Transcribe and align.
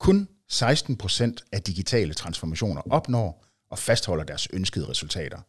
Kun 0.00 0.28
16 0.48 0.96
procent 0.96 1.44
af 1.52 1.62
digitale 1.62 2.14
transformationer 2.14 2.82
opnår 2.90 3.44
og 3.70 3.78
fastholder 3.78 4.24
deres 4.24 4.48
ønskede 4.52 4.88
resultater, 4.88 5.40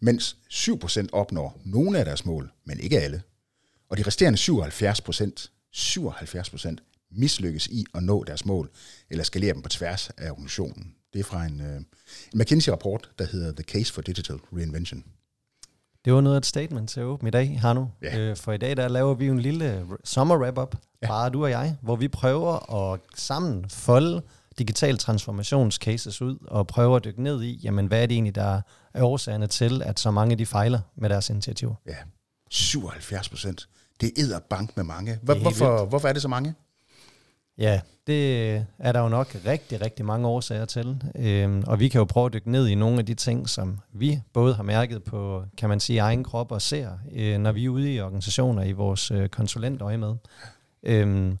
mens 0.00 0.36
7 0.48 0.78
procent 0.78 1.12
opnår 1.12 1.60
nogle 1.64 1.98
af 1.98 2.04
deres 2.04 2.24
mål, 2.24 2.52
men 2.64 2.80
ikke 2.80 3.00
alle. 3.00 3.22
Og 3.88 3.98
de 3.98 4.02
resterende 4.02 4.38
77 4.38 5.00
procent, 5.00 5.52
77 5.72 6.50
procent 6.50 6.82
mislykkes 7.10 7.66
i 7.66 7.84
at 7.94 8.02
nå 8.02 8.24
deres 8.24 8.44
mål, 8.44 8.70
eller 9.10 9.24
skalere 9.24 9.54
dem 9.54 9.62
på 9.62 9.68
tværs 9.68 10.10
af 10.10 10.30
organisationen. 10.30 10.94
Det 11.12 11.18
er 11.18 11.24
fra 11.24 11.44
en, 11.44 11.60
øh, 11.60 11.76
en 11.76 11.86
McKinsey-rapport, 12.34 13.10
der 13.18 13.24
hedder 13.24 13.52
The 13.52 13.64
Case 13.64 13.92
for 13.92 14.02
Digital 14.02 14.36
Reinvention. 14.36 15.04
Det 16.08 16.14
var 16.14 16.20
noget 16.20 16.36
af 16.36 16.38
et 16.38 16.46
statement 16.46 16.90
til 16.90 17.02
åben 17.02 17.28
i 17.28 17.30
dag, 17.30 17.60
Hannu. 17.60 17.90
Ja. 18.02 18.18
Øh, 18.18 18.36
for 18.36 18.52
i 18.52 18.56
dag 18.56 18.76
der 18.76 18.88
laver 18.88 19.14
vi 19.14 19.26
jo 19.26 19.32
en 19.32 19.40
lille 19.40 19.86
sommer 20.04 20.36
wrap-up, 20.36 20.74
Ja. 21.02 21.06
bare 21.08 21.30
du 21.30 21.44
og 21.44 21.50
jeg, 21.50 21.76
hvor 21.82 21.96
vi 21.96 22.08
prøver 22.08 22.74
at 22.92 23.00
sammen 23.14 23.64
folde 23.68 24.22
digital 24.58 24.98
transformationscases 24.98 26.22
ud, 26.22 26.38
og 26.46 26.66
prøver 26.66 26.96
at 26.96 27.04
dykke 27.04 27.22
ned 27.22 27.42
i, 27.42 27.60
jamen 27.62 27.86
hvad 27.86 28.02
er 28.02 28.06
det 28.06 28.14
egentlig, 28.14 28.34
der 28.34 28.60
er 28.94 29.02
årsagerne 29.02 29.46
til, 29.46 29.82
at 29.82 30.00
så 30.00 30.10
mange 30.10 30.36
de 30.36 30.46
fejler 30.46 30.80
med 30.96 31.08
deres 31.08 31.30
initiativer. 31.30 31.74
Ja, 31.86 31.96
77 32.50 33.28
procent. 33.28 33.68
Det 34.00 34.12
er 34.18 34.38
bank 34.50 34.76
med 34.76 34.84
mange. 34.84 35.18
Hvor, 35.22 35.34
hvorfor, 35.34 35.84
hvorfor 35.84 36.08
er 36.08 36.12
det 36.12 36.22
så 36.22 36.28
mange? 36.28 36.54
Ja, 37.58 37.80
det 38.06 38.56
er 38.78 38.92
der 38.92 39.00
jo 39.00 39.08
nok 39.08 39.36
rigtig, 39.46 39.80
rigtig 39.80 40.04
mange 40.04 40.28
årsager 40.28 40.64
til. 40.64 41.02
Øhm, 41.14 41.64
og 41.66 41.80
vi 41.80 41.88
kan 41.88 41.98
jo 41.98 42.04
prøve 42.04 42.26
at 42.26 42.32
dykke 42.32 42.50
ned 42.50 42.68
i 42.68 42.74
nogle 42.74 42.98
af 42.98 43.06
de 43.06 43.14
ting, 43.14 43.48
som 43.48 43.78
vi 43.92 44.20
både 44.32 44.54
har 44.54 44.62
mærket 44.62 45.04
på, 45.04 45.44
kan 45.56 45.68
man 45.68 45.80
sige, 45.80 45.98
egen 45.98 46.24
krop 46.24 46.52
og 46.52 46.62
ser, 46.62 46.90
øh, 47.12 47.38
når 47.38 47.52
vi 47.52 47.64
er 47.64 47.68
ude 47.68 47.94
i 47.94 48.00
organisationer 48.00 48.62
i 48.62 48.72
vores 48.72 49.10
øh, 49.10 49.28
konsulentøje 49.28 49.96
med. 49.96 50.14
Øhm, 50.82 51.38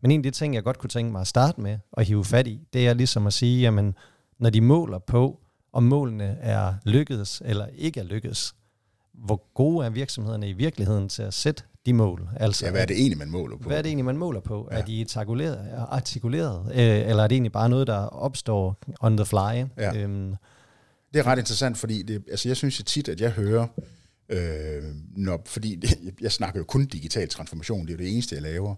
men 0.00 0.10
en 0.10 0.20
af 0.20 0.22
de 0.22 0.30
ting, 0.30 0.54
jeg 0.54 0.64
godt 0.64 0.78
kunne 0.78 0.90
tænke 0.90 1.12
mig 1.12 1.20
at 1.20 1.26
starte 1.26 1.60
med 1.60 1.78
og 1.92 2.04
hive 2.04 2.24
fat 2.24 2.46
i, 2.46 2.60
det 2.72 2.88
er 2.88 2.94
ligesom 2.94 3.26
at 3.26 3.32
sige, 3.32 3.60
jamen, 3.60 3.94
når 4.38 4.50
de 4.50 4.60
måler 4.60 4.98
på, 4.98 5.40
om 5.72 5.82
målene 5.82 6.36
er 6.40 6.74
lykkedes 6.84 7.42
eller 7.44 7.66
ikke 7.66 8.00
er 8.00 8.04
lykkedes, 8.04 8.54
hvor 9.12 9.42
gode 9.54 9.86
er 9.86 9.90
virksomhederne 9.90 10.48
i 10.48 10.52
virkeligheden 10.52 11.08
til 11.08 11.22
at 11.22 11.34
sætte 11.34 11.62
de 11.88 11.92
mål? 11.92 12.28
Altså, 12.36 12.64
Ja, 12.66 12.70
hvad 12.70 12.82
er 12.82 12.86
det 12.86 12.96
egentlig, 12.96 13.18
man 13.18 13.30
måler 13.30 13.56
på? 13.56 13.68
hvad 13.68 13.78
er 13.78 13.82
det 13.82 13.88
egentlig, 13.88 14.04
man 14.04 14.16
måler 14.16 14.40
på? 14.40 14.68
Ja. 14.72 14.76
Er 14.78 14.84
de 14.84 15.00
artikuleret, 15.00 15.86
artikuleret 15.90 16.72
øh, 16.72 16.78
eller 17.10 17.22
er 17.22 17.26
det 17.28 17.34
egentlig 17.34 17.52
bare 17.52 17.68
noget, 17.68 17.86
der 17.86 17.98
opstår 17.98 18.76
on 19.00 19.16
the 19.16 19.26
fly? 19.26 19.64
Ja. 19.76 19.96
Øhm, 19.96 20.34
Det 21.14 21.18
er 21.20 21.26
ret 21.26 21.38
interessant, 21.38 21.78
fordi 21.78 22.02
det, 22.02 22.22
altså 22.30 22.48
jeg 22.48 22.56
synes 22.56 22.78
jo 22.78 22.84
tit, 22.84 23.08
at 23.08 23.20
jeg 23.20 23.30
hører, 23.30 23.66
øh, 24.28 24.82
når, 25.16 25.42
fordi 25.46 25.74
det, 25.82 26.14
jeg 26.20 26.32
snakker 26.32 26.60
jo 26.60 26.64
kun 26.64 26.86
digital 26.86 27.28
transformation, 27.28 27.80
det 27.86 27.88
er 27.88 27.94
jo 27.94 27.98
det 27.98 28.12
eneste, 28.12 28.34
jeg 28.34 28.42
laver. 28.42 28.74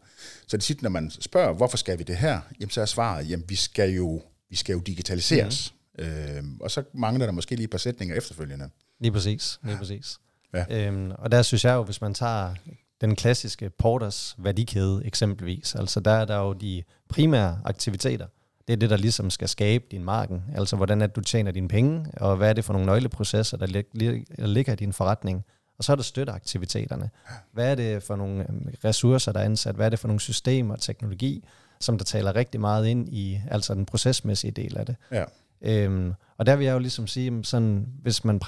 Så 0.47 0.57
det 0.57 0.63
er 0.63 0.67
tit, 0.67 0.83
når 0.83 0.91
man 0.91 1.11
spørger, 1.11 1.53
hvorfor 1.53 1.77
skal 1.77 1.99
vi 1.99 2.03
det 2.03 2.17
her, 2.17 2.41
jamen 2.61 2.71
så 2.71 2.81
er 2.81 2.85
svaret, 2.87 3.31
jamen 3.31 3.45
vi 3.49 3.57
skal 3.57 3.91
jo, 3.91 4.23
vi 4.51 4.57
skal 4.57 4.73
jo 4.73 4.79
digitaliseres. 4.81 5.75
Mm. 5.99 6.05
Øh, 6.05 6.43
og 6.61 6.71
så 6.71 6.83
mangler 6.95 7.27
der 7.27 7.33
måske 7.33 7.55
lige 7.57 7.65
et 7.65 7.71
par 7.71 7.79
sætninger 7.79 8.17
efterfølgende. 8.17 8.71
lige 9.01 9.13
præcis, 9.13 9.61
lige 9.65 9.77
præcis. 9.77 10.19
Ja. 10.55 10.87
Øhm, 10.87 11.11
og 11.19 11.33
der 11.33 11.43
synes 11.43 11.65
jeg 11.65 11.75
jo, 11.75 11.83
hvis 11.83 12.01
man 12.01 12.15
tager 12.15 12.55
den 13.01 13.17
klassiske 13.17 13.71
Porters 13.71 14.37
værdikæde 14.39 15.03
eksempelvis, 15.05 15.75
altså 15.75 16.01
der 16.01 16.11
er 16.11 16.25
der 16.25 16.37
jo 16.37 16.53
de 16.53 16.83
primære 17.09 17.59
aktiviteter. 17.65 18.27
Det 18.69 18.73
er 18.73 18.77
det, 18.77 18.91
der 18.91 18.97
ligesom 18.97 19.31
skal 19.31 19.49
skabe 19.49 19.85
din 19.91 20.05
marken. 20.05 20.43
Altså 20.55 20.77
hvordan 20.77 21.01
det, 21.01 21.17
du 21.17 21.21
tjener 21.21 21.51
dine 21.51 21.69
penge, 21.69 22.07
og 22.17 22.37
hvad 22.37 22.49
er 22.49 22.53
det 22.53 22.65
for 22.65 22.73
nogle 22.73 22.87
nøgleprocesser, 22.87 23.57
der, 23.57 23.67
lig, 23.67 24.25
der 24.37 24.47
ligger 24.47 24.73
i 24.73 24.77
din 24.77 24.93
forretning. 24.93 25.45
Og 25.79 25.85
så 25.85 25.93
er 25.93 25.97
der 25.97 26.03
støtteaktiviteterne. 26.03 27.11
Hvad 27.53 27.71
er 27.71 27.75
det 27.75 28.03
for 28.03 28.17
nogle 28.17 28.47
øhm, 28.49 28.69
ressourcer, 28.85 29.33
der 29.33 29.41
er 29.41 29.45
ansat? 29.45 29.75
Hvad 29.75 29.87
er 29.87 29.91
det 29.91 29.99
for 29.99 30.09
nogle 30.09 30.21
systemer 30.21 30.75
og 30.75 30.81
teknologi, 30.81 31.45
som 31.81 31.99
der 31.99 32.05
taler 32.05 32.37
rigtig 32.37 32.61
meget 32.61 32.87
ind 32.87 33.09
i 33.09 33.41
altså 33.51 33.75
den 33.75 33.87
procesmæssige 33.87 34.51
del 34.51 34.79
af 34.79 34.87
det? 34.87 34.97
Ja. 35.13 35.25
Øhm, 35.63 36.15
og 36.39 36.47
der 36.47 36.57
vil 36.57 36.65
jeg 36.65 36.73
jo 36.73 36.79
ligesom 36.79 37.07
sige, 37.07 37.45
sådan, 37.45 37.87
hvis 38.03 38.25
man 38.25 38.39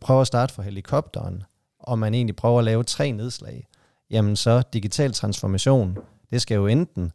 prøver, 0.00 0.20
at 0.20 0.26
starte 0.26 0.54
for 0.54 0.62
helikopteren, 0.62 1.42
og 1.78 1.98
man 1.98 2.14
egentlig 2.14 2.36
prøver 2.36 2.58
at 2.58 2.64
lave 2.64 2.84
tre 2.84 3.12
nedslag, 3.12 3.68
jamen 4.10 4.36
så 4.36 4.62
digital 4.72 5.12
transformation, 5.12 5.98
det 6.32 6.42
skal 6.42 6.54
jo 6.54 6.66
enten 6.66 7.12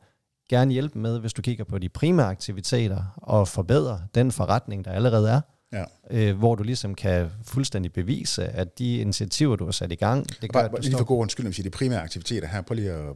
gerne 0.50 0.72
hjælpe 0.72 1.00
med, 1.00 1.20
hvis 1.20 1.34
du 1.34 1.42
kigger 1.42 1.64
på 1.64 1.78
de 1.78 1.90
primære 1.90 2.28
aktiviteter, 2.28 3.04
og 3.18 3.48
forbedre 3.48 4.02
den 4.16 4.32
forretning, 4.32 4.86
der 4.86 4.92
allerede 4.92 5.30
er, 5.30 5.42
Ja. 5.74 5.84
øh, 6.12 6.38
hvor 6.38 6.56
du 6.56 6.64
ligesom 6.64 6.96
kan 6.96 7.28
fuldstændig 7.44 7.94
bevise, 7.94 8.44
at 8.48 8.80
de 8.80 8.98
initiativer, 8.98 9.56
du 9.56 9.66
har 9.66 9.72
sat 9.72 9.92
i 9.92 9.96
gang, 9.96 10.28
det 10.42 10.54
gør, 10.54 10.60
Bare, 10.68 10.78
at 10.78 10.86
lige 10.86 10.98
for 10.98 11.04
god 11.04 11.20
undskyld, 11.22 11.54
sige, 11.54 11.64
de 11.66 11.70
primære 11.70 12.02
aktiviteter 12.02 12.48
her, 12.48 12.62
prøv 12.62 12.76
lige 12.76 12.92
at... 12.92 13.16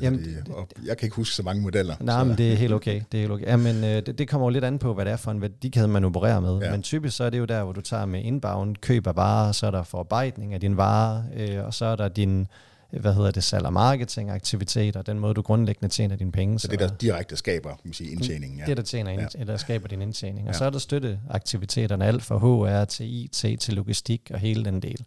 Jamen, 0.00 0.18
det, 0.24 0.48
op. 0.54 0.72
Jeg 0.86 0.96
kan 0.96 1.06
ikke 1.06 1.16
huske 1.16 1.34
så 1.34 1.42
mange 1.42 1.62
modeller. 1.62 1.94
Nej, 2.00 2.24
men 2.24 2.38
det 2.38 2.52
er 2.52 2.56
helt 2.56 2.72
okay. 2.72 3.02
Det 3.12 3.18
er 3.18 3.22
helt 3.22 3.32
okay. 3.32 3.44
Ja, 3.46 3.56
men 3.56 3.76
øh, 3.84 4.06
det, 4.06 4.18
det 4.18 4.28
kommer 4.28 4.46
jo 4.46 4.50
lidt 4.50 4.64
an 4.64 4.78
på, 4.78 4.94
hvad 4.94 5.04
det 5.04 5.12
er 5.12 5.16
for 5.16 5.30
en 5.30 5.40
værdikæde, 5.40 5.88
man 5.88 6.04
opererer 6.04 6.40
med. 6.40 6.58
Ja. 6.58 6.70
Men 6.70 6.82
typisk 6.82 7.16
så 7.16 7.24
er 7.24 7.30
det 7.30 7.38
jo 7.38 7.44
der, 7.44 7.62
hvor 7.64 7.72
du 7.72 7.80
tager 7.80 8.06
med 8.06 8.22
inbound, 8.22 8.76
køb 8.76 9.06
af 9.06 9.16
varer, 9.16 9.52
så 9.52 9.66
er 9.66 9.70
der 9.70 9.82
forarbejdning 9.82 10.54
af 10.54 10.60
dine 10.60 10.76
varer, 10.76 11.22
øh, 11.36 11.64
og 11.64 11.74
så 11.74 11.84
er 11.84 11.96
der 11.96 12.08
din, 12.08 12.46
hvad 12.90 13.14
hedder 13.14 13.30
det, 13.30 13.44
salg- 13.44 13.66
og 13.66 13.72
marketing-aktiviteter, 13.72 15.02
den 15.02 15.18
måde, 15.18 15.34
du 15.34 15.42
grundlæggende 15.42 15.88
tjener 15.94 16.16
dine 16.16 16.32
penge. 16.32 16.58
så 16.58 16.68
det, 16.68 16.78
der 16.78 16.88
direkte 16.88 17.36
skaber 17.36 17.74
man 17.84 17.92
sige, 17.94 18.10
indtjeningen. 18.10 18.58
Ja. 18.58 18.64
det, 18.64 18.76
der, 18.76 18.82
tjener 18.82 19.10
ind, 19.10 19.20
Ja. 19.20 19.26
eller 19.40 19.56
skaber 19.56 19.88
din 19.88 20.02
indtjening. 20.02 20.48
Og 20.48 20.52
Ja. 20.54 20.58
så 20.58 20.64
er 20.64 20.70
der 20.70 20.78
støtteaktiviteterne, 20.78 22.04
alt 22.06 22.22
fra 22.22 22.36
HR 22.38 22.84
til 22.84 23.06
IT 23.24 23.60
til 23.60 23.74
logistik 23.74 24.30
og 24.34 24.38
hele 24.38 24.64
den 24.64 24.82
del. 24.82 25.04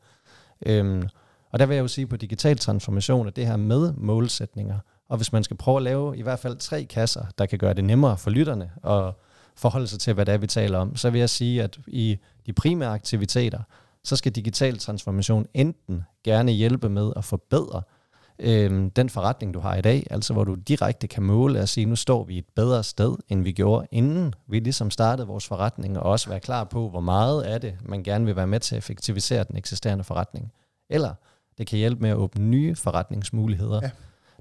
Øhm, 0.66 1.04
og 1.52 1.60
der 1.60 1.66
vil 1.66 1.76
jeg 1.76 1.82
jo 1.82 1.88
sige 1.88 2.08
på 2.08 2.18
digital 2.18 2.58
transformation, 2.58 3.28
at 3.28 3.36
det 3.36 3.46
her 3.48 3.58
med 3.58 3.94
målsætninger, 3.98 4.80
og 5.10 5.18
hvis 5.18 5.34
man 5.34 5.44
skal 5.44 5.58
prøve 5.58 5.78
at 5.78 5.84
lave 5.84 6.18
i 6.18 6.22
hvert 6.22 6.40
fald 6.40 6.58
tre 6.58 6.84
kasser, 6.84 7.26
der 7.38 7.46
kan 7.46 7.60
gøre 7.60 7.74
det 7.74 7.84
nemmere 7.84 8.18
for 8.18 8.30
lytterne 8.30 8.70
at 8.88 9.14
forholde 9.56 9.88
sig 9.88 10.00
til, 10.00 10.14
hvad 10.14 10.26
det 10.26 10.34
er, 10.34 10.38
vi 10.38 10.48
taler 10.48 10.78
om, 10.78 10.96
så 10.96 11.10
vil 11.10 11.20
jeg 11.20 11.30
sige, 11.30 11.64
at 11.64 11.80
i 11.88 12.18
de 12.46 12.54
primære 12.54 12.90
aktiviteter, 12.94 13.60
så 14.04 14.16
skal 14.16 14.32
digital 14.32 14.78
transformation 14.78 15.48
enten 15.54 16.04
gerne 16.24 16.52
hjælpe 16.52 16.90
med 16.90 17.14
at 17.16 17.24
forbedre 17.24 17.82
øhm, 18.40 18.90
den 18.90 19.10
forretning, 19.10 19.54
du 19.54 19.60
har 19.60 19.76
i 19.76 19.82
dag, 19.82 20.08
altså 20.10 20.34
hvor 20.34 20.44
du 20.44 20.56
direkte 20.56 21.08
kan 21.08 21.24
måle 21.24 21.60
og 21.60 21.70
sige, 21.70 21.86
nu 21.86 21.96
står 21.96 22.24
vi 22.24 22.38
et 22.38 22.46
bedre 22.56 22.84
sted, 22.84 23.16
end 23.30 23.44
vi 23.44 23.52
gjorde, 23.52 23.88
inden 23.92 24.34
vi 24.48 24.60
ligesom 24.60 24.92
startede 24.92 25.28
vores 25.28 25.48
forretning, 25.48 26.00
og 26.00 26.12
også 26.12 26.30
være 26.30 26.40
klar 26.40 26.64
på, 26.64 26.90
hvor 26.90 27.00
meget 27.00 27.42
af 27.42 27.62
det, 27.62 27.78
man 27.82 28.04
gerne 28.04 28.26
vil 28.26 28.36
være 28.36 28.48
med 28.48 28.60
til 28.60 28.76
at 28.76 28.78
effektivisere 28.78 29.44
den 29.44 29.58
eksisterende 29.58 30.04
forretning. 30.04 30.52
Eller 30.90 31.14
det 31.58 31.68
kan 31.68 31.78
hjælpe 31.78 32.02
med 32.02 32.10
at 32.10 32.16
åbne 32.16 32.46
nye 32.46 32.76
forretningsmuligheder. 32.76 33.80
Ja. 33.84 33.92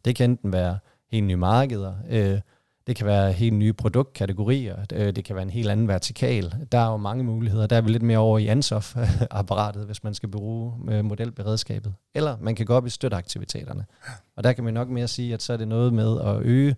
Det 0.05 0.17
kan 0.17 0.31
enten 0.31 0.53
være 0.53 0.79
helt 1.11 1.27
nye 1.27 1.37
markeder, 1.37 1.95
øh, 2.09 2.41
det 2.89 2.97
kan 2.97 3.07
være 3.07 3.33
helt 3.33 3.55
nye 3.55 3.73
produktkategorier, 3.73 4.77
øh, 4.93 5.17
det 5.17 5.25
kan 5.25 5.37
være 5.37 5.43
en 5.43 5.51
helt 5.51 5.71
anden 5.71 5.89
vertikal. 5.89 6.55
Der 6.73 6.79
er 6.79 6.91
jo 6.91 6.97
mange 6.97 7.25
muligheder. 7.25 7.67
Der 7.67 7.77
er 7.77 7.81
vi 7.81 7.91
lidt 7.91 8.03
mere 8.03 8.19
over 8.19 8.39
i 8.39 8.49
Ansoff-apparatet, 8.49 9.85
hvis 9.85 10.05
man 10.05 10.15
skal 10.15 10.29
bruge 10.29 10.73
øh, 10.91 11.05
modelberedskabet. 11.05 11.95
Eller 12.15 12.37
man 12.41 12.55
kan 12.55 12.67
gå 12.67 12.75
op 12.75 12.87
i 12.87 12.91
støtteaktiviteterne. 12.91 13.85
Og 14.37 14.45
der 14.45 14.53
kan 14.53 14.65
man 14.65 14.75
nok 14.75 14.89
mere 14.89 15.09
sige, 15.09 15.35
at 15.35 15.43
så 15.43 15.53
er 15.53 15.57
det 15.57 15.69
noget 15.69 15.93
med 15.93 16.21
at 16.21 16.43
øge 16.43 16.77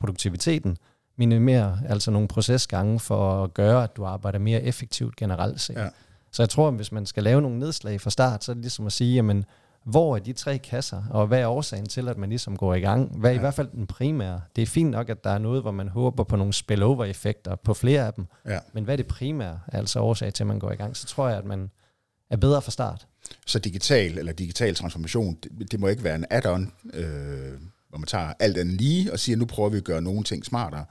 produktiviteten, 0.00 0.76
minimere 1.16 1.78
altså 1.88 2.10
nogle 2.10 2.28
procesgange 2.28 3.00
for 3.00 3.44
at 3.44 3.54
gøre, 3.54 3.82
at 3.82 3.96
du 3.96 4.04
arbejder 4.04 4.38
mere 4.38 4.62
effektivt 4.62 5.16
generelt 5.16 5.60
set. 5.60 5.76
Ja. 5.76 5.88
Så 6.32 6.42
jeg 6.42 6.50
tror, 6.50 6.68
at 6.68 6.74
hvis 6.74 6.92
man 6.92 7.06
skal 7.06 7.22
lave 7.22 7.42
nogle 7.42 7.58
nedslag 7.58 8.00
fra 8.00 8.10
start, 8.10 8.44
så 8.44 8.52
er 8.52 8.54
det 8.54 8.62
ligesom 8.62 8.86
at 8.86 8.92
sige, 8.92 9.14
jamen, 9.14 9.44
hvor 9.90 10.16
er 10.16 10.20
de 10.20 10.32
tre 10.32 10.58
kasser, 10.58 11.02
og 11.10 11.26
hvad 11.26 11.40
er 11.40 11.46
årsagen 11.46 11.86
til, 11.86 12.08
at 12.08 12.18
man 12.18 12.28
ligesom 12.28 12.56
går 12.56 12.74
i 12.74 12.80
gang? 12.80 13.18
Hvad 13.18 13.30
er 13.30 13.34
ja. 13.34 13.38
i 13.38 13.40
hvert 13.40 13.54
fald 13.54 13.68
den 13.72 13.86
primære? 13.86 14.40
Det 14.56 14.62
er 14.62 14.66
fint 14.66 14.90
nok, 14.90 15.08
at 15.08 15.24
der 15.24 15.30
er 15.30 15.38
noget, 15.38 15.62
hvor 15.62 15.70
man 15.70 15.88
håber 15.88 16.24
på 16.24 16.36
nogle 16.36 16.52
spillover-effekter 16.52 17.56
på 17.56 17.74
flere 17.74 18.06
af 18.06 18.12
dem, 18.12 18.26
Ja. 18.46 18.58
men 18.72 18.84
hvad 18.84 18.94
er 18.94 18.96
det 18.96 19.06
primære, 19.06 19.60
altså 19.72 20.00
årsag 20.00 20.34
til, 20.34 20.42
at 20.42 20.46
man 20.46 20.58
går 20.58 20.72
i 20.72 20.76
gang? 20.76 20.96
Så 20.96 21.06
tror 21.06 21.28
jeg, 21.28 21.38
at 21.38 21.44
man 21.44 21.70
er 22.30 22.36
bedre 22.36 22.62
fra 22.62 22.70
start. 22.70 23.06
Så 23.46 23.58
digital 23.58 24.18
eller 24.18 24.32
digital 24.32 24.74
transformation, 24.74 25.36
det, 25.42 25.72
det 25.72 25.80
må 25.80 25.88
ikke 25.88 26.04
være 26.04 26.14
en 26.14 26.24
add-on, 26.30 26.72
øh, 26.94 27.52
hvor 27.88 27.98
man 27.98 28.06
tager 28.06 28.32
alt 28.40 28.58
andet 28.58 28.74
lige 28.74 29.12
og 29.12 29.18
siger, 29.18 29.36
nu 29.36 29.44
prøver 29.44 29.68
vi 29.68 29.76
at 29.76 29.84
gøre 29.84 30.02
nogle 30.02 30.24
ting 30.24 30.44
smartere. 30.44 30.84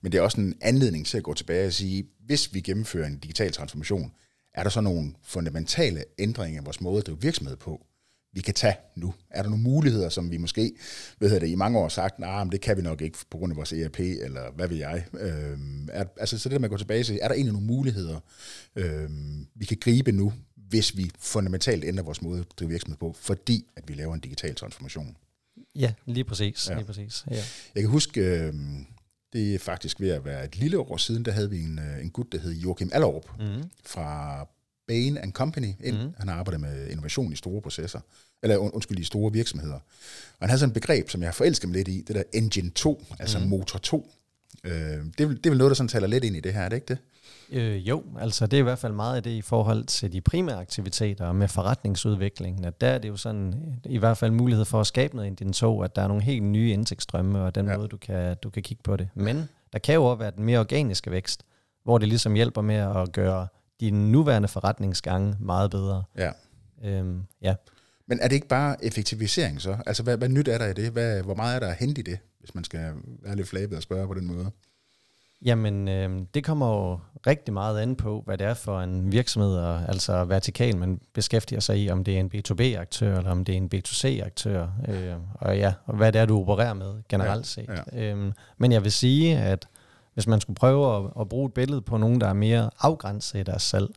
Men 0.00 0.12
det 0.12 0.18
er 0.18 0.22
også 0.22 0.40
en 0.40 0.54
anledning 0.60 1.06
til 1.06 1.16
at 1.16 1.22
gå 1.22 1.34
tilbage 1.34 1.66
og 1.66 1.72
sige, 1.72 2.04
hvis 2.26 2.54
vi 2.54 2.60
gennemfører 2.60 3.06
en 3.06 3.18
digital 3.18 3.52
transformation, 3.52 4.12
er 4.54 4.62
der 4.62 4.70
så 4.70 4.80
nogle 4.80 5.14
fundamentale 5.22 6.04
ændringer 6.18 6.60
i 6.60 6.64
vores 6.64 6.80
måde 6.80 6.98
at 6.98 7.06
drive 7.06 7.20
virksomhed 7.20 7.56
på, 7.56 7.86
vi 8.34 8.40
kan 8.40 8.54
tage 8.54 8.76
nu? 8.96 9.14
Er 9.30 9.42
der 9.42 9.48
nogle 9.50 9.64
muligheder, 9.64 10.08
som 10.08 10.30
vi 10.30 10.36
måske 10.36 10.72
ved 11.18 11.32
jeg 11.32 11.40
det, 11.40 11.48
i 11.48 11.54
mange 11.54 11.78
år 11.78 11.82
har 11.82 11.88
sagt, 11.88 12.18
nej, 12.18 12.44
nah, 12.44 12.52
det 12.52 12.60
kan 12.60 12.76
vi 12.76 12.82
nok 12.82 13.00
ikke 13.00 13.18
på 13.30 13.38
grund 13.38 13.52
af 13.52 13.56
vores 13.56 13.72
ERP, 13.72 14.00
eller 14.00 14.52
hvad 14.56 14.68
ved 14.68 14.76
jeg. 14.76 15.06
Øhm, 15.20 15.88
er, 15.92 16.04
altså, 16.16 16.38
så 16.38 16.48
det 16.48 16.54
der 16.54 16.58
med 16.58 16.66
at 16.68 16.70
gå 16.70 16.76
tilbage 16.76 17.04
sige, 17.04 17.20
er 17.20 17.28
der 17.28 17.34
egentlig 17.34 17.52
nogle 17.52 17.66
muligheder, 17.66 18.20
øhm, 18.76 19.46
vi 19.54 19.64
kan 19.64 19.76
gribe 19.80 20.12
nu, 20.12 20.32
hvis 20.56 20.96
vi 20.96 21.10
fundamentalt 21.18 21.84
ændrer 21.84 22.04
vores 22.04 22.22
måde 22.22 22.40
at 22.40 22.46
drive 22.58 22.70
virksomhed 22.70 22.96
på, 22.96 23.16
fordi 23.20 23.66
at 23.76 23.88
vi 23.88 23.94
laver 23.94 24.14
en 24.14 24.20
digital 24.20 24.54
transformation. 24.54 25.16
Ja, 25.74 25.92
lige 26.06 26.24
præcis. 26.24 26.68
Ja. 26.68 26.72
Ja. 26.72 26.78
Lige 26.78 26.86
præcis. 26.86 27.24
Ja. 27.30 27.36
Jeg 27.74 27.82
kan 27.82 27.90
huske, 27.90 28.20
øh, 28.20 28.54
det 29.32 29.54
er 29.54 29.58
faktisk 29.58 30.00
ved 30.00 30.10
at 30.10 30.24
være 30.24 30.44
et 30.44 30.56
lille 30.56 30.78
år 30.78 30.96
siden, 30.96 31.24
der 31.24 31.32
havde 31.32 31.50
vi 31.50 31.62
en, 31.62 31.78
øh, 31.78 32.02
en 32.02 32.10
gut, 32.10 32.32
der 32.32 32.38
hed 32.38 32.52
Joachim 32.52 32.90
Allerup 32.92 33.30
Mm. 33.40 33.62
fra 33.84 34.40
Bain 34.88 35.18
and 35.18 35.32
Company 35.32 35.72
ind. 35.84 36.02
Mm. 36.02 36.14
Han 36.18 36.28
har 36.28 36.34
arbejdet 36.34 36.60
med 36.60 36.88
innovation 36.88 37.32
i 37.32 37.36
store 37.36 37.62
processer, 37.62 38.00
eller 38.42 38.56
und- 38.58 38.70
undskyld, 38.74 38.98
i 38.98 39.04
store 39.04 39.32
virksomheder. 39.32 39.74
Og 39.74 40.40
han 40.40 40.48
havde 40.48 40.58
sådan 40.58 40.70
et 40.70 40.74
begreb, 40.74 41.10
som 41.10 41.20
jeg 41.20 41.28
har 41.28 41.32
forelsket 41.32 41.68
mig 41.68 41.76
lidt 41.76 41.88
i, 41.88 42.02
det 42.06 42.16
der 42.16 42.22
Engine 42.32 42.70
2, 42.70 43.04
altså 43.18 43.38
mm. 43.38 43.46
motor 43.46 43.78
2. 43.78 44.10
Øh, 44.64 44.72
det, 44.72 44.80
er, 45.20 45.28
det 45.28 45.46
er 45.46 45.50
vel 45.50 45.58
noget, 45.58 45.70
der 45.70 45.74
sådan 45.74 45.88
taler 45.88 46.06
lidt 46.06 46.24
ind 46.24 46.36
i 46.36 46.40
det 46.40 46.54
her, 46.54 46.60
er 46.60 46.68
det 46.68 46.76
ikke 46.76 46.86
det? 46.88 46.98
Øh, 47.50 47.88
jo, 47.88 48.02
altså 48.20 48.46
det 48.46 48.56
er 48.56 48.60
i 48.60 48.62
hvert 48.62 48.78
fald 48.78 48.92
meget 48.92 49.16
af 49.16 49.22
det 49.22 49.30
i 49.30 49.42
forhold 49.42 49.84
til 49.84 50.12
de 50.12 50.20
primære 50.20 50.60
aktiviteter 50.60 51.32
med 51.32 51.48
forretningsudviklingen, 51.48 52.64
at 52.64 52.80
der 52.80 52.86
er 52.86 52.98
det 52.98 53.08
jo 53.08 53.16
sådan 53.16 53.54
i 53.84 53.98
hvert 53.98 54.18
fald 54.18 54.30
mulighed 54.30 54.64
for 54.64 54.80
at 54.80 54.86
skabe 54.86 55.16
noget 55.16 55.30
i 55.30 55.34
din 55.34 55.52
tog, 55.52 55.84
at 55.84 55.96
der 55.96 56.02
er 56.02 56.08
nogle 56.08 56.22
helt 56.22 56.42
nye 56.42 56.72
indtægtsstrømme 56.72 57.42
og 57.42 57.54
den 57.54 57.68
ja. 57.68 57.76
måde, 57.76 57.88
du 57.88 57.96
kan, 57.96 58.36
du 58.42 58.50
kan 58.50 58.62
kigge 58.62 58.82
på 58.82 58.96
det. 58.96 59.08
Men 59.14 59.48
der 59.72 59.78
kan 59.78 59.94
jo 59.94 60.04
også 60.04 60.18
være 60.18 60.30
den 60.36 60.44
mere 60.44 60.58
organiske 60.58 61.10
vækst, 61.10 61.44
hvor 61.84 61.98
det 61.98 62.08
ligesom 62.08 62.34
hjælper 62.34 62.62
med 62.62 62.74
at 62.74 63.12
gøre 63.12 63.46
dine 63.80 64.12
nuværende 64.12 64.48
forretningsgange 64.48 65.36
meget 65.40 65.70
bedre. 65.70 66.04
Ja. 66.18 66.30
Øhm, 66.84 67.22
ja. 67.42 67.54
Men 68.06 68.20
er 68.20 68.28
det 68.28 68.34
ikke 68.34 68.48
bare 68.48 68.84
effektivisering 68.84 69.60
så? 69.60 69.76
Altså, 69.86 70.02
hvad, 70.02 70.16
hvad 70.16 70.28
nyt 70.28 70.48
er 70.48 70.58
der 70.58 70.66
i 70.66 70.72
det? 70.72 70.92
Hvad, 70.92 71.22
hvor 71.22 71.34
meget 71.34 71.56
er 71.56 71.60
der 71.60 71.68
at 71.68 71.76
hente 71.76 72.00
i 72.00 72.04
det, 72.04 72.18
hvis 72.40 72.54
man 72.54 72.64
skal 72.64 72.92
være 73.22 73.36
lidt 73.36 73.48
flabet 73.48 73.76
og 73.76 73.82
spørge 73.82 74.06
på 74.06 74.14
den 74.14 74.26
måde? 74.26 74.50
Jamen, 75.44 75.88
øh, 75.88 76.20
det 76.34 76.44
kommer 76.44 76.68
jo 76.68 76.98
rigtig 77.26 77.54
meget 77.54 77.80
an 77.80 77.96
på, 77.96 78.22
hvad 78.24 78.38
det 78.38 78.46
er 78.46 78.54
for 78.54 78.80
en 78.80 79.12
virksomhed, 79.12 79.56
og, 79.56 79.88
altså 79.88 80.24
vertikal, 80.24 80.76
man 80.76 81.00
beskæftiger 81.14 81.60
sig 81.60 81.78
i, 81.78 81.90
om 81.90 82.04
det 82.04 82.16
er 82.16 82.20
en 82.20 82.30
B2B-aktør, 82.34 83.18
eller 83.18 83.30
om 83.30 83.44
det 83.44 83.52
er 83.52 83.56
en 83.56 83.70
B2C-aktør, 83.74 84.68
øh, 84.88 85.14
og 85.34 85.58
ja, 85.58 85.72
og 85.86 85.96
hvad 85.96 86.12
det 86.12 86.20
er, 86.20 86.26
du 86.26 86.40
opererer 86.40 86.74
med 86.74 87.02
generelt 87.08 87.46
set. 87.46 87.68
ja. 87.92 88.10
Øhm, 88.10 88.32
men 88.58 88.72
jeg 88.72 88.84
vil 88.84 88.92
sige, 88.92 89.38
at 89.38 89.68
hvis 90.14 90.26
man 90.26 90.40
skulle 90.40 90.54
prøve 90.54 90.96
at, 90.96 91.10
at 91.20 91.28
bruge 91.28 91.46
et 91.46 91.54
billede 91.54 91.82
på 91.82 91.96
nogen, 91.96 92.20
der 92.20 92.28
er 92.28 92.32
mere 92.32 92.70
afgrænset 92.80 93.38
i 93.38 93.42
deres 93.42 93.62
salg, 93.62 93.88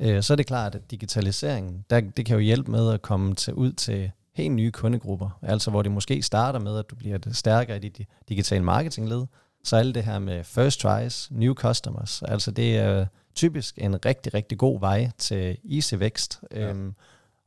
øh, 0.00 0.22
så 0.22 0.34
er 0.34 0.36
det 0.36 0.46
klart, 0.46 0.74
at 0.74 0.90
digitaliseringen, 0.90 1.84
der, 1.90 2.00
det 2.00 2.26
kan 2.26 2.34
jo 2.34 2.40
hjælpe 2.40 2.70
med 2.70 2.92
at 2.92 3.02
komme 3.02 3.34
til, 3.34 3.54
ud 3.54 3.72
til 3.72 4.10
helt 4.34 4.54
nye 4.54 4.70
kundegrupper, 4.70 5.38
altså 5.42 5.70
hvor 5.70 5.82
det 5.82 5.92
måske 5.92 6.22
starter 6.22 6.58
med, 6.58 6.78
at 6.78 6.90
du 6.90 6.96
bliver 6.96 7.18
stærkere 7.32 7.76
i 7.76 7.80
dit 7.80 8.08
digitale 8.28 8.64
marketingled, 8.64 9.26
så 9.64 9.76
alt 9.76 9.94
det 9.94 10.04
her 10.04 10.18
med 10.18 10.44
first 10.44 10.80
tries, 10.80 11.28
new 11.30 11.54
customers, 11.54 12.22
altså 12.22 12.50
det 12.50 12.78
er 12.78 13.06
typisk 13.34 13.78
en 13.78 14.04
rigtig, 14.04 14.34
rigtig 14.34 14.58
god 14.58 14.80
vej 14.80 15.10
til 15.18 15.58
easy 15.72 15.94
vækst. 15.94 16.40
Ja. 16.52 16.68
Øhm, 16.68 16.94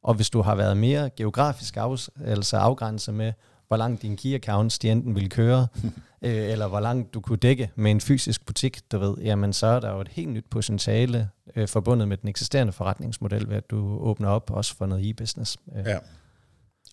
og 0.04 0.14
hvis 0.14 0.30
du 0.30 0.42
har 0.42 0.56
været 0.56 0.78
mere 0.78 1.10
geografisk 1.10 1.78
af, 1.78 2.10
altså 2.26 2.58
afgrænset 2.58 3.14
med, 3.14 3.34
hvor 3.72 3.78
langt 3.78 4.02
dine 4.02 4.18
key 4.18 4.36
accounts 4.36 4.80
de 4.80 4.92
enten 4.92 5.16
vil 5.16 5.30
køre, 5.30 5.68
øh, 6.26 6.52
eller 6.52 6.68
hvor 6.68 6.80
langt 6.80 7.14
du 7.14 7.22
kunne 7.22 7.38
dække 7.38 7.72
med 7.76 7.92
en 7.92 8.02
fysisk 8.02 8.46
butik, 8.46 8.92
du 8.92 8.98
ved, 8.98 9.18
jamen 9.18 9.54
så 9.54 9.68
er 9.68 9.80
der 9.80 9.92
jo 9.92 10.02
et 10.02 10.08
helt 10.08 10.30
nyt 10.30 10.46
potentiale 10.50 11.30
øh, 11.56 11.68
forbundet 11.68 12.08
med 12.08 12.18
den 12.18 12.30
eksisterende 12.30 12.74
forretningsmodel, 12.74 13.50
ved 13.50 13.56
at 13.56 13.70
du 13.70 14.00
åbner 14.00 14.30
op 14.30 14.52
også 14.52 14.76
for 14.76 14.86
noget 14.86 15.10
e-business. 15.10 15.56
Øh. 15.78 15.86
Ja. 15.86 15.98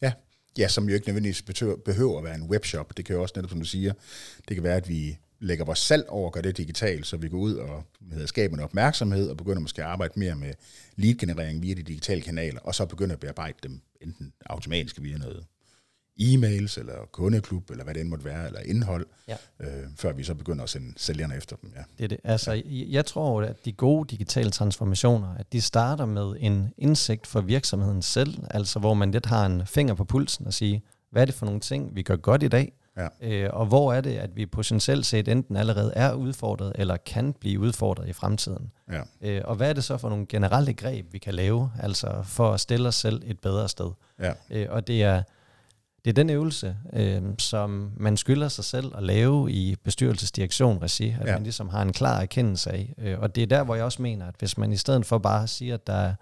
Ja. 0.02 0.12
Ja, 0.58 0.68
som 0.68 0.88
jo 0.88 0.94
ikke 0.94 1.06
nødvendigvis 1.06 1.42
behøver, 1.84 2.18
at 2.18 2.24
være 2.24 2.34
en 2.34 2.50
webshop. 2.50 2.96
Det 2.96 3.04
kan 3.04 3.16
jo 3.16 3.22
også 3.22 3.32
netop, 3.36 3.50
som 3.50 3.60
du 3.60 3.66
siger, 3.66 3.92
det 4.48 4.56
kan 4.56 4.64
være, 4.64 4.76
at 4.76 4.88
vi 4.88 5.18
lægger 5.40 5.64
vores 5.64 5.78
salg 5.78 6.08
over 6.08 6.26
og 6.26 6.32
gør 6.32 6.40
det 6.40 6.56
digitalt, 6.56 7.06
så 7.06 7.16
vi 7.16 7.28
går 7.28 7.38
ud 7.38 7.54
og 7.54 7.84
hedder, 8.12 8.26
skaber 8.26 8.56
en 8.56 8.62
opmærksomhed 8.62 9.30
og 9.30 9.36
begynder 9.36 9.60
måske 9.60 9.82
at 9.82 9.88
arbejde 9.88 10.12
mere 10.16 10.34
med 10.34 10.52
lead-generering 10.96 11.62
via 11.62 11.74
de 11.74 11.82
digitale 11.82 12.22
kanaler, 12.22 12.60
og 12.60 12.74
så 12.74 12.86
begynder 12.86 13.14
at 13.14 13.20
bearbejde 13.20 13.58
dem 13.62 13.80
enten 14.00 14.32
automatisk 14.46 15.02
via 15.02 15.18
noget 15.18 15.44
e-mails, 16.20 16.78
eller 16.80 16.94
kundeklub, 17.12 17.70
eller 17.70 17.84
hvad 17.84 17.94
det 17.94 18.00
end 18.00 18.08
måtte 18.08 18.24
være, 18.24 18.46
eller 18.46 18.60
indhold, 18.60 19.06
Ja. 19.28 19.36
øh, 19.60 19.68
før 19.96 20.12
vi 20.12 20.22
så 20.24 20.34
begynder 20.34 20.62
at 20.64 20.70
sende 20.70 20.92
sælgerne 20.96 21.36
efter 21.36 21.56
dem. 21.56 21.72
Ja. 21.76 21.82
Det 21.98 22.04
er 22.04 22.08
det. 22.08 22.18
Altså, 22.24 22.52
jeg- 22.52 22.64
jeg 22.88 23.06
tror, 23.06 23.42
at 23.42 23.64
de 23.64 23.72
gode 23.72 24.08
digitale 24.08 24.50
transformationer, 24.50 25.34
at 25.38 25.52
de 25.52 25.60
starter 25.60 26.06
med 26.06 26.34
en 26.40 26.72
indsigt 26.78 27.26
for 27.26 27.40
virksomheden 27.40 28.02
selv, 28.02 28.38
altså 28.50 28.78
hvor 28.78 28.94
man 28.94 29.10
lidt 29.10 29.26
har 29.26 29.46
en 29.46 29.62
finger 29.66 29.94
på 29.94 30.04
pulsen 30.04 30.46
og 30.46 30.54
sige, 30.54 30.82
hvad 31.10 31.22
er 31.22 31.26
det 31.26 31.34
for 31.34 31.46
nogle 31.46 31.60
ting, 31.60 31.96
vi 31.96 32.02
gør 32.02 32.16
godt 32.16 32.42
i 32.42 32.48
dag, 32.48 32.72
Ja. 32.96 33.08
øh, 33.22 33.50
og 33.52 33.66
hvor 33.66 33.92
er 33.92 34.00
det, 34.00 34.16
at 34.16 34.36
vi 34.36 34.46
potentielt 34.46 35.06
set 35.06 35.28
enten 35.28 35.56
allerede 35.56 35.92
er 35.96 36.12
udfordret, 36.12 36.72
eller 36.74 36.96
kan 36.96 37.32
blive 37.32 37.60
udfordret 37.60 38.08
i 38.08 38.12
fremtiden. 38.12 38.70
Ja. 38.92 39.02
Øh, 39.20 39.42
og 39.44 39.56
hvad 39.56 39.68
er 39.68 39.72
det 39.72 39.84
så 39.84 39.96
for 39.98 40.08
nogle 40.08 40.26
generelle 40.28 40.72
greb, 40.74 41.06
vi 41.12 41.18
kan 41.18 41.34
lave, 41.34 41.70
altså 41.80 42.22
for 42.24 42.52
at 42.52 42.60
stille 42.60 42.88
os 42.88 42.94
selv 42.94 43.22
et 43.26 43.40
bedre 43.40 43.68
sted. 43.68 43.90
Ja. 44.20 44.32
Øh, 44.50 44.66
og 44.70 44.86
det 44.86 45.02
er, 45.02 45.22
det 46.04 46.10
er 46.10 46.14
den 46.14 46.30
øvelse, 46.30 46.76
øh, 46.92 47.22
som 47.38 47.92
man 47.96 48.16
skylder 48.16 48.48
sig 48.48 48.64
selv 48.64 48.92
at 48.96 49.02
lave 49.02 49.52
i 49.52 49.76
bestyrelsesdirektion 49.84 50.82
regi, 50.82 51.14
at 51.20 51.26
Ja. 51.26 51.32
man 51.32 51.42
ligesom 51.42 51.68
har 51.68 51.82
en 51.82 51.92
klar 51.92 52.20
erkendelse 52.20 52.70
af. 52.70 52.94
Øh, 52.98 53.18
og 53.18 53.34
det 53.34 53.42
er 53.42 53.46
der, 53.46 53.64
hvor 53.64 53.74
jeg 53.74 53.84
også 53.84 54.02
mener, 54.02 54.26
at 54.26 54.34
hvis 54.38 54.58
man 54.58 54.72
i 54.72 54.76
stedet 54.76 55.06
for 55.06 55.18
bare 55.18 55.46
siger, 55.46 55.74
at 55.74 55.86
der 55.86 55.92
er, 55.94 56.14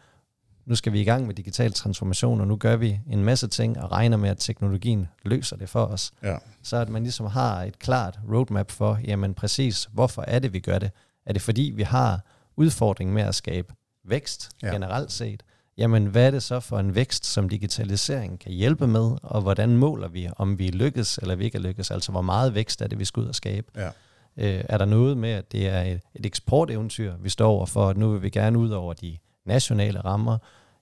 nu 0.66 0.74
skal 0.74 0.92
vi 0.92 1.00
i 1.00 1.04
gang 1.04 1.26
med 1.26 1.34
digital 1.34 1.72
transformation, 1.72 2.40
og 2.40 2.46
nu 2.46 2.56
gør 2.56 2.76
vi 2.76 3.00
en 3.10 3.24
masse 3.24 3.46
ting 3.48 3.78
og 3.80 3.92
regner 3.92 4.16
med, 4.16 4.30
at 4.30 4.38
teknologien 4.38 5.08
løser 5.24 5.56
det 5.56 5.68
for 5.68 5.84
os, 5.84 6.12
Ja. 6.22 6.36
så 6.62 6.76
at 6.76 6.88
man 6.88 7.02
ligesom 7.02 7.26
har 7.26 7.62
et 7.62 7.78
klart 7.78 8.18
roadmap 8.32 8.70
for, 8.70 8.98
jamen 9.04 9.34
præcis, 9.34 9.88
hvorfor 9.92 10.22
er 10.22 10.38
det, 10.38 10.52
vi 10.52 10.60
gør 10.60 10.78
det? 10.78 10.90
Er 11.26 11.32
det 11.32 11.42
fordi, 11.42 11.72
vi 11.76 11.82
har 11.82 12.20
udfordring 12.56 13.12
med 13.12 13.22
at 13.22 13.34
skabe 13.34 13.74
vækst 14.04 14.50
ja. 14.62 14.68
generelt 14.72 15.12
set? 15.12 15.42
Jamen, 15.78 16.06
hvad 16.06 16.26
er 16.26 16.30
det 16.30 16.42
så 16.42 16.60
for 16.60 16.78
en 16.78 16.94
vækst, 16.94 17.26
som 17.26 17.48
digitalisering 17.48 18.40
kan 18.40 18.52
hjælpe 18.52 18.86
med, 18.86 19.16
og 19.22 19.40
hvordan 19.40 19.76
måler 19.76 20.08
vi, 20.08 20.28
om 20.36 20.58
vi 20.58 20.68
lykkes 20.70 21.18
eller 21.18 21.36
vi 21.36 21.44
ikke 21.44 21.58
lykkes? 21.58 21.90
Altså, 21.90 22.12
hvor 22.12 22.22
meget 22.22 22.54
vækst 22.54 22.82
er 22.82 22.86
det, 22.86 22.98
vi 22.98 23.04
skal 23.04 23.20
ud 23.20 23.28
og 23.28 23.34
skabe? 23.34 23.66
Ja. 23.76 23.88
Øh, 24.36 24.64
er 24.68 24.78
der 24.78 24.84
noget 24.84 25.16
med, 25.16 25.30
at 25.30 25.52
det 25.52 25.68
er 25.68 25.82
et, 25.82 26.00
et 26.14 26.26
eksporteventyr, 26.26 27.14
vi 27.20 27.28
står 27.28 27.48
over 27.48 27.66
for, 27.66 27.88
at 27.88 27.96
nu 27.96 28.10
vil 28.10 28.22
vi 28.22 28.30
gerne 28.30 28.58
ud 28.58 28.70
over 28.70 28.92
de 28.92 29.16
nationale 29.44 30.00
rammer? 30.00 30.38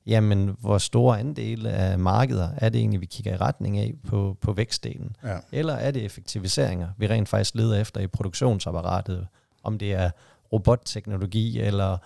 Jamen, 0.07 0.57
hvor 0.61 0.79
store 0.79 1.19
andele 1.19 1.71
af 1.71 1.99
markeder 1.99 2.49
er 2.57 2.69
det 2.69 2.79
egentlig, 2.79 3.01
vi 3.01 3.07
kigger 3.07 3.35
i 3.35 3.37
retning 3.37 3.79
af 3.79 3.95
på, 4.09 4.37
på 4.41 4.53
vækstdelen? 4.53 5.17
Ja. 5.25 5.39
Eller 5.53 5.75
er 5.75 5.91
det 5.91 6.05
effektiviseringer, 6.05 6.89
vi 6.99 7.07
rent 7.07 7.29
faktisk 7.29 7.55
leder 7.55 7.81
efter 7.81 8.01
i 8.01 8.07
produktionsapparatet? 8.07 9.27
Om 9.63 9.79
det 9.79 9.93
er 9.93 10.11
robotteknologi, 10.53 11.61
eller 11.61 11.99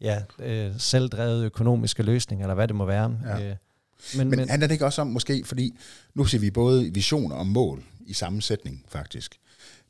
ja, 0.00 0.22
øh, 0.38 0.72
selvdrevet 0.78 1.44
økonomiske 1.44 2.02
løsninger, 2.02 2.44
eller 2.44 2.54
hvad 2.54 2.68
det 2.68 2.76
må 2.76 2.84
være. 2.84 3.20
Ja. 3.24 3.50
Øh, 3.50 3.56
Men, 4.16 4.30
men 4.30 4.48
handler 4.48 4.66
det 4.66 4.74
ikke 4.74 4.84
også 4.84 5.00
om, 5.00 5.06
måske, 5.06 5.44
fordi 5.44 5.78
nu 6.14 6.24
ser 6.24 6.38
vi 6.38 6.50
både 6.50 6.94
visioner 6.94 7.36
og 7.36 7.46
mål 7.46 7.82
i 8.06 8.12
samme 8.12 8.42
sætning, 8.42 8.84
faktisk. 8.88 9.38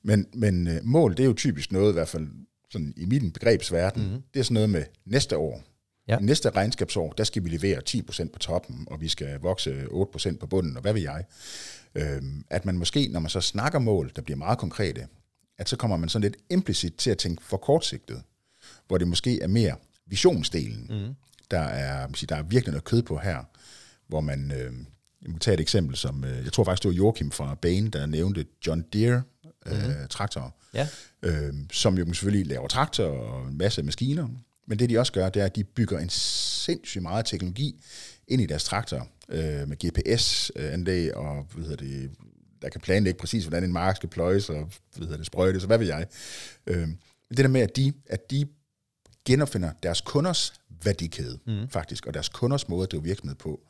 Men, 0.02 0.26
men 0.34 0.68
øh, 0.68 0.80
mål, 0.84 1.10
det 1.10 1.20
er 1.20 1.26
jo 1.26 1.34
typisk 1.34 1.72
noget, 1.72 1.90
i 1.90 1.92
hvert 1.92 2.08
fald 2.08 2.28
sådan 2.70 2.94
i 2.96 3.04
min 3.04 3.32
begrebsverden, 3.32 4.02
mm-hmm. 4.02 4.22
det 4.34 4.40
er 4.40 4.44
sådan 4.44 4.54
noget 4.54 4.70
med 4.70 4.84
næste 5.04 5.36
år. 5.36 5.62
Ja. 6.08 6.18
Næste 6.18 6.50
regnskabsår, 6.50 7.12
der 7.12 7.24
skal 7.24 7.44
vi 7.44 7.48
levere 7.48 7.80
10% 7.88 8.28
på 8.32 8.38
toppen, 8.38 8.86
og 8.90 9.00
vi 9.00 9.08
skal 9.08 9.40
vokse 9.40 9.84
8% 9.84 10.36
på 10.36 10.46
bunden, 10.46 10.76
og 10.76 10.82
hvad 10.82 10.92
vil 10.92 11.02
jeg? 11.02 11.24
Øhm, 11.94 12.44
at 12.50 12.64
man 12.64 12.78
måske, 12.78 13.08
når 13.08 13.20
man 13.20 13.30
så 13.30 13.40
snakker 13.40 13.78
mål, 13.78 14.12
der 14.16 14.22
bliver 14.22 14.36
meget 14.36 14.58
konkrete, 14.58 15.06
at 15.58 15.68
så 15.68 15.76
kommer 15.76 15.96
man 15.96 16.08
sådan 16.08 16.22
lidt 16.22 16.36
implicit 16.50 16.94
til 16.94 17.10
at 17.10 17.18
tænke 17.18 17.44
for 17.44 17.56
kortsigtet, 17.56 18.22
hvor 18.86 18.98
det 18.98 19.08
måske 19.08 19.42
er 19.42 19.46
mere 19.46 19.76
visionsdelen, 20.08 20.86
mm. 20.90 21.14
der, 21.50 21.60
er, 21.60 22.06
der 22.28 22.36
er 22.36 22.42
virkelig 22.42 22.72
noget 22.72 22.84
kød 22.84 23.02
på 23.02 23.18
her, 23.18 23.44
hvor 24.08 24.20
man, 24.20 24.52
øh, 24.52 24.72
jeg 25.22 25.30
må 25.30 25.38
tage 25.38 25.54
et 25.54 25.60
eksempel, 25.60 25.96
som, 25.96 26.24
øh, 26.24 26.44
jeg 26.44 26.52
tror 26.52 26.64
faktisk, 26.64 26.82
det 26.82 26.88
var 26.88 26.94
Joachim 26.94 27.30
fra 27.30 27.54
Bain, 27.54 27.90
der 27.90 28.06
nævnte 28.06 28.46
John 28.66 28.84
Deere 28.92 29.22
øh, 29.66 29.86
mm. 29.86 30.08
traktorer, 30.10 30.50
ja, 30.74 30.88
øh, 31.22 31.54
som 31.72 31.98
jo 31.98 32.04
selvfølgelig 32.06 32.46
laver 32.46 32.68
traktorer 32.68 33.18
og 33.18 33.48
en 33.48 33.58
masse 33.58 33.82
maskiner, 33.82 34.28
men 34.66 34.78
det 34.78 34.90
de 34.90 34.98
også 34.98 35.12
gør, 35.12 35.28
det 35.28 35.42
er, 35.42 35.46
at 35.46 35.56
de 35.56 35.64
bygger 35.64 35.98
en 35.98 36.08
sindssygt 36.08 37.02
meget 37.02 37.26
teknologi 37.26 37.84
ind 38.28 38.42
i 38.42 38.46
deres 38.46 38.64
traktor 38.64 39.08
øh, 39.28 39.68
med 39.68 39.76
GPS-anlæg 39.76 41.14
og 41.14 41.46
hvad 41.54 41.64
hedder 41.64 41.76
det, 41.76 42.10
der 42.62 42.68
kan 42.68 42.80
planlægge 42.80 43.18
præcis, 43.18 43.44
hvordan 43.44 43.64
en 43.64 43.72
mark 43.72 43.96
skal 43.96 44.08
pløjes 44.08 44.50
og 44.50 44.70
hvad 44.96 45.06
hedder 45.06 45.16
det, 45.16 45.26
sprøjtes, 45.26 45.62
og 45.62 45.66
hvad 45.66 45.78
ved 45.78 45.86
jeg. 45.86 46.06
Øh, 46.66 46.88
det 47.28 47.38
der 47.38 47.48
med, 47.48 47.60
at 47.60 47.76
de, 47.76 47.92
at 48.06 48.30
de 48.30 48.46
genopfinder 49.32 49.72
deres 49.82 50.00
kunders 50.00 50.52
værdikæde, 50.84 51.38
mm. 51.46 51.68
faktisk, 51.68 52.06
og 52.06 52.14
deres 52.14 52.28
kunders 52.28 52.68
måde 52.68 52.82
at 52.82 52.90
drive 52.92 53.02
virksomhed 53.02 53.36
på. 53.36 53.60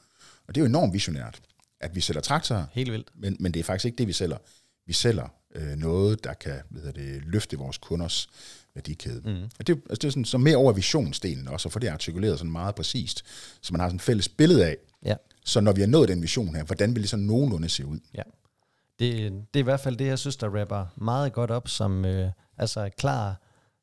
Og 0.48 0.54
det 0.54 0.60
er 0.60 0.62
jo 0.64 0.66
enormt 0.68 0.92
visionært, 0.92 1.40
at 1.80 1.94
vi 1.96 2.00
sælger 2.00 2.20
traktorer, 2.20 2.64
helt 2.72 2.92
vildt. 2.92 3.10
men, 3.14 3.36
men 3.40 3.54
det 3.54 3.60
er 3.60 3.64
faktisk 3.64 3.84
ikke 3.84 3.96
det, 3.98 4.06
vi 4.06 4.12
sælger. 4.12 4.36
Vi 4.86 4.92
sælger 4.92 5.28
øh, 5.54 5.76
noget, 5.76 6.24
der 6.24 6.32
kan 6.34 6.60
hvad 6.68 6.82
hedder 6.82 7.02
det, 7.02 7.22
løfte 7.24 7.56
vores 7.58 7.78
kunders 7.78 8.28
værdikæde. 8.74 9.20
Mm. 9.24 9.42
Og 9.58 9.66
det, 9.66 9.76
er- 9.76 9.80
altså 9.90 9.98
det 10.02 10.04
er 10.04 10.10
sådan, 10.10 10.24
så 10.24 10.38
mere 10.38 10.56
over 10.56 10.72
visionsdelen 10.72 11.48
også, 11.48 11.68
og 11.68 11.72
få 11.72 11.78
det 11.78 11.88
artikuleret 11.88 12.38
sådan 12.38 12.52
meget 12.52 12.74
præcist, 12.74 13.24
så 13.60 13.72
man 13.72 13.80
har 13.80 13.88
sådan 13.88 13.96
et 13.96 14.02
fælles 14.02 14.28
billede 14.28 14.66
af, 14.66 14.76
Ja. 15.04 15.14
så 15.44 15.60
når 15.60 15.72
vi 15.72 15.80
har 15.80 15.88
nået 15.88 16.08
den 16.08 16.22
vision 16.22 16.54
her, 16.56 16.64
hvordan 16.64 16.94
vil 16.94 17.02
det 17.02 17.10
så 17.10 17.16
nogenlunde 17.16 17.68
se 17.68 17.86
ud? 17.86 17.98
Ja. 18.14 18.22
Det, 18.98 19.32
det 19.32 19.60
er 19.60 19.60
i 19.60 19.62
hvert 19.62 19.80
fald 19.80 19.96
det, 19.96 20.06
jeg 20.06 20.18
synes, 20.18 20.36
der 20.36 20.60
rapper 20.60 20.86
meget 20.96 21.32
godt 21.32 21.50
op 21.50 21.68
som 21.68 22.04
øh, 22.04 22.30
altså 22.58 22.90
klar 22.98 23.40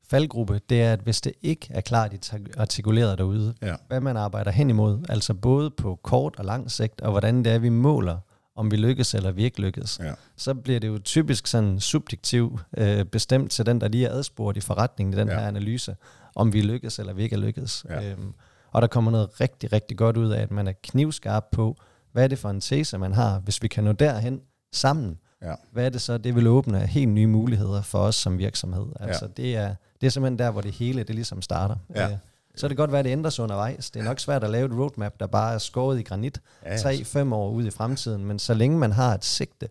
faldgruppe. 0.09 0.61
Det 0.69 0.81
er, 0.81 0.93
at 0.93 0.99
hvis 0.99 1.21
det 1.21 1.33
ikke 1.41 1.67
er 1.69 1.81
klart 1.81 2.33
artikuleret 2.57 3.17
derude, 3.17 3.53
Ja. 3.61 3.75
hvad 3.87 4.01
man 4.01 4.17
arbejder 4.17 4.51
hen 4.51 4.69
imod, 4.69 5.05
altså 5.09 5.33
både 5.33 5.69
på 5.71 5.99
kort 6.03 6.35
og 6.37 6.45
lang 6.45 6.71
sigt, 6.71 7.01
og 7.01 7.11
hvordan 7.11 7.45
det 7.45 7.53
er, 7.53 7.57
vi 7.59 7.69
måler, 7.69 8.17
om 8.55 8.71
vi 8.71 8.75
lykkes 8.77 9.13
eller 9.13 9.31
vi 9.31 9.43
ikke 9.43 9.61
lykkes, 9.61 9.99
Ja. 10.03 10.13
så 10.37 10.53
bliver 10.53 10.79
det 10.79 10.87
jo 10.87 10.97
typisk 10.99 11.47
sådan 11.47 11.79
subjektiv 11.79 12.59
øh, 12.77 13.05
bestemt 13.05 13.51
til 13.51 13.65
den, 13.65 13.81
der 13.81 13.87
lige 13.87 14.05
er 14.07 14.11
adspurgt 14.13 14.57
i 14.57 14.61
forretningen 14.61 15.13
i 15.13 15.17
den 15.17 15.27
Ja. 15.27 15.33
ja. 15.33 15.39
her 15.39 15.47
analyse, 15.47 15.95
om 16.35 16.53
vi 16.53 16.61
lykkes 16.61 16.99
eller 16.99 17.13
vi 17.13 17.23
ikke 17.23 17.35
er 17.35 17.39
lykkes. 17.39 17.85
Ja. 17.89 18.11
Øhm, 18.11 18.33
og 18.71 18.81
der 18.81 18.87
kommer 18.87 19.11
noget 19.11 19.41
rigtig, 19.41 19.73
rigtig 19.73 19.97
godt 19.97 20.17
ud 20.17 20.29
af, 20.31 20.41
at 20.41 20.51
man 20.51 20.67
er 20.67 20.73
knivskarp 20.83 21.43
på, 21.51 21.77
hvad 22.11 22.23
er 22.23 22.27
det 22.27 22.39
for 22.39 22.49
en 22.49 22.61
tese, 22.61 22.97
man 22.97 23.13
har, 23.13 23.39
hvis 23.39 23.61
vi 23.63 23.67
kan 23.67 23.83
nå 23.83 23.91
derhen 23.91 24.41
sammen, 24.73 25.17
Ja. 25.41 25.53
hvad 25.71 25.85
er 25.85 25.89
det 25.89 26.01
så, 26.01 26.17
det 26.17 26.35
vil 26.35 26.47
åbne 26.47 26.81
af 26.81 26.87
helt 26.87 27.09
nye 27.11 27.27
muligheder 27.27 27.81
for 27.81 27.99
os 27.99 28.15
som 28.15 28.37
virksomhed. 28.37 28.85
Altså 28.99 29.27
det, 29.37 29.55
er, 29.55 29.75
det 30.01 30.07
er 30.07 30.11
simpelthen 30.11 30.39
der, 30.39 30.51
hvor 30.51 30.61
det 30.61 30.71
hele 30.71 31.03
det 31.03 31.15
ligesom 31.15 31.41
starter. 31.41 31.75
Ja. 31.95 32.09
Øh, 32.09 32.17
Så 32.55 32.65
er 32.65 32.67
det 32.67 32.77
godt 32.77 32.91
være, 32.91 32.99
at 32.99 33.05
det 33.05 33.11
ændrer 33.11 33.29
sig 33.29 33.43
undervejs. 33.43 33.91
Det 33.91 33.99
er 33.99 34.03
nok 34.03 34.19
svært 34.19 34.43
at 34.43 34.49
lave 34.49 34.65
et 34.65 34.71
roadmap, 34.79 35.19
der 35.19 35.27
bare 35.27 35.53
er 35.53 35.57
skåret 35.57 35.99
i 35.99 36.03
granit 36.03 36.41
Ja, 36.65 36.71
ja. 36.71 36.77
tre-fem 36.77 37.33
år 37.33 37.49
ud 37.51 37.65
i 37.65 37.71
fremtiden, 37.71 38.25
men 38.25 38.39
så 38.39 38.53
længe 38.53 38.77
man 38.77 38.91
har 38.91 39.13
et 39.13 39.25
sigte, 39.25 39.69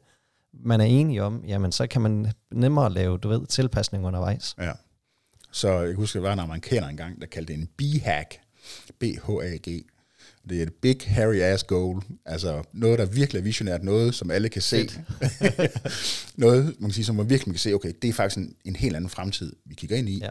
man 0.53 0.81
er 0.81 0.85
enige 0.85 1.23
om, 1.23 1.45
jamen 1.47 1.73
så 1.73 1.87
kan 1.87 2.01
man 2.03 2.33
nemmere 2.51 2.91
lave, 2.93 3.19
du 3.19 3.29
ved, 3.29 3.47
tilpasning 3.47 4.07
undervejs. 4.07 4.55
Ja. 4.59 4.73
Så 5.53 5.73
jeg 5.73 5.87
kan 5.87 5.97
huske, 5.97 6.19
at 6.19 6.23
der 6.23 6.29
var 6.29 6.33
en 6.33 6.39
amerikaner 6.41 6.89
engang, 6.89 7.21
der 7.21 7.27
kaldte 7.27 7.53
det 7.53 7.61
en 7.61 7.67
B-hack. 7.77 8.35
B-H-A-G. 9.01 9.85
Det 10.49 10.59
er 10.59 10.63
et 10.63 10.75
big, 10.75 10.97
hairy 11.07 11.37
ass 11.37 11.65
goal. 11.65 12.03
Altså 12.27 12.63
noget, 12.73 12.99
der 12.99 13.07
virkelig 13.07 13.41
er 13.41 13.43
visionært. 13.43 13.83
Noget, 13.85 14.15
som 14.15 14.31
alle 14.31 14.49
kan 14.49 14.63
se. 14.63 14.89
noget, 16.37 16.65
man 16.65 16.91
kan 16.91 16.95
sige, 16.95 17.05
som 17.05 17.15
man 17.17 17.31
virkelig 17.31 17.55
kan 17.55 17.59
se, 17.59 17.73
okay, 17.73 17.93
det 18.03 18.09
er 18.09 18.13
faktisk 18.13 18.39
en, 18.39 18.55
en 18.65 18.77
helt 18.77 18.97
anden 18.97 19.11
fremtid, 19.11 19.53
vi 19.65 19.75
kigger 19.75 19.97
ind 19.97 20.09
i. 20.09 20.19
Ja. 20.19 20.29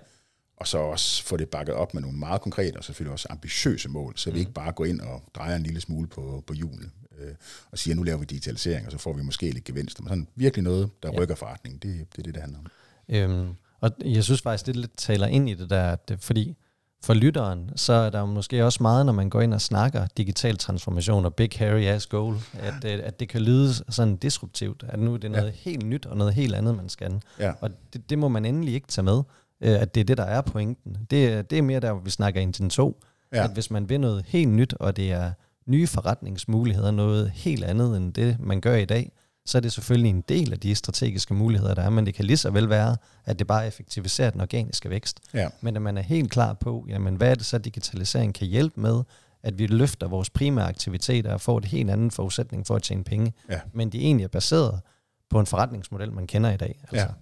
Og 0.58 0.68
så 0.68 0.78
også 0.78 1.24
få 1.24 1.38
det 1.38 1.50
bakket 1.50 1.76
op 1.76 1.94
med 1.94 2.02
nogle 2.02 2.18
meget 2.18 2.42
konkrete, 2.42 2.78
og 2.78 2.84
selvfølgelig 2.84 3.12
også 3.14 3.28
ambitiøse 3.30 3.90
mål, 3.90 4.14
så 4.16 4.32
vi 4.32 4.40
ikke 4.40 4.52
bare 4.52 4.72
går 4.72 4.86
ind 4.86 5.02
og 5.02 5.24
drejer 5.36 5.56
en 5.56 5.64
lille 5.64 5.82
smule 5.82 6.08
på, 6.08 6.44
på 6.48 6.54
hjulene, 6.54 6.90
øh, 7.20 7.34
og 7.72 7.78
siger, 7.78 7.96
nu 7.96 8.04
laver 8.04 8.18
vi 8.20 8.26
digitalisering, 8.26 8.86
og 8.86 8.92
så 8.92 8.98
får 8.98 9.14
vi 9.14 9.24
måske 9.24 9.52
lidt 9.52 9.64
gevinster. 9.64 10.04
Men 10.04 10.10
sådan 10.10 10.28
virkelig 10.36 10.64
noget, 10.64 10.90
der 11.04 11.10
Ja. 11.14 11.20
rykker 11.20 11.36
forretningen, 11.36 11.80
det, 11.80 12.06
det 12.12 12.20
er 12.20 12.24
det, 12.24 12.34
det 12.34 12.42
handler 12.42 12.60
om. 12.60 12.66
Øhm, 13.10 13.54
og 13.82 13.92
jeg 14.06 14.24
synes 14.24 14.42
faktisk, 14.42 14.66
det 14.66 14.76
lidt 14.76 14.98
taler 14.98 15.28
ind 15.28 15.50
i 15.50 15.54
det 15.54 15.70
der, 15.70 15.84
at 15.84 16.12
fordi 16.20 16.56
for 17.04 17.14
lytteren, 17.14 17.70
så 17.76 17.94
er 17.94 18.10
der 18.10 18.26
måske 18.26 18.66
også 18.66 18.84
meget, 18.84 19.06
når 19.06 19.14
man 19.14 19.30
går 19.30 19.42
ind 19.42 19.54
og 19.54 19.62
snakker 19.62 20.08
digital 20.18 20.58
transformation 20.58 21.26
og 21.26 21.36
big 21.36 21.50
hairy 21.56 21.82
ass 21.82 22.08
goal, 22.08 22.36
at, 22.60 22.86
øh, 22.86 23.00
at 23.04 23.20
det 23.20 23.30
kan 23.30 23.42
lyde 23.42 23.74
sådan 23.74 24.16
disruptivt, 24.16 24.84
at 24.88 25.00
nu 25.00 25.14
er 25.14 25.18
det 25.18 25.32
noget 25.32 25.46
ja. 25.46 25.52
helt 25.72 25.86
nyt 25.86 26.06
og 26.06 26.18
noget 26.18 26.34
helt 26.34 26.56
andet, 26.56 26.76
man 26.76 26.90
skal. 26.90 27.22
Ja. 27.40 27.52
Og 27.62 27.70
det, 27.94 28.10
det 28.10 28.20
må 28.20 28.28
man 28.28 28.46
endelig 28.46 28.74
ikke 28.74 28.88
tage 28.88 29.06
med, 29.06 29.22
øh, 29.62 29.82
at 29.82 29.96
det 29.96 30.02
er 30.02 30.06
det, 30.06 30.18
der 30.18 30.24
er 30.24 30.42
pointen. 30.42 30.98
Det, 31.12 31.50
det 31.50 31.58
er 31.58 31.62
mere 31.62 31.80
der, 31.80 31.92
hvor 31.92 32.02
vi 32.02 32.10
snakker 32.10 32.42
Engine 32.42 32.70
2, 32.70 33.04
ja. 33.32 33.38
Ja. 33.38 33.44
at 33.44 33.54
hvis 33.54 33.72
man 33.72 33.90
vil 33.90 34.00
noget 34.00 34.26
helt 34.28 34.50
nyt, 34.50 34.74
og 34.74 34.98
det 34.98 35.12
er 35.12 35.32
nye 35.66 35.88
forretningsmuligheder, 35.88 36.92
noget 36.92 37.30
helt 37.30 37.64
andet 37.64 37.98
end 37.98 38.14
det, 38.14 38.38
man 38.40 38.62
gør 38.62 38.76
i 38.76 38.86
dag, 38.86 39.12
så 39.46 39.58
er 39.58 39.60
det 39.62 39.72
selvfølgelig 39.74 40.10
en 40.10 40.22
del 40.30 40.54
af 40.54 40.60
de 40.60 40.76
strategiske 40.76 41.34
muligheder, 41.34 41.74
der 41.74 41.82
er, 41.82 41.90
men 41.90 42.06
det 42.06 42.14
kan 42.14 42.26
lige 42.26 42.38
så 42.38 42.50
vel 42.52 42.70
være, 42.70 42.98
at 43.26 43.40
det 43.40 43.48
bare 43.48 43.68
effektiviserer 43.68 44.30
den 44.30 44.42
organiske 44.42 44.90
vækst. 44.90 45.20
Ja. 45.34 45.48
Men 45.62 45.76
at 45.76 45.82
man 45.82 45.98
er 45.98 46.02
helt 46.02 46.32
klar 46.32 46.54
på, 46.54 46.86
jamen, 46.90 47.16
hvad 47.16 47.32
er 47.32 47.36
det 47.36 47.46
så, 47.46 47.58
digitalisering 47.58 48.34
kan 48.34 48.48
hjælpe 48.48 48.82
med, 48.82 49.04
at 49.44 49.60
vi 49.60 49.68
løfter 49.68 50.08
vores 50.08 50.30
primære 50.30 50.68
aktiviteter 50.68 51.34
og 51.34 51.42
får 51.42 51.58
et 51.58 51.66
helt 51.66 51.90
anden 51.90 52.12
forudsætning 52.12 52.68
for 52.68 52.76
at 52.76 52.84
tjene 52.84 53.04
penge, 53.04 53.34
Ja. 53.50 53.60
men 53.74 53.90
de 53.90 53.98
egentlig 54.00 54.24
er 54.24 54.28
baseret 54.28 54.80
på 55.30 55.40
en 55.40 55.46
forretningsmodel, 55.46 56.12
man 56.14 56.28
kender 56.28 56.52
i 56.52 56.58
dag. 56.58 56.80
Altså, 56.82 56.96
Ja. 57.06 57.14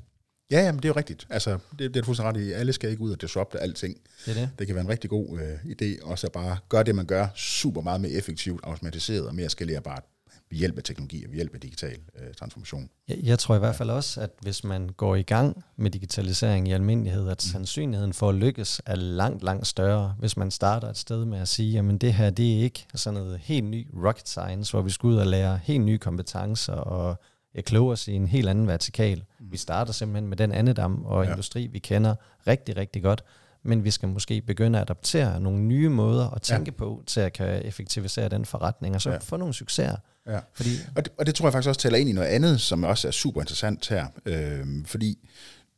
Ja, 0.52 0.66
jamen, 0.66 0.80
det 0.80 0.86
er 0.86 0.90
jo 0.90 0.96
rigtigt. 0.98 1.28
Altså, 1.30 1.52
det, 1.52 1.80
det 1.80 1.96
er 1.96 2.02
du 2.02 2.06
fuldstændig 2.06 2.36
ret 2.36 2.48
i. 2.50 2.52
Alle 2.52 2.74
skal 2.74 2.90
ikke 2.90 3.02
ud 3.02 3.12
og 3.12 3.22
disrupte 3.22 3.60
alting. 3.60 3.98
Det 4.26 4.36
det. 4.36 4.50
Det 4.60 4.68
kan 4.68 4.76
være 4.76 4.84
en 4.84 4.90
rigtig 4.90 5.10
god 5.10 5.40
øh, 5.40 5.72
idé, 5.72 6.06
også 6.06 6.28
at 6.28 6.34
bare 6.34 6.58
gøre 6.70 6.84
det, 6.84 6.96
man 6.96 7.06
gør, 7.06 7.28
super 7.36 7.82
meget 7.82 8.02
mere 8.02 8.12
effektivt, 8.12 8.60
automatiseret 8.64 9.28
og 9.28 9.36
mere 9.36 9.50
skalerbart 9.50 10.04
ved 10.52 10.58
hjælp 10.58 10.78
af 10.78 10.84
teknologi 10.84 11.24
og 11.26 11.30
ved 11.30 11.36
hjælp 11.36 11.54
af 11.54 11.60
digital 11.62 11.98
øh, 12.20 12.34
transformation. 12.34 12.90
Jeg, 13.08 13.18
jeg 13.24 13.40
tror 13.40 13.56
i 13.56 13.60
hvert 13.60 13.76
fald 13.76 13.90
også, 13.90 14.22
at 14.22 14.30
hvis 14.42 14.64
man 14.64 14.90
går 14.90 15.16
i 15.16 15.22
gang 15.22 15.64
med 15.78 15.92
digitalisering 15.92 16.68
i 16.68 16.72
almindelighed, 16.72 17.30
at 17.30 17.42
sandsynligheden 17.42 18.14
for 18.14 18.30
at 18.30 18.36
lykkes 18.36 18.82
er 18.86 18.96
langt, 18.96 19.44
langt 19.44 19.68
større, 19.68 20.16
hvis 20.20 20.38
man 20.38 20.52
starter 20.52 20.88
et 20.90 20.98
sted 20.98 21.26
med 21.26 21.40
at 21.40 21.48
sige, 21.48 21.72
jamen 21.72 21.98
det 21.98 22.14
her, 22.14 22.30
det 22.30 22.58
er 22.58 22.64
ikke 22.64 22.86
sådan 22.96 23.20
noget 23.20 23.40
helt 23.40 23.66
ny 23.66 23.88
rocket 24.06 24.30
science, 24.30 24.72
hvor 24.72 24.82
vi 24.82 24.90
skal 24.90 25.08
ud 25.08 25.16
og 25.16 25.28
lære 25.28 25.60
helt 25.64 25.84
nye 25.84 25.98
kompetencer 25.98 26.74
og 26.74 27.20
kloge 27.66 27.92
os 27.92 28.08
i 28.08 28.14
en 28.14 28.28
helt 28.28 28.50
anden 28.50 28.68
vertikal. 28.68 29.24
Vi 29.40 29.58
starter 29.58 29.94
simpelthen 29.94 30.28
med 30.30 30.38
den 30.38 30.52
andedam 30.52 31.06
og 31.06 31.26
Ja. 31.26 31.32
industri, 31.32 31.68
vi 31.68 31.80
kender 31.80 32.16
rigtig, 32.48 32.78
rigtig 32.78 33.04
godt, 33.04 33.24
men 33.64 33.84
vi 33.84 33.92
skal 33.92 34.10
måske 34.10 34.42
begynde 34.42 34.80
at 34.80 34.82
adoptere 34.82 35.40
nogle 35.40 35.60
nye 35.60 35.90
måder 35.90 36.30
at 36.30 36.42
tænke 36.42 36.72
ja. 36.72 36.78
på, 36.78 37.04
til 37.08 37.20
at 37.20 37.34
kan 37.34 37.66
effektivisere 37.66 38.30
den 38.30 38.46
forretning, 38.46 38.96
og 38.96 39.02
så 39.02 39.12
ja. 39.12 39.18
få 39.18 39.38
nogle 39.38 39.54
succeser. 39.54 39.96
Ja. 40.28 40.40
Fordi 40.54 40.70
Og 40.96 41.06
det, 41.06 41.14
og 41.18 41.26
det 41.26 41.36
tror 41.36 41.46
jeg 41.46 41.54
faktisk 41.54 41.70
også 41.70 41.82
taler 41.82 41.98
ind 41.98 42.10
i 42.10 42.14
noget 42.14 42.28
andet, 42.28 42.62
som 42.62 42.84
også 42.84 43.08
er 43.08 43.12
super 43.12 43.42
interessant 43.42 43.90
her. 43.90 44.08
Øhm, 44.26 44.86
fordi 44.86 45.30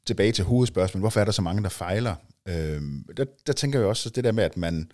tilbage 0.05 0.31
til 0.31 0.43
hovedspørgsmålet, 0.43 1.01
hvorfor 1.01 1.19
er 1.19 1.25
der 1.25 1.31
så 1.31 1.41
mange, 1.41 1.63
der 1.63 1.69
fejler? 1.69 2.15
Øhm, 2.45 3.05
der, 3.17 3.25
der 3.47 3.53
tænker 3.53 3.79
jeg 3.79 3.87
også 3.87 4.09
det 4.09 4.23
der 4.23 4.31
med, 4.31 4.43
at 4.43 4.57
man 4.57 4.91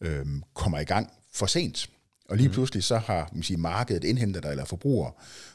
øhm, 0.00 0.42
kommer 0.54 0.78
i 0.78 0.84
gang 0.84 1.12
for 1.32 1.46
sent. 1.46 1.88
Og 2.28 2.36
lige 2.36 2.48
pludselig 2.48 2.84
så 2.84 2.98
har 2.98 3.30
man 3.32 3.42
sige, 3.42 3.56
markedet 3.56 4.04
indhentet 4.04 4.42
dig, 4.42 4.50
eller 4.50 4.64
forbruger, 4.64 5.10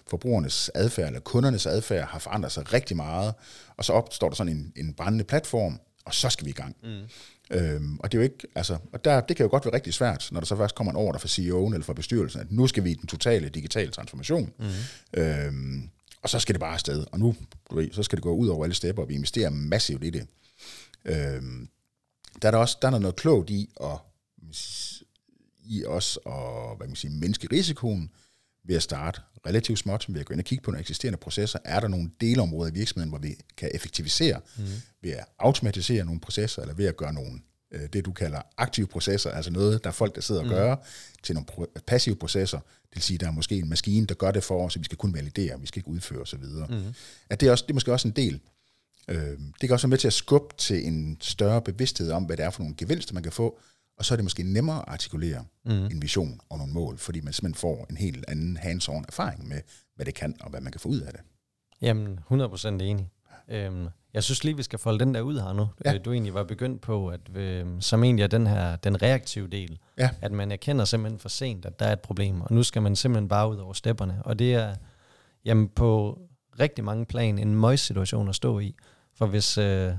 forbrugernes 0.10 0.72
adfærd, 0.76 1.08
eller 1.08 1.20
kundernes 1.20 1.66
adfærd 1.66 2.08
har 2.08 2.20
forandret 2.20 2.52
sig 2.52 2.74
rigtig 2.74 2.98
meget, 2.98 3.34
og 3.78 3.86
så 3.86 3.94
opstår 3.94 4.30
der 4.30 4.36
sådan 4.36 4.54
en, 4.54 4.74
en 4.76 4.94
brændende 4.94 5.24
platform, 5.24 5.80
og 6.08 6.14
så 6.14 6.30
skal 6.30 6.46
vi 6.46 6.50
i 6.50 6.54
gang. 6.54 6.76
Mm. 6.84 7.02
Øhm, 7.52 8.00
og 8.00 8.12
det 8.12 8.18
er 8.18 8.22
jo 8.22 8.24
ikke, 8.24 8.48
altså, 8.56 8.78
og 8.94 9.06
der, 9.06 9.22
det 9.22 9.36
kan 9.36 9.44
jo 9.44 9.50
godt 9.50 9.66
være 9.66 9.74
rigtig 9.74 9.94
svært, 9.94 10.30
når 10.32 10.40
der 10.40 10.48
så 10.48 10.56
først 10.56 10.76
kommer 10.76 10.92
en 10.92 10.98
ordre 10.98 11.20
fra 11.20 11.28
CEO'en 11.28 11.74
eller 11.74 11.86
fra 11.86 11.94
bestyrelsen, 11.94 12.42
at 12.42 12.52
nu 12.52 12.68
skal 12.68 12.84
vi 12.84 12.92
i 12.92 12.94
den 12.94 13.08
totale 13.08 13.50
digitale 13.50 13.92
transformation. 13.92 14.54
Mm. 14.60 15.20
Øhm, 15.22 15.90
og 16.22 16.30
så 16.30 16.40
skal 16.40 16.56
det 16.56 16.60
bare 16.60 16.74
afsted. 16.74 17.06
Og 17.12 17.20
nu, 17.20 17.36
du 17.70 17.76
ved, 17.76 17.92
så 17.92 18.04
skal 18.04 18.16
det 18.16 18.24
gå 18.24 18.36
ud 18.36 18.48
over 18.48 18.64
alle 18.64 18.76
stepper, 18.76 19.04
og 19.04 19.10
vi 19.10 19.14
investerer 19.14 19.50
massivt 19.50 20.04
i 20.04 20.10
det. 20.10 20.28
Øhm, 21.06 21.70
der 22.42 22.48
er 22.48 22.52
der 22.52 22.58
også 22.58 22.78
der 22.82 22.92
er 22.92 23.00
noget 23.00 23.16
klogt 23.16 23.50
i 23.50 23.70
at 23.82 23.98
i 25.66 25.86
os 25.86 26.20
og 26.26 26.76
hvad 26.76 26.86
kan 26.86 26.90
man 26.90 26.96
sige, 26.96 27.12
mindske 27.12 27.48
risikoen 27.52 28.12
ved 28.68 28.76
at 28.76 28.84
starte 28.84 29.22
relativt 29.48 29.80
småt, 29.80 30.06
ved 30.10 30.20
at 30.20 30.26
gå 30.26 30.34
ind 30.34 30.42
og 30.42 30.46
kigge 30.46 30.64
på 30.64 30.72
nogle 30.72 30.82
eksisterende 30.82 31.18
processer. 31.18 31.60
Er 31.66 31.80
der 31.80 31.88
nogle 31.88 32.10
delområder 32.22 32.72
i 32.72 32.74
virksomheden, 32.74 33.10
hvor 33.10 33.20
vi 33.20 33.36
kan 33.58 33.70
effektivisere 33.74 34.40
mm. 34.58 34.64
ved 35.02 35.12
at 35.12 35.26
automatisere 35.40 36.06
nogle 36.06 36.20
processer, 36.20 36.62
eller 36.62 36.76
ved 36.76 36.86
at 36.86 36.98
gøre 36.98 37.14
nogle, 37.14 37.40
øh, 37.72 37.82
det 37.94 38.06
du 38.06 38.12
kalder 38.12 38.42
aktive 38.58 38.88
processer, 38.88 39.32
altså 39.32 39.52
noget, 39.52 39.84
der 39.84 39.90
er 39.90 39.94
folk, 39.94 40.16
der 40.16 40.22
sidder 40.22 40.42
og 40.42 40.48
gør, 40.48 40.76
til 41.24 41.36
nogle 41.36 41.48
pro- 41.52 41.82
passive 41.88 42.16
processer. 42.16 42.60
Det 42.60 42.96
vil 42.96 43.04
sige, 43.04 43.18
der 43.18 43.28
er 43.28 43.32
måske 43.32 43.56
en 43.56 43.70
maskine, 43.70 44.06
der 44.06 44.16
gør 44.16 44.32
det 44.32 44.44
for 44.44 44.66
os, 44.66 44.74
så 44.74 44.80
vi 44.80 44.86
skal 44.86 44.98
kun 44.98 45.14
validere, 45.14 45.62
vi 45.62 45.68
skal 45.68 45.80
ikke 45.80 45.90
udføre 45.90 46.22
osv. 46.22 46.44
Mm. 46.70 46.94
At 47.30 47.40
det, 47.40 47.48
er 47.48 47.52
også, 47.52 47.64
det 47.68 47.70
er 47.70 47.74
måske 47.74 47.92
også 47.92 48.08
en 48.08 48.14
del 48.16 48.40
Øh, 49.10 49.38
det 49.62 49.70
kan 49.70 49.72
også 49.72 49.88
være 49.88 49.90
med 49.90 49.98
til 49.98 50.08
at 50.08 50.14
skubbe 50.14 50.56
til 50.58 50.88
en 50.88 51.18
større 51.22 51.62
bevidsthed 51.62 52.12
om, 52.12 52.24
hvad 52.24 52.38
det 52.38 52.46
er 52.46 52.50
for 52.50 52.62
nogle 52.62 52.76
gevinster, 52.78 53.14
man 53.14 53.24
kan 53.24 53.32
få, 53.32 53.60
og 53.98 54.06
så 54.06 54.14
er 54.14 54.16
det 54.16 54.26
måske 54.26 54.44
nemmere 54.44 54.78
at 54.78 54.86
artikulere 54.88 55.46
mm. 55.66 55.72
en 55.86 56.02
vision 56.02 56.40
og 56.50 56.58
nogle 56.58 56.74
mål, 56.74 56.98
fordi 56.98 57.22
man 57.22 57.34
simpelthen 57.34 57.60
får 57.60 57.86
en 57.90 57.98
helt 57.98 58.26
anden 58.28 58.58
hands-on 58.58 59.04
erfaring 59.08 59.48
med, 59.48 59.62
hvad 59.96 60.06
det 60.06 60.14
kan 60.16 60.36
og 60.42 60.50
hvad 60.50 60.62
man 60.62 60.72
kan 60.72 60.80
få 60.82 60.90
ud 60.90 61.00
af 61.00 61.12
det. 61.12 61.22
Jamen, 61.82 62.20
100% 62.32 62.68
enig. 62.68 63.10
Øhm, 63.50 63.88
jeg 64.14 64.24
synes 64.24 64.44
lige, 64.44 64.58
vi 64.58 64.64
skal 64.64 64.80
folde 64.80 65.00
den 65.00 65.14
der 65.14 65.22
ud 65.22 65.40
her 65.40 65.54
nu. 65.54 65.68
Ja. 65.86 65.92
Ja. 65.92 65.98
Du 65.98 66.12
egentlig 66.12 66.34
var 66.34 66.44
begyndt 66.44 66.82
på, 66.82 67.08
at 67.08 67.36
øhm, 67.36 67.82
som 67.82 68.04
egentlig 68.04 68.24
er 68.24 68.28
den 68.28 68.48
her, 68.48 68.76
den 68.76 69.02
reaktive 69.02 69.48
del, 69.48 69.80
Ja. 69.98 70.10
at 70.22 70.32
man 70.32 70.52
erkender 70.52 70.86
simpelthen 70.86 71.20
for 71.20 71.30
sent, 71.30 71.66
at 71.66 71.80
der 71.80 71.86
er 71.86 71.94
et 71.94 72.00
problem, 72.00 72.42
og 72.42 72.54
nu 72.54 72.64
skal 72.64 72.82
man 72.82 72.96
simpelthen 72.96 73.28
bare 73.28 73.50
ud 73.50 73.58
over 73.58 73.74
stepperne. 73.74 74.22
Og 74.26 74.40
det 74.40 74.54
er 74.54 74.76
jamen, 75.46 75.70
på 75.70 76.20
rigtig 76.60 76.84
mange 76.84 77.06
plan 77.06 77.40
en 77.40 77.56
møjs 77.56 77.80
situation 77.80 78.30
at 78.30 78.36
stå 78.36 78.60
i. 78.60 78.76
For 79.18 79.26
hvis 79.26 79.58
øh, 79.58 79.94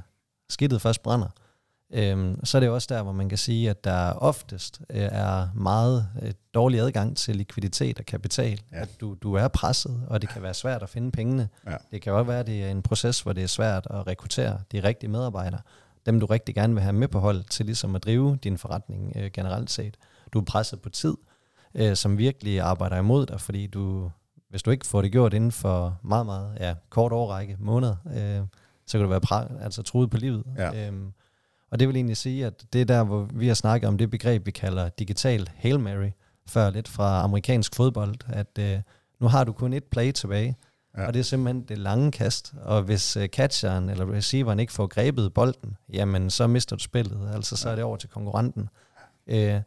skidtet 0.49 0.83
først 0.83 1.03
brænder, 1.03 1.29
øhm, 1.93 2.45
så 2.45 2.59
er 2.59 2.61
det 2.61 2.67
jo 2.67 2.75
også 2.75 2.95
der, 2.95 3.03
hvor 3.03 3.13
man 3.13 3.29
kan 3.29 3.39
sige, 3.39 3.71
at 3.71 3.85
der 3.85 4.13
oftest 4.13 4.81
øh, 4.91 5.01
er 5.01 5.49
meget 5.55 6.09
øh, 6.23 6.33
dårlig 6.55 6.81
adgang 6.81 7.17
til 7.17 7.37
likviditet 7.37 7.99
og 7.99 8.05
kapital. 8.05 8.61
Ja. 8.73 8.81
At 8.81 8.89
du, 9.01 9.17
du 9.23 9.35
er 9.35 9.49
presset, 9.49 10.03
og 10.07 10.21
det 10.23 10.31
kan 10.31 10.43
være 10.43 10.55
svært 10.55 10.83
at 10.83 10.89
finde 10.89 11.11
pengene. 11.11 11.49
Ja. 11.67 11.77
Det 11.91 12.03
kan 12.03 12.13
også 12.13 12.25
være, 12.25 12.41
at 12.41 12.47
det 12.47 12.65
er 12.65 12.71
en 12.71 12.83
proces, 12.83 13.21
hvor 13.21 13.33
det 13.33 13.43
er 13.43 13.47
svært 13.47 13.87
at 13.91 14.07
rekruttere 14.07 14.61
de 14.73 14.83
rigtige 14.83 15.11
medarbejdere. 15.11 15.61
Dem, 16.07 16.21
du 16.21 16.27
rigtig 16.27 16.55
gerne 16.55 16.75
vil 16.75 16.83
have 16.83 16.93
med 16.93 17.09
på 17.09 17.19
hold 17.19 17.45
til 17.45 17.67
ligesom 17.67 17.95
at 17.95 18.05
drive 18.05 18.37
din 18.37 18.59
forretning 18.59 19.13
øh, 19.17 19.31
generelt 19.33 19.71
set. 19.71 19.97
Du 20.33 20.41
er 20.41 20.45
presset 20.45 20.81
på 20.81 20.89
tid, 20.89 21.15
øh, 21.75 21.97
som 21.97 22.19
virkelig 22.19 22.61
arbejder 22.61 22.97
imod 22.97 23.27
dig, 23.27 23.41
fordi 23.41 23.67
du, 23.67 24.11
hvis 24.51 24.63
du 24.63 24.71
ikke 24.71 24.87
får 24.87 25.03
det 25.03 25.13
gjort 25.13 25.35
inden 25.35 25.53
for 25.53 25.99
meget, 26.03 26.27
meget 26.27 26.57
ja, 26.61 26.75
kort 26.91 27.13
årrække, 27.13 27.57
måneder, 27.61 27.97
øh, 28.07 28.47
så 28.87 28.99
kan 28.99 29.01
du 29.01 29.09
være 29.09 29.21
præ- 29.27 29.65
altså 29.65 29.83
truet 29.83 30.11
på 30.11 30.17
livet. 30.17 30.45
Ja. 30.57 30.87
Øhm, 30.87 31.13
og 31.71 31.81
det 31.81 31.89
vil 31.89 31.97
egentlig 31.97 32.17
sige, 32.17 32.47
at 32.47 32.65
det 32.73 32.81
er 32.81 32.85
der, 32.85 33.05
hvor 33.05 33.29
vi 33.35 33.47
har 33.49 33.55
snakket 33.55 33.89
om 33.89 33.99
det 33.99 34.11
begreb, 34.11 34.47
vi 34.47 34.51
kalder 34.51 34.89
digital 34.89 35.51
Hail 35.57 35.81
Mary, 35.81 36.11
før 36.47 36.71
lidt 36.71 36.89
fra 36.89 37.23
amerikansk 37.23 37.75
fodbold, 37.75 38.15
at 38.29 38.59
øh, 38.59 38.79
nu 39.21 39.29
har 39.29 39.45
du 39.45 39.53
kun 39.53 39.73
et 39.73 39.85
play 39.85 40.13
tilbage, 40.13 40.57
Ja. 40.97 41.01
ja. 41.03 41.07
og 41.07 41.15
det 41.15 41.21
er 41.21 41.25
simpelthen 41.25 41.63
det 41.63 41.79
lange 41.79 42.11
kast, 42.13 42.55
og 42.63 42.83
hvis 42.83 43.17
øh, 43.17 43.29
catcheren 43.29 43.89
eller 43.89 44.13
receiveren 44.13 44.61
ikke 44.61 44.73
får 44.73 44.87
grebet 44.87 45.35
bolden, 45.35 45.77
jamen 45.93 46.31
så 46.31 46.47
mister 46.47 46.77
du 46.77 46.83
spillet, 46.83 47.31
altså 47.35 47.57
så 47.57 47.69
er 47.71 47.75
det 47.75 47.85
over 47.85 47.97
til 47.97 48.09
konkurrenten. 48.09 48.69
Øh, 49.27 49.61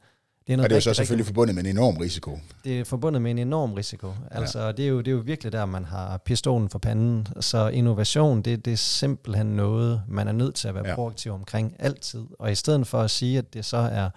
det 0.51 0.63
er 0.63 0.63
Og 0.65 0.70
noget 0.70 0.70
det 0.70 0.75
er 0.75 0.77
jo 0.77 0.81
så 0.81 0.89
rigtig, 0.89 0.96
selvfølgelig 0.98 1.25
forbundet 1.25 1.55
med 1.55 1.63
en 1.63 1.70
enorm 1.70 1.98
risiko. 1.98 2.39
det 2.63 2.79
er 2.79 2.84
forbundet 2.84 3.22
med 3.22 3.31
en 3.31 3.38
enorm 3.38 3.74
risiko. 3.74 4.13
Altså, 4.31 4.60
ja. 4.60 4.72
det, 4.72 4.86
er 4.86 4.89
jo, 4.89 4.98
det 5.00 5.08
er 5.08 5.12
jo 5.12 5.17
virkelig 5.25 5.51
der, 5.51 5.65
man 5.65 5.86
har 5.86 6.17
pistolen 6.17 6.70
for 6.70 6.79
panden. 6.79 7.27
Så 7.39 7.67
innovation, 7.67 8.41
det, 8.41 8.65
det 8.65 8.74
er 8.74 8.77
simpelthen 8.77 9.46
noget, 9.48 10.01
man 10.08 10.27
er 10.27 10.31
nødt 10.31 10.55
til 10.55 10.67
at 10.67 10.75
være 10.75 10.88
Ja. 10.88 10.96
proaktiv 10.96 11.31
omkring 11.31 11.75
altid. 11.79 12.25
Og 12.39 12.51
i 12.51 12.55
stedet 12.55 12.88
for 12.88 13.01
at 13.01 13.12
sige, 13.12 13.38
at 13.38 13.53
det 13.53 13.65
så 13.65 13.77
er 13.77 14.10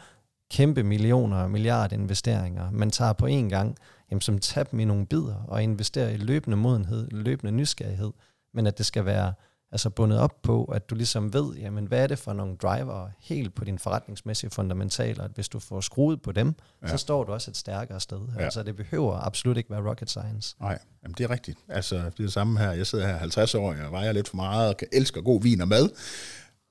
kæmpe 0.50 0.83
millioner 0.83 1.37
og 1.37 1.50
milliarder 1.50 1.97
investeringer, 1.97 2.71
man 2.71 2.91
tager 2.91 3.12
på 3.12 3.26
én 3.26 3.49
gang, 3.49 3.76
jamen, 4.11 4.21
som 4.21 4.38
dem 4.71 4.81
i 4.81 4.85
nogle 4.85 5.07
bidder 5.07 5.45
og 5.49 5.62
investerer 5.62 6.09
i 6.11 6.17
løbende 6.17 6.57
modenhed, 6.57 7.09
løbende 7.11 7.53
nysgerrighed, 7.53 8.11
men 8.55 8.67
at 8.67 8.79
det 8.79 8.87
skal 8.87 9.05
være 9.05 9.33
altså 9.75 9.90
bundet 9.90 10.19
op 10.19 10.43
på, 10.43 10.64
at 10.64 10.90
du 10.90 10.95
ligesom 10.95 11.33
ved, 11.33 11.54
jamen 11.54 11.87
hvad 11.87 12.02
er 12.02 12.07
det 12.07 12.19
for 12.19 12.33
nogle 12.33 12.57
driver 12.57 13.09
helt 13.21 13.54
på 13.54 13.64
din 13.64 13.78
forretningsmæssige 13.78 14.50
fundamentaler, 14.50 15.25
at 15.25 15.31
hvis 15.35 15.49
du 15.49 15.59
får 15.59 15.81
skruet 15.81 16.23
på 16.23 16.33
dem, 16.33 16.54
ja. 16.83 16.88
så 16.88 16.97
står 16.97 17.25
du 17.25 17.33
også 17.33 17.50
et 17.50 17.57
stærkere 17.57 18.00
sted. 18.00 18.21
Ja. 18.38 18.45
Altså 18.45 18.62
det 18.62 18.76
behøver 18.76 19.26
absolut 19.26 19.57
ikke 19.57 19.71
være 19.71 19.88
rocket 19.88 20.11
science. 20.11 20.57
Nej, 20.61 20.78
jamen, 21.02 21.14
det 21.19 21.25
er 21.25 21.31
rigtigt. 21.31 21.59
Altså 21.69 21.97
det 21.97 22.04
er 22.04 22.11
det 22.16 22.33
samme 22.33 22.59
her. 22.59 22.73
Jeg 22.73 22.87
sidder 22.87 23.07
her 23.07 23.16
50 23.16 23.54
år, 23.54 23.73
jeg 23.73 23.90
vejer 23.90 24.12
lidt 24.12 24.28
for 24.28 24.37
meget 24.37 24.69
og 24.69 24.76
kan 24.76 24.88
elsker 24.93 25.21
god 25.21 25.43
vin 25.43 25.61
og 25.61 25.69
mad. 25.69 25.88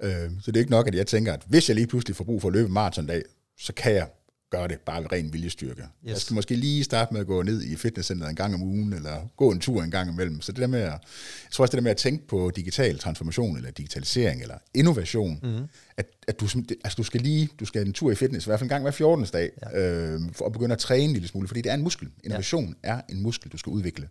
Øh, 0.03 0.31
så 0.41 0.51
det 0.51 0.57
er 0.57 0.59
ikke 0.59 0.71
nok, 0.71 0.87
at 0.87 0.95
jeg 0.95 1.07
tænker, 1.07 1.33
at 1.33 1.43
hvis 1.47 1.69
jeg 1.69 1.75
lige 1.75 1.87
pludselig 1.87 2.15
får 2.15 2.23
brug 2.23 2.41
for 2.41 2.47
at 2.47 2.53
løbe 2.53 2.69
maratondag, 2.69 3.21
så 3.59 3.73
kan 3.73 3.93
jeg 3.93 4.07
gøre 4.57 4.67
det 4.67 4.79
bare 4.79 5.01
ved 5.01 5.11
ren 5.11 5.33
viljestyrke. 5.33 5.81
Yes. 5.81 5.87
Jeg 6.11 6.17
skal 6.17 6.33
måske 6.33 6.55
lige 6.55 6.83
starte 6.83 7.13
med 7.13 7.21
at 7.21 7.27
gå 7.27 7.43
ned 7.43 7.63
i 7.63 7.75
fitnesscenteret 7.75 8.29
en 8.29 8.35
gang 8.35 8.53
om 8.53 8.63
ugen, 8.63 8.93
eller 8.93 9.29
gå 9.37 9.51
en 9.51 9.59
tur 9.59 9.83
en 9.83 9.91
gang 9.91 10.11
imellem. 10.11 10.41
Så 10.41 10.51
det 10.51 10.61
der 10.61 10.67
med 10.67 10.79
at, 10.79 10.85
jeg 10.85 10.99
tror 11.51 11.63
også 11.63 11.71
det 11.71 11.77
der 11.77 11.83
med 11.83 11.91
at 11.91 11.97
tænke 11.97 12.27
på 12.27 12.51
digital 12.55 12.99
transformation, 12.99 13.57
eller 13.57 13.71
digitalisering, 13.71 14.41
eller 14.41 14.57
innovation, 14.73 15.39
mm. 15.43 15.63
at, 15.97 16.05
at 16.27 16.39
du, 16.39 16.47
altså 16.69 16.95
du 16.97 17.03
skal 17.03 17.21
lige, 17.21 17.49
du 17.59 17.65
skal 17.65 17.87
en 17.87 17.93
tur 17.93 18.11
i 18.11 18.15
fitness, 18.15 18.45
i 18.45 18.49
hvert 18.49 18.59
fald 18.59 18.65
en 18.65 18.69
gang 18.69 18.81
hver 18.81 18.91
14. 18.91 19.25
dag, 19.33 19.51
ja. 19.61 19.79
øh, 19.79 20.21
for 20.31 20.45
at 20.45 20.51
begynde 20.51 20.73
at 20.73 20.79
træne 20.79 21.03
en 21.03 21.13
lille 21.13 21.27
smule, 21.27 21.47
fordi 21.47 21.61
det 21.61 21.69
er 21.69 21.73
en 21.73 21.83
muskel. 21.83 22.09
Innovation 22.23 22.75
ja. 22.83 22.89
er 22.89 23.01
en 23.09 23.21
muskel, 23.21 23.51
du 23.51 23.57
skal 23.57 23.69
udvikle 23.69 24.07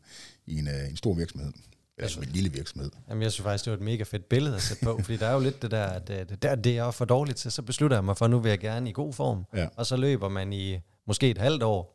i 0.47 0.59
en, 0.59 0.69
uh, 0.69 0.91
en 0.91 0.97
stor 0.97 1.15
virksomhed. 1.15 1.53
Eller 1.99 2.11
som 2.11 2.23
en 2.23 2.29
lille 2.29 2.53
virksomhed. 2.53 2.91
Jamen, 3.09 3.23
jeg 3.23 3.33
synes 3.33 3.45
faktisk, 3.45 3.65
det 3.65 3.71
var 3.71 3.77
et 3.77 3.83
mega 3.83 4.03
fedt 4.03 4.29
billede 4.29 4.57
at 4.57 4.63
sætte 4.63 4.85
på, 4.85 4.99
fordi 5.03 5.17
der 5.17 5.27
er 5.27 5.35
jo 5.35 5.41
lidt 5.41 5.63
det 5.63 5.71
der, 5.71 5.85
at 5.85 6.09
det, 6.09 6.43
der, 6.43 6.55
det 6.55 6.79
er 6.79 6.91
for 6.91 7.05
dårligt 7.05 7.39
til, 7.39 7.53
så 7.53 7.63
beslutter 7.63 7.97
jeg 7.97 8.05
mig 8.05 8.17
for, 8.17 8.25
at 8.25 8.31
nu 8.31 8.39
vil 8.39 8.49
jeg 8.49 8.59
gerne 8.59 8.91
i 8.91 8.93
god 8.93 9.13
form. 9.13 9.45
Ja. 9.55 9.67
Og 9.77 9.87
så 9.87 9.97
løber 9.97 10.29
man 10.29 10.53
i 10.53 10.79
måske 11.07 11.31
et 11.31 11.39
halvt 11.39 11.63
år, 11.63 11.95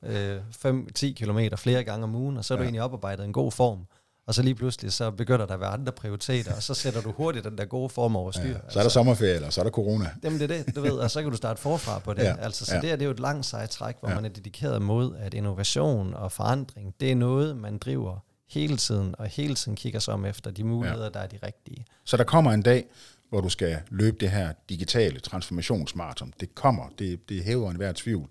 5-10 1.03 1.05
øh, 1.05 1.13
kilometer 1.15 1.57
flere 1.57 1.83
gange 1.83 2.03
om 2.03 2.15
ugen, 2.15 2.37
og 2.37 2.45
så 2.45 2.53
er 2.53 2.57
du 2.57 2.63
egentlig 2.63 2.81
oparbejdet 2.81 3.25
en 3.25 3.33
god 3.33 3.51
form. 3.51 3.79
Og 4.27 4.33
så 4.33 4.41
lige 4.41 4.55
pludselig, 4.55 4.93
så 4.93 5.11
begynder 5.11 5.45
der 5.45 5.53
at 5.53 5.59
være 5.59 5.69
andre 5.69 5.91
prioriteter, 5.91 6.55
og 6.55 6.63
så 6.63 6.73
sætter 6.73 7.01
du 7.01 7.11
hurtigt 7.11 7.45
den 7.45 7.57
der 7.57 7.65
gode 7.65 7.89
form 7.89 8.15
over 8.15 8.31
styr. 8.31 8.47
Ja, 8.47 8.53
så 8.53 8.59
er 8.59 8.69
der 8.73 8.79
altså, 8.79 8.93
sommerferie, 8.93 9.35
eller 9.35 9.49
så 9.49 9.61
er 9.61 9.63
der 9.63 9.71
corona. 9.71 10.09
Jamen 10.23 10.39
det 10.39 10.51
er 10.51 10.63
det, 10.63 10.75
du 10.75 10.81
ved, 10.81 10.91
og 10.91 11.11
så 11.11 11.21
kan 11.21 11.31
du 11.31 11.37
starte 11.37 11.61
forfra 11.61 11.99
på 11.99 12.13
det. 12.13 12.23
Ja, 12.23 12.35
altså, 12.39 12.65
så 12.65 12.75
ja. 12.75 12.81
det, 12.81 12.91
er, 12.91 12.95
det 12.95 13.01
er 13.01 13.05
jo 13.05 13.11
et 13.11 13.19
langt 13.19 13.45
sejt 13.45 13.69
træk, 13.69 13.95
hvor 13.99 14.09
ja. 14.09 14.15
man 14.15 14.25
er 14.25 14.29
dedikeret 14.29 14.81
mod, 14.81 15.15
at 15.15 15.33
innovation 15.33 16.13
og 16.13 16.31
forandring, 16.31 16.93
det 16.99 17.11
er 17.11 17.15
noget, 17.15 17.57
man 17.57 17.77
driver 17.77 18.19
hele 18.47 18.77
tiden, 18.77 19.15
og 19.17 19.27
hele 19.27 19.55
tiden 19.55 19.75
kigger 19.75 19.99
sig 19.99 20.13
om 20.13 20.25
efter 20.25 20.51
de 20.51 20.63
muligheder, 20.63 21.03
ja. 21.03 21.09
der 21.09 21.19
er 21.19 21.27
de 21.27 21.39
rigtige. 21.43 21.85
Så 22.03 22.17
der 22.17 22.23
kommer 22.23 22.51
en 22.51 22.61
dag, 22.61 22.85
hvor 23.29 23.41
du 23.41 23.49
skal 23.49 23.79
løbe 23.89 24.17
det 24.19 24.31
her 24.31 24.53
digitale 24.69 25.19
transformationsmarathon. 25.19 26.33
Det 26.39 26.55
kommer, 26.55 26.89
det, 26.99 27.29
det 27.29 27.43
hæver 27.43 27.71
en 27.71 27.77
hver 27.77 27.91
tvivl. 27.95 28.29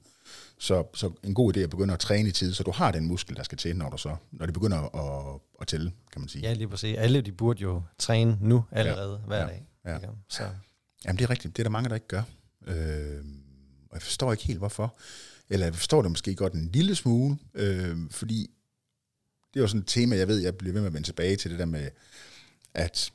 Så, 0.59 0.85
så 0.95 1.13
en 1.23 1.35
god 1.35 1.57
idé 1.57 1.61
at 1.61 1.71
begynde 1.71 1.95
at 1.95 2.01
træne 2.01 2.29
i 2.29 2.33
tid, 2.33 2.55
så 2.55 2.63
du 2.63 2.71
har 2.71 2.91
den 2.91 3.07
muskel, 3.07 3.37
der 3.37 3.43
skal 3.43 3.59
til, 3.59 3.77
når, 3.77 3.91
du 3.91 3.99
så, 3.99 4.17
når 4.33 4.47
det 4.47 4.53
begynder 4.55 4.97
at, 4.97 5.41
at 5.61 5.67
tælle, 5.67 5.93
kan 6.13 6.21
man 6.21 6.29
sige. 6.29 6.43
Ja, 6.43 6.53
lige 6.53 6.69
præcis. 6.69 6.97
Alle 6.97 7.21
de 7.21 7.33
burde 7.33 7.63
jo 7.63 7.83
træne 7.99 8.39
nu 8.41 8.65
allerede, 8.73 9.21
ja. 9.23 9.27
hver 9.27 9.41
ja. 9.41 9.47
dag. 9.47 9.67
Ja. 9.87 9.99
Så. 10.29 10.43
Jamen 11.05 11.19
det 11.19 11.25
er 11.25 11.31
rigtigt, 11.31 11.57
det 11.57 11.63
er 11.63 11.65
der 11.65 11.71
mange, 11.71 11.89
der 11.89 11.95
ikke 11.95 12.09
gør. 12.09 12.23
Øh, 12.67 13.25
og 13.91 13.95
jeg 13.95 14.03
forstår 14.03 14.33
ikke 14.33 14.47
helt, 14.47 14.59
hvorfor. 14.59 14.97
Eller 15.49 15.67
jeg 15.67 15.75
forstår 15.75 16.03
det 16.03 16.11
måske 16.11 16.35
godt 16.35 16.53
en 16.53 16.71
lille 16.73 16.95
smule, 16.95 17.39
øh, 17.55 17.97
fordi 18.11 18.51
det 19.57 19.61
er 19.61 19.65
jo 19.65 19.69
sådan 19.69 19.81
et 19.81 19.87
tema, 19.87 20.17
jeg 20.17 20.29
ved, 20.29 20.39
jeg 20.39 20.55
bliver 20.57 20.73
ved 20.73 20.81
med 20.81 20.87
at 20.87 20.95
vende 20.95 21.09
tilbage 21.09 21.37
til 21.37 21.51
det 21.51 21.59
der 21.59 21.65
med, 21.65 21.89
at 22.75 23.13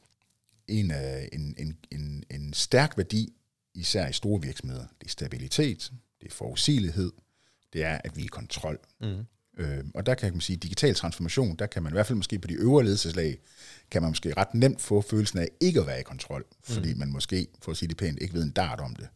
en, 0.68 0.92
en, 1.34 1.56
en, 1.58 1.78
en, 1.92 2.24
en 2.30 2.54
stærk 2.54 2.98
værdi, 2.98 3.34
især 3.74 4.08
i 4.08 4.14
store 4.14 4.42
virksomheder, 4.42 4.86
det 5.00 5.06
er 5.06 5.10
stabilitet, 5.10 5.92
det 6.22 6.28
er 6.28 6.32
forudsigelighed, 6.34 7.12
det 7.74 7.84
er, 7.84 7.98
at 8.04 8.18
vi 8.18 8.22
er 8.22 8.26
i 8.26 8.28
kontrol. 8.28 8.80
Mm. 9.02 9.26
Øh, 9.58 9.84
og 9.94 10.06
der 10.06 10.16
kan 10.16 10.34
man 10.34 10.42
sige, 10.42 10.58
digital 10.58 10.96
transformation, 10.96 11.56
der 11.56 11.68
kan 11.68 11.84
man 11.84 11.92
i 11.92 11.96
hvert 11.96 12.08
fald 12.08 12.18
måske 12.18 12.40
på 12.40 12.48
de 12.48 12.54
øvre 12.54 12.84
ledelseslag, 12.84 13.40
kan 13.92 14.02
man 14.02 14.12
måske 14.12 14.34
ret 14.38 14.54
nemt 14.54 14.82
få 14.82 15.02
følelsen 15.02 15.40
af 15.40 15.48
ikke 15.60 15.80
at 15.80 15.88
være 15.88 16.00
i 16.00 16.04
kontrol, 16.04 16.46
mm. 16.50 16.74
fordi 16.74 16.94
man 16.94 17.12
måske, 17.12 17.48
for 17.62 17.72
at 17.72 17.78
sige 17.78 17.90
det 17.90 17.98
pænt, 17.98 18.22
ikke 18.22 18.34
ved 18.34 18.44
en 18.44 18.52
dart 18.52 18.80
om 18.80 18.96
det. 18.96 19.08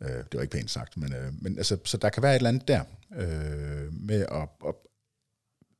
Øh, 0.00 0.08
det 0.08 0.34
var 0.34 0.40
ikke 0.40 0.56
pænt 0.56 0.70
sagt, 0.70 0.96
men, 0.96 1.12
øh, 1.14 1.32
men 1.42 1.58
altså, 1.58 1.78
så 1.84 1.96
der 1.96 2.08
kan 2.08 2.22
være 2.22 2.32
et 2.32 2.36
eller 2.36 2.48
andet 2.48 2.68
der 2.68 2.84
øh, 3.16 3.92
med 3.92 4.26
at, 4.32 4.48
at, 4.66 4.74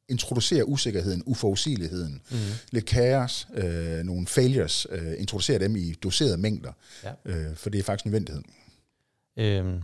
introducere 0.09 0.69
usikkerheden, 0.69 1.23
uforudsigeligheden, 1.27 2.23
mm. 2.31 2.37
lidt 2.73 2.87
kaos, 2.87 3.49
øh, 3.55 4.05
nogle 4.05 4.27
failures, 4.27 4.87
øh, 4.91 5.13
introducere 5.19 5.59
dem 5.59 5.77
i 5.77 5.93
doserede 5.93 6.37
mængder, 6.37 6.73
ja. 7.05 7.13
øh, 7.25 7.57
for 7.57 7.71
det 7.71 7.79
er 7.79 7.83
faktisk 7.83 8.05
nødvendighed. 8.05 8.43
Øhm, 9.37 9.83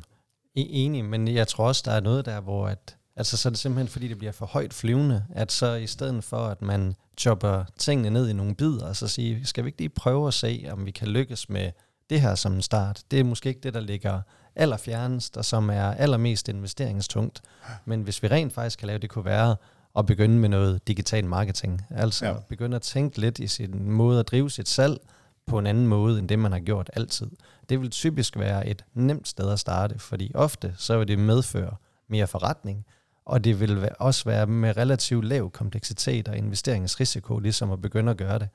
enig, 0.55 1.05
men 1.05 1.29
jeg 1.29 1.49
tror 1.49 1.67
også, 1.67 1.83
der 1.85 1.93
er 1.93 2.01
noget 2.01 2.25
der, 2.25 2.41
hvor 2.41 2.69
at, 2.69 2.97
altså 3.17 3.37
så 3.37 3.49
er 3.49 3.51
det 3.51 3.59
simpelthen, 3.59 3.89
fordi 3.89 4.09
det 4.09 4.19
bliver 4.19 4.33
for 4.33 4.47
højt 4.47 4.75
flyvende, 4.75 5.25
at 5.35 5.53
så 5.53 5.75
i 5.75 5.87
stedet 5.87 6.25
for, 6.25 6.47
at 6.47 6.63
man 6.63 6.95
chopper 7.19 7.65
tingene 7.79 8.11
ned 8.11 8.29
i 8.29 8.33
nogle 8.33 8.55
bidder, 8.55 8.87
og 8.87 8.97
så 8.97 9.09
sige, 9.09 9.47
skal 9.47 9.65
vi 9.65 9.69
ikke 9.69 9.79
lige 9.79 9.89
prøve 9.89 10.29
at 10.29 10.35
se, 10.35 10.67
om 10.71 10.87
vi 10.87 10.91
kan 10.91 11.09
lykkes 11.09 11.49
med 11.49 11.71
det 12.11 12.21
her 12.21 12.35
som 12.35 12.53
en 12.53 12.63
start. 12.63 13.03
Det 13.11 13.21
er 13.21 13.25
måske 13.25 13.49
ikke 13.49 13.61
det, 13.61 13.75
der 13.75 13.81
ligger 13.81 14.21
allerfjernest, 14.57 15.37
og 15.37 15.45
som 15.45 15.71
er 15.71 15.95
allermest 15.95 16.49
investeringstungt. 16.49 17.43
Men 17.85 18.03
hvis 18.03 18.23
vi 18.23 18.29
rent 18.29 18.53
faktisk 18.53 18.79
kan 18.79 18.87
lave 18.87 18.99
det, 18.99 19.11
kunne 19.11 19.25
være 19.25 19.57
at 19.99 20.07
begynde 20.07 20.39
med 20.39 20.49
noget 20.49 20.89
digital 20.89 21.25
marketing. 21.25 21.83
Altså 21.91 22.27
ja. 22.27 22.35
begynde 22.49 22.77
at 22.77 22.83
tænke 22.83 23.21
lidt 23.21 23.39
i 23.39 23.47
sin 23.47 23.93
måde 23.93 24.21
at 24.21 24.29
drive 24.29 24.51
sit 24.51 24.69
salg 24.69 24.99
på 25.47 25.59
en 25.59 25.67
anden 25.67 25.87
måde, 25.87 26.19
end 26.19 26.29
det 26.29 26.39
man 26.39 26.53
har 26.53 26.61
gjort 26.61 26.91
altid. 26.93 27.31
Det 27.69 27.81
vil 27.81 27.91
typisk 27.91 28.39
være 28.39 28.67
et 28.67 28.85
nemt 28.95 29.29
sted 29.29 29.53
at 29.53 29.59
starte, 29.59 29.99
fordi 29.99 30.33
ofte 30.35 30.75
så 30.77 30.99
vil 30.99 31.09
det 31.09 31.19
medføre 31.19 31.77
mere 32.09 32.27
forretning, 32.27 32.87
og 33.25 33.45
det 33.45 33.61
vil 33.61 33.89
også 33.99 34.25
være 34.25 34.47
med 34.47 34.77
relativt 34.77 35.25
lav 35.25 35.51
kompleksitet 35.51 36.29
og 36.29 36.37
investeringsrisiko, 36.37 37.39
ligesom 37.39 37.71
at 37.71 37.83
begynde 37.83 38.11
at 38.11 38.17
gøre 38.17 38.39
det. 38.39 38.49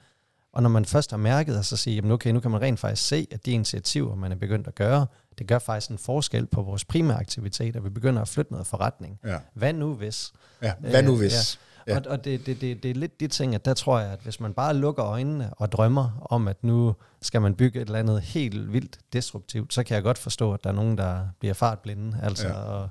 Og 0.55 0.63
når 0.63 0.69
man 0.69 0.85
først 0.85 1.11
har 1.11 1.17
mærket, 1.17 1.57
og 1.57 1.65
så 1.65 1.77
siger, 1.77 1.95
jamen 1.95 2.11
okay, 2.11 2.31
nu 2.31 2.39
kan 2.39 2.51
man 2.51 2.61
rent 2.61 2.79
faktisk 2.79 3.07
se, 3.07 3.27
at 3.31 3.45
de 3.45 3.51
initiativer, 3.51 4.15
man 4.15 4.31
er 4.31 4.35
begyndt 4.35 4.67
at 4.67 4.75
gøre, 4.75 5.07
det 5.37 5.47
gør 5.47 5.59
faktisk 5.59 5.91
en 5.91 5.97
forskel 5.97 6.45
på 6.45 6.61
vores 6.61 6.85
primære 6.85 7.19
aktiviteter. 7.19 7.79
Vi 7.79 7.89
begynder 7.89 8.21
at 8.21 8.27
flytte 8.27 8.51
noget 8.51 8.67
forretning. 8.67 9.19
Ja. 9.25 9.37
Hvad 9.53 9.73
nu 9.73 9.93
hvis? 9.93 10.33
Ja, 10.61 10.73
hvad 10.79 11.03
nu 11.03 11.17
hvis? 11.17 11.59
Ja. 11.87 11.93
Ja. 11.93 11.97
Og, 11.97 12.03
og 12.07 12.25
det, 12.25 12.45
det, 12.45 12.61
det, 12.61 12.83
det 12.83 12.91
er 12.91 12.95
lidt 12.95 13.19
de 13.19 13.27
ting, 13.27 13.55
at 13.55 13.65
der 13.65 13.73
tror 13.73 13.99
jeg, 13.99 14.11
at 14.11 14.19
hvis 14.23 14.39
man 14.39 14.53
bare 14.53 14.73
lukker 14.73 15.05
øjnene 15.05 15.53
og 15.53 15.71
drømmer 15.71 16.27
om, 16.29 16.47
at 16.47 16.63
nu 16.63 16.95
skal 17.21 17.41
man 17.41 17.55
bygge 17.55 17.81
et 17.81 17.85
eller 17.85 17.99
andet 17.99 18.21
helt 18.21 18.73
vildt 18.73 18.99
destruktivt, 19.13 19.73
så 19.73 19.83
kan 19.83 19.95
jeg 19.95 20.03
godt 20.03 20.17
forstå, 20.17 20.53
at 20.53 20.63
der 20.63 20.69
er 20.69 20.73
nogen, 20.73 20.97
der 20.97 21.27
bliver 21.39 21.53
fartblinde, 21.53 22.19
altså 22.23 22.47
ja. 22.47 22.53
og 22.53 22.89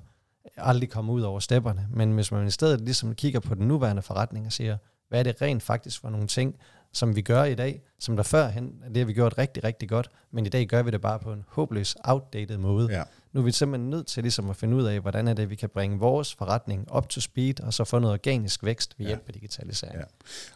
aldrig 0.56 0.90
kommer 0.90 1.12
ud 1.12 1.22
over 1.22 1.40
stepperne. 1.40 1.88
Men 1.90 2.12
hvis 2.12 2.32
man 2.32 2.46
i 2.46 2.50
stedet 2.50 2.80
ligesom 2.80 3.14
kigger 3.14 3.40
på 3.40 3.54
den 3.54 3.68
nuværende 3.68 4.02
forretning 4.02 4.46
og 4.46 4.52
siger, 4.52 4.76
hvad 5.08 5.18
er 5.18 5.22
det 5.22 5.42
rent 5.42 5.62
faktisk 5.62 6.00
for 6.00 6.10
nogle 6.10 6.26
ting, 6.26 6.54
som 6.94 7.16
vi 7.16 7.22
gør 7.22 7.44
i 7.44 7.54
dag, 7.54 7.82
som 7.98 8.16
der 8.16 8.22
førhen, 8.22 8.74
det 8.88 8.96
har 8.96 9.04
vi 9.04 9.12
gjort 9.12 9.38
rigtig, 9.38 9.64
rigtig 9.64 9.88
godt, 9.88 10.10
men 10.30 10.46
i 10.46 10.48
dag 10.48 10.66
gør 10.66 10.82
vi 10.82 10.90
det 10.90 11.00
bare 11.00 11.18
på 11.18 11.32
en 11.32 11.44
håbløs, 11.48 11.96
outdated 12.04 12.58
måde. 12.58 12.92
Ja. 12.92 13.02
Nu 13.32 13.40
er 13.40 13.44
vi 13.44 13.52
simpelthen 13.52 13.90
nødt 13.90 14.06
til 14.06 14.22
ligesom 14.22 14.50
at 14.50 14.56
finde 14.56 14.76
ud 14.76 14.84
af, 14.84 15.00
hvordan 15.00 15.28
er 15.28 15.34
det, 15.34 15.50
vi 15.50 15.54
kan 15.54 15.68
bringe 15.68 15.98
vores 15.98 16.34
forretning 16.34 16.90
op 16.90 17.08
to 17.08 17.20
speed, 17.20 17.60
og 17.60 17.74
så 17.74 17.84
få 17.84 17.98
noget 17.98 18.12
organisk 18.12 18.64
vækst 18.64 18.94
ved 18.98 19.06
ja. 19.06 19.10
hjælp 19.10 19.22
af 19.26 19.32
digitalisering. 19.32 19.98
Ja. 19.98 20.04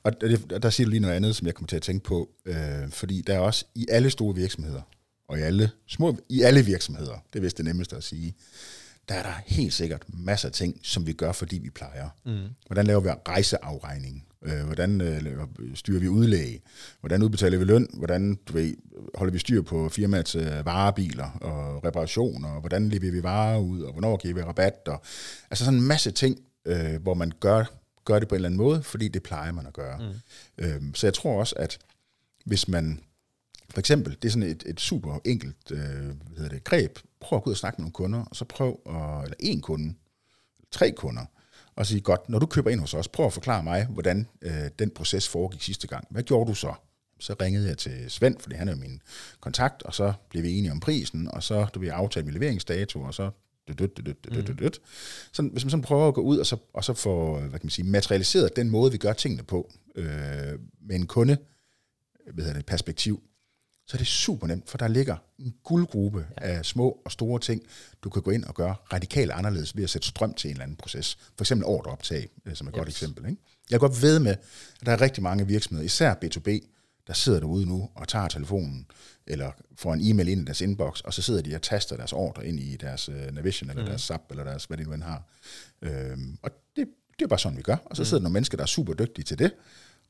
Og 0.03 0.21
det, 0.21 0.63
der 0.63 0.71
siger 0.71 0.85
du 0.85 0.91
lige 0.91 1.01
noget 1.01 1.15
andet, 1.15 1.37
som 1.37 1.47
jeg 1.47 1.55
kommer 1.55 1.69
til 1.69 1.77
at 1.77 1.83
tænke 1.83 2.05
på, 2.05 2.29
øh, 2.45 2.91
fordi 2.91 3.23
der 3.27 3.35
er 3.35 3.41
også 3.41 3.65
i 3.75 3.87
alle 3.91 4.11
store 4.11 4.35
virksomheder, 4.35 4.83
og 5.29 5.39
i 5.39 5.43
alle 5.43 5.71
små, 5.87 6.17
i 6.29 6.43
alle 6.43 6.65
virksomheder, 6.65 7.25
det 7.33 7.39
er 7.39 7.43
vist 7.43 7.57
det 7.57 7.65
nemmeste 7.65 7.97
at 7.97 8.05
sige, 8.05 8.35
der 9.09 9.15
er 9.15 9.23
der 9.23 9.33
helt 9.47 9.73
sikkert 9.73 10.05
masser 10.09 10.49
af 10.49 10.53
ting, 10.53 10.81
som 10.83 11.07
vi 11.07 11.13
gør, 11.13 11.33
fordi 11.33 11.59
vi 11.59 11.71
plejer. 11.71 12.09
Mm. 12.25 12.49
Hvordan 12.67 12.87
laver 12.87 13.01
vi 13.01 13.09
rejseafregning? 13.09 14.28
Øh, 14.43 14.65
hvordan 14.65 15.01
øh, 15.01 15.37
styrer 15.75 16.01
vi 16.01 16.09
udlæg? 16.09 16.63
Hvordan 17.01 17.23
udbetaler 17.23 17.59
vi 17.59 17.65
løn? 17.65 17.89
Hvordan 17.95 18.35
du 18.35 18.53
ved, 18.53 18.75
holder 19.15 19.33
vi 19.33 19.39
styr 19.39 19.63
på 19.63 19.89
firmaets 19.89 20.35
øh, 20.35 20.65
varebiler 20.67 21.31
og 21.41 21.85
reparationer? 21.85 22.49
Og 22.49 22.61
hvordan 22.61 22.89
leverer 22.89 23.13
vi 23.13 23.23
varer 23.23 23.59
ud? 23.59 23.83
Og 23.83 23.93
hvornår 23.93 24.17
giver 24.17 24.35
vi 24.35 24.43
rabat? 24.43 24.89
Og, 24.89 25.03
altså 25.51 25.65
sådan 25.65 25.81
en 25.81 25.87
masse 25.87 26.11
ting, 26.11 26.39
øh, 26.65 27.03
hvor 27.03 27.15
man 27.15 27.33
gør, 27.41 27.65
gør 28.05 28.19
det 28.19 28.29
på 28.29 28.35
en 28.35 28.37
eller 28.37 28.49
anden 28.49 28.59
måde, 28.59 28.83
fordi 28.83 29.09
det 29.09 29.23
plejer 29.23 29.53
man 29.53 29.67
at 29.67 29.73
gøre. 29.73 29.99
Mm. 29.99 30.65
Øh, 30.65 30.83
så 30.95 31.07
jeg 31.07 31.15
tror 31.15 31.41
også, 31.41 31.55
at 31.59 31.79
hvis 32.45 32.69
man 32.69 33.01
for 33.71 33.79
eksempel, 33.81 34.17
det 34.23 34.29
er 34.29 34.33
sådan 34.33 34.49
et, 34.49 34.63
et 34.67 34.81
super 34.81 35.19
enkelt 35.25 35.71
øh, 35.71 35.79
hvad 35.79 36.37
hedder 36.37 36.49
det, 36.49 36.65
greb. 36.65 36.99
Prøv 37.21 37.37
at 37.37 37.43
gå 37.43 37.51
ud 37.51 37.55
og 37.55 37.59
snakke 37.59 37.77
med 37.79 37.83
nogle 37.83 37.93
kunder, 37.93 38.25
og 38.25 38.37
så 38.37 38.45
prøv, 38.45 38.81
at, 38.87 39.25
eller 39.25 39.37
en 39.41 39.61
kunde, 39.61 39.95
tre 40.71 40.93
kunder, 40.93 41.25
og 41.79 41.87
sige, 41.87 42.01
godt, 42.01 42.29
når 42.29 42.39
du 42.39 42.47
køber 42.47 42.71
ind 42.71 42.81
hos 42.81 42.95
os, 42.95 43.09
prøv 43.09 43.27
at 43.27 43.33
forklare 43.33 43.63
mig, 43.63 43.87
hvordan 43.87 44.27
øh, 44.43 44.53
den 44.79 44.91
proces 44.91 45.29
foregik 45.29 45.63
sidste 45.63 45.87
gang. 45.87 46.07
Hvad 46.11 46.23
gjorde 46.23 46.51
du 46.51 46.55
så? 46.55 46.75
Så 47.21 47.35
ringede 47.41 47.69
jeg 47.69 47.79
til 47.79 48.11
Svend, 48.11 48.37
fordi 48.41 48.55
han 48.55 48.69
er 48.69 48.77
min 48.77 49.03
kontakt, 49.41 49.83
og 49.83 49.95
så 49.95 50.13
blev 50.31 50.43
vi 50.43 50.53
enige 50.53 50.73
om 50.73 50.81
prisen, 50.81 51.29
og 51.29 51.43
så 51.43 51.67
du 51.75 51.81
vi 51.81 51.89
aftalt 51.89 52.27
med 52.27 52.35
leveringsdato, 52.35 53.01
og 53.03 53.15
så 53.15 53.31
Mm. 54.81 54.85
Så 55.33 55.43
hvis 55.43 55.65
man 55.65 55.71
sådan 55.71 55.83
prøver 55.83 56.09
at 56.09 56.15
gå 56.15 56.21
ud 56.21 56.39
og 56.39 56.47
så, 56.47 56.57
og 56.73 56.85
så 56.85 56.95
få 56.95 57.39
hvad 57.39 57.51
kan 57.51 57.61
man 57.63 57.71
sige, 57.71 57.87
materialiseret 57.87 58.57
den 58.57 58.71
måde, 58.71 58.93
vi 58.93 58.99
gør 58.99 59.13
tingene 59.13 59.43
på, 59.43 59.73
øh, 59.95 60.59
med 60.81 60.97
en 60.97 61.07
kunde 61.07 61.37
hvad 62.33 62.45
hedder 62.45 62.59
det, 62.59 62.67
perspektiv, 62.67 63.23
så 63.89 63.97
er 63.97 63.99
det 63.99 64.07
super 64.07 64.47
nemt, 64.47 64.71
for 64.71 64.79
der 64.79 64.89
ligger 64.89 65.17
en 65.39 65.55
guldgruppe 65.65 66.27
ja. 66.41 66.47
af 66.47 66.65
små 66.67 67.01
og 67.05 67.13
store 67.13 67.41
ting, 67.41 67.63
du 68.03 68.11
kan 68.11 68.23
gå 68.23 68.31
ind 68.31 68.45
og 68.45 68.55
gøre 68.55 68.75
radikalt 68.93 69.31
anderledes 69.31 69.77
ved 69.77 69.85
at 69.85 69.91
sætte 69.91 70.09
strøm 70.09 70.35
til 70.35 70.49
en 70.49 70.53
eller 70.53 70.63
anden 70.63 70.77
proces. 70.77 71.19
For 71.37 71.43
eksempel 71.43 71.67
ordreoptag, 71.67 72.29
øh, 72.47 72.55
som 72.55 72.67
er 72.67 72.71
et 72.71 72.75
yes. 72.75 72.79
godt 72.79 72.89
eksempel. 72.89 73.25
Ikke? 73.31 73.43
Jeg 73.71 73.81
kan 73.81 73.89
godt 73.89 74.03
ved 74.03 74.19
med, 74.19 74.31
at 74.31 74.87
der 74.87 74.93
er 74.93 75.01
rigtig 75.01 75.23
mange 75.23 75.47
virksomheder, 75.47 75.85
især 75.85 76.15
B2B, 76.15 76.61
der 77.07 77.13
sidder 77.13 77.41
derude 77.41 77.67
nu 77.67 77.91
og 77.95 78.09
tager 78.09 78.29
telefonen, 78.29 78.87
eller 79.27 79.51
får 79.77 79.95
en 79.95 80.01
e-mail 80.01 80.29
ind 80.29 80.41
i 80.41 80.45
deres 80.45 80.61
inbox, 80.61 81.01
og 81.01 81.15
så 81.15 81.23
sidder 81.23 81.43
de 81.43 81.55
og 81.55 81.63
taster 81.63 81.97
deres 81.97 82.13
ordre 82.13 82.47
ind 82.47 82.61
i 82.61 82.77
deres 82.77 83.09
uh, 83.09 83.35
Navision, 83.35 83.71
eller 83.71 83.83
mm. 83.83 83.89
deres 83.89 84.03
SAP, 84.03 84.31
eller 84.31 84.45
deres, 84.45 84.65
hvad 84.65 84.79
de 84.79 84.83
nu 84.83 84.93
end 84.93 85.03
har. 85.03 85.23
Øhm, 85.83 86.39
og 86.43 86.51
det, 86.77 86.89
det 87.19 87.25
er 87.25 87.29
bare 87.29 87.39
sådan, 87.39 87.59
vi 87.59 87.63
gør. 87.63 87.77
Og 87.85 87.97
så 87.97 88.03
mm. 88.03 88.05
sidder 88.05 88.21
mm. 88.21 88.23
nogle 88.23 88.33
mennesker, 88.33 88.57
der 88.57 88.65
er 88.65 88.67
super 88.67 88.95
dygtige 88.95 89.25
til 89.25 89.39
det, 89.39 89.53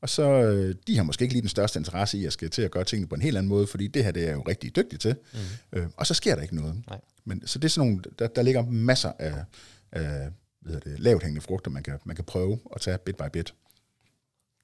og 0.01 0.09
så, 0.09 0.23
øh, 0.23 0.75
de 0.87 0.97
har 0.97 1.03
måske 1.03 1.23
ikke 1.23 1.33
lige 1.33 1.41
den 1.41 1.49
største 1.49 1.79
interesse 1.79 2.17
i, 2.17 2.25
at 2.25 2.33
skal 2.33 2.49
til 2.49 2.61
at 2.61 2.71
gøre 2.71 2.83
tingene 2.83 3.07
på 3.07 3.15
en 3.15 3.21
helt 3.21 3.37
anden 3.37 3.49
måde, 3.49 3.67
fordi 3.67 3.87
det 3.87 4.03
her, 4.03 4.11
det 4.11 4.27
er 4.27 4.31
jo 4.31 4.41
rigtig 4.41 4.75
dygtigt 4.75 5.01
til. 5.01 5.15
Mm. 5.33 5.79
Øh, 5.79 5.87
og 5.97 6.07
så 6.07 6.13
sker 6.13 6.35
der 6.35 6.41
ikke 6.41 6.55
noget. 6.55 6.83
Nej. 6.87 6.99
Men, 7.25 7.47
så 7.47 7.59
det 7.59 7.65
er 7.65 7.69
sådan 7.69 7.87
nogle, 7.87 8.03
der, 8.19 8.27
der 8.27 8.41
ligger 8.41 8.65
masser 8.65 9.11
af, 9.19 9.43
af 9.91 10.29
hvad 10.61 10.79
det, 10.79 10.99
lavt 10.99 11.23
hængende 11.23 11.41
frugter, 11.41 11.71
man 11.71 11.83
kan, 11.83 11.99
man 12.03 12.15
kan 12.15 12.25
prøve 12.25 12.59
at 12.75 12.81
tage 12.81 12.97
bit 12.97 13.15
by 13.15 13.29
bit. 13.33 13.53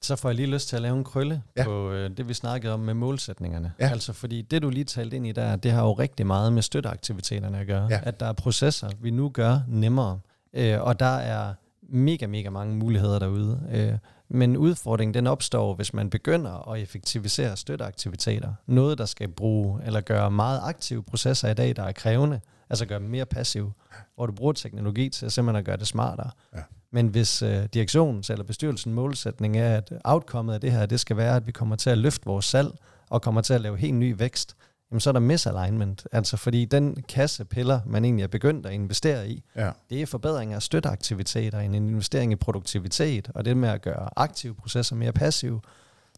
Så 0.02 0.16
får 0.16 0.28
jeg 0.28 0.36
lige 0.36 0.46
lyst 0.46 0.68
til 0.68 0.76
at 0.76 0.82
lave 0.82 0.96
en 0.98 1.04
krølle 1.04 1.42
ja. 1.56 1.64
på 1.64 1.92
øh, 1.92 2.16
det, 2.16 2.28
vi 2.28 2.34
snakkede 2.34 2.72
om 2.72 2.80
med 2.80 2.94
målsætningerne. 2.94 3.72
Ja. 3.80 3.90
Altså, 3.90 4.12
fordi 4.12 4.42
det, 4.42 4.62
du 4.62 4.70
lige 4.70 4.84
talte 4.84 5.16
ind 5.16 5.26
i 5.26 5.32
der, 5.32 5.56
det 5.56 5.70
har 5.70 5.82
jo 5.82 5.92
rigtig 5.92 6.26
meget 6.26 6.52
med 6.52 6.62
støtteaktiviteterne 6.62 7.58
at 7.58 7.66
gøre. 7.66 7.88
Ja. 7.90 8.00
At 8.02 8.20
der 8.20 8.26
er 8.26 8.32
processer, 8.32 8.90
vi 9.00 9.10
nu 9.10 9.28
gør 9.28 9.60
nemmere. 9.68 10.20
Øh, 10.54 10.80
og 10.80 11.00
der 11.00 11.16
er 11.16 11.54
mega, 11.88 12.26
mega 12.26 12.50
mange 12.50 12.76
muligheder 12.76 13.18
derude. 13.18 13.60
Øh, 13.72 13.98
men 14.28 14.56
udfordringen 14.56 15.14
den 15.14 15.26
opstår, 15.26 15.74
hvis 15.74 15.94
man 15.94 16.10
begynder 16.10 16.72
at 16.72 16.80
effektivisere 16.80 17.56
støtteaktiviteter. 17.56 18.52
Noget, 18.66 18.98
der 18.98 19.04
skal 19.04 19.28
bruge 19.28 19.80
eller 19.84 20.00
gøre 20.00 20.30
meget 20.30 20.60
aktive 20.62 21.02
processer 21.02 21.48
i 21.48 21.54
dag, 21.54 21.76
der 21.76 21.82
er 21.82 21.92
krævende, 21.92 22.40
altså 22.70 22.86
gøre 22.86 22.98
dem 22.98 23.08
mere 23.08 23.26
passive, 23.26 23.72
hvor 24.14 24.26
du 24.26 24.32
bruger 24.32 24.52
teknologi 24.52 25.08
til 25.08 25.30
simpelthen 25.30 25.58
at 25.58 25.64
gøre 25.64 25.76
det 25.76 25.86
smartere. 25.86 26.30
Ja. 26.54 26.60
Men 26.90 27.08
hvis 27.08 27.42
øh, 27.42 27.64
direktionens 27.74 28.30
eller 28.30 28.44
bestyrelsen 28.44 28.92
målsætning 28.92 29.56
er, 29.56 29.76
at 29.76 29.92
outcomet 30.04 30.54
af 30.54 30.60
det 30.60 30.72
her, 30.72 30.86
det 30.86 31.00
skal 31.00 31.16
være, 31.16 31.36
at 31.36 31.46
vi 31.46 31.52
kommer 31.52 31.76
til 31.76 31.90
at 31.90 31.98
løfte 31.98 32.26
vores 32.26 32.44
salg, 32.44 32.68
og 33.10 33.22
kommer 33.22 33.40
til 33.40 33.54
at 33.54 33.60
lave 33.60 33.76
helt 33.76 33.94
ny 33.94 34.14
vækst, 34.18 34.56
jamen 34.90 35.00
så 35.00 35.10
er 35.10 35.12
der 35.12 35.20
misalignment. 35.20 36.06
Altså 36.12 36.36
fordi 36.36 36.64
den 36.64 37.02
kasse 37.08 37.44
piller, 37.44 37.80
man 37.86 38.04
egentlig 38.04 38.22
er 38.22 38.28
begyndt 38.28 38.66
at 38.66 38.72
investere 38.72 39.28
i, 39.28 39.42
ja. 39.56 39.70
det 39.90 40.02
er 40.02 40.06
forbedring 40.06 40.52
af 40.52 40.62
støtteaktiviteter, 40.62 41.58
en 41.58 41.74
investering 41.74 42.32
i 42.32 42.36
produktivitet, 42.36 43.30
og 43.34 43.44
det 43.44 43.56
med 43.56 43.68
at 43.68 43.82
gøre 43.82 44.08
aktive 44.16 44.54
processer 44.54 44.96
mere 44.96 45.12
passive, 45.12 45.60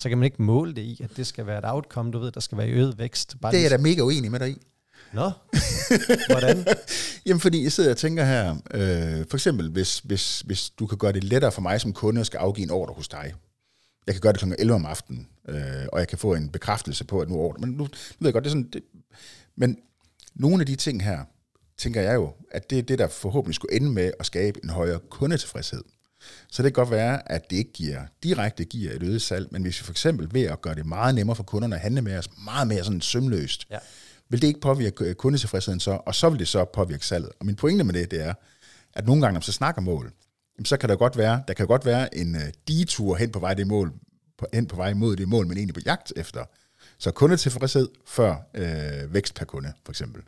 så 0.01 0.09
kan 0.09 0.19
man 0.19 0.25
ikke 0.25 0.43
måle 0.43 0.75
det 0.75 0.83
i, 0.83 1.01
at 1.05 1.11
det 1.17 1.27
skal 1.27 1.47
være 1.47 1.59
et 1.59 1.65
outcome, 1.67 2.13
du 2.13 2.19
ved, 2.19 2.33
der 2.33 2.41
skal 2.41 2.59
være 2.59 2.69
øget 2.69 2.99
vækst. 2.99 3.37
Bare 3.41 3.53
det 3.53 3.59
er 3.59 3.63
jeg 3.63 3.71
da 3.71 3.79
mega 3.79 4.03
uenig 4.03 4.31
med 4.31 4.41
dig 4.41 4.51
i. 4.51 4.57
Nå, 5.13 5.31
hvordan? 6.31 6.67
Jamen 7.27 7.41
fordi 7.41 7.63
jeg 7.63 7.73
sidder 7.73 7.91
og 7.91 7.97
tænker 7.97 8.25
her, 8.25 8.51
øh, 8.51 9.25
for 9.31 9.37
eksempel 9.37 9.71
hvis, 9.71 9.99
hvis, 9.99 10.41
hvis 10.41 10.71
du 10.71 10.87
kan 10.87 10.99
gøre 10.99 11.13
det 11.13 11.25
lettere 11.25 11.53
for 11.53 11.61
mig 11.61 11.81
som 11.81 11.93
kunde 11.93 12.21
at 12.21 12.27
skal 12.27 12.39
afgive 12.39 12.65
en 12.65 12.71
ordre 12.71 12.95
hos 12.95 13.09
dig, 13.09 13.35
jeg 14.09 14.15
kan 14.15 14.21
gøre 14.21 14.33
det 14.33 14.41
kl. 14.41 14.53
11 14.59 14.75
om 14.75 14.87
aftenen, 14.87 15.29
øh, 15.49 15.87
og 15.93 15.99
jeg 15.99 16.09
kan 16.09 16.19
få 16.19 16.35
en 16.35 16.49
bekræftelse 16.49 17.05
på, 17.05 17.21
at 17.21 17.29
nu 17.29 17.35
er 17.35 17.39
ordre. 17.39 17.61
Men 17.61 17.71
nu, 17.71 17.77
nu 17.77 17.89
ved 18.19 18.29
jeg 18.29 18.33
godt, 18.33 18.45
det 18.45 18.51
er 18.51 18.53
sådan... 18.53 18.71
Det, 18.73 18.83
men 19.57 19.79
nogle 20.35 20.61
af 20.61 20.67
de 20.67 20.77
ting 20.77 21.05
her, 21.05 21.25
tænker 21.79 22.03
jeg 22.03 22.15
jo, 22.15 22.33
at 22.51 22.71
det 22.71 22.79
er 22.79 22.83
det, 22.83 22.99
der 22.99 23.09
forhåbentlig 23.09 23.55
skulle 23.55 23.77
ende 23.77 23.91
med 23.91 24.13
at 24.21 24.27
skabe 24.27 24.61
en 24.65 24.71
højere 24.71 24.99
kundetilfredshed. 25.11 25.83
Så 26.49 26.63
det 26.63 26.75
kan 26.75 26.83
godt 26.85 26.91
være, 26.91 27.33
at 27.33 27.51
det 27.51 27.57
ikke 27.57 27.73
giver 27.73 28.01
direkte 28.23 28.65
giver 28.65 28.93
et 28.93 29.03
øget 29.03 29.23
salg, 29.23 29.49
men 29.51 29.63
hvis 29.63 29.81
vi 29.81 29.85
for 29.85 29.93
eksempel 29.93 30.29
ved 30.33 30.43
at 30.43 30.63
gøre 30.63 30.75
det 30.75 30.87
meget 30.87 31.15
nemmere 31.15 31.37
for 31.37 31.43
kunderne 31.43 31.75
at 31.75 31.81
handle 31.81 32.03
med 32.03 32.19
os, 32.19 32.31
meget 32.45 32.69
mere 32.69 32.85
sådan 32.85 33.01
sømløst, 33.01 33.67
ja. 33.71 33.79
vil 34.29 34.43
det 34.43 34.49
ikke 34.49 34.61
påvirke 34.61 35.15
kundetilfredsheden 35.15 35.81
så, 35.81 35.91
og 35.91 36.15
så 36.15 36.31
vil 36.31 36.39
det 36.39 36.49
så 36.49 36.65
påvirke 36.65 37.07
salget. 37.07 37.31
Og 37.41 37.47
min 37.47 37.57
pointe 37.57 37.85
med 37.85 37.95
det, 37.95 38.11
det 38.11 38.23
er, 38.23 38.35
at 38.95 39.07
nogle 39.07 39.23
gange, 39.23 39.33
når 39.33 39.39
man 39.39 39.43
så 39.43 39.53
snakker 39.53 39.83
mål, 39.83 40.13
så 40.65 40.77
kan 40.77 40.89
der 40.89 40.97
godt 40.97 41.17
være, 41.17 41.43
der 41.49 41.55
kan 41.55 41.67
godt 41.67 41.87
være 41.87 42.15
en 42.15 42.35
uh, 42.35 42.41
detur 42.69 43.17
hen 43.17 43.33
på 43.33 43.39
vej 43.39 43.55
det 43.55 43.67
mål, 43.67 43.93
på, 44.39 44.47
hen 44.55 44.67
på 44.67 44.77
vej 44.77 44.95
mod 44.95 45.17
det 45.17 45.29
mål, 45.29 45.47
men 45.47 45.57
egentlig 45.57 45.75
på 45.75 45.81
jagt 45.87 46.13
efter. 46.17 46.45
Så 46.99 47.11
kundetilfredshed 47.11 47.89
før 48.07 48.37
øh, 48.55 49.15
vækst 49.15 49.35
per 49.35 49.45
kunde, 49.45 49.73
for 49.85 49.93
eksempel. 49.93 50.23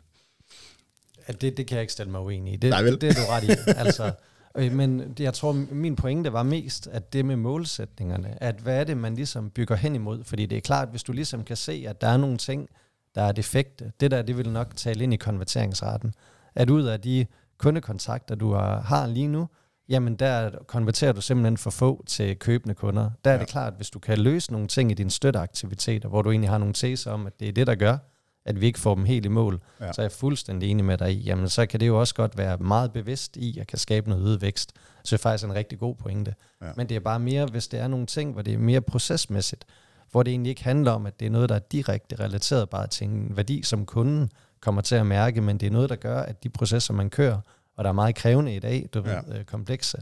Ja, 1.27 1.33
det, 1.33 1.57
det 1.57 1.67
kan 1.67 1.75
jeg 1.75 1.81
ikke 1.81 1.93
stille 1.93 2.11
mig 2.11 2.21
uenig 2.21 2.53
i. 2.53 2.55
Det, 2.55 2.69
Nej, 2.69 2.81
vel? 2.81 3.01
det 3.01 3.09
er 3.09 3.13
du 3.13 3.31
ret 3.31 3.43
i. 3.43 3.51
altså, 3.85 4.13
øh, 4.57 4.71
men 4.71 5.15
jeg 5.19 5.33
tror, 5.33 5.51
min 5.71 5.95
pointe 5.95 6.33
var 6.33 6.43
mest, 6.43 6.87
at 6.87 7.13
det 7.13 7.25
med 7.25 7.35
målsætningerne, 7.35 8.43
at 8.43 8.55
hvad 8.55 8.79
er 8.79 8.83
det, 8.83 8.97
man 8.97 9.15
ligesom 9.15 9.49
bygger 9.49 9.75
hen 9.75 9.95
imod? 9.95 10.23
Fordi 10.23 10.45
det 10.45 10.57
er 10.57 10.61
klart, 10.61 10.89
hvis 10.89 11.03
du 11.03 11.11
ligesom 11.11 11.43
kan 11.43 11.57
se, 11.57 11.85
at 11.87 12.01
der 12.01 12.07
er 12.07 12.17
nogle 12.17 12.37
ting, 12.37 12.69
der 13.15 13.21
er 13.21 13.31
defekte, 13.31 13.91
det 13.99 14.11
der, 14.11 14.21
det 14.21 14.37
vil 14.37 14.49
nok 14.49 14.75
tale 14.75 15.03
ind 15.03 15.13
i 15.13 15.17
konverteringsraten. 15.17 16.13
At 16.55 16.69
ud 16.69 16.83
af 16.83 17.01
de 17.01 17.25
kundekontakter, 17.57 18.35
du 18.35 18.53
har 18.53 19.07
lige 19.07 19.27
nu, 19.27 19.47
jamen 19.91 20.15
der 20.15 20.51
konverterer 20.67 21.11
du 21.11 21.21
simpelthen 21.21 21.57
for 21.57 21.69
få 21.69 22.03
til 22.07 22.39
købende 22.39 22.75
kunder. 22.75 23.09
Der 23.25 23.31
er 23.31 23.35
ja. 23.35 23.39
det 23.39 23.47
klart, 23.47 23.73
at 23.73 23.77
hvis 23.77 23.89
du 23.89 23.99
kan 23.99 24.17
løse 24.17 24.51
nogle 24.51 24.67
ting 24.67 24.91
i 24.91 24.93
dine 24.93 25.11
støtteaktiviteter, 25.11 26.09
hvor 26.09 26.21
du 26.21 26.31
egentlig 26.31 26.49
har 26.49 26.57
nogle 26.57 26.73
teser 26.73 27.11
om, 27.11 27.27
at 27.27 27.39
det 27.39 27.47
er 27.47 27.51
det, 27.51 27.67
der 27.67 27.75
gør, 27.75 27.97
at 28.45 28.61
vi 28.61 28.65
ikke 28.65 28.79
får 28.79 28.95
dem 28.95 29.05
helt 29.05 29.25
i 29.25 29.29
mål, 29.29 29.61
ja. 29.81 29.93
så 29.93 30.01
er 30.01 30.03
jeg 30.03 30.11
fuldstændig 30.11 30.69
enig 30.69 30.85
med 30.85 30.97
dig 30.97 31.11
i, 31.11 31.19
jamen 31.19 31.49
så 31.49 31.65
kan 31.65 31.79
det 31.79 31.87
jo 31.87 31.99
også 31.99 32.15
godt 32.15 32.37
være 32.37 32.57
meget 32.57 32.93
bevidst 32.93 33.37
i, 33.37 33.59
at 33.59 33.67
kan 33.67 33.79
skabe 33.79 34.09
noget 34.09 34.23
øget 34.23 34.41
vækst. 34.41 34.73
Så 35.03 35.15
det 35.15 35.19
er 35.19 35.21
faktisk 35.21 35.45
en 35.45 35.55
rigtig 35.55 35.79
god 35.79 35.95
pointe. 35.95 36.35
Ja. 36.61 36.67
Men 36.75 36.89
det 36.89 36.95
er 36.95 36.99
bare 36.99 37.19
mere, 37.19 37.45
hvis 37.45 37.67
det 37.67 37.79
er 37.79 37.87
nogle 37.87 38.05
ting, 38.05 38.33
hvor 38.33 38.41
det 38.41 38.53
er 38.53 38.57
mere 38.57 38.81
procesmæssigt, 38.81 39.65
hvor 40.11 40.23
det 40.23 40.31
egentlig 40.31 40.49
ikke 40.49 40.63
handler 40.63 40.91
om, 40.91 41.05
at 41.05 41.19
det 41.19 41.25
er 41.25 41.29
noget, 41.29 41.49
der 41.49 41.55
er 41.55 41.59
direkte 41.59 42.19
relateret 42.19 42.69
bare 42.69 42.87
til 42.87 43.07
en 43.07 43.37
værdi, 43.37 43.63
som 43.63 43.85
kunden 43.85 44.31
kommer 44.61 44.81
til 44.81 44.95
at 44.95 45.05
mærke, 45.05 45.41
men 45.41 45.57
det 45.57 45.67
er 45.67 45.71
noget, 45.71 45.89
der 45.89 45.95
gør, 45.95 46.19
at 46.19 46.43
de 46.43 46.49
processer, 46.49 46.93
man 46.93 47.09
kører, 47.09 47.39
og 47.81 47.83
der 47.83 47.89
er 47.89 47.93
meget 47.93 48.15
krævende 48.15 48.55
i 48.55 48.59
dag, 48.59 48.89
du 48.93 49.03
ja. 49.05 49.21
ved, 49.27 49.39
øh, 49.39 49.43
komplekse, 49.43 49.97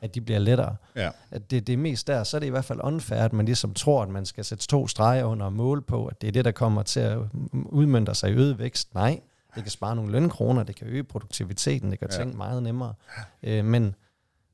at 0.00 0.14
de 0.14 0.20
bliver 0.20 0.38
lettere. 0.38 0.76
Ja. 0.96 1.10
At 1.30 1.50
det, 1.50 1.66
det 1.66 1.72
er 1.72 1.76
mest 1.76 2.06
der, 2.06 2.24
så 2.24 2.36
er 2.36 2.38
det 2.38 2.46
i 2.46 2.50
hvert 2.50 2.64
fald 2.64 2.80
unfair, 2.82 3.18
at 3.18 3.32
man 3.32 3.46
ligesom 3.46 3.74
tror, 3.74 4.02
at 4.02 4.08
man 4.08 4.26
skal 4.26 4.44
sætte 4.44 4.66
to 4.66 4.88
streger 4.88 5.24
under 5.24 5.46
og 5.46 5.52
måle 5.52 5.82
på, 5.82 6.06
at 6.06 6.22
det 6.22 6.28
er 6.28 6.32
det, 6.32 6.44
der 6.44 6.50
kommer 6.50 6.82
til 6.82 7.00
at 7.00 7.18
udmønte 7.52 8.14
sig 8.14 8.30
i 8.30 8.32
øget 8.32 8.58
vækst. 8.58 8.94
Nej, 8.94 9.20
det 9.54 9.62
kan 9.62 9.70
spare 9.70 9.96
nogle 9.96 10.12
lønkroner, 10.12 10.62
det 10.62 10.76
kan 10.76 10.86
øge 10.86 11.04
produktiviteten, 11.04 11.90
det 11.90 11.98
kan 11.98 12.08
ja. 12.10 12.16
tænke 12.16 12.36
meget 12.36 12.62
nemmere. 12.62 12.94
Øh, 13.42 13.64
men 13.64 13.94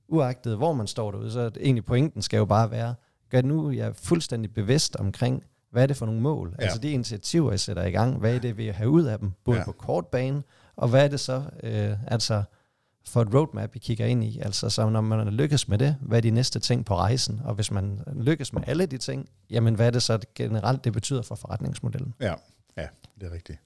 uagtet 0.08 0.56
hvor 0.56 0.72
man 0.72 0.86
står 0.86 1.10
derude, 1.10 1.32
så 1.32 1.40
er 1.40 1.48
det, 1.48 1.62
egentlig 1.62 1.84
pointen 1.84 2.22
skal 2.22 2.38
jo 2.38 2.44
bare 2.44 2.70
være, 2.70 2.94
gør 3.30 3.42
nu 3.42 3.70
jeg 3.70 3.86
er 3.86 3.92
fuldstændig 3.92 4.54
bevidst 4.54 4.96
omkring, 4.96 5.44
hvad 5.70 5.82
er 5.82 5.86
det 5.86 5.96
for 5.96 6.06
nogle 6.06 6.20
mål? 6.20 6.54
Ja. 6.58 6.64
Altså 6.64 6.78
de 6.78 6.90
initiativer, 6.90 7.50
jeg 7.50 7.60
sætter 7.60 7.84
i 7.84 7.90
gang, 7.90 8.18
hvad 8.18 8.34
er 8.34 8.38
det, 8.38 8.56
vi 8.56 8.66
have 8.66 8.90
ud 8.90 9.04
af 9.04 9.18
dem, 9.18 9.32
både 9.44 9.58
ja. 9.58 9.64
på 9.64 9.72
kort 9.72 10.06
bane, 10.06 10.42
og 10.76 10.88
hvad 10.88 11.04
er 11.04 11.08
det 11.08 11.20
så, 11.20 11.42
øh, 11.62 11.92
altså 12.06 12.42
for 13.08 13.22
et 13.22 13.34
roadmap, 13.34 13.74
vi 13.74 13.78
kigger 13.78 14.06
ind 14.06 14.24
i. 14.24 14.40
Altså, 14.42 14.70
så 14.70 14.88
når 14.88 15.00
man 15.00 15.28
lykkes 15.28 15.68
med 15.68 15.78
det, 15.78 15.96
hvad 16.00 16.18
er 16.18 16.22
de 16.22 16.30
næste 16.30 16.58
ting 16.58 16.84
på 16.84 16.96
rejsen? 16.96 17.40
Og 17.44 17.54
hvis 17.54 17.70
man 17.70 18.00
lykkes 18.12 18.52
med 18.52 18.62
alle 18.66 18.86
de 18.86 18.98
ting, 18.98 19.28
jamen 19.50 19.74
hvad 19.74 19.86
er 19.86 19.90
det 19.90 20.02
så 20.02 20.18
generelt, 20.34 20.84
det 20.84 20.92
betyder 20.92 21.22
for 21.22 21.34
forretningsmodellen? 21.34 22.14
Ja, 22.20 22.34
ja 22.76 22.86
det 23.20 23.28
er 23.28 23.32
rigtigt. 23.32 23.58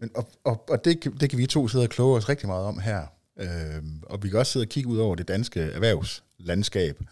Men, 0.00 0.10
og 0.16 0.28
og, 0.44 0.64
og 0.70 0.84
det, 0.84 1.04
det 1.20 1.30
kan 1.30 1.38
vi 1.38 1.46
to 1.46 1.68
sidde 1.68 1.84
og 1.84 1.88
kloge 1.90 2.16
os 2.16 2.28
rigtig 2.28 2.48
meget 2.48 2.64
om 2.64 2.78
her. 2.78 3.06
Øh, 3.36 3.82
og 4.02 4.22
vi 4.22 4.28
kan 4.28 4.38
også 4.38 4.52
sidde 4.52 4.64
og 4.64 4.68
kigge 4.68 4.90
ud 4.90 4.98
over 4.98 5.14
det 5.14 5.28
danske 5.28 5.60
erhvervslandskab, 5.60 7.02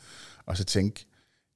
og 0.46 0.56
så 0.56 0.64
tænke, 0.64 1.06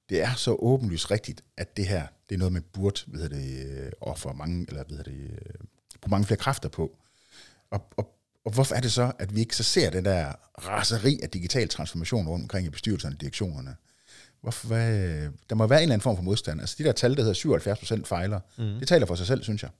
det 0.08 0.22
er 0.22 0.34
så 0.34 0.56
åbenlyst 0.58 1.10
rigtigt, 1.10 1.44
at 1.56 1.76
det 1.76 1.86
her, 1.86 2.06
det 2.28 2.34
er 2.34 2.38
noget, 2.38 2.52
man 2.52 2.64
burde 2.72 3.00
ved 3.06 3.28
det, 3.28 3.66
øh, 3.66 3.92
offer 4.00 4.32
mange, 4.32 4.66
eller 4.68 4.84
ved 4.88 5.04
det, 5.04 5.12
øh, 5.12 5.54
bruge 6.00 6.10
mange 6.10 6.26
flere 6.26 6.38
kræfter 6.38 6.68
på. 6.68 6.96
Og, 7.70 7.92
og 7.96 8.19
og 8.44 8.52
hvorfor 8.52 8.74
er 8.74 8.80
det 8.80 8.92
så, 8.92 9.12
at 9.18 9.34
vi 9.34 9.40
ikke 9.40 9.56
så 9.56 9.62
ser 9.62 9.90
den 9.90 10.04
der 10.04 10.32
raseri 10.58 11.20
af 11.22 11.30
digital 11.30 11.68
transformation 11.68 12.28
rundt 12.28 12.42
omkring 12.42 12.66
i 12.66 12.70
bestyrelserne 12.70 13.14
og 13.14 13.20
direktionerne? 13.20 13.76
Hvorfor, 14.40 14.66
hvad, 14.66 15.28
der 15.50 15.54
må 15.54 15.66
være 15.66 15.78
en 15.78 15.82
eller 15.82 15.92
anden 15.92 16.02
form 16.02 16.16
for 16.16 16.22
modstand. 16.22 16.60
Altså 16.60 16.74
de 16.78 16.84
der 16.84 16.92
tal, 16.92 17.16
der 17.16 17.22
hedder 17.22 18.00
77% 18.00 18.04
fejler, 18.04 18.40
mm. 18.58 18.78
det 18.78 18.88
taler 18.88 19.06
for 19.06 19.14
sig 19.14 19.26
selv, 19.26 19.42
synes 19.42 19.62
jeg. 19.62 19.70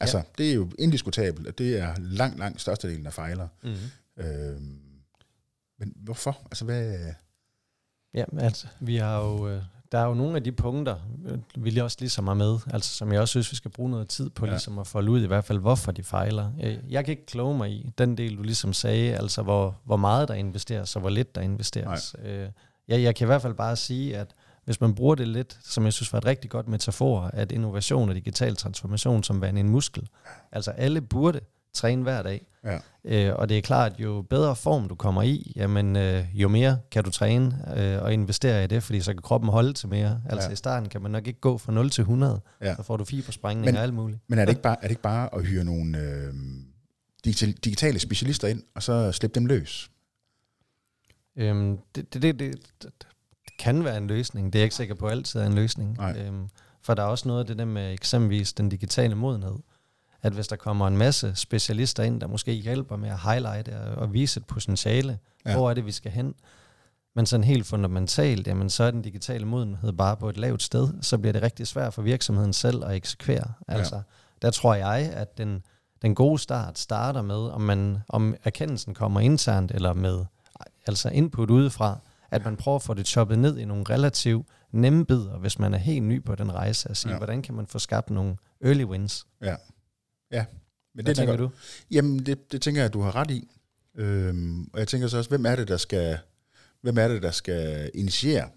Altså, 0.00 0.18
ja. 0.18 0.22
det 0.38 0.50
er 0.50 0.54
jo 0.54 0.70
indiskutabelt, 0.78 1.46
at 1.46 1.58
det 1.58 1.78
er 1.78 1.94
langt, 1.98 2.38
langt 2.38 2.60
størstedelen 2.60 3.06
af 3.06 3.12
fejler. 3.12 3.48
Mm. 3.62 3.76
Øhm, 4.24 4.78
men 5.78 5.92
hvorfor? 5.96 6.38
Altså, 6.44 6.64
hvad... 6.64 6.98
Ja, 8.14 8.24
altså, 8.38 8.66
vi 8.80 8.96
har 8.96 9.18
jo 9.18 9.48
øh, 9.48 9.62
der 9.92 9.98
er 9.98 10.06
jo 10.06 10.14
nogle 10.14 10.36
af 10.36 10.44
de 10.44 10.52
punkter, 10.52 10.96
øh, 11.26 11.64
vil 11.64 11.74
jeg 11.74 11.84
også 11.84 11.96
ligesom 12.00 12.26
have 12.26 12.36
med, 12.36 12.58
altså 12.70 12.94
som 12.94 13.12
jeg 13.12 13.20
også 13.20 13.30
synes, 13.30 13.50
vi 13.50 13.56
skal 13.56 13.70
bruge 13.70 13.90
noget 13.90 14.08
tid 14.08 14.30
på, 14.30 14.46
ja. 14.46 14.50
ligesom 14.50 14.78
at 14.78 14.86
folde 14.86 15.10
ud 15.10 15.22
i 15.22 15.26
hvert 15.26 15.44
fald, 15.44 15.58
hvorfor 15.58 15.92
de 15.92 16.02
fejler. 16.02 16.50
Øh, 16.62 16.78
jeg 16.88 17.04
kan 17.04 17.12
ikke 17.12 17.26
kloge 17.26 17.56
mig 17.56 17.70
i 17.70 17.90
den 17.98 18.16
del, 18.16 18.36
du 18.36 18.42
ligesom 18.42 18.72
sagde, 18.72 19.16
altså 19.16 19.42
hvor, 19.42 19.76
hvor 19.84 19.96
meget 19.96 20.28
der 20.28 20.34
investeres, 20.34 20.96
og 20.96 21.00
hvor 21.00 21.10
lidt 21.10 21.34
der 21.34 21.40
investeres. 21.40 22.14
Nej. 22.18 22.30
Øh, 22.30 22.48
jeg, 22.88 23.02
jeg 23.02 23.14
kan 23.14 23.24
i 23.24 23.26
hvert 23.26 23.42
fald 23.42 23.54
bare 23.54 23.76
sige, 23.76 24.16
at 24.16 24.34
hvis 24.64 24.80
man 24.80 24.94
bruger 24.94 25.14
det 25.14 25.28
lidt, 25.28 25.58
som 25.64 25.84
jeg 25.84 25.92
synes 25.92 26.12
var 26.12 26.18
et 26.18 26.26
rigtig 26.26 26.50
godt 26.50 26.68
metafor, 26.68 27.30
at 27.32 27.52
innovation 27.52 28.08
og 28.08 28.14
digital 28.14 28.56
transformation 28.56 29.22
som 29.22 29.42
værende 29.42 29.60
en 29.60 29.68
muskel. 29.68 30.08
Altså 30.52 30.70
alle 30.70 31.00
burde 31.00 31.40
træne 31.74 32.02
hver 32.02 32.22
dag. 32.22 32.46
Ja. 32.64 32.78
Øh, 33.04 33.34
og 33.36 33.48
det 33.48 33.58
er 33.58 33.62
klart, 33.62 33.92
at 33.92 34.00
jo 34.00 34.22
bedre 34.30 34.56
form 34.56 34.88
du 34.88 34.94
kommer 34.94 35.22
i, 35.22 35.52
jamen, 35.56 35.96
øh, 35.96 36.24
jo 36.34 36.48
mere 36.48 36.78
kan 36.90 37.04
du 37.04 37.10
træne 37.10 37.64
øh, 37.76 38.02
og 38.02 38.12
investere 38.12 38.64
i 38.64 38.66
det, 38.66 38.82
fordi 38.82 39.00
så 39.00 39.12
kan 39.12 39.22
kroppen 39.22 39.50
holde 39.50 39.72
til 39.72 39.88
mere. 39.88 40.20
Altså 40.28 40.48
Ja. 40.48 40.52
i 40.52 40.56
starten 40.56 40.88
kan 40.88 41.02
man 41.02 41.10
nok 41.10 41.26
ikke 41.26 41.40
gå 41.40 41.58
fra 41.58 41.72
0 41.72 41.90
til 41.90 42.02
100, 42.02 42.40
Ja. 42.60 42.74
så 42.76 42.82
får 42.82 42.96
du 42.96 43.04
fibersprængning 43.04 43.64
Men- 43.66 43.76
og 43.76 43.82
alt 43.82 43.94
muligt. 43.94 44.20
Men 44.28 44.38
er 44.38 44.44
det 44.44 44.52
ikke 44.52 44.62
bare, 44.62 44.76
er 44.76 44.82
det 44.82 44.90
ikke 44.90 45.02
bare 45.02 45.34
at 45.34 45.46
hyre 45.46 45.64
nogle 45.64 45.98
øh, 45.98 46.32
digital, 47.24 47.52
digitale 47.52 47.98
specialister 47.98 48.48
ind, 48.48 48.62
og 48.74 48.82
så 48.82 49.12
slippe 49.12 49.34
dem 49.34 49.46
løs? 49.46 49.90
Øhm, 51.36 51.78
det, 51.94 52.14
det, 52.14 52.22
det, 52.22 52.38
det, 52.40 52.54
det 52.82 52.92
kan 53.58 53.84
være 53.84 53.96
en 53.96 54.06
løsning. 54.06 54.52
Det 54.52 54.58
er 54.58 54.60
jeg 54.60 54.64
ikke 54.64 54.76
sikker 54.76 54.94
på 54.94 55.08
altid 55.08 55.40
er 55.40 55.46
en 55.46 55.54
løsning. 55.54 55.96
Nej. 55.96 56.18
Øhm, 56.18 56.48
for 56.82 56.94
der 56.94 57.02
er 57.02 57.06
også 57.06 57.28
noget 57.28 57.40
af 57.40 57.46
det 57.46 57.58
der 57.58 57.64
med 57.64 57.92
eksempelvis 57.92 58.52
den 58.52 58.68
digitale 58.68 59.14
modenhed. 59.14 59.54
At 60.22 60.32
hvis 60.32 60.48
der 60.48 60.56
kommer 60.56 60.86
en 60.88 60.96
masse 60.96 61.32
specialister 61.34 62.02
ind, 62.02 62.20
der 62.20 62.26
måske 62.26 62.52
hjælper 62.52 62.96
med 62.96 63.08
at 63.10 63.18
highlighte 63.18 63.80
og, 63.80 63.94
og 63.94 64.12
vise 64.12 64.40
et 64.40 64.46
potentiale, 64.46 65.18
Ja. 65.44 65.50
ja. 65.50 65.56
hvor 65.56 65.70
er 65.70 65.74
det, 65.74 65.86
vi 65.86 65.92
skal 65.92 66.12
hen. 66.12 66.34
Men 67.14 67.26
sådan 67.26 67.44
helt 67.44 67.66
fundamentalt, 67.66 68.46
jamen 68.46 68.70
så 68.70 68.84
er 68.84 68.90
den 68.90 69.02
digitale 69.02 69.46
modenhed 69.46 69.92
bare 69.92 70.16
på 70.16 70.28
et 70.28 70.36
lavt 70.36 70.62
sted, 70.62 70.88
så 71.00 71.18
bliver 71.18 71.32
det 71.32 71.42
rigtig 71.42 71.66
svært 71.66 71.94
for 71.94 72.02
virksomheden 72.02 72.52
selv 72.52 72.84
at 72.84 72.94
eksekvere. 72.94 73.52
Ja. 73.68 73.74
Altså, 73.74 74.02
der 74.42 74.50
tror 74.50 74.74
jeg, 74.74 75.10
at 75.14 75.38
den, 75.38 75.62
den 76.02 76.14
gode 76.14 76.38
start 76.38 76.78
starter 76.78 77.22
med, 77.22 77.36
om, 77.36 77.60
man, 77.60 77.98
om 78.08 78.34
erkendelsen 78.44 78.94
kommer 78.94 79.20
internt 79.20 79.70
eller 79.70 79.92
med 79.92 80.24
altså 80.86 81.08
input 81.08 81.50
udefra, 81.50 81.98
at 82.30 82.44
man 82.44 82.56
prøver 82.56 82.76
at 82.76 82.82
få 82.82 82.94
det 82.94 83.06
choppet 83.06 83.38
ned 83.38 83.58
i 83.58 83.64
nogle 83.64 83.84
relativt 83.90 84.46
nemme 84.72 85.04
bidder, 85.06 85.38
hvis 85.38 85.58
man 85.58 85.74
er 85.74 85.78
helt 85.78 86.04
ny 86.04 86.24
på 86.24 86.34
den 86.34 86.54
rejse, 86.54 86.88
at 86.90 86.96
sige, 86.96 87.10
Ja. 87.10 87.14
ja. 87.14 87.18
hvordan 87.18 87.42
kan 87.42 87.54
man 87.54 87.66
få 87.66 87.78
skabt 87.78 88.10
nogle 88.10 88.36
early 88.64 88.84
wins? 88.84 89.26
Ja. 89.42 89.54
Ja. 90.32 90.44
Men 90.94 91.04
Hvad 91.04 91.14
det 91.14 91.20
er 91.20 91.26
tænker 91.26 91.36
du? 91.36 91.50
Jamen, 91.90 92.26
det, 92.26 92.52
det 92.52 92.62
tænker 92.62 92.80
jeg, 92.80 92.86
at 92.86 92.92
du 92.92 93.00
har 93.00 93.16
ret 93.16 93.30
i. 93.30 93.48
Øhm, 93.94 94.62
og 94.72 94.78
jeg 94.78 94.88
tænker 94.88 95.08
så 95.08 95.16
også, 95.18 95.30
hvem 95.30 95.46
er 95.46 95.56
det, 95.56 95.68
der 95.68 95.76
skal, 95.76 96.18
hvem 96.80 96.98
er 96.98 97.08
det, 97.08 97.22
der 97.22 97.30
skal 97.30 97.90
initiere 97.94 98.48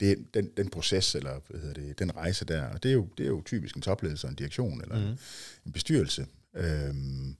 det, 0.00 0.34
den, 0.34 0.50
den 0.56 0.70
proces, 0.70 1.14
eller 1.14 1.40
hvad 1.48 1.60
hedder 1.60 1.74
det, 1.80 1.98
den 1.98 2.16
rejse 2.16 2.44
der. 2.44 2.64
Og 2.66 2.82
det 2.82 2.88
er 2.88 2.92
jo, 2.92 3.08
det 3.18 3.24
er 3.24 3.28
jo 3.28 3.42
typisk 3.44 3.76
en 3.76 3.82
topledelse 3.82 4.28
en 4.28 4.34
direktion, 4.34 4.82
eller 4.82 4.98
mm. 4.98 5.16
En 5.66 5.72
bestyrelse. 5.72 6.26
Øhm, 6.56 7.36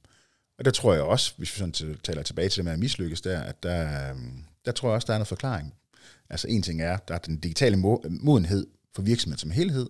og 0.59 0.65
der 0.65 0.71
tror 0.71 0.93
jeg 0.95 1.03
også, 1.03 1.33
hvis 1.37 1.55
vi 1.55 1.59
sådan 1.59 1.97
taler 2.05 2.23
tilbage 2.23 2.49
til 2.49 2.57
det 2.57 2.65
med 2.65 2.73
at 2.73 2.79
mislykkes 2.79 3.21
der, 3.21 3.41
at 3.41 3.63
der, 3.63 4.11
øhm, 4.11 4.45
der 4.65 4.73
tror 4.73 4.89
jeg 4.89 4.95
også, 4.95 5.07
der 5.07 5.13
er 5.13 5.19
noget 5.19 5.29
forklaring. 5.29 5.75
Altså 6.31 6.49
en 6.49 6.63
ting 6.63 6.83
er, 6.83 6.97
der 6.97 7.15
er 7.15 7.19
den 7.19 7.37
digitale 7.37 7.77
mo- 7.77 8.09
modenhed 8.09 8.67
for 8.95 9.03
virksomheden 9.03 9.39
som 9.39 9.51
helhed, 9.51 9.87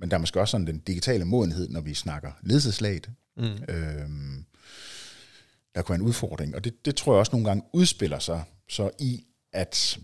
men 0.00 0.10
der 0.10 0.16
er 0.16 0.20
måske 0.20 0.40
også 0.40 0.50
sådan 0.50 0.66
den 0.66 0.78
digitale 0.78 1.24
modenhed, 1.24 1.68
når 1.68 1.80
vi 1.80 1.94
snakker 1.94 2.32
ledelseslaget. 2.42 3.10
Mm. 3.36 3.44
Øhm, 3.68 4.44
der 5.74 5.82
kunne 5.82 5.92
være 5.92 6.00
en 6.00 6.06
udfordring, 6.06 6.54
og 6.54 6.64
det, 6.64 6.84
det 6.84 6.96
tror 6.96 7.12
jeg 7.12 7.18
også 7.18 7.32
nogle 7.32 7.48
gange 7.48 7.62
udspiller 7.72 8.18
sig 8.18 8.44
så 8.68 8.90
i, 8.98 9.24
at, 9.52 9.98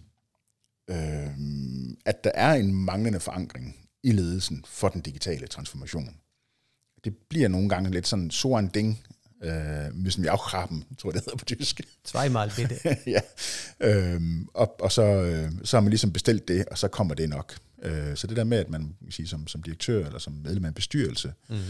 øhm, 0.91 1.97
at 2.07 2.25
der 2.25 2.31
er 2.35 2.55
en 2.55 2.75
manglende 2.75 3.21
forankring 3.21 3.77
i 4.03 4.13
ledelsen 4.13 4.65
for 4.67 4.89
den 4.89 5.01
digitale 5.01 5.47
transformation. 5.47 6.17
Det 7.05 7.17
bliver 7.29 7.49
nogle 7.49 7.69
gange 7.69 7.91
lidt 7.91 8.09
sådan 8.09 8.31
so 8.31 8.57
ein 8.59 8.69
Ding, 8.69 9.07
øh, 9.43 9.87
müssen 10.07 10.23
vi 10.23 10.29
auch 10.29 10.53
haben, 10.53 10.85
tror 10.99 11.11
jeg 11.11 11.15
det 11.15 11.23
hedder 11.25 11.37
på 11.37 11.45
tysk. 11.45 11.81
Zweimal 12.07 12.53
bitte. 12.57 12.77
ja. 13.07 13.21
øhm, 13.81 14.49
og, 14.55 14.81
og 14.81 14.93
så, 14.93 15.03
øh, 15.03 15.53
så 15.65 15.77
har 15.77 15.81
man 15.81 15.91
ligesom 15.91 16.13
bestilt 16.13 16.49
det, 16.49 16.65
og 16.67 16.79
så 16.79 16.89
kommer 16.89 17.15
det 17.15 17.29
nok. 17.29 17.57
Øh, 17.83 18.17
så 18.17 18.27
det 18.27 18.37
der 18.37 18.45
med, 18.45 18.59
at 18.59 18.71
man 18.71 18.97
kan 19.03 19.13
sige, 19.13 19.29
som, 19.29 19.47
som 19.47 19.63
direktør 19.63 20.07
eller 20.07 20.19
som 20.19 20.33
medlem 20.33 20.65
af 20.65 20.69
en 20.69 20.75
bestyrelse, 20.75 21.33
Mm-hmm. 21.49 21.63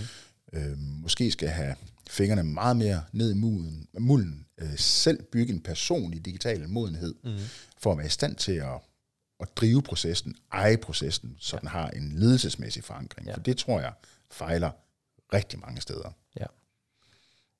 øh, 0.52 0.78
måske 0.78 1.30
skal 1.30 1.48
have 1.48 1.74
fingrene 2.10 2.42
meget 2.42 2.76
mere 2.76 3.04
ned 3.12 3.30
i 3.30 3.34
muden, 3.34 3.88
mulden, 3.98 4.46
øh, 4.58 4.76
selv 4.78 5.22
bygge 5.22 5.52
en 5.52 5.60
personlig 5.60 6.24
digital 6.24 6.68
modenhed, 6.68 7.14
Mm. 7.24 7.36
for 7.78 7.92
at 7.92 7.98
være 7.98 8.06
i 8.06 8.10
stand 8.10 8.36
til 8.36 8.52
at, 8.52 8.80
at 9.40 9.48
drive 9.56 9.82
processen, 9.82 10.34
eje 10.52 10.76
processen, 10.76 11.36
så 11.38 11.56
ja. 11.56 11.60
den 11.60 11.68
har 11.68 11.88
en 11.90 12.12
ledelsesmæssig 12.16 12.84
forankring. 12.84 13.28
Ja. 13.28 13.34
For 13.34 13.40
det 13.40 13.56
tror 13.56 13.80
jeg 13.80 13.92
fejler 14.30 14.70
rigtig 15.34 15.58
mange 15.58 15.80
steder. 15.80 16.16
Ja. 16.40 16.46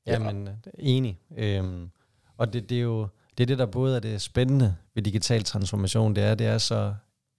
Ja. 0.06 0.32
Øh, 0.32 0.46
enig. 0.78 1.18
Øhm, 1.36 1.90
og 2.36 2.52
det, 2.52 2.68
det 2.70 2.76
er 2.78 2.82
jo 2.82 3.08
det, 3.38 3.44
er 3.44 3.46
det, 3.46 3.58
der 3.58 3.66
både 3.66 3.96
er 3.96 4.00
det 4.00 4.22
spændende 4.22 4.76
ved 4.94 5.02
digital 5.02 5.44
transformation, 5.44 6.14
det 6.16 6.24
er, 6.24 6.34
det 6.34 6.46
er 6.46 6.58
så 6.58 6.94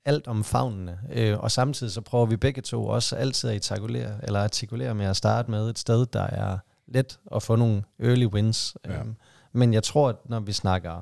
alt 0.06 0.28
omfavnende. 0.28 0.98
Øh, 1.12 1.40
og 1.40 1.52
samtidig 1.52 1.94
så 1.94 2.02
prøver 2.02 2.26
vi 2.26 2.36
begge 2.38 2.62
to 2.62 2.88
også 2.88 3.16
altid 3.16 3.50
at 3.50 3.56
artikulere, 3.56 4.12
eller 4.24 4.40
artikulere 4.44 4.96
med 4.96 5.06
at 5.06 5.16
starte 5.18 5.52
med 5.52 5.70
et 5.70 5.80
sted, 5.80 6.06
der 6.06 6.22
er 6.24 6.58
let 6.88 7.20
at 7.36 7.44
få 7.44 7.56
nogle 7.56 7.84
early 8.00 8.26
wins. 8.26 8.76
Ja. 8.86 9.00
Øhm, 9.00 9.16
men 9.52 9.74
jeg 9.74 9.84
tror, 9.84 10.10
at 10.10 10.16
når 10.26 10.40
vi 10.40 10.52
snakker 10.52 11.02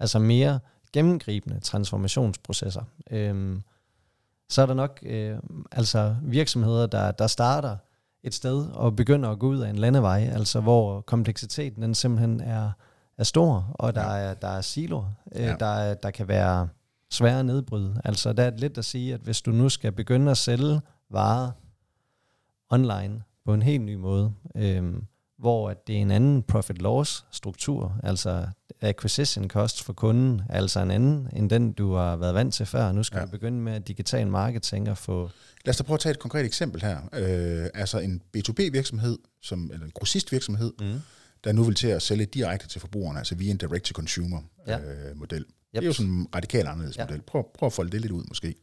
altså 0.00 0.18
mere 0.18 0.60
gennemgribende 0.92 1.60
transformationsprocesser, 1.60 2.82
øhm, 3.10 3.62
så 4.48 4.62
er 4.62 4.66
der 4.66 4.74
nok 4.74 4.98
øh, 5.02 5.38
altså 5.72 6.16
virksomheder, 6.22 6.86
der, 6.86 7.10
der 7.10 7.26
starter 7.26 7.76
et 8.22 8.34
sted 8.34 8.66
og 8.70 8.96
begynder 8.96 9.28
at 9.30 9.38
gå 9.38 9.46
ud 9.48 9.58
af 9.58 9.70
en 9.70 9.76
landevej, 9.78 10.30
altså 10.32 10.60
hvor 10.60 11.00
kompleksiteten 11.00 11.82
den 11.82 11.94
simpelthen 11.94 12.40
er, 12.40 12.70
er 13.18 13.24
stor, 13.24 13.70
og 13.74 13.94
der, 13.94 14.12
Ja. 14.14 14.18
er, 14.30 14.34
der 14.34 14.48
er 14.48 14.60
siloer, 14.60 15.12
øh, 15.34 15.42
Ja. 15.42 15.56
der, 15.60 15.66
er, 15.66 15.94
der 15.94 16.10
kan 16.10 16.28
være 16.28 16.68
svære 17.10 17.38
at 17.38 17.46
nedbryde. 17.46 18.00
Altså 18.04 18.32
der 18.32 18.42
er 18.42 18.50
lidt 18.56 18.78
at 18.78 18.84
sige, 18.84 19.14
at 19.14 19.20
hvis 19.20 19.42
du 19.42 19.50
nu 19.50 19.68
skal 19.68 19.92
begynde 19.92 20.30
at 20.30 20.36
sælge 20.38 20.80
varer 21.10 21.50
online 22.70 23.22
på 23.44 23.54
en 23.54 23.62
helt 23.62 23.82
ny 23.82 23.94
måde, 23.94 24.32
øh, 24.56 24.82
hvor 25.38 25.70
at 25.70 25.86
det 25.86 25.96
er 25.96 26.00
en 26.00 26.10
anden 26.10 26.42
profit-loss-struktur, 26.42 28.00
altså 28.02 28.46
acquisition 28.80 29.48
cost 29.48 29.82
for 29.82 29.92
kunden, 29.92 30.42
altså 30.48 30.80
en 30.80 30.90
anden 30.90 31.28
end 31.36 31.50
den, 31.50 31.72
du 31.72 31.94
har 31.94 32.16
været 32.16 32.34
vant 32.34 32.54
til 32.54 32.66
før. 32.66 32.92
Nu 32.92 33.02
skal 33.02 33.18
Ja. 33.18 33.24
du 33.24 33.30
begynde 33.30 33.58
med 33.58 33.80
digital 33.80 34.28
marketing 34.28 34.90
og 34.90 34.98
få... 34.98 35.30
Lad 35.64 35.70
os 35.70 35.76
da 35.76 35.82
prøve 35.82 35.94
at 35.94 36.00
tage 36.00 36.10
et 36.10 36.18
konkret 36.18 36.44
eksempel 36.44 36.82
her. 36.82 36.98
Øh, 37.12 37.68
altså 37.74 37.98
en 37.98 38.22
B2B-virksomhed, 38.36 39.18
som, 39.42 39.70
eller 39.72 39.86
en 39.86 39.92
grossist-virksomhed, 39.94 40.72
Mm. 40.80 41.00
der 41.44 41.52
nu 41.52 41.64
vil 41.64 41.74
til 41.74 41.88
at 41.88 42.02
sælge 42.02 42.26
direkte 42.26 42.68
til 42.68 42.80
forbrugerne, 42.80 43.18
altså 43.18 43.34
via 43.34 43.50
en 43.50 43.56
direct-to-consumer 43.56 44.40
Ja. 44.66 44.78
øh, 44.78 45.16
model. 45.16 45.44
Yep. 45.76 45.80
Det 45.80 45.82
er 45.82 45.86
jo 45.86 45.92
sådan 45.92 46.10
en 46.12 46.26
radikalt 46.34 46.68
anderledes 46.68 46.96
Ja. 46.98 47.04
model. 47.06 47.22
Prøv, 47.22 47.44
prøv 47.58 47.66
at 47.66 47.72
folde 47.72 47.90
det 47.90 48.00
lidt 48.00 48.12
ud 48.12 48.24
måske. 48.28 48.54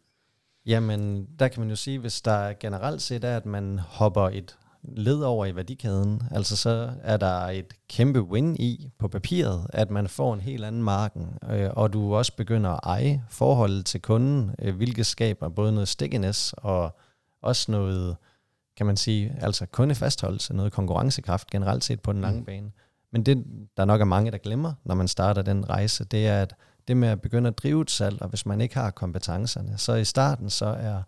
Jamen, 0.65 1.27
der 1.39 1.47
kan 1.47 1.59
man 1.59 1.69
jo 1.69 1.75
sige, 1.75 1.99
hvis 1.99 2.21
der 2.21 2.53
generelt 2.59 3.01
set 3.01 3.23
er, 3.23 3.37
at 3.37 3.45
man 3.45 3.79
hopper 3.79 4.29
et 4.29 4.57
led 4.83 5.21
over 5.21 5.45
i 5.45 5.55
værdikæden, 5.55 6.21
altså 6.31 6.55
så 6.57 6.91
er 7.01 7.17
der 7.17 7.39
et 7.39 7.73
kæmpe 7.89 8.21
win 8.21 8.55
i 8.55 8.89
på 8.99 9.07
papiret, 9.07 9.67
at 9.73 9.91
man 9.91 10.07
får 10.07 10.33
en 10.33 10.41
helt 10.41 10.65
anden 10.65 10.83
marken, 10.83 11.27
øh, 11.51 11.69
og 11.73 11.93
du 11.93 12.15
også 12.15 12.35
begynder 12.35 12.69
at 12.69 12.79
eje 12.83 13.23
forholdet 13.29 13.85
til 13.85 14.01
kunden, 14.01 14.51
øh, 14.61 14.75
hvilket 14.75 15.05
skaber 15.05 15.49
både 15.49 15.71
noget 15.71 15.87
stickiness 15.87 16.53
og 16.57 16.97
også 17.41 17.71
noget, 17.71 18.15
kan 18.77 18.85
man 18.85 18.97
sige, 18.97 19.35
altså 19.41 19.65
kundefastholdelse, 19.65 20.53
noget 20.53 20.71
konkurrencekraft 20.73 21.49
generelt 21.49 21.83
set 21.83 22.01
på 22.01 22.13
den 22.13 22.21
lange 22.21 22.39
Mm. 22.39 22.45
bane. 22.45 22.71
Men 23.11 23.23
det, 23.23 23.43
der 23.77 23.85
nok 23.85 24.01
er 24.01 24.05
mange, 24.05 24.31
der 24.31 24.37
glemmer, 24.37 24.73
når 24.85 24.95
man 24.95 25.07
starter 25.07 25.41
den 25.41 25.69
rejse, 25.69 26.03
det 26.05 26.27
er, 26.27 26.41
at 26.41 26.53
det 26.87 26.97
med 26.97 27.07
at 27.07 27.21
begynde 27.21 27.47
at 27.47 27.57
drive 27.57 27.81
et 27.81 27.91
salg, 27.91 28.21
og 28.21 28.29
hvis 28.29 28.45
man 28.45 28.61
ikke 28.61 28.75
har 28.75 28.91
kompetencerne, 28.91 29.77
så 29.77 29.93
i 29.93 30.05
starten 30.05 30.49
så 30.49 30.65
er 30.65 31.01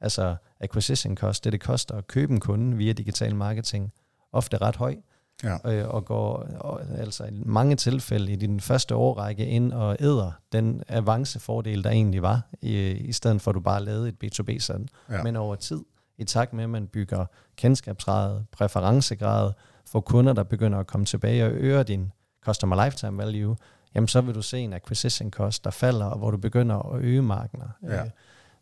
altså 0.00 0.36
acquisition 0.60 1.16
cost, 1.16 1.44
det 1.44 1.52
det 1.52 1.60
koster 1.60 1.94
at 1.94 2.06
købe 2.06 2.32
en 2.32 2.40
kunde 2.40 2.76
via 2.76 2.92
digital 2.92 3.34
marketing, 3.36 3.92
ofte 4.32 4.56
ret 4.56 4.76
høj, 4.76 4.96
Ja. 5.44 5.56
øh, 5.72 5.88
og 5.88 6.04
går 6.04 6.36
og, 6.60 6.80
altså 6.98 7.24
i 7.24 7.42
mange 7.46 7.76
tilfælde 7.76 8.32
i 8.32 8.36
din 8.36 8.60
første 8.60 8.94
årrække 8.94 9.46
ind 9.46 9.72
og 9.72 9.96
æder 10.00 10.32
den 10.52 10.82
avancefordel, 10.88 11.84
der 11.84 11.90
egentlig 11.90 12.22
var, 12.22 12.42
i, 12.62 12.78
i 12.90 13.12
stedet 13.12 13.40
for 13.42 13.50
at 13.50 13.54
du 13.54 13.60
bare 13.60 13.84
lavede 13.84 14.08
et 14.08 14.14
B2B-salg. 14.24 14.88
Ja. 15.10 15.22
Men 15.22 15.36
over 15.36 15.54
tid, 15.54 15.80
i 16.18 16.24
takt 16.24 16.52
med, 16.52 16.64
at 16.64 16.70
man 16.70 16.86
bygger 16.86 17.24
kendskabsgrad, 17.56 18.40
præferencegrad, 18.52 19.52
får 19.86 20.00
kunder, 20.00 20.32
der 20.32 20.42
begynder 20.42 20.78
at 20.78 20.86
komme 20.86 21.06
tilbage 21.06 21.44
og 21.44 21.50
øger 21.50 21.82
din 21.82 22.12
customer 22.44 22.84
lifetime 22.84 23.18
value, 23.18 23.56
jamen 23.96 24.08
så 24.08 24.20
vil 24.20 24.34
du 24.34 24.42
se 24.42 24.58
en 24.58 24.72
acquisition 24.72 25.30
cost, 25.30 25.64
der 25.64 25.70
falder, 25.70 26.06
og 26.06 26.18
hvor 26.18 26.30
du 26.30 26.36
begynder 26.36 26.94
at 26.94 27.00
øge 27.02 27.22
markener. 27.22 27.66
Ja. 27.82 28.04
Øh, 28.04 28.10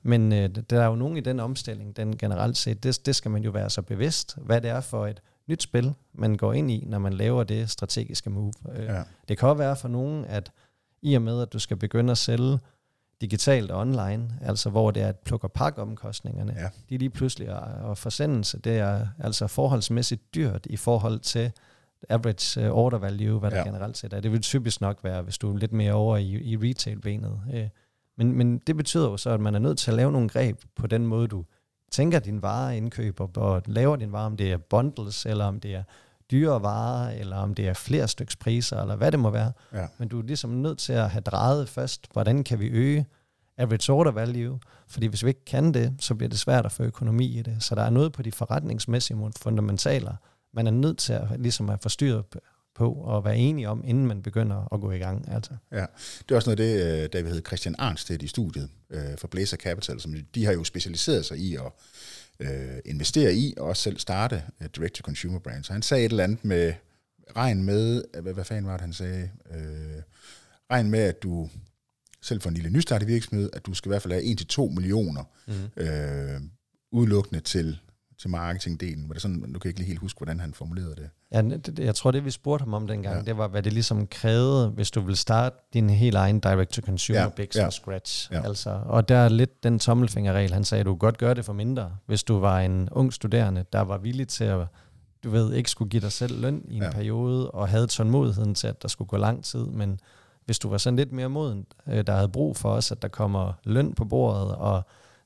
Men 0.02 0.32
øh, 0.32 0.48
der 0.70 0.80
er 0.82 0.86
jo 0.86 0.94
nogen 0.94 1.16
i 1.16 1.20
den 1.20 1.40
omstilling, 1.40 1.96
den 1.96 2.16
generelt 2.16 2.56
set, 2.56 2.82
det, 2.82 3.06
det 3.06 3.16
skal 3.16 3.30
man 3.30 3.42
jo 3.42 3.50
være 3.50 3.70
så 3.70 3.82
bevidst, 3.82 4.36
hvad 4.40 4.60
det 4.60 4.70
er 4.70 4.80
for 4.80 5.06
et 5.06 5.20
nyt 5.46 5.62
spil, 5.62 5.94
man 6.12 6.36
går 6.36 6.52
ind 6.52 6.70
i, 6.70 6.84
når 6.86 6.98
man 6.98 7.12
laver 7.12 7.44
det 7.44 7.70
strategiske 7.70 8.30
move. 8.30 8.52
Øh, 8.74 8.84
Ja. 8.84 9.02
Det 9.28 9.38
kan 9.38 9.48
også 9.48 9.58
være 9.58 9.76
for 9.76 9.88
nogen, 9.88 10.24
at 10.24 10.52
i 11.02 11.14
og 11.14 11.22
med, 11.22 11.42
at 11.42 11.52
du 11.52 11.58
skal 11.58 11.76
begynde 11.76 12.10
at 12.10 12.18
sælge 12.18 12.58
digitalt 13.20 13.70
og 13.70 13.80
online, 13.80 14.38
altså 14.42 14.70
hvor 14.70 14.90
det 14.90 15.02
er 15.02 15.08
at 15.08 15.18
plukke 15.18 15.48
pakke 15.48 15.82
omkostningerne, 15.82 16.54
Ja. 16.58 16.68
de 16.90 16.98
lige 16.98 17.10
pludselig 17.10 17.48
er, 17.48 17.56
og 17.56 17.98
forsendelse, 17.98 18.58
det 18.58 18.78
er 18.78 19.06
altså 19.18 19.46
forholdsmæssigt 19.46 20.34
dyrt 20.34 20.66
i 20.70 20.76
forhold 20.76 21.18
til 21.20 21.52
average 22.08 22.60
øh, 22.64 22.70
order 22.72 22.98
value, 22.98 23.38
hvad 23.40 23.50
der 23.50 23.56
Ja. 23.56 23.64
generelt 23.64 23.96
set 23.98 24.12
er. 24.12 24.20
Det 24.20 24.32
vil 24.32 24.42
typisk 24.42 24.80
nok 24.80 24.98
være, 25.04 25.22
hvis 25.22 25.38
du 25.38 25.52
er 25.54 25.58
lidt 25.58 25.72
mere 25.72 25.92
over 25.92 26.16
i, 26.16 26.24
i 26.42 26.56
retail-benet. 26.56 27.40
Øh, 27.54 27.68
Men, 28.16 28.32
men 28.32 28.58
det 28.58 28.76
betyder 28.76 29.10
jo 29.10 29.16
så, 29.16 29.30
at 29.30 29.40
man 29.40 29.54
er 29.54 29.58
nødt 29.58 29.78
til 29.78 29.90
at 29.90 29.96
lave 29.96 30.12
nogle 30.12 30.28
greb 30.28 30.58
på 30.76 30.86
den 30.86 31.06
måde, 31.06 31.28
du 31.28 31.44
tænker 31.90 32.18
din 32.18 32.42
vareindkøb 32.42 33.20
og, 33.20 33.30
og 33.36 33.62
laver 33.66 33.96
din 33.96 34.12
vare, 34.12 34.26
om 34.26 34.36
det 34.36 34.52
er 34.52 34.56
bundles, 34.56 35.26
eller 35.26 35.44
om 35.44 35.60
det 35.60 35.74
er 35.74 35.82
dyre 36.30 36.62
varer, 36.62 37.10
eller 37.10 37.36
om 37.36 37.54
det 37.54 37.68
er 37.68 37.72
flere 37.72 38.08
styks 38.08 38.36
priser, 38.36 38.80
eller 38.80 38.96
hvad 38.96 39.12
det 39.12 39.20
må 39.20 39.30
være. 39.30 39.52
Ja. 39.72 39.86
Men 39.98 40.08
du 40.08 40.18
er 40.18 40.22
ligesom 40.22 40.50
nødt 40.50 40.78
til 40.78 40.92
at 40.92 41.10
have 41.10 41.20
drejet 41.22 41.68
først, 41.68 42.12
hvordan 42.12 42.44
kan 42.44 42.60
vi 42.60 42.66
øge 42.66 43.06
average 43.58 43.92
order 43.92 44.10
value, 44.10 44.58
fordi 44.88 45.06
hvis 45.06 45.24
vi 45.24 45.28
ikke 45.28 45.44
kan 45.44 45.74
det, 45.74 45.94
så 45.98 46.14
bliver 46.14 46.28
det 46.28 46.38
svært 46.38 46.66
at 46.66 46.72
få 46.72 46.82
økonomi 46.82 47.38
i 47.38 47.42
det. 47.42 47.62
Så 47.62 47.74
der 47.74 47.82
er 47.82 47.90
noget 47.90 48.12
på 48.12 48.22
de 48.22 48.32
forretningsmæssige 48.32 49.18
fundamentaler, 49.42 50.14
man 50.54 50.66
er 50.66 50.70
nødt 50.70 50.98
til 50.98 51.12
at, 51.12 51.28
ligesom 51.38 51.70
at 51.70 51.82
forstyrre 51.82 52.22
på 52.74 52.92
og 52.92 53.24
være 53.24 53.36
enige 53.36 53.68
om, 53.68 53.84
inden 53.86 54.06
man 54.06 54.22
begynder 54.22 54.74
at 54.74 54.80
gå 54.80 54.90
i 54.90 54.98
gang. 54.98 55.32
Altså. 55.32 55.50
Ja, 55.72 55.86
det 56.18 56.30
er 56.30 56.36
også 56.36 56.50
noget 56.50 56.60
af 56.60 56.96
det, 56.96 57.02
øh, 57.02 57.08
David 57.12 57.32
hed 57.32 57.42
Christian 57.46 57.74
Arnstedt 57.78 58.22
i 58.22 58.26
studiet 58.26 58.68
øh, 58.90 59.18
for 59.18 59.28
Blazer 59.28 59.56
Capital, 59.56 60.00
som 60.00 60.14
de 60.34 60.44
har 60.44 60.52
jo 60.52 60.64
specialiseret 60.64 61.24
sig 61.24 61.38
i 61.38 61.54
at 61.54 61.72
øh, 62.40 62.78
investere 62.84 63.34
i, 63.34 63.54
og 63.56 63.66
også 63.66 63.82
selv 63.82 63.98
starte 63.98 64.42
uh, 64.60 64.66
direct-to-consumer 64.76 65.38
brands. 65.38 65.66
Så 65.66 65.72
han 65.72 65.82
sagde 65.82 66.04
et 66.04 66.10
eller 66.10 66.24
andet 66.24 66.44
med, 66.44 66.72
regn 67.36 67.62
med, 67.62 68.04
hvad, 68.22 68.32
hvad 68.32 68.44
fanden 68.44 68.66
var 68.66 68.72
det, 68.72 68.80
han 68.80 68.92
sagde? 68.92 69.30
Øh, 69.54 70.02
regn 70.70 70.90
med, 70.90 71.00
at 71.00 71.22
du 71.22 71.50
selv 72.22 72.40
for 72.40 72.48
en 72.48 72.54
lille 72.54 72.70
nystartet 72.70 73.08
virksomhed, 73.08 73.50
at 73.52 73.66
du 73.66 73.74
skal 73.74 73.88
i 73.88 73.90
hvert 73.90 74.02
fald 74.02 74.12
have 74.12 74.68
1-2 74.68 74.74
millioner 74.74 75.24
mm. 75.46 75.82
øh, 75.82 76.40
udelukkende 76.92 77.40
til, 77.40 77.78
til 78.18 78.30
marketingdelen. 78.30 79.08
Var 79.08 79.12
det 79.12 79.22
sådan, 79.22 79.44
nu 79.48 79.58
kan 79.58 79.68
ikke 79.68 79.80
lige 79.80 79.88
helt 79.88 80.00
huske, 80.00 80.18
hvordan 80.18 80.40
han 80.40 80.54
formulerede 80.54 80.94
det. 80.96 81.10
Ja, 81.32 81.42
det, 81.42 81.78
jeg 81.78 81.94
tror, 81.94 82.10
det 82.10 82.24
vi 82.24 82.30
spurgte 82.30 82.62
ham 82.62 82.74
om 82.74 82.86
dengang, 82.86 83.16
ja. 83.16 83.22
det 83.22 83.36
var, 83.36 83.48
hvad 83.48 83.62
det 83.62 83.72
ligesom 83.72 84.06
krævede, 84.06 84.68
hvis 84.68 84.90
du 84.90 85.00
vil 85.00 85.16
starte 85.16 85.56
din 85.72 85.90
helt 85.90 86.16
egen 86.16 86.40
direct-to-consumer 86.40 87.20
ja, 87.20 87.28
big 87.28 87.56
ja. 87.56 87.70
scratch. 87.70 88.32
Ja. 88.32 88.42
Altså, 88.44 88.80
og 88.86 89.08
der 89.08 89.16
er 89.16 89.28
lidt 89.28 89.62
den 89.62 89.78
tommelfingerregel, 89.78 90.52
han 90.52 90.64
sagde, 90.64 90.80
at 90.80 90.86
du 90.86 90.90
kunne 90.90 90.98
godt 90.98 91.18
gøre 91.18 91.34
det 91.34 91.44
for 91.44 91.52
mindre, 91.52 91.96
hvis 92.06 92.22
du 92.22 92.38
var 92.38 92.60
en 92.60 92.88
ung 92.92 93.12
studerende, 93.12 93.64
der 93.72 93.80
var 93.80 93.98
villig 93.98 94.28
til 94.28 94.44
at 94.44 94.66
du 95.24 95.30
ved, 95.30 95.52
ikke 95.52 95.70
skulle 95.70 95.88
give 95.88 96.00
dig 96.00 96.12
selv 96.12 96.40
løn 96.40 96.62
i 96.68 96.76
en 96.76 96.82
ja. 96.82 96.90
periode, 96.90 97.50
og 97.50 97.68
havde 97.68 97.86
tålmodigheden 97.86 98.54
til, 98.54 98.66
at 98.66 98.82
der 98.82 98.88
skulle 98.88 99.08
gå 99.08 99.16
lang 99.16 99.44
tid, 99.44 99.66
men 99.66 100.00
hvis 100.44 100.58
du 100.58 100.68
var 100.68 100.78
sådan 100.78 100.96
lidt 100.96 101.12
mere 101.12 101.28
moden, 101.28 101.66
øh, 101.88 102.06
der 102.06 102.14
havde 102.14 102.28
brug 102.28 102.56
for 102.56 102.70
os, 102.70 102.92
at 102.92 103.02
der 103.02 103.08
kommer 103.08 103.52
løn 103.64 103.94
på 103.94 104.04
bordet, 104.04 104.54
og 104.54 104.82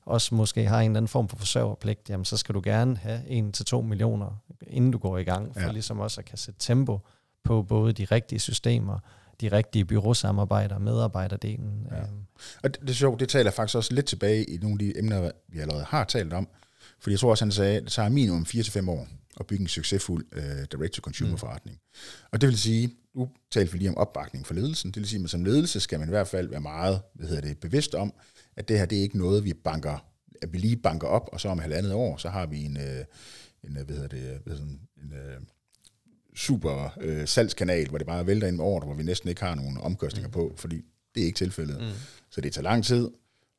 også 0.09 0.35
måske 0.35 0.65
har 0.65 0.79
en 0.79 0.91
eller 0.91 0.97
anden 0.97 1.07
form 1.07 1.29
for 1.29 1.37
forsørgerpligt, 1.37 2.09
jamen 2.09 2.25
så 2.25 2.37
skal 2.37 2.55
du 2.55 2.61
gerne 2.63 2.97
have 2.97 3.51
1-2 3.73 3.81
millioner, 3.81 4.41
inden 4.67 4.91
du 4.91 4.97
går 4.97 5.17
i 5.17 5.23
gang, 5.23 5.53
for 5.53 5.61
ja. 5.61 5.71
ligesom 5.71 5.99
også 5.99 6.21
at 6.21 6.25
kan 6.25 6.37
sætte 6.37 6.59
tempo 6.59 6.99
på 7.43 7.63
både 7.63 7.93
de 7.93 8.05
rigtige 8.05 8.39
systemer, 8.39 8.99
de 9.41 9.51
rigtige 9.51 9.85
byråsamarbejder, 9.85 10.79
medarbejderdelen. 10.79 11.87
Ja. 11.91 11.97
Øhm. 11.97 12.07
Og 12.63 12.73
det, 12.73 12.81
det 12.81 12.89
er 12.89 12.93
sjovt, 12.93 13.19
det 13.19 13.29
taler 13.29 13.51
faktisk 13.51 13.75
også 13.75 13.93
lidt 13.93 14.05
tilbage 14.05 14.43
i 14.43 14.57
nogle 14.57 14.73
af 14.73 14.79
de 14.79 14.99
emner, 14.99 15.31
vi 15.47 15.59
allerede 15.59 15.83
har 15.83 16.03
talt 16.03 16.33
om, 16.33 16.47
fordi 16.99 17.11
jeg 17.11 17.19
tror 17.19 17.29
også, 17.29 17.45
han 17.45 17.51
sagde, 17.51 17.77
at 17.77 17.83
det 17.83 17.91
tager 17.91 18.09
minimum 18.09 18.45
4-5 18.49 18.89
år 18.89 19.07
at 19.39 19.47
bygge 19.47 19.61
en 19.61 19.67
succesfuld 19.67 20.25
uh, 20.37 20.41
direct-to-consumer-forretning. 20.71 21.77
Mm. 21.77 22.27
Og 22.31 22.41
det 22.41 22.49
vil 22.49 22.59
sige, 22.59 22.95
nu 23.15 23.29
talte 23.51 23.71
vi 23.71 23.77
lige 23.77 23.89
om 23.89 23.97
opbakning 23.97 24.47
for 24.47 24.53
ledelsen, 24.53 24.91
det 24.91 24.97
vil 24.97 25.09
sige, 25.09 25.23
at 25.23 25.29
som 25.29 25.45
ledelse 25.45 25.79
skal 25.79 25.99
man 25.99 26.07
i 26.07 26.11
hvert 26.11 26.27
fald 26.27 26.49
være 26.49 26.61
meget 26.61 27.01
hvad 27.13 27.27
hedder 27.27 27.41
det, 27.41 27.57
bevidst 27.57 27.95
om, 27.95 28.13
at 28.57 28.67
det 28.67 28.77
her 28.77 28.85
det 28.85 28.97
er 28.97 29.01
ikke 29.01 29.17
noget, 29.17 29.45
vi 29.45 29.53
banker, 29.53 30.05
at 30.41 30.53
vi 30.53 30.57
lige 30.57 30.77
banker 30.77 31.07
op, 31.07 31.29
og 31.33 31.41
så 31.41 31.49
om 31.49 31.59
halvandet 31.59 31.93
år, 31.93 32.17
så 32.17 32.29
har 32.29 32.45
vi 32.45 32.65
en, 32.65 32.77
uh, 32.77 32.83
en 33.63 33.73
hvad 33.85 33.95
hedder 33.95 34.07
det, 34.07 34.41
hvad 34.45 34.55
sådan, 34.55 34.79
en 34.97 35.11
uh, 35.11 35.43
super 36.35 36.97
uh, 37.05 37.25
salgskanal, 37.25 37.89
hvor 37.89 37.97
det 37.97 38.07
bare 38.07 38.27
vælter 38.27 38.47
ind 38.47 38.55
med 38.55 38.65
ordre, 38.65 38.85
hvor 38.85 38.95
vi 38.95 39.03
næsten 39.03 39.29
ikke 39.29 39.43
har 39.43 39.55
nogen 39.55 39.77
omkostninger 39.77 40.27
mm. 40.27 40.33
på, 40.33 40.53
fordi 40.57 40.81
det 41.15 41.21
er 41.21 41.25
ikke 41.25 41.37
tilfældet. 41.37 41.81
Mm. 41.81 41.87
Så 42.29 42.41
det 42.41 42.53
tager 42.53 42.63
lang 42.63 42.85
tid, 42.85 43.09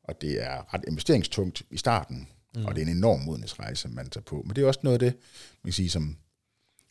og 0.04 0.20
det 0.20 0.42
er 0.42 0.74
ret 0.74 0.84
investeringstungt 0.88 1.62
i 1.70 1.76
starten, 1.76 2.28
Mm. 2.56 2.64
Og 2.64 2.74
det 2.74 2.82
er 2.82 2.86
en 2.86 2.96
enorm 2.96 3.20
modningsrejse, 3.20 3.88
man 3.88 4.10
tager 4.10 4.22
på. 4.22 4.42
Men 4.46 4.56
det 4.56 4.62
er 4.62 4.66
også 4.66 4.80
noget 4.82 5.02
af 5.02 5.10
det, 5.10 5.18
man 5.62 5.70
kan 5.70 5.72
sige, 5.72 5.90
som, 5.90 6.16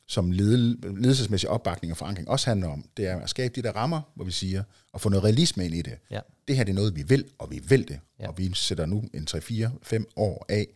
som 0.10 0.32
ledelsesmæssig 0.32 1.50
opbakning 1.50 1.92
og 1.92 1.98
forankring 1.98 2.30
også 2.30 2.50
handler 2.50 2.68
om. 2.68 2.86
Det 2.98 3.08
er 3.08 3.20
at 3.20 3.30
skabe 3.30 3.56
de 3.56 3.62
der 3.62 3.72
rammer, 3.72 4.02
hvor 4.16 4.26
vi 4.26 4.32
siger, 4.32 4.64
at 4.94 5.02
få 5.02 5.10
noget 5.10 5.24
realisme 5.24 5.66
ind 5.66 5.76
i 5.76 5.82
det. 5.82 5.98
Ja. 6.12 6.20
Det 6.48 6.58
her 6.58 6.64
det 6.64 6.72
er 6.72 6.76
noget, 6.76 6.96
vi 6.96 7.04
vil, 7.04 7.26
og 7.38 7.52
vi 7.52 7.60
vil 7.60 7.88
det. 7.88 8.00
Ja. 8.20 8.28
Og 8.28 8.38
vi 8.38 8.54
sætter 8.54 8.86
nu 8.86 9.04
en 9.14 9.28
3-4-5 9.32 10.04
år 10.16 10.46
af 10.50 10.68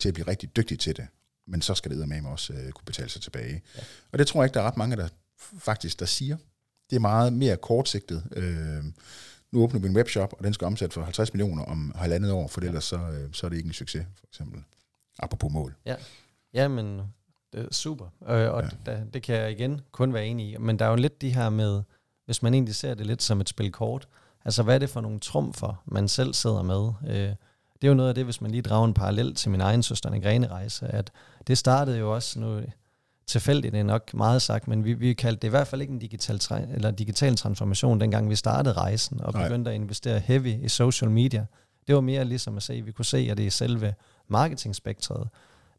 til 0.00 0.08
at 0.08 0.14
blive 0.14 0.26
rigtig 0.26 0.56
dygtige 0.56 0.78
til 0.78 0.96
det. 0.96 1.06
Men 1.46 1.62
så 1.62 1.74
skal 1.74 1.90
det 1.90 2.08
med 2.08 2.24
også 2.24 2.52
uh, 2.52 2.70
kunne 2.70 2.84
betale 2.84 3.08
sig 3.08 3.22
tilbage. 3.22 3.62
Ja. 3.76 3.82
Og 4.12 4.18
det 4.18 4.26
tror 4.26 4.42
jeg 4.42 4.46
ikke, 4.46 4.54
der 4.54 4.60
er 4.60 4.66
ret 4.66 4.76
mange, 4.76 4.96
der 4.96 5.08
faktisk 5.38 6.00
der 6.00 6.06
siger. 6.06 6.36
Det 6.90 6.96
er 6.96 7.00
meget 7.00 7.32
mere 7.32 7.56
kortsigtet. 7.56 8.24
Øh, 8.36 8.84
nu 9.52 9.62
åbner 9.62 9.80
vi 9.80 9.88
en 9.88 9.96
webshop, 9.96 10.34
og 10.38 10.44
den 10.44 10.54
skal 10.54 10.64
omsætte 10.64 10.94
for 10.94 11.02
50 11.02 11.34
millioner 11.34 11.64
om 11.64 11.92
halvandet 11.94 12.32
år, 12.32 12.48
for 12.48 12.60
ellers 12.60 12.84
så, 12.84 12.96
øh, 12.96 13.28
så 13.32 13.46
er 13.46 13.48
det 13.48 13.56
ikke 13.56 13.66
en 13.66 13.72
succes, 13.72 14.06
for 14.18 14.26
eksempel. 14.26 14.62
Apropos 15.18 15.52
mål. 15.52 15.76
Ja, 15.86 15.96
ja 16.54 16.68
men 16.68 17.00
det 17.52 17.60
er 17.60 17.74
super. 17.74 18.04
Øh, 18.28 18.50
og 18.50 18.62
ja. 18.62 18.92
det, 18.92 19.14
det 19.14 19.22
kan 19.22 19.36
jeg 19.36 19.50
igen 19.50 19.80
kun 19.92 20.14
være 20.14 20.26
enig 20.26 20.52
i. 20.52 20.56
Men 20.56 20.78
der 20.78 20.84
er 20.84 20.90
jo 20.90 20.96
lidt 20.96 21.20
de 21.20 21.34
her 21.34 21.50
med, 21.50 21.82
hvis 22.24 22.42
man 22.42 22.54
egentlig 22.54 22.74
ser 22.74 22.94
det 22.94 23.06
lidt 23.06 23.22
som 23.22 23.40
et 23.40 23.48
spil 23.48 23.72
kort, 23.72 24.08
altså 24.44 24.62
hvad 24.62 24.74
er 24.74 24.78
det 24.78 24.90
for 24.90 25.00
nogle 25.00 25.20
trumfer, 25.20 25.82
man 25.86 26.08
selv 26.08 26.34
sidder 26.34 26.62
med? 26.62 26.92
Øh, 27.14 27.34
det 27.74 27.86
er 27.86 27.88
jo 27.88 27.94
noget 27.94 28.08
af 28.08 28.14
det, 28.14 28.24
hvis 28.24 28.40
man 28.40 28.50
lige 28.50 28.62
drager 28.62 28.86
en 28.86 28.94
parallel 28.94 29.34
til 29.34 29.50
min 29.50 29.60
egen 29.60 29.82
søster 29.82 30.20
Grene-rejse, 30.20 30.86
at 30.86 31.12
det 31.46 31.58
startede 31.58 31.98
jo 31.98 32.14
også 32.14 32.40
nu, 32.40 32.60
tilfældigt, 33.30 33.72
det 33.72 33.80
er 33.80 33.84
nok 33.84 34.14
meget 34.14 34.42
sagt, 34.42 34.68
men 34.68 34.84
vi, 34.84 34.92
vi 34.92 35.12
kaldte 35.12 35.40
det 35.40 35.48
i 35.48 35.50
hvert 35.50 35.66
fald 35.66 35.80
ikke 35.80 35.92
en 35.92 35.98
digital, 35.98 36.40
eller 36.74 36.90
digital 36.90 37.36
transformation, 37.36 38.00
dengang 38.00 38.30
vi 38.30 38.34
startede 38.34 38.74
rejsen 38.74 39.20
og 39.20 39.32
begyndte 39.32 39.58
Nej. 39.58 39.72
at 39.72 39.80
investere 39.80 40.18
heavy 40.18 40.64
i 40.64 40.68
social 40.68 41.10
media. 41.10 41.46
Det 41.86 41.94
var 41.94 42.00
mere 42.00 42.24
ligesom 42.24 42.56
at 42.56 42.62
se, 42.62 42.82
vi 42.82 42.92
kunne 42.92 43.04
se, 43.04 43.28
at 43.30 43.36
det 43.36 43.42
i 43.42 43.50
selve 43.50 43.94
marketingspektret, 44.28 45.28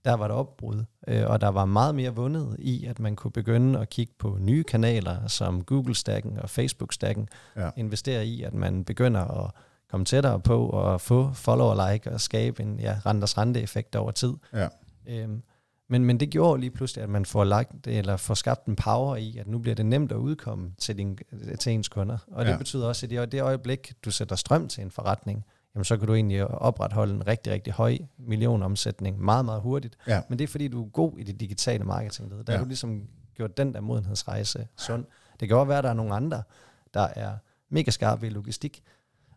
der 0.06 0.14
var 0.14 0.28
der 0.28 0.36
opbrud, 0.36 0.84
øh, 1.08 1.24
og 1.28 1.42
der 1.42 1.48
var 1.48 1.66
meget 1.66 1.96
mere 1.96 2.16
vundet 2.16 2.56
i, 2.60 2.86
at 2.86 3.00
man 3.00 3.16
kunne 3.16 3.32
begynde 3.32 3.80
at 3.80 3.90
kigge 3.90 4.14
på 4.20 4.38
nye 4.40 4.64
kanaler, 4.64 5.28
som 5.28 5.64
Google-stacken 5.64 6.40
og 6.40 6.50
Facebook-stacken, 6.50 7.30
ja. 7.56 7.70
investere 7.78 8.26
i, 8.26 8.44
at 8.44 8.54
man 8.54 8.86
begynder 8.86 9.46
at 9.46 9.52
komme 9.92 10.06
tættere 10.06 10.40
på 10.40 10.66
og 10.66 11.02
få 11.02 11.32
follower-like 11.34 12.12
og 12.12 12.22
skabe 12.22 12.64
en 12.64 12.80
ja, 12.80 12.96
renters 13.06 13.38
rente-effekt 13.38 13.96
over 13.96 14.12
tid. 14.12 14.34
Ja. 14.54 14.68
Øhm, 15.08 15.42
men, 15.90 16.06
men 16.06 16.20
det 16.20 16.30
gjorde 16.30 16.60
lige 16.60 16.72
pludselig, 16.72 17.04
at 17.04 17.10
man 17.10 17.26
får, 17.26 17.44
lagt, 17.44 17.88
eller 17.88 18.18
får 18.18 18.34
skabt 18.34 18.66
en 18.66 18.76
power 18.76 19.16
i, 19.16 19.38
at 19.38 19.48
nu 19.48 19.60
bliver 19.60 19.76
det 19.76 19.86
nemt 19.86 20.12
at 20.12 20.16
udkomme 20.16 20.72
til, 20.78 20.98
din, 20.98 21.18
til 21.60 21.74
ens 21.74 21.90
kunder. 21.90 22.18
Og 22.28 22.46
det 22.46 22.52
ja. 22.52 22.58
betyder 22.58 22.88
også, 22.88 23.06
at 23.06 23.12
i 23.12 23.16
det 23.16 23.42
øjeblik, 23.42 23.94
du 24.06 24.12
sætter 24.12 24.36
strøm 24.36 24.68
til 24.68 24.84
en 24.84 24.92
forretning, 24.92 25.46
jamen 25.76 25.86
så 25.86 25.98
kan 25.98 26.08
du 26.08 26.14
egentlig 26.14 26.48
opretholde 26.48 27.14
en 27.14 27.28
rigtig, 27.28 27.54
rigtig 27.54 27.74
høj 27.74 27.98
millionomsætning 28.18 29.22
meget, 29.22 29.46
meget 29.46 29.62
hurtigt. 29.62 29.98
Ja. 30.08 30.22
Men 30.30 30.40
det 30.40 30.44
er 30.44 30.48
fordi, 30.48 30.68
du 30.68 30.86
er 30.86 30.90
god 30.90 31.18
i 31.18 31.24
det 31.24 31.40
digitale 31.40 31.84
marketing. 31.84 32.32
Der 32.32 32.38
ja. 32.48 32.52
har 32.52 32.64
du 32.64 32.68
ligesom 32.68 33.08
gjort 33.36 33.58
den 33.58 33.74
der 33.74 33.82
modenhedsrejse 33.82 34.68
sund. 34.78 35.06
Det 35.40 35.48
kan 35.48 35.58
også 35.58 35.68
være, 35.68 35.78
at 35.78 35.84
der 35.84 35.90
er 35.90 35.94
nogle 35.94 36.16
andre, 36.16 36.44
der 36.94 37.08
er 37.16 37.34
mega 37.70 37.92
skarpe 37.92 38.28
i 38.28 38.30
logistik, 38.30 38.84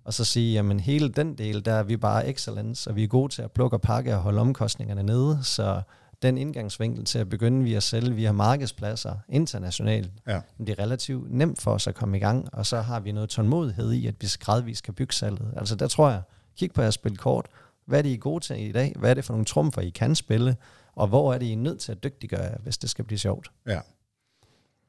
og 0.04 0.14
så 0.14 0.24
sige, 0.24 0.54
jamen 0.54 0.80
hele 0.80 1.08
den 1.08 1.38
del, 1.38 1.64
der 1.64 1.72
er 1.72 1.82
vi 1.82 1.96
bare 1.96 2.28
excellence, 2.28 2.90
og 2.90 2.96
vi 2.96 3.04
er 3.04 3.08
gode 3.08 3.32
til 3.32 3.42
at 3.42 3.52
plukke 3.52 3.76
og 3.76 3.80
pakke 3.80 4.14
og 4.14 4.22
holde 4.22 4.40
omkostningerne 4.40 5.02
nede, 5.02 5.38
så 5.42 5.82
den 6.24 6.38
indgangsvinkel 6.38 7.04
til 7.04 7.18
at 7.18 7.28
begynde 7.28 7.64
via 7.64 7.76
at 7.76 7.82
sælge 7.82 8.14
via 8.14 8.32
markedspladser 8.32 9.16
internationalt. 9.28 10.12
Ja. 10.26 10.40
Det 10.58 10.68
er 10.68 10.78
relativt 10.78 11.30
nemt 11.32 11.60
for 11.60 11.70
os 11.70 11.86
at 11.86 11.94
komme 11.94 12.16
i 12.16 12.20
gang, 12.20 12.54
og 12.54 12.66
så 12.66 12.80
har 12.80 13.00
vi 13.00 13.12
noget 13.12 13.30
tålmodighed 13.30 13.92
i, 13.92 14.06
at 14.06 14.14
vi 14.20 14.28
gradvist 14.40 14.84
kan 14.84 14.94
bygge 14.94 15.14
salget. 15.14 15.54
Altså 15.56 15.76
der 15.76 15.88
tror 15.88 16.10
jeg, 16.10 16.22
kig 16.56 16.72
på 16.72 16.82
at 16.82 16.94
spille 16.94 17.16
kort. 17.16 17.46
Hvad 17.84 17.98
er 17.98 18.02
det, 18.02 18.08
I 18.08 18.14
er 18.14 18.18
gode 18.18 18.44
til 18.44 18.60
i 18.60 18.72
dag? 18.72 18.92
Hvad 18.98 19.10
er 19.10 19.14
det 19.14 19.24
for 19.24 19.32
nogle 19.32 19.44
trumfer, 19.44 19.82
I 19.82 19.90
kan 19.90 20.14
spille? 20.14 20.56
Og 20.92 21.08
hvor 21.08 21.34
er 21.34 21.38
det, 21.38 21.46
I 21.46 21.52
er 21.52 21.56
nødt 21.56 21.80
til 21.80 21.92
at 21.92 22.04
dygtiggøre 22.04 22.58
hvis 22.62 22.78
det 22.78 22.90
skal 22.90 23.04
blive 23.04 23.18
sjovt? 23.18 23.50
Ja, 23.66 23.80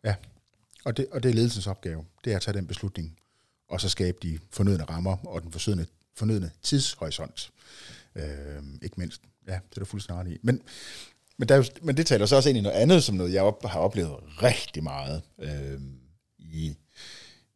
ja. 0.04 0.16
Og 0.86 0.98
det, 0.98 1.08
og 1.12 1.24
det 1.24 1.30
er 1.30 1.36
ledelsens 1.36 1.68
opgave. 1.68 2.06
Det 2.26 2.32
er 2.32 2.36
at 2.36 2.42
tage 2.42 2.58
den 2.58 2.68
beslutning, 2.68 3.18
og 3.70 3.82
så 3.82 3.90
skabe 3.90 4.18
de 4.24 4.40
fornødne 4.52 4.84
rammer 4.84 5.18
og 5.28 5.42
den 5.42 5.52
fornødne, 5.52 5.86
fornødne 6.16 6.52
tidshorisont. 6.64 7.52
Øh, 8.16 8.24
ikke 8.82 8.96
mindst. 8.98 9.22
Ja, 9.48 9.60
det 9.70 9.78
er 9.78 9.80
du 9.80 9.86
fuldstændig 9.86 10.34
i. 10.34 10.38
Men 10.42 10.62
men, 11.38 11.50
der, 11.50 11.70
men 11.82 11.98
det 11.98 12.06
taler 12.06 12.26
så 12.26 12.36
også 12.36 12.50
ind 12.50 12.58
i 12.58 12.62
noget 12.62 12.76
andet, 12.76 13.04
som 13.04 13.16
noget, 13.16 13.34
jeg 13.34 13.44
op, 13.44 13.66
har 13.66 13.80
oplevet 13.80 14.16
rigtig 14.44 14.84
meget 14.84 15.22
øh, 15.40 15.82
i, 16.40 16.76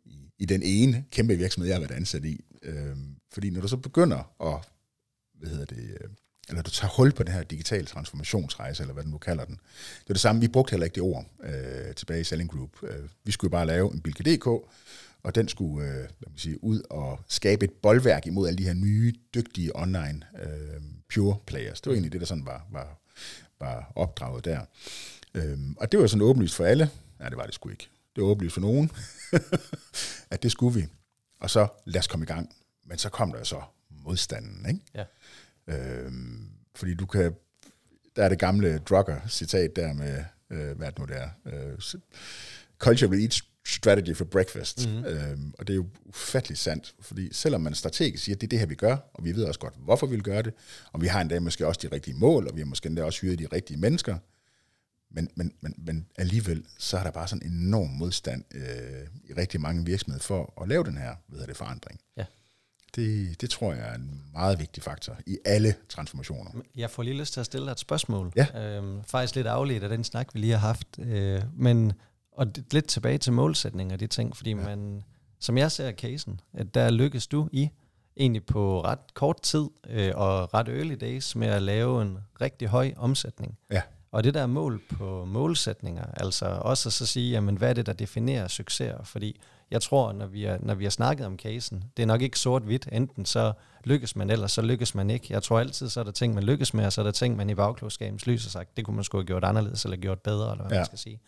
i, 0.05 0.31
i 0.39 0.45
den 0.45 0.63
ene 0.63 1.05
kæmpe 1.11 1.35
virksomhed, 1.35 1.67
jeg 1.67 1.75
har 1.75 1.87
været 1.87 1.97
ansat 1.97 2.25
i. 2.25 2.45
Øh, 2.63 2.97
fordi 3.31 3.49
når 3.49 3.61
du 3.61 3.67
så 3.67 3.77
begynder 3.77 4.31
at, 4.41 4.69
hvad 5.33 5.49
hedder 5.49 5.65
det, 5.65 5.97
øh, 6.01 6.09
eller 6.49 6.61
du 6.61 6.69
tager 6.69 6.91
hul 6.91 7.11
på 7.11 7.23
den 7.23 7.33
her 7.33 7.43
digitale 7.43 7.85
transformationsrejse, 7.85 8.83
eller 8.83 8.93
hvad 8.93 9.03
du 9.03 9.09
nu 9.09 9.17
kalder 9.17 9.45
den. 9.45 9.55
Det 10.03 10.09
er 10.09 10.13
det 10.13 10.21
samme, 10.21 10.41
vi 10.41 10.47
brugte 10.47 10.71
heller 10.71 10.85
ikke 10.85 10.95
det 10.95 11.03
ord 11.03 11.25
øh, 11.43 11.95
tilbage 11.95 12.21
i 12.21 12.23
Selling 12.23 12.49
Group. 12.49 12.83
Øh, 12.83 13.09
vi 13.23 13.31
skulle 13.31 13.51
bare 13.51 13.65
lave 13.65 13.93
en 13.93 14.01
Bilke.dk, 14.01 14.47
og 15.23 15.35
den 15.35 15.47
skulle 15.47 15.87
øh, 15.87 15.95
lad 15.95 16.29
mig 16.29 16.39
sige, 16.39 16.63
ud 16.63 16.81
og 16.89 17.19
skabe 17.27 17.65
et 17.65 17.71
boldværk 17.71 18.27
imod 18.27 18.47
alle 18.47 18.57
de 18.57 18.63
her 18.63 18.73
nye, 18.73 19.13
dygtige 19.33 19.75
online 19.75 20.21
øh, 20.43 20.81
pure 21.13 21.37
players. 21.47 21.81
Det 21.81 21.89
var 21.89 21.93
egentlig 21.93 22.11
det, 22.11 22.21
der 22.21 22.27
sådan 22.27 22.45
var, 22.45 22.67
var, 22.71 22.99
var 23.59 23.91
opdraget 23.95 24.45
der. 24.45 24.61
Øhm, 25.33 25.75
og 25.77 25.91
det 25.91 25.99
var 25.99 26.07
sådan 26.07 26.21
åbenlyst 26.21 26.55
for 26.55 26.65
alle. 26.65 26.89
Nej, 27.19 27.29
det 27.29 27.37
var 27.37 27.45
det 27.45 27.53
sgu 27.53 27.69
ikke. 27.69 27.89
Det 28.15 28.23
var 28.23 28.29
åbenlyst 28.29 28.53
for 28.53 28.61
nogen, 28.61 28.91
at 30.31 30.43
det 30.43 30.51
skulle 30.51 30.79
vi. 30.79 30.87
Og 31.39 31.49
så 31.49 31.67
lad 31.85 31.99
os 31.99 32.07
komme 32.07 32.23
i 32.23 32.27
gang. 32.27 32.55
Men 32.85 32.97
så 32.97 33.09
kom 33.09 33.31
der 33.31 33.43
så 33.43 33.61
modstanden, 33.89 34.65
ikke? 34.69 34.79
Ja. 34.93 35.05
Øhm, 35.67 36.49
fordi 36.75 36.93
du 36.93 37.05
kan, 37.05 37.35
der 38.15 38.23
er 38.23 38.29
det 38.29 38.39
gamle 38.39 38.77
drugger 38.77 39.27
citat 39.27 39.75
der 39.75 39.93
med, 39.93 40.23
øh, 40.49 40.77
hvad 40.77 40.91
det 40.91 40.99
nu 40.99 41.05
det 41.05 41.17
er, 41.17 41.29
øh, 41.45 41.77
culture 42.77 43.09
will 43.09 43.21
eat 43.21 43.43
strategy 43.69 44.15
for 44.15 44.25
breakfast. 44.25 44.87
Mm-hmm. 44.87 45.05
Øhm, 45.05 45.53
og 45.59 45.67
det 45.67 45.73
er 45.73 45.75
jo 45.75 45.85
ufatteligt 46.05 46.59
sandt, 46.59 46.95
fordi 47.01 47.33
selvom 47.33 47.61
man 47.61 47.73
strategisk 47.73 48.23
siger, 48.23 48.35
at 48.35 48.41
det 48.41 48.47
er 48.47 48.49
det 48.49 48.59
her, 48.59 48.65
vi 48.65 48.75
gør, 48.75 48.97
og 49.13 49.25
vi 49.25 49.35
ved 49.35 49.43
også 49.43 49.59
godt, 49.59 49.73
hvorfor 49.77 50.07
vi 50.07 50.15
vil 50.15 50.23
gøre 50.23 50.41
det, 50.41 50.53
og 50.91 51.01
vi 51.01 51.07
har 51.07 51.21
endda 51.21 51.39
måske 51.39 51.67
også 51.67 51.79
de 51.83 51.95
rigtige 51.95 52.17
mål, 52.17 52.47
og 52.47 52.55
vi 52.55 52.61
har 52.61 52.65
måske 52.65 52.87
endda 52.87 53.03
også 53.03 53.21
hyret 53.21 53.39
de 53.39 53.47
rigtige 53.53 53.77
mennesker, 53.77 54.17
men, 55.11 55.29
men, 55.35 55.53
men, 55.61 55.75
men 55.77 56.05
alligevel, 56.17 56.63
så 56.77 56.97
er 56.97 57.03
der 57.03 57.11
bare 57.11 57.27
sådan 57.27 57.47
en 57.47 57.53
enorm 57.53 57.89
modstand 57.89 58.43
øh, 58.51 59.07
i 59.29 59.33
rigtig 59.33 59.61
mange 59.61 59.85
virksomheder 59.85 60.23
for 60.23 60.61
at 60.61 60.67
lave 60.67 60.83
den 60.83 60.97
her 60.97 61.15
ved 61.27 61.47
det, 61.47 61.57
forandring. 61.57 61.99
Ja. 62.17 62.25
Det, 62.95 63.41
det 63.41 63.49
tror 63.49 63.73
jeg 63.73 63.89
er 63.89 63.95
en 63.95 64.23
meget 64.33 64.59
vigtig 64.59 64.83
faktor 64.83 65.17
i 65.25 65.37
alle 65.45 65.75
transformationer. 65.89 66.51
Jeg 66.75 66.89
får 66.89 67.03
lige 67.03 67.17
lyst 67.17 67.33
til 67.33 67.39
at 67.39 67.45
stille 67.45 67.65
dig 67.65 67.71
et 67.71 67.79
spørgsmål. 67.79 68.31
Ja. 68.35 68.77
Øhm, 68.77 69.03
faktisk 69.03 69.35
lidt 69.35 69.47
afledt 69.47 69.83
af 69.83 69.89
den 69.89 70.03
snak, 70.03 70.27
vi 70.33 70.39
lige 70.39 70.51
har 70.51 70.59
haft. 70.59 70.87
Øh, 70.99 71.41
men 71.53 71.93
og 72.39 72.55
det, 72.55 72.73
lidt 72.73 72.87
tilbage 72.87 73.17
til 73.17 73.33
målsætninger 73.33 73.95
og 73.95 73.99
de 73.99 74.07
ting, 74.07 74.37
fordi 74.37 74.49
ja. 74.49 74.55
man, 74.55 75.03
som 75.39 75.57
jeg 75.57 75.71
ser 75.71 75.91
casen, 75.91 76.39
at 76.53 76.73
der 76.73 76.89
lykkes 76.89 77.27
du 77.27 77.49
i, 77.51 77.69
egentlig 78.17 78.45
på 78.45 78.83
ret 78.83 79.13
kort 79.13 79.41
tid 79.41 79.65
øh, 79.89 80.11
og 80.15 80.53
ret 80.53 80.67
early 80.67 80.95
days, 81.01 81.35
med 81.35 81.47
at 81.47 81.61
lave 81.61 82.01
en 82.01 82.17
rigtig 82.41 82.67
høj 82.67 82.93
omsætning. 82.97 83.57
Ja. 83.71 83.81
Og 84.11 84.23
det 84.23 84.33
der 84.33 84.45
mål 84.45 84.81
på 84.97 85.25
målsætninger, 85.25 86.05
altså 86.13 86.45
også 86.45 86.89
at 86.89 86.93
så 86.93 87.05
sige, 87.05 87.31
jamen 87.31 87.57
hvad 87.57 87.69
er 87.69 87.73
det, 87.73 87.85
der 87.85 87.93
definerer 87.93 88.47
succeser? 88.47 89.03
Fordi 89.03 89.39
jeg 89.71 89.81
tror, 89.81 90.11
når 90.11 90.25
vi, 90.25 90.45
er, 90.45 90.57
når 90.61 90.73
vi 90.75 90.83
har 90.83 90.91
snakket 90.91 91.25
om 91.25 91.37
casen, 91.37 91.83
det 91.97 92.03
er 92.03 92.07
nok 92.07 92.21
ikke 92.21 92.39
sort-hvidt, 92.39 92.89
enten 92.91 93.25
så 93.25 93.53
lykkes 93.83 94.15
man, 94.15 94.29
eller 94.29 94.47
så 94.47 94.61
lykkes 94.61 94.95
man 94.95 95.09
ikke. 95.09 95.27
Jeg 95.29 95.43
tror 95.43 95.59
altid, 95.59 95.89
så 95.89 95.99
er 95.99 96.03
der 96.03 96.11
ting, 96.11 96.33
man 96.33 96.43
lykkes 96.43 96.73
med, 96.73 96.85
og 96.85 96.93
så 96.93 97.01
er 97.01 97.05
der 97.05 97.11
ting, 97.11 97.35
man 97.35 97.49
i 97.49 97.55
bagklogskabens 97.55 98.27
lys 98.27 98.43
har 98.43 98.49
sagt, 98.49 98.77
det 98.77 98.85
kunne 98.85 98.95
man 98.95 99.03
sgu 99.03 99.17
have 99.17 99.25
gjort 99.25 99.43
anderledes, 99.43 99.85
eller 99.85 99.97
gjort 99.97 100.19
bedre, 100.19 100.51
eller 100.51 100.63
hvad 100.63 100.71
ja. 100.71 100.79
man 100.79 100.85
skal 100.85 100.99
sige. 100.99 101.21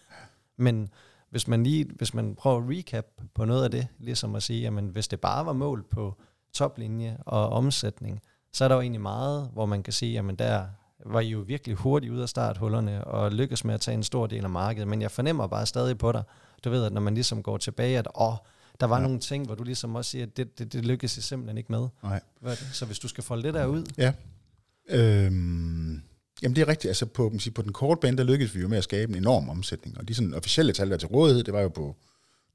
Men 0.58 0.90
hvis 1.30 1.48
man 1.48 1.64
lige, 1.64 1.86
hvis 1.96 2.14
man 2.14 2.36
prøver 2.36 2.58
at 2.58 2.78
recap 2.78 3.06
på 3.34 3.46
noget 3.46 3.64
af 3.64 3.72
det, 3.72 3.88
ligesom 4.00 4.36
at 4.36 4.44
sige, 4.44 4.62
jamen 4.62 4.88
hvis 4.88 5.08
det 5.08 5.20
bare 5.20 5.46
var 5.46 5.54
mål 5.54 5.84
på 5.92 6.16
toplinje 6.54 7.18
og 7.26 7.50
omsætning, 7.50 8.22
så 8.54 8.64
er 8.64 8.68
der 8.68 8.76
jo 8.76 8.82
egentlig 8.82 9.02
meget, 9.02 9.50
hvor 9.54 9.66
man 9.66 9.84
kan 9.84 9.94
sige, 9.94 10.14
jamen 10.14 10.36
der 10.36 10.66
var 11.06 11.20
I 11.20 11.28
jo 11.28 11.40
virkelig 11.40 11.76
hurtigt 11.76 12.14
ud 12.14 12.20
af 12.20 12.30
starthullerne 12.30 13.04
og 13.04 13.32
lykkes 13.32 13.66
med 13.66 13.74
at 13.74 13.82
tage 13.82 13.96
en 13.96 14.04
stor 14.04 14.28
del 14.28 14.44
af 14.44 14.50
markedet, 14.50 14.88
men 14.88 15.02
jeg 15.02 15.12
fornemmer 15.12 15.48
bare 15.48 15.66
stadig 15.66 15.98
på 15.98 16.12
dig, 16.12 16.24
du 16.64 16.70
ved, 16.70 16.86
at 16.86 16.94
når 16.94 17.02
man 17.02 17.14
ligesom 17.14 17.44
går 17.44 17.58
tilbage, 17.58 17.98
at 17.98 18.08
åh, 18.16 18.34
der 18.80 18.86
var 18.86 18.98
ja. 18.98 19.04
nogle 19.04 19.20
ting, 19.20 19.46
hvor 19.46 19.56
du 19.56 19.64
ligesom 19.64 19.96
også 19.96 20.12
siger, 20.12 20.26
at 20.26 20.38
det, 20.38 20.60
det, 20.60 20.74
det 20.74 20.86
lykkes 20.86 21.18
I 21.18 21.22
simpelthen 21.22 21.58
ikke 21.58 21.72
med. 21.72 21.88
Nej. 22.04 22.22
Så 22.74 22.86
hvis 22.86 23.00
du 23.00 23.08
skal 23.08 23.24
folde 23.24 23.44
det 23.44 23.54
der 23.54 23.66
ud. 23.66 23.86
Ja. 23.98 24.14
Øhm, 24.90 26.02
jamen 26.42 26.56
det 26.56 26.62
er 26.62 26.68
rigtigt. 26.68 26.90
Altså 26.90 27.06
på, 27.06 27.30
man 27.30 27.40
siger, 27.40 27.54
på 27.54 27.62
den 27.62 27.74
korte 27.74 28.00
bane, 28.02 28.18
der 28.18 28.24
lykkedes 28.24 28.56
vi 28.56 28.62
jo 28.62 28.68
med 28.68 28.78
at 28.78 28.84
skabe 28.84 29.12
en 29.12 29.18
enorm 29.18 29.50
omsætning. 29.50 29.98
Og 29.98 30.08
de 30.08 30.14
sådan 30.14 30.34
officielle 30.34 30.74
tal, 30.74 30.90
der 30.92 30.98
til 30.98 31.08
rådighed, 31.08 31.44
det 31.44 31.54
var 31.54 31.62
jo 31.62 31.70
på 31.70 31.96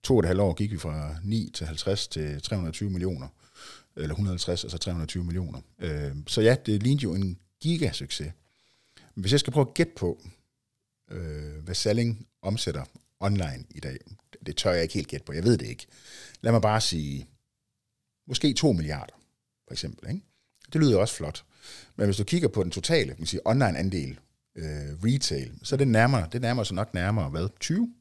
to 0.03 0.15
og 0.15 0.21
et 0.21 0.27
halvt 0.27 0.41
år, 0.41 0.55
gik 0.55 0.73
vi 0.73 0.79
fra 0.79 1.17
9 1.25 1.51
til 1.55 1.67
50 1.67 2.09
til 2.09 2.43
320 2.43 2.91
millioner. 2.91 3.29
Eller 3.97 4.15
150, 4.15 4.65
altså 4.65 4.79
320 4.79 5.25
millioner. 5.25 5.61
Øh, 5.79 6.17
så 6.27 6.41
ja, 6.41 6.57
det 6.67 6.83
lignede 6.83 7.03
jo 7.03 7.15
en 7.15 7.39
gigasucces. 7.61 8.33
Men 9.15 9.21
hvis 9.21 9.33
jeg 9.33 9.41
skal 9.41 9.53
prøve 9.53 9.67
at 9.69 9.75
gætte 9.75 9.93
på, 9.97 10.21
øh, 11.11 11.65
hvad 11.65 11.75
Salling 11.75 12.27
omsætter 12.43 12.85
online 13.21 13.65
i 13.71 13.81
dag, 13.81 13.99
det 14.47 14.57
tør 14.57 14.73
jeg 14.73 14.83
ikke 14.83 14.95
helt 14.95 15.09
gætte 15.09 15.25
på, 15.25 15.33
jeg 15.33 15.45
ved 15.45 15.59
det 15.59 15.67
ikke. 15.67 15.87
Lad 16.41 16.53
mig 16.53 16.63
bare 16.63 16.81
sige, 16.81 17.29
måske 18.27 18.55
2 18.55 18.73
milliarder, 18.73 19.15
for 19.67 19.73
eksempel. 19.73 20.09
Ikke? 20.09 20.23
Det 20.73 20.81
lyder 20.81 20.99
også 20.99 21.15
flot. 21.15 21.45
Men 21.97 22.07
hvis 22.07 22.17
du 22.17 22.25
kigger 22.25 22.49
på 22.49 22.63
den 22.63 22.71
totale 22.71 23.15
man 23.19 23.27
siger, 23.27 23.41
online-andel, 23.45 24.19
øh, 24.57 24.65
retail, 25.05 25.53
så 25.63 25.75
er 25.75 25.77
det 25.77 25.89
nærmere, 25.89 26.29
det 26.33 26.41
nærmer 26.41 26.65
sig 26.65 26.75
nok 26.75 26.95
nærmere, 26.95 27.29
hvad, 27.29 27.49
20? 27.61 27.95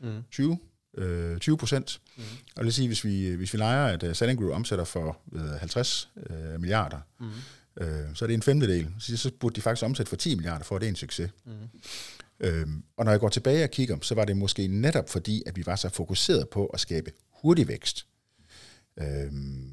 Mm. 0.00 0.22
20? 0.30 0.58
Øh, 0.98 1.38
20 1.38 1.56
procent. 1.56 2.00
Mm. 2.16 2.22
Og 2.22 2.56
det 2.56 2.64
vil 2.64 2.72
sige, 2.72 2.88
hvis 2.88 3.04
vi, 3.04 3.30
hvis 3.30 3.52
vi 3.52 3.58
leger, 3.58 3.86
at 3.86 4.02
uh, 4.02 4.12
Selling 4.12 4.40
Group 4.40 4.52
omsætter 4.52 4.84
for 4.84 5.18
øh, 5.32 5.40
50 5.40 6.10
øh, 6.30 6.60
milliarder, 6.60 7.00
mm. 7.20 7.26
øh, 7.80 8.14
så 8.14 8.24
er 8.24 8.26
det 8.26 8.34
en 8.34 8.42
femtedel. 8.42 8.88
Så, 8.98 9.16
så 9.16 9.30
burde 9.40 9.54
de 9.54 9.60
faktisk 9.60 9.84
omsætte 9.84 10.10
for 10.10 10.16
10 10.16 10.34
milliarder, 10.34 10.64
for 10.64 10.76
at 10.76 10.80
det 10.80 10.86
er 10.86 10.90
en 10.90 10.96
succes. 10.96 11.30
Mm. 11.46 11.52
Øhm, 12.40 12.82
og 12.96 13.04
når 13.04 13.12
jeg 13.12 13.20
går 13.20 13.28
tilbage 13.28 13.64
og 13.64 13.70
kigger, 13.70 13.96
så 14.02 14.14
var 14.14 14.24
det 14.24 14.36
måske 14.36 14.66
netop 14.66 15.08
fordi, 15.08 15.42
at 15.46 15.56
vi 15.56 15.66
var 15.66 15.76
så 15.76 15.88
fokuseret 15.88 16.48
på 16.48 16.66
at 16.66 16.80
skabe 16.80 17.12
hurtig 17.30 17.68
vækst. 17.68 18.06
Øhm, 18.96 19.72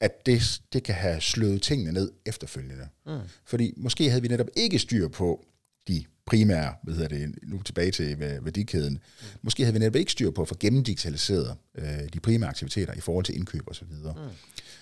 at 0.00 0.26
det, 0.26 0.60
det 0.72 0.82
kan 0.82 0.94
have 0.94 1.20
slået 1.20 1.62
tingene 1.62 1.92
ned 1.92 2.12
efterfølgende. 2.26 2.88
Mm. 3.06 3.18
Fordi 3.44 3.74
måske 3.76 4.08
havde 4.10 4.22
vi 4.22 4.28
netop 4.28 4.48
ikke 4.56 4.78
styr 4.78 5.08
på 5.08 5.44
de 5.88 6.04
primære, 6.26 6.74
hvad 6.82 6.94
hedder 6.94 7.08
det, 7.08 7.34
nu 7.42 7.62
tilbage 7.62 7.90
til 7.90 8.20
værdikæden, 8.20 8.92
mm. 8.92 9.26
måske 9.42 9.62
havde 9.62 9.72
vi 9.72 9.78
netop 9.78 9.96
ikke 9.96 10.12
styr 10.12 10.30
på 10.30 10.42
at 10.42 10.48
få 10.48 10.56
gennemdigitaliseret 10.60 11.56
øh, 11.74 12.08
de 12.12 12.20
primære 12.20 12.50
aktiviteter 12.50 12.94
i 12.94 13.00
forhold 13.00 13.24
til 13.24 13.36
indkøb 13.36 13.62
og 13.66 13.74
så 13.74 13.84
videre. 13.84 14.14
Mm. 14.16 14.30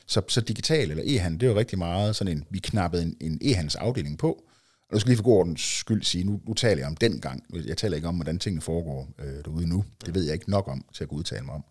Så, 0.06 0.22
så 0.28 0.40
digital 0.40 0.90
eller 0.90 1.04
e-handel, 1.04 1.40
det 1.40 1.42
er 1.46 1.50
jo 1.50 1.58
rigtig 1.58 1.78
meget 1.78 2.16
sådan 2.16 2.36
en, 2.36 2.44
vi 2.50 2.58
knappede 2.58 3.02
en, 3.02 3.16
en 3.20 3.40
e-handels 3.42 3.76
afdeling 3.78 4.18
på, 4.18 4.44
og 4.88 4.92
nu 4.92 4.98
skal 4.98 5.08
lige 5.08 5.16
for 5.16 5.24
god 5.24 5.38
ordens 5.38 5.60
skyld 5.60 6.02
sige, 6.02 6.24
nu, 6.24 6.40
nu 6.46 6.54
taler 6.54 6.78
jeg 6.78 6.86
om 6.86 6.96
den 6.96 7.20
gang, 7.20 7.44
jeg 7.66 7.76
taler 7.76 7.96
ikke 7.96 8.08
om, 8.08 8.14
hvordan 8.14 8.38
tingene 8.38 8.60
foregår 8.60 9.08
øh, 9.18 9.44
derude 9.44 9.66
nu, 9.66 9.84
det 10.06 10.14
ved 10.14 10.24
jeg 10.24 10.34
ikke 10.34 10.50
nok 10.50 10.68
om 10.68 10.84
til 10.92 11.04
at 11.04 11.08
kunne 11.08 11.18
udtale 11.18 11.44
mig 11.44 11.54
om. 11.54 11.64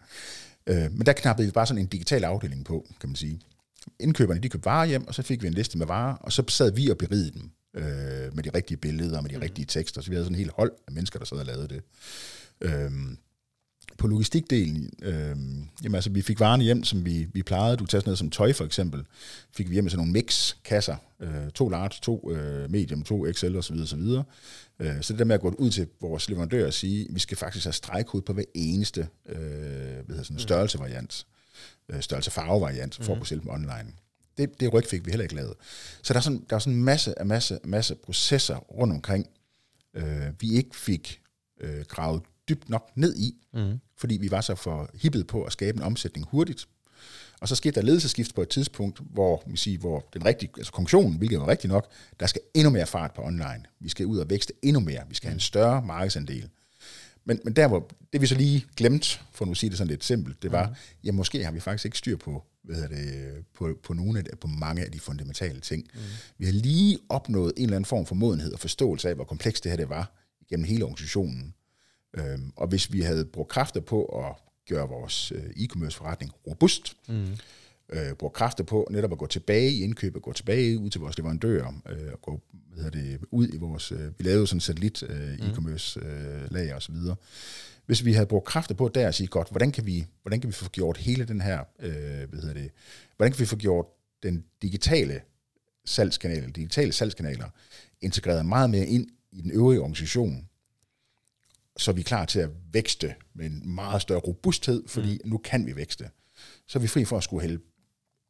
Øh, 0.67 0.91
men 0.91 1.05
der 1.05 1.13
knappede 1.13 1.47
vi 1.47 1.51
bare 1.51 1.67
sådan 1.67 1.81
en 1.81 1.87
digital 1.87 2.23
afdeling 2.23 2.65
på, 2.65 2.87
kan 2.99 3.09
man 3.09 3.15
sige. 3.15 3.41
Indkøberne, 3.99 4.39
de 4.39 4.49
købte 4.49 4.65
varer 4.65 4.85
hjem, 4.85 5.07
og 5.07 5.15
så 5.15 5.21
fik 5.21 5.41
vi 5.41 5.47
en 5.47 5.53
liste 5.53 5.77
med 5.77 5.85
varer, 5.85 6.15
og 6.15 6.31
så 6.31 6.43
sad 6.47 6.71
vi 6.71 6.89
og 6.89 6.97
berigede 6.97 7.31
dem 7.31 7.51
øh, 7.75 8.35
med 8.35 8.43
de 8.43 8.49
rigtige 8.49 8.77
billeder, 8.77 9.21
med 9.21 9.29
de 9.29 9.35
mm. 9.35 9.41
rigtige 9.41 9.65
tekster. 9.65 10.01
Så 10.01 10.09
vi 10.09 10.15
havde 10.15 10.25
sådan 10.25 10.35
en 10.35 10.39
helt 10.39 10.51
hold 10.55 10.71
af 10.87 10.93
mennesker, 10.93 11.19
der 11.19 11.25
sad 11.25 11.37
og 11.37 11.45
lavede 11.45 11.67
det. 11.67 11.81
Øh, 12.61 12.91
på 14.03 14.07
logistikdelen, 14.07 14.89
øh, 15.01 15.35
jamen 15.83 15.95
altså, 15.95 16.09
vi 16.09 16.21
fik 16.21 16.39
varerne 16.39 16.63
hjem, 16.63 16.83
som 16.83 17.05
vi, 17.05 17.27
vi 17.33 17.43
plejede. 17.43 17.77
Du 17.77 17.85
tager 17.85 17.99
sådan 17.99 18.09
noget 18.09 18.19
som 18.19 18.29
tøj 18.29 18.53
for 18.53 18.65
eksempel. 18.65 19.05
Fik 19.51 19.69
vi 19.69 19.73
hjem 19.73 19.83
med 19.83 19.91
sådan 19.91 19.99
nogle 19.99 20.11
mix-kasser. 20.11 20.95
Øh, 21.19 21.49
to 21.55 21.69
large, 21.69 21.99
to 22.01 22.31
øh, 22.31 22.71
medium, 22.71 23.03
to 23.03 23.31
XL 23.31 23.55
osv. 23.55 23.75
osv. 23.75 23.99
Øh, 24.79 25.01
så 25.01 25.13
det 25.13 25.19
der 25.19 25.25
med 25.25 25.35
at 25.35 25.41
gå 25.41 25.49
ud 25.49 25.71
til 25.71 25.87
vores 26.01 26.29
leverandør 26.29 26.67
og 26.67 26.73
sige, 26.73 27.05
at 27.09 27.15
vi 27.15 27.19
skal 27.19 27.37
faktisk 27.37 27.65
have 27.65 27.73
stregkode 27.73 28.21
på 28.21 28.33
hver 28.33 28.43
eneste 28.53 29.07
øh, 29.29 29.35
hvad 29.35 30.05
hedder 30.07 30.23
sådan, 30.23 30.35
mm. 30.35 30.39
størrelsevariant, 30.39 31.25
øh, 31.89 32.01
størrelse 32.01 32.31
farvevariant, 32.31 32.95
for 32.95 33.03
at 33.03 33.09
mm. 33.09 33.19
kunne 33.19 33.27
sælge 33.27 33.41
dem 33.41 33.49
online. 33.49 33.93
Det, 34.37 34.59
det 34.59 34.73
ryg 34.73 34.85
fik 34.85 35.05
vi 35.05 35.11
heller 35.11 35.23
ikke 35.23 35.35
lavet. 35.35 35.53
Så 36.01 36.13
der 36.13 36.19
er 36.19 36.23
sådan, 36.23 36.45
der 36.49 36.55
er 36.55 36.59
sådan 36.59 36.77
en 36.77 36.83
masse, 36.83 37.13
masse, 37.25 37.59
masse 37.63 37.95
processer 37.95 38.55
rundt 38.55 38.93
omkring, 38.93 39.27
øh, 39.93 40.27
vi 40.39 40.53
ikke 40.53 40.75
fik 40.75 41.21
øh, 41.61 41.85
gravet 41.87 42.21
dybt 42.49 42.69
nok 42.69 42.91
ned 42.95 43.15
i, 43.15 43.35
mm. 43.53 43.79
fordi 43.97 44.17
vi 44.17 44.31
var 44.31 44.41
så 44.41 44.55
for 44.55 44.89
hippet 44.93 45.27
på 45.27 45.43
at 45.43 45.51
skabe 45.51 45.77
en 45.77 45.83
omsætning 45.83 46.27
hurtigt. 46.29 46.67
Og 47.41 47.47
så 47.47 47.55
skete 47.55 47.75
der 47.75 47.81
ledelsesskift 47.81 48.35
på 48.35 48.41
et 48.41 48.49
tidspunkt, 48.49 48.99
hvor, 48.99 49.43
vi 49.47 49.57
siger, 49.57 49.77
hvor 49.77 50.05
den 50.13 50.25
rigtige, 50.25 50.49
altså 50.57 50.71
konklusionen, 50.71 51.17
hvilket 51.17 51.39
var 51.39 51.47
rigtigt 51.47 51.73
nok, 51.73 51.87
der 52.19 52.27
skal 52.27 52.41
endnu 52.53 52.69
mere 52.69 52.85
fart 52.85 53.13
på 53.13 53.21
online. 53.21 53.63
Vi 53.79 53.89
skal 53.89 54.05
ud 54.05 54.17
og 54.17 54.29
vækste 54.29 54.53
endnu 54.61 54.79
mere. 54.79 55.03
Vi 55.09 55.15
skal 55.15 55.27
have 55.27 55.33
en 55.33 55.39
større 55.39 55.81
markedsandel. 55.81 56.49
Men, 57.25 57.39
men 57.43 57.53
der, 57.53 57.67
hvor 57.67 57.89
det 58.13 58.21
vi 58.21 58.27
så 58.27 58.35
lige 58.35 58.65
glemt, 58.77 59.21
for 59.31 59.45
nu 59.45 59.51
at 59.51 59.57
sige 59.57 59.69
det 59.69 59.77
sådan 59.77 59.89
lidt 59.89 60.03
simpelt, 60.03 60.43
det 60.43 60.51
var, 60.51 60.67
mm. 60.67 60.75
ja, 61.03 61.11
måske 61.11 61.43
har 61.43 61.51
vi 61.51 61.59
faktisk 61.59 61.85
ikke 61.85 61.97
styr 61.97 62.17
på, 62.17 62.43
hvad 62.63 62.89
det, 62.89 63.45
på, 63.53 63.79
på, 63.83 63.93
nogle 63.93 64.19
af, 64.19 64.39
på 64.39 64.47
mange 64.47 64.85
af 64.85 64.91
de 64.91 64.99
fundamentale 64.99 65.59
ting. 65.59 65.87
Mm. 65.93 65.99
Vi 66.37 66.45
har 66.45 66.53
lige 66.53 66.99
opnået 67.09 67.53
en 67.57 67.63
eller 67.63 67.75
anden 67.75 67.85
form 67.85 68.05
for 68.05 68.15
modenhed 68.15 68.53
og 68.53 68.59
forståelse 68.59 69.09
af, 69.09 69.15
hvor 69.15 69.23
komplekst 69.23 69.63
det 69.63 69.71
her 69.71 69.77
det 69.77 69.89
var 69.89 70.11
gennem 70.49 70.65
hele 70.65 70.83
organisationen. 70.83 71.53
Øhm, 72.13 72.51
og 72.55 72.67
hvis 72.67 72.93
vi 72.93 73.01
havde 73.01 73.25
brugt 73.25 73.49
kræfter 73.49 73.81
på 73.81 74.05
at 74.05 74.35
gøre 74.69 74.87
vores 74.87 75.31
øh, 75.31 75.43
e-commerce 75.43 75.97
forretning 75.97 76.31
robust, 76.47 76.97
mm. 77.09 77.27
øh, 77.89 78.13
brugt 78.13 78.33
kræfter 78.33 78.63
på 78.63 78.87
netop 78.91 79.11
at 79.11 79.17
gå 79.17 79.27
tilbage 79.27 79.71
i 79.71 79.83
indkøb, 79.83 80.15
gå 80.21 80.33
tilbage 80.33 80.79
ud 80.79 80.89
til 80.89 81.01
vores 81.01 81.17
leverandører, 81.17 81.73
øh, 81.89 82.11
og 82.13 82.21
gå 82.21 82.41
hvad 82.75 82.91
det, 82.91 83.19
ud 83.31 83.47
i 83.53 83.57
vores, 83.57 83.91
øh, 83.91 84.19
vi 84.19 84.23
lavede 84.23 84.47
sådan 84.47 84.59
satellit 84.59 85.03
øh, 85.03 85.39
mm. 85.39 85.45
e-commerce 85.45 86.05
øh, 86.05 86.51
lager 86.51 86.75
osv., 86.75 86.95
hvis 87.85 88.05
vi 88.05 88.13
havde 88.13 88.25
brugt 88.25 88.45
kræfter 88.45 88.75
på 88.75 88.87
der 88.87 89.07
at 89.07 89.15
sige, 89.15 89.27
godt, 89.27 89.49
hvordan 89.49 89.71
kan 89.71 89.85
vi, 89.85 90.05
hvordan 90.21 90.41
kan 90.41 90.47
vi 90.47 90.53
få 90.53 90.69
gjort 90.69 90.97
hele 90.97 91.25
den 91.25 91.41
her, 91.41 91.63
øh, 91.79 91.93
hvad 92.29 92.39
hedder 92.39 92.53
det, 92.53 92.71
hvordan 93.17 93.31
kan 93.31 93.39
vi 93.39 93.45
få 93.45 93.55
gjort 93.55 93.85
den 94.23 94.45
digitale 94.61 95.21
salgskanal, 95.85 96.51
digitale 96.51 96.91
salgskanaler, 96.91 97.49
integreret 98.01 98.45
meget 98.45 98.69
mere 98.69 98.85
ind 98.85 99.07
i 99.31 99.41
den 99.41 99.51
øvrige 99.51 99.79
organisation, 99.79 100.49
så 101.77 101.91
er 101.91 101.95
vi 101.95 102.01
klar 102.01 102.25
til 102.25 102.39
at 102.39 102.49
vækste 102.71 103.15
med 103.33 103.45
en 103.45 103.75
meget 103.75 104.01
større 104.01 104.19
robusthed, 104.19 104.83
fordi 104.87 105.19
mm. 105.23 105.29
nu 105.29 105.37
kan 105.37 105.65
vi 105.65 105.75
vækste. 105.75 106.09
Så 106.67 106.79
er 106.79 106.81
vi 106.81 106.87
fri 106.87 107.05
for 107.05 107.17
at 107.17 107.23
skulle 107.23 107.41
hælde 107.41 107.59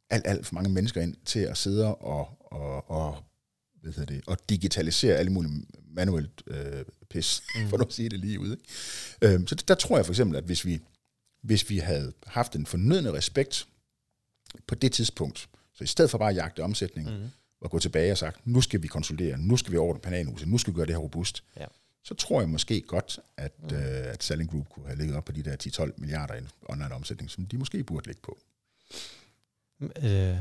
alt, 0.10 0.28
alt 0.28 0.46
for 0.46 0.54
mange 0.54 0.70
mennesker 0.70 1.02
ind 1.02 1.16
til 1.26 1.40
at 1.40 1.58
sidde 1.58 1.96
og, 1.96 2.38
og, 2.40 2.90
og, 2.90 3.24
hvad 3.82 3.94
hedder 3.94 4.14
det, 4.14 4.24
og 4.28 4.50
digitalisere 4.50 5.16
alle 5.16 5.32
mulige 5.32 5.66
manuelt 5.88 6.44
øh, 6.48 6.86
pis, 7.10 7.42
mm. 7.56 7.70
for 7.70 7.78
at 7.78 7.94
sige 7.94 8.10
det 8.10 8.20
lige 8.20 8.40
ud. 8.40 8.52
Ikke? 8.52 9.34
Øhm, 9.36 9.48
så 9.48 9.56
der 9.56 9.76
tror 9.76 9.98
jeg 9.98 10.06
for 10.06 10.14
eksempel, 10.14 10.38
at 10.38 10.44
hvis 10.44 10.66
vi, 10.66 10.80
hvis 11.42 11.70
vi 11.70 11.78
havde 11.78 12.14
haft 12.28 12.56
en 12.56 12.66
fornødende 12.66 13.14
respekt 13.14 13.68
på 14.68 14.76
det 14.76 14.92
tidspunkt, 14.92 15.50
så 15.74 15.84
i 15.84 15.88
stedet 15.88 16.12
for 16.12 16.18
bare 16.18 16.30
at 16.30 16.36
jagte 16.36 16.64
omsætning, 16.64 17.10
mm. 17.10 17.30
og 17.62 17.72
gå 17.72 17.80
tilbage 17.80 18.12
og 18.12 18.18
sagt, 18.18 18.48
nu 18.48 18.62
skal 18.62 18.84
vi 18.84 18.88
konsolidere, 18.88 19.38
nu 19.38 19.58
skal 19.58 19.72
vi 19.72 19.78
over 19.78 19.98
pananuset, 19.98 20.48
nu 20.48 20.58
skal 20.58 20.74
vi 20.74 20.76
gøre 20.76 20.86
det 20.86 20.96
her 20.96 21.00
robust, 21.00 21.44
ja 21.60 21.66
så 22.04 22.14
tror 22.14 22.40
jeg 22.42 22.50
måske 22.50 22.82
godt, 22.82 23.20
at, 23.38 23.52
mm. 23.72 23.76
øh, 23.76 24.14
at 24.14 24.24
Selling 24.24 24.52
Group 24.52 24.70
kunne 24.70 24.86
have 24.86 24.98
ligget 24.98 25.18
op 25.18 25.26
på 25.26 25.32
de 25.32 25.44
der 25.44 25.56
10-12 25.64 25.92
milliarder 25.98 26.36
i 26.36 26.40
online 26.70 26.94
omsætning, 26.94 27.30
som 27.32 27.46
de 27.46 27.58
måske 27.58 27.84
burde 27.84 28.08
ligge 28.08 28.22
på. 28.22 28.38
Øh, 29.82 30.38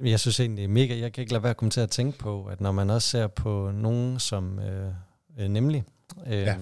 jeg 0.00 0.20
synes 0.20 0.40
egentlig, 0.40 0.56
det 0.56 0.64
er 0.64 0.68
mega, 0.74 0.98
jeg 0.98 1.12
kan 1.12 1.22
ikke 1.22 1.32
lade 1.32 1.42
være 1.42 1.50
at 1.50 1.56
komme 1.56 1.70
til 1.70 1.80
at 1.80 1.90
tænke 1.90 2.18
på, 2.18 2.46
at 2.46 2.60
når 2.60 2.72
man 2.72 2.90
også 2.90 3.08
ser 3.08 3.26
på 3.26 3.70
nogen 3.70 4.18
som 4.18 4.58
øh, 4.58 4.92
øh, 5.38 5.48
nemlig, 5.48 5.84
øh, 6.26 6.32
ja. 6.32 6.56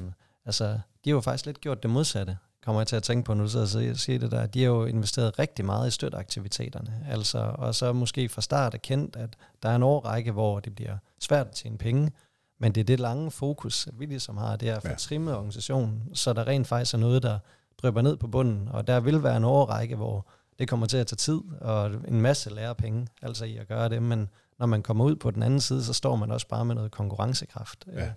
altså, 0.46 0.64
de 1.04 1.10
har 1.10 1.14
jo 1.14 1.20
faktisk 1.20 1.46
lidt 1.46 1.60
gjort 1.60 1.82
det 1.82 1.90
modsatte, 1.90 2.36
kommer 2.64 2.80
jeg 2.80 2.86
til 2.86 2.96
at 2.96 3.02
tænke 3.02 3.26
på, 3.26 3.34
nu 3.34 3.42
du 3.42 3.48
sidder 3.48 3.90
og 3.90 3.96
siger 3.96 4.18
det 4.18 4.30
der. 4.30 4.46
De 4.46 4.62
har 4.62 4.68
jo 4.68 4.84
investeret 4.84 5.38
rigtig 5.38 5.64
meget 5.64 5.88
i 5.88 5.90
støtteaktiviteterne, 5.90 7.06
altså, 7.08 7.38
og 7.38 7.74
så 7.74 7.92
måske 7.92 8.28
fra 8.28 8.42
start 8.42 8.74
erkendt, 8.74 9.16
at 9.16 9.36
der 9.62 9.68
er 9.68 9.76
en 9.76 9.82
årrække, 9.82 10.32
hvor 10.32 10.60
det 10.60 10.74
bliver 10.74 10.96
svært 11.20 11.46
at 11.46 11.52
tjene 11.52 11.78
penge, 11.78 12.10
men 12.58 12.72
det 12.72 12.80
er 12.80 12.84
det 12.84 13.00
lange 13.00 13.30
fokus, 13.30 13.88
vi 13.92 14.06
ligesom 14.06 14.36
har, 14.36 14.56
det 14.56 14.68
er 14.68 14.76
at 14.76 14.82
få 14.82 14.88
ja. 14.88 14.94
trimmet 14.94 15.34
organisationen, 15.34 16.02
så 16.14 16.32
der 16.32 16.46
rent 16.46 16.66
faktisk 16.66 16.94
er 16.94 16.98
noget, 16.98 17.22
der 17.22 17.38
drøber 17.82 18.02
ned 18.02 18.16
på 18.16 18.26
bunden, 18.26 18.68
og 18.68 18.86
der 18.86 19.00
vil 19.00 19.22
være 19.22 19.36
en 19.36 19.44
årrække, 19.44 19.96
hvor 19.96 20.26
det 20.58 20.68
kommer 20.68 20.86
til 20.86 20.96
at 20.96 21.06
tage 21.06 21.16
tid, 21.16 21.40
og 21.60 21.90
en 22.08 22.20
masse 22.20 22.50
lærepenge, 22.50 23.06
altså 23.22 23.44
i 23.44 23.56
at 23.56 23.68
gøre 23.68 23.88
det, 23.88 24.02
men 24.02 24.28
når 24.58 24.66
man 24.66 24.82
kommer 24.82 25.04
ud 25.04 25.16
på 25.16 25.30
den 25.30 25.42
anden 25.42 25.60
side, 25.60 25.84
så 25.84 25.92
står 25.92 26.16
man 26.16 26.30
også 26.30 26.48
bare 26.48 26.64
med 26.64 26.74
noget 26.74 26.90
konkurrencekraft. 26.90 27.86
Ja. 27.92 28.10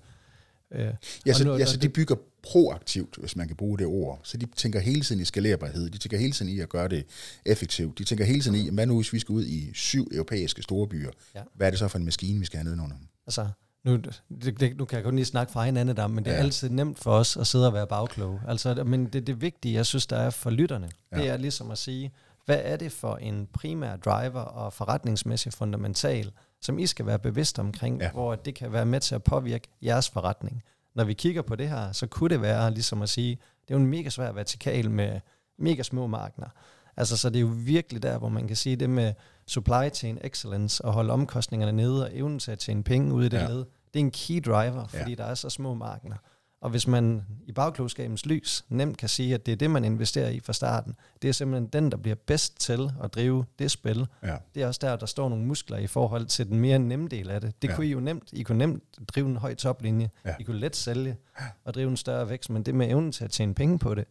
Øh, 0.71 0.93
ja, 1.25 1.33
så, 1.33 1.43
nu, 1.43 1.55
ja, 1.55 1.65
så 1.65 1.77
de 1.77 1.89
bygger 1.89 2.15
proaktivt, 2.43 3.15
hvis 3.19 3.35
man 3.35 3.47
kan 3.47 3.55
bruge 3.55 3.77
det 3.77 3.87
ord. 3.87 4.19
Så 4.23 4.37
de 4.37 4.45
tænker 4.45 4.79
hele 4.79 5.01
tiden 5.01 5.21
i 5.21 5.25
skalerbarhed, 5.25 5.89
de 5.89 5.97
tænker 5.97 6.17
hele 6.17 6.31
tiden 6.31 6.51
i 6.51 6.59
at 6.59 6.69
gøre 6.69 6.87
det 6.87 7.05
effektivt, 7.45 7.97
de 7.97 8.03
tænker 8.03 8.25
hele 8.25 8.41
tiden 8.41 8.57
i, 8.57 8.69
hvad 8.69 8.85
nu 8.85 8.95
hvis 8.95 9.13
vi 9.13 9.19
skal 9.19 9.33
ud 9.33 9.45
i 9.45 9.73
syv 9.73 10.07
europæiske 10.11 10.61
store 10.61 10.87
byer, 10.87 11.11
ja. 11.35 11.41
hvad 11.53 11.67
er 11.67 11.71
det 11.71 11.79
så 11.79 11.87
for 11.87 11.97
en 11.97 12.05
maskine, 12.05 12.39
vi 12.39 12.45
skal 12.45 12.57
have 12.57 12.63
nedenunder? 12.63 12.95
Altså, 13.27 13.47
nu, 13.83 13.95
det, 13.95 14.59
det, 14.59 14.77
nu 14.77 14.85
kan 14.85 14.95
jeg 14.95 15.03
kun 15.03 15.15
lige 15.15 15.25
snakke 15.25 15.53
fra 15.53 15.65
hinanden 15.65 15.97
der, 15.97 16.07
men 16.07 16.25
det 16.25 16.31
er 16.31 16.37
ja. 16.37 16.43
altid 16.43 16.69
nemt 16.69 16.99
for 16.99 17.11
os 17.11 17.37
at 17.37 17.47
sidde 17.47 17.67
og 17.67 17.73
være 17.73 17.87
bagkloge. 17.87 18.41
Altså, 18.47 18.83
men 18.83 19.05
det, 19.05 19.27
det 19.27 19.41
vigtige, 19.41 19.73
jeg 19.73 19.85
synes, 19.85 20.07
der 20.07 20.17
er 20.17 20.29
for 20.29 20.49
lytterne, 20.49 20.89
ja. 21.11 21.17
det 21.17 21.29
er 21.29 21.37
ligesom 21.37 21.71
at 21.71 21.77
sige, 21.77 22.11
hvad 22.45 22.61
er 22.63 22.77
det 22.77 22.91
for 22.91 23.15
en 23.15 23.47
primær 23.53 23.95
driver 23.95 24.41
og 24.41 24.73
forretningsmæssig 24.73 25.53
fundamental, 25.53 26.31
som 26.61 26.79
I 26.79 26.87
skal 26.87 27.05
være 27.05 27.19
bevidst 27.19 27.59
omkring, 27.59 28.01
ja. 28.01 28.11
hvor 28.11 28.35
det 28.35 28.55
kan 28.55 28.71
være 28.71 28.85
med 28.85 28.99
til 28.99 29.15
at 29.15 29.23
påvirke 29.23 29.67
jeres 29.81 30.09
forretning. 30.09 30.63
Når 30.95 31.03
vi 31.03 31.13
kigger 31.13 31.41
på 31.41 31.55
det 31.55 31.69
her, 31.69 31.91
så 31.91 32.07
kunne 32.07 32.29
det 32.29 32.41
være 32.41 32.71
ligesom 32.71 33.01
at 33.01 33.09
sige, 33.09 33.35
det 33.67 33.73
er 33.73 33.77
jo 33.77 33.83
en 33.83 33.89
mega 33.89 34.09
svær 34.09 34.31
vertikal 34.31 34.91
med 34.91 35.19
mega 35.57 35.83
små 35.83 36.07
markeder. 36.07 36.49
Altså, 36.97 37.17
så 37.17 37.29
det 37.29 37.35
er 37.35 37.41
jo 37.41 37.53
virkelig 37.57 38.03
der, 38.03 38.17
hvor 38.17 38.29
man 38.29 38.47
kan 38.47 38.55
sige 38.55 38.75
det 38.75 38.89
med 38.89 39.13
supply 39.51 39.89
chain 39.93 40.17
excellence 40.21 40.85
og 40.85 40.93
holde 40.93 41.13
omkostningerne 41.13 41.71
nede 41.71 42.05
og 42.05 42.09
evnen 42.13 42.39
til 42.39 42.51
at 42.51 42.59
tjene 42.59 42.83
penge 42.83 43.13
ud 43.13 43.25
i 43.25 43.29
det 43.29 43.37
ja. 43.37 43.47
led. 43.47 43.65
Det 43.93 43.99
er 43.99 43.99
en 43.99 44.11
key 44.11 44.41
driver, 44.45 44.87
fordi 44.87 45.09
ja. 45.09 45.15
der 45.15 45.23
er 45.23 45.35
så 45.35 45.49
små 45.49 45.73
markeder. 45.73 46.15
Og 46.61 46.69
hvis 46.69 46.87
man 46.87 47.25
i 47.43 47.51
bagklogskabens 47.51 48.25
lys 48.25 48.65
nemt 48.69 48.97
kan 48.97 49.09
sige, 49.09 49.33
at 49.33 49.45
det 49.45 49.51
er 49.51 49.55
det, 49.55 49.71
man 49.71 49.83
investerer 49.83 50.29
i 50.29 50.39
fra 50.39 50.53
starten, 50.53 50.95
det 51.21 51.27
er 51.27 51.31
simpelthen 51.31 51.67
den, 51.67 51.91
der 51.91 51.97
bliver 51.97 52.15
bedst 52.15 52.59
til 52.59 52.91
at 53.03 53.13
drive 53.13 53.45
det 53.59 53.71
spil. 53.71 54.07
Ja. 54.23 54.35
Det 54.55 54.63
er 54.63 54.67
også 54.67 54.79
der, 54.83 54.95
der 54.95 55.05
står 55.05 55.29
nogle 55.29 55.45
muskler 55.45 55.77
i 55.77 55.87
forhold 55.87 56.25
til 56.25 56.47
den 56.47 56.59
mere 56.59 56.79
nemme 56.79 57.07
del 57.07 57.29
af 57.29 57.41
det. 57.41 57.61
Det 57.61 57.67
ja. 57.67 57.75
kunne 57.75 57.87
I 57.87 57.91
jo 57.91 57.99
nemt. 57.99 58.29
I 58.33 58.43
kunne 58.43 58.57
nemt 58.57 58.83
drive 59.07 59.27
en 59.27 59.37
høj 59.37 59.55
toplinje. 59.55 60.09
Ja. 60.25 60.35
I 60.39 60.43
kunne 60.43 60.59
let 60.59 60.75
sælge 60.75 61.17
og 61.65 61.73
drive 61.73 61.89
en 61.89 61.97
større 61.97 62.29
vækst, 62.29 62.49
men 62.49 62.63
det 62.63 62.75
med 62.75 62.89
evnen 62.89 63.11
til 63.11 63.23
at 63.23 63.31
tjene 63.31 63.53
penge 63.53 63.79
på 63.79 63.95
det, 63.95 64.05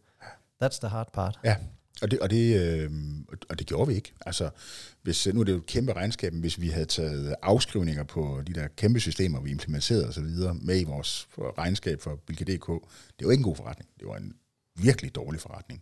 that's 0.63 0.79
the 0.79 0.87
hard 0.87 1.11
part. 1.13 1.39
Ja, 1.43 1.55
og 2.01 2.11
det, 2.11 2.19
og, 2.19 2.29
det, 2.29 2.59
øh, 2.59 2.91
og 3.49 3.59
det 3.59 3.67
gjorde 3.67 3.87
vi 3.87 3.95
ikke. 3.95 4.13
Altså, 4.25 4.49
hvis, 5.01 5.27
nu 5.33 5.39
er 5.39 5.43
det 5.43 5.51
jo 5.51 5.57
et 5.57 5.65
kæmpe 5.65 5.93
regnskab, 5.93 6.33
hvis 6.33 6.61
vi 6.61 6.67
havde 6.67 6.85
taget 6.85 7.35
afskrivninger 7.41 8.03
på 8.03 8.41
de 8.47 8.53
der 8.53 8.67
kæmpe 8.67 8.99
systemer, 8.99 9.41
vi 9.41 9.51
implementerede 9.51 10.07
osv. 10.07 10.23
med 10.61 10.81
i 10.81 10.83
vores 10.83 11.27
regnskab 11.37 12.01
for 12.01 12.15
Bilka.dk, 12.27 12.67
det 13.19 13.25
var 13.25 13.31
ikke 13.31 13.41
en 13.41 13.43
god 13.43 13.55
forretning. 13.55 13.89
Det 13.99 14.07
var 14.07 14.17
en 14.17 14.33
virkelig 14.75 15.15
dårlig 15.15 15.41
forretning. 15.41 15.81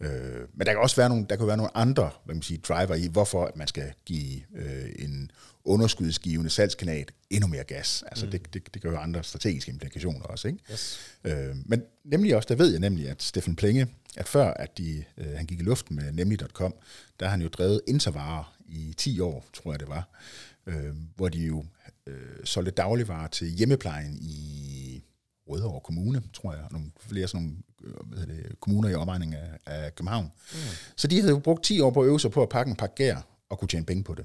Øh, 0.00 0.48
men 0.54 0.66
der 0.66 0.72
kan 0.72 0.82
også 0.82 0.96
være 0.96 1.08
nogle, 1.08 1.26
der 1.30 1.36
kan 1.36 1.46
være 1.46 1.56
nogle 1.56 1.76
andre 1.76 2.10
hvad 2.24 2.34
man 2.34 2.42
siger, 2.42 2.60
driver 2.60 2.94
i, 2.94 3.06
hvorfor 3.06 3.52
man 3.56 3.68
skal 3.68 3.92
give 4.04 4.40
øh, 4.56 4.88
en 4.98 5.30
underskudsgivende 5.64 6.50
salgskanal 6.50 7.06
endnu 7.30 7.48
mere 7.48 7.64
gas. 7.64 8.04
Altså 8.06 8.24
mm. 8.24 8.30
det, 8.30 8.54
det, 8.54 8.74
det 8.74 8.82
kan 8.82 8.90
jo 8.90 8.98
andre 8.98 9.24
strategiske 9.24 9.70
implikationer 9.70 10.24
også. 10.24 10.48
Ikke? 10.48 10.60
Yes. 10.72 10.98
Øh, 11.24 11.56
men 11.66 11.82
nemlig 12.04 12.36
også, 12.36 12.46
der 12.46 12.54
ved 12.54 12.70
jeg 12.70 12.80
nemlig, 12.80 13.08
at 13.08 13.22
Steffen 13.22 13.56
Plenge, 13.56 13.86
at 14.16 14.28
før 14.28 14.50
at 14.50 14.78
de, 14.78 15.04
øh, 15.16 15.32
han 15.36 15.46
gik 15.46 15.60
i 15.60 15.62
luften 15.62 15.96
med 15.96 16.12
nemlig.com, 16.12 16.74
der 17.20 17.26
har 17.26 17.30
han 17.30 17.42
jo 17.42 17.48
drevet 17.48 17.80
intervarer 17.86 18.56
i 18.66 18.94
10 18.96 19.20
år, 19.20 19.44
tror 19.52 19.72
jeg 19.72 19.80
det 19.80 19.88
var, 19.88 20.08
øh, 20.66 20.94
hvor 21.16 21.28
de 21.28 21.38
jo 21.38 21.64
øh, 22.06 22.44
solgte 22.44 22.70
dagligvarer 22.70 23.28
til 23.28 23.48
hjemmeplejen 23.48 24.18
i 24.22 25.04
Rødovre 25.48 25.80
Kommune, 25.80 26.22
tror 26.32 26.52
jeg, 26.52 26.62
og 26.62 26.72
nogle 26.72 26.90
flere 26.98 27.28
sådan 27.28 27.42
nogle 27.42 27.56
øh, 27.84 28.06
hvad 28.06 28.26
det, 28.26 28.60
kommuner 28.60 28.88
i 28.88 28.94
omegning 28.94 29.34
af, 29.34 29.58
af 29.66 29.94
København. 29.94 30.24
Mm. 30.52 30.58
Så 30.96 31.06
de 31.06 31.20
havde 31.20 31.30
jo 31.30 31.38
brugt 31.38 31.64
10 31.64 31.80
år 31.80 31.90
på 31.90 32.02
at 32.02 32.06
øve 32.06 32.20
sig 32.20 32.30
på 32.30 32.42
at 32.42 32.48
pakke 32.48 32.70
en 32.70 32.76
pakke 32.76 32.94
gær 32.94 33.16
og 33.48 33.58
kunne 33.58 33.68
tjene 33.68 33.86
penge 33.86 34.04
på 34.04 34.14
det. 34.14 34.24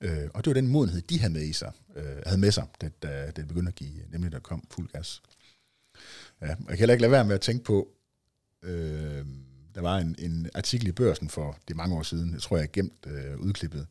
Øh, 0.00 0.28
og 0.34 0.44
det 0.44 0.50
var 0.50 0.54
den 0.54 0.68
modenhed, 0.68 1.02
de 1.02 1.18
havde 1.18 1.32
med, 1.32 1.42
i 1.42 1.52
sig, 1.52 1.72
øh, 1.96 2.16
havde 2.26 2.40
med 2.40 2.50
sig, 2.50 2.66
da, 2.80 2.88
da 3.02 3.30
det 3.36 3.48
begyndte 3.48 3.68
at 3.68 3.74
give, 3.74 4.02
nemlig 4.12 4.32
der 4.32 4.38
kom 4.38 4.66
fuld 4.70 4.88
gas. 4.88 5.22
Ja, 6.40 6.50
og 6.50 6.56
jeg 6.58 6.68
kan 6.68 6.78
heller 6.78 6.92
ikke 6.92 7.02
lade 7.02 7.12
være 7.12 7.24
med 7.24 7.34
at 7.34 7.40
tænke 7.40 7.64
på, 7.64 7.88
øh, 8.62 9.26
der 9.74 9.80
var 9.80 9.98
en, 9.98 10.16
en 10.18 10.50
artikel 10.54 10.88
i 10.88 10.92
børsen 10.92 11.28
for 11.28 11.58
det 11.68 11.76
mange 11.76 11.96
år 11.96 12.02
siden, 12.02 12.32
jeg 12.32 12.42
tror 12.42 12.56
jeg 12.56 12.64
er 12.64 12.70
gemt 12.72 13.06
øh, 13.06 13.38
udklippet, 13.38 13.86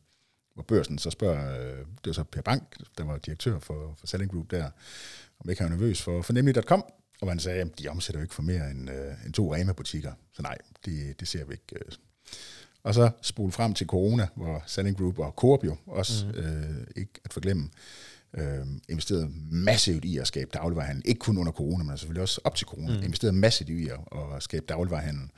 hvor 0.54 0.62
børsen 0.62 0.98
så 0.98 1.10
spørger, 1.10 1.60
øh, 1.60 1.78
det 1.78 2.06
var 2.06 2.12
så 2.12 2.24
Per 2.24 2.42
Bank, 2.42 2.76
der 2.98 3.04
var 3.04 3.18
direktør 3.18 3.58
for, 3.58 3.94
for 3.98 4.06
Selling 4.06 4.30
Group 4.30 4.50
der, 4.50 4.70
om 5.40 5.50
ikke 5.50 5.62
han 5.62 5.70
var 5.70 5.76
nervøs 5.76 6.02
for, 6.02 6.22
for 6.22 6.32
nemlig.com, 6.32 6.84
og 7.20 7.26
man 7.26 7.38
sagde, 7.38 7.60
at 7.60 7.78
de 7.78 7.88
omsætter 7.88 8.20
jo 8.20 8.22
ikke 8.22 8.34
for 8.34 8.42
mere 8.42 8.70
end, 8.70 8.90
øh, 8.90 9.12
end 9.26 9.32
to 9.32 9.54
Rema-butikker. 9.54 10.12
Så 10.32 10.42
nej, 10.42 10.58
det, 10.84 11.20
det 11.20 11.28
ser 11.28 11.44
vi 11.44 11.52
ikke. 11.52 11.84
Øh. 11.86 11.92
Og 12.82 12.94
så 12.94 13.10
spole 13.22 13.52
frem 13.52 13.74
til 13.74 13.86
corona, 13.86 14.28
hvor 14.36 14.62
Selling 14.66 14.96
Group 14.96 15.18
og 15.18 15.32
Coop 15.36 15.64
jo 15.64 15.76
også, 15.86 16.26
mm. 16.26 16.32
øh, 16.32 16.86
ikke 16.96 17.12
at 17.24 17.32
forglemme, 17.32 17.70
øh, 18.34 18.66
investerede 18.88 19.30
massivt 19.50 20.04
i 20.04 20.18
at 20.18 20.26
skabe 20.26 20.50
dagligvarerhandel. 20.54 21.02
Ikke 21.06 21.18
kun 21.18 21.38
under 21.38 21.52
corona, 21.52 21.84
men 21.84 21.98
selvfølgelig 21.98 22.22
også 22.22 22.40
op 22.44 22.56
til 22.56 22.66
corona. 22.66 22.96
Mm. 22.96 23.02
Investerede 23.02 23.36
massivt 23.36 23.70
i 23.70 23.88
at, 23.88 24.00
at 24.36 24.42
skabe 24.42 24.66
dagligvarerhandel 24.68 25.30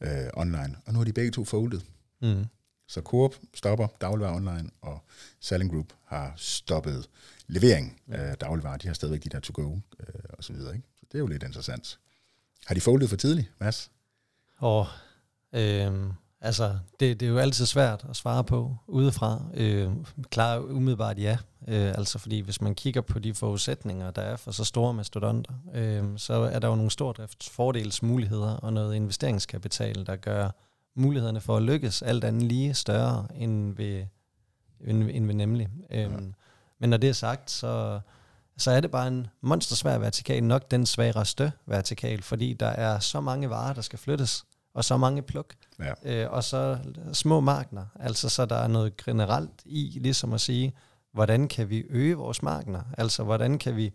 øh, 0.00 0.26
online. 0.34 0.76
Og 0.86 0.92
nu 0.92 0.98
har 0.98 1.04
de 1.04 1.12
begge 1.12 1.30
to 1.30 1.44
foldet. 1.44 1.84
Mm. 2.22 2.44
Så 2.88 3.00
Coop 3.00 3.34
stopper 3.54 3.86
dagligvarer 4.00 4.36
online, 4.36 4.70
og 4.80 5.04
Selling 5.40 5.70
Group 5.70 5.92
har 6.04 6.32
stoppet 6.36 7.08
levering 7.46 8.00
af 8.08 8.36
dagligvarer. 8.36 8.76
De 8.76 8.86
har 8.86 8.94
stadigvæk 8.94 9.24
de 9.24 9.28
der 9.28 9.40
to-go 9.40 9.76
øh, 10.00 10.06
og 10.30 10.44
så 10.44 10.52
videre. 10.52 10.74
Ikke? 10.74 10.88
Så 10.96 11.06
det 11.12 11.14
er 11.14 11.18
jo 11.18 11.26
lidt 11.26 11.42
interessant. 11.42 11.98
Har 12.66 12.74
de 12.74 12.80
foldet 12.80 13.08
for 13.08 13.16
tidligt, 13.16 13.52
Mads? 13.60 13.90
Og 14.56 14.86
øh, 15.52 15.92
altså, 16.40 16.78
det, 17.00 17.20
det 17.20 17.26
er 17.26 17.30
jo 17.30 17.38
altid 17.38 17.66
svært 17.66 18.06
at 18.10 18.16
svare 18.16 18.44
på 18.44 18.76
udefra. 18.86 19.42
Øh, 19.54 19.90
klar 20.30 20.58
umiddelbart 20.58 21.18
ja. 21.18 21.38
Øh, 21.68 21.88
altså 21.88 22.18
fordi 22.18 22.40
hvis 22.40 22.60
man 22.60 22.74
kigger 22.74 23.00
på 23.00 23.18
de 23.18 23.34
forudsætninger, 23.34 24.10
der 24.10 24.22
er 24.22 24.36
for 24.36 24.50
så 24.50 24.64
store 24.64 24.94
mastodonter, 24.94 25.52
øh, 25.74 26.04
så 26.16 26.34
er 26.34 26.58
der 26.58 26.68
jo 26.68 26.74
nogle 26.74 26.90
stordriftsfordelsmuligheder 26.90 28.56
og 28.56 28.72
noget 28.72 28.94
investeringskapital, 28.94 30.06
der 30.06 30.16
gør 30.16 30.50
mulighederne 30.94 31.40
for 31.40 31.56
at 31.56 31.62
lykkes 31.62 32.02
alt 32.02 32.24
andet 32.24 32.42
lige 32.42 32.74
større 32.74 33.26
end 33.34 33.76
ved, 33.76 34.04
end, 34.80 35.10
end 35.10 35.26
ved 35.26 35.34
nemlig. 35.34 35.68
Ja. 35.90 36.04
Øhm, 36.04 36.34
men 36.78 36.90
når 36.90 36.96
det 36.96 37.08
er 37.08 37.12
sagt, 37.12 37.50
så, 37.50 38.00
så 38.56 38.70
er 38.70 38.80
det 38.80 38.90
bare 38.90 39.08
en 39.08 39.26
monstersvær 39.40 39.98
vertikal, 39.98 40.44
nok 40.44 40.70
den 40.70 40.86
sværeste 40.86 41.52
vertikal, 41.66 42.22
fordi 42.22 42.52
der 42.52 42.66
er 42.66 42.98
så 42.98 43.20
mange 43.20 43.50
varer, 43.50 43.72
der 43.72 43.82
skal 43.82 43.98
flyttes, 43.98 44.44
og 44.74 44.84
så 44.84 44.96
mange 44.96 45.22
pluk, 45.22 45.54
ja. 45.78 46.22
øh, 46.24 46.32
og 46.32 46.44
så 46.44 46.78
små 47.12 47.40
markner. 47.40 47.86
Altså 48.00 48.28
så 48.28 48.46
der 48.46 48.56
er 48.56 48.68
noget 48.68 48.96
generelt 48.96 49.62
i, 49.64 49.98
ligesom 50.00 50.32
at 50.32 50.40
sige, 50.40 50.72
hvordan 51.12 51.48
kan 51.48 51.70
vi 51.70 51.84
øge 51.88 52.14
vores 52.14 52.42
markner? 52.42 52.82
Altså 52.98 53.24
hvordan 53.24 53.58
kan 53.58 53.76
vi 53.76 53.92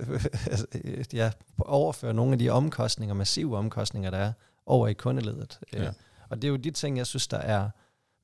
ja, 1.12 1.30
overføre 1.58 2.14
nogle 2.14 2.32
af 2.32 2.38
de 2.38 2.50
omkostninger, 2.50 3.14
massive 3.14 3.56
omkostninger, 3.56 4.10
der 4.10 4.18
er, 4.18 4.32
over 4.66 4.88
i 4.88 4.92
kundeledet. 4.92 5.58
Ja. 5.72 5.82
Øh, 5.82 5.92
og 6.28 6.36
det 6.36 6.44
er 6.44 6.50
jo 6.50 6.56
de 6.56 6.70
ting, 6.70 6.98
jeg 6.98 7.06
synes, 7.06 7.28
der 7.28 7.38
er 7.38 7.70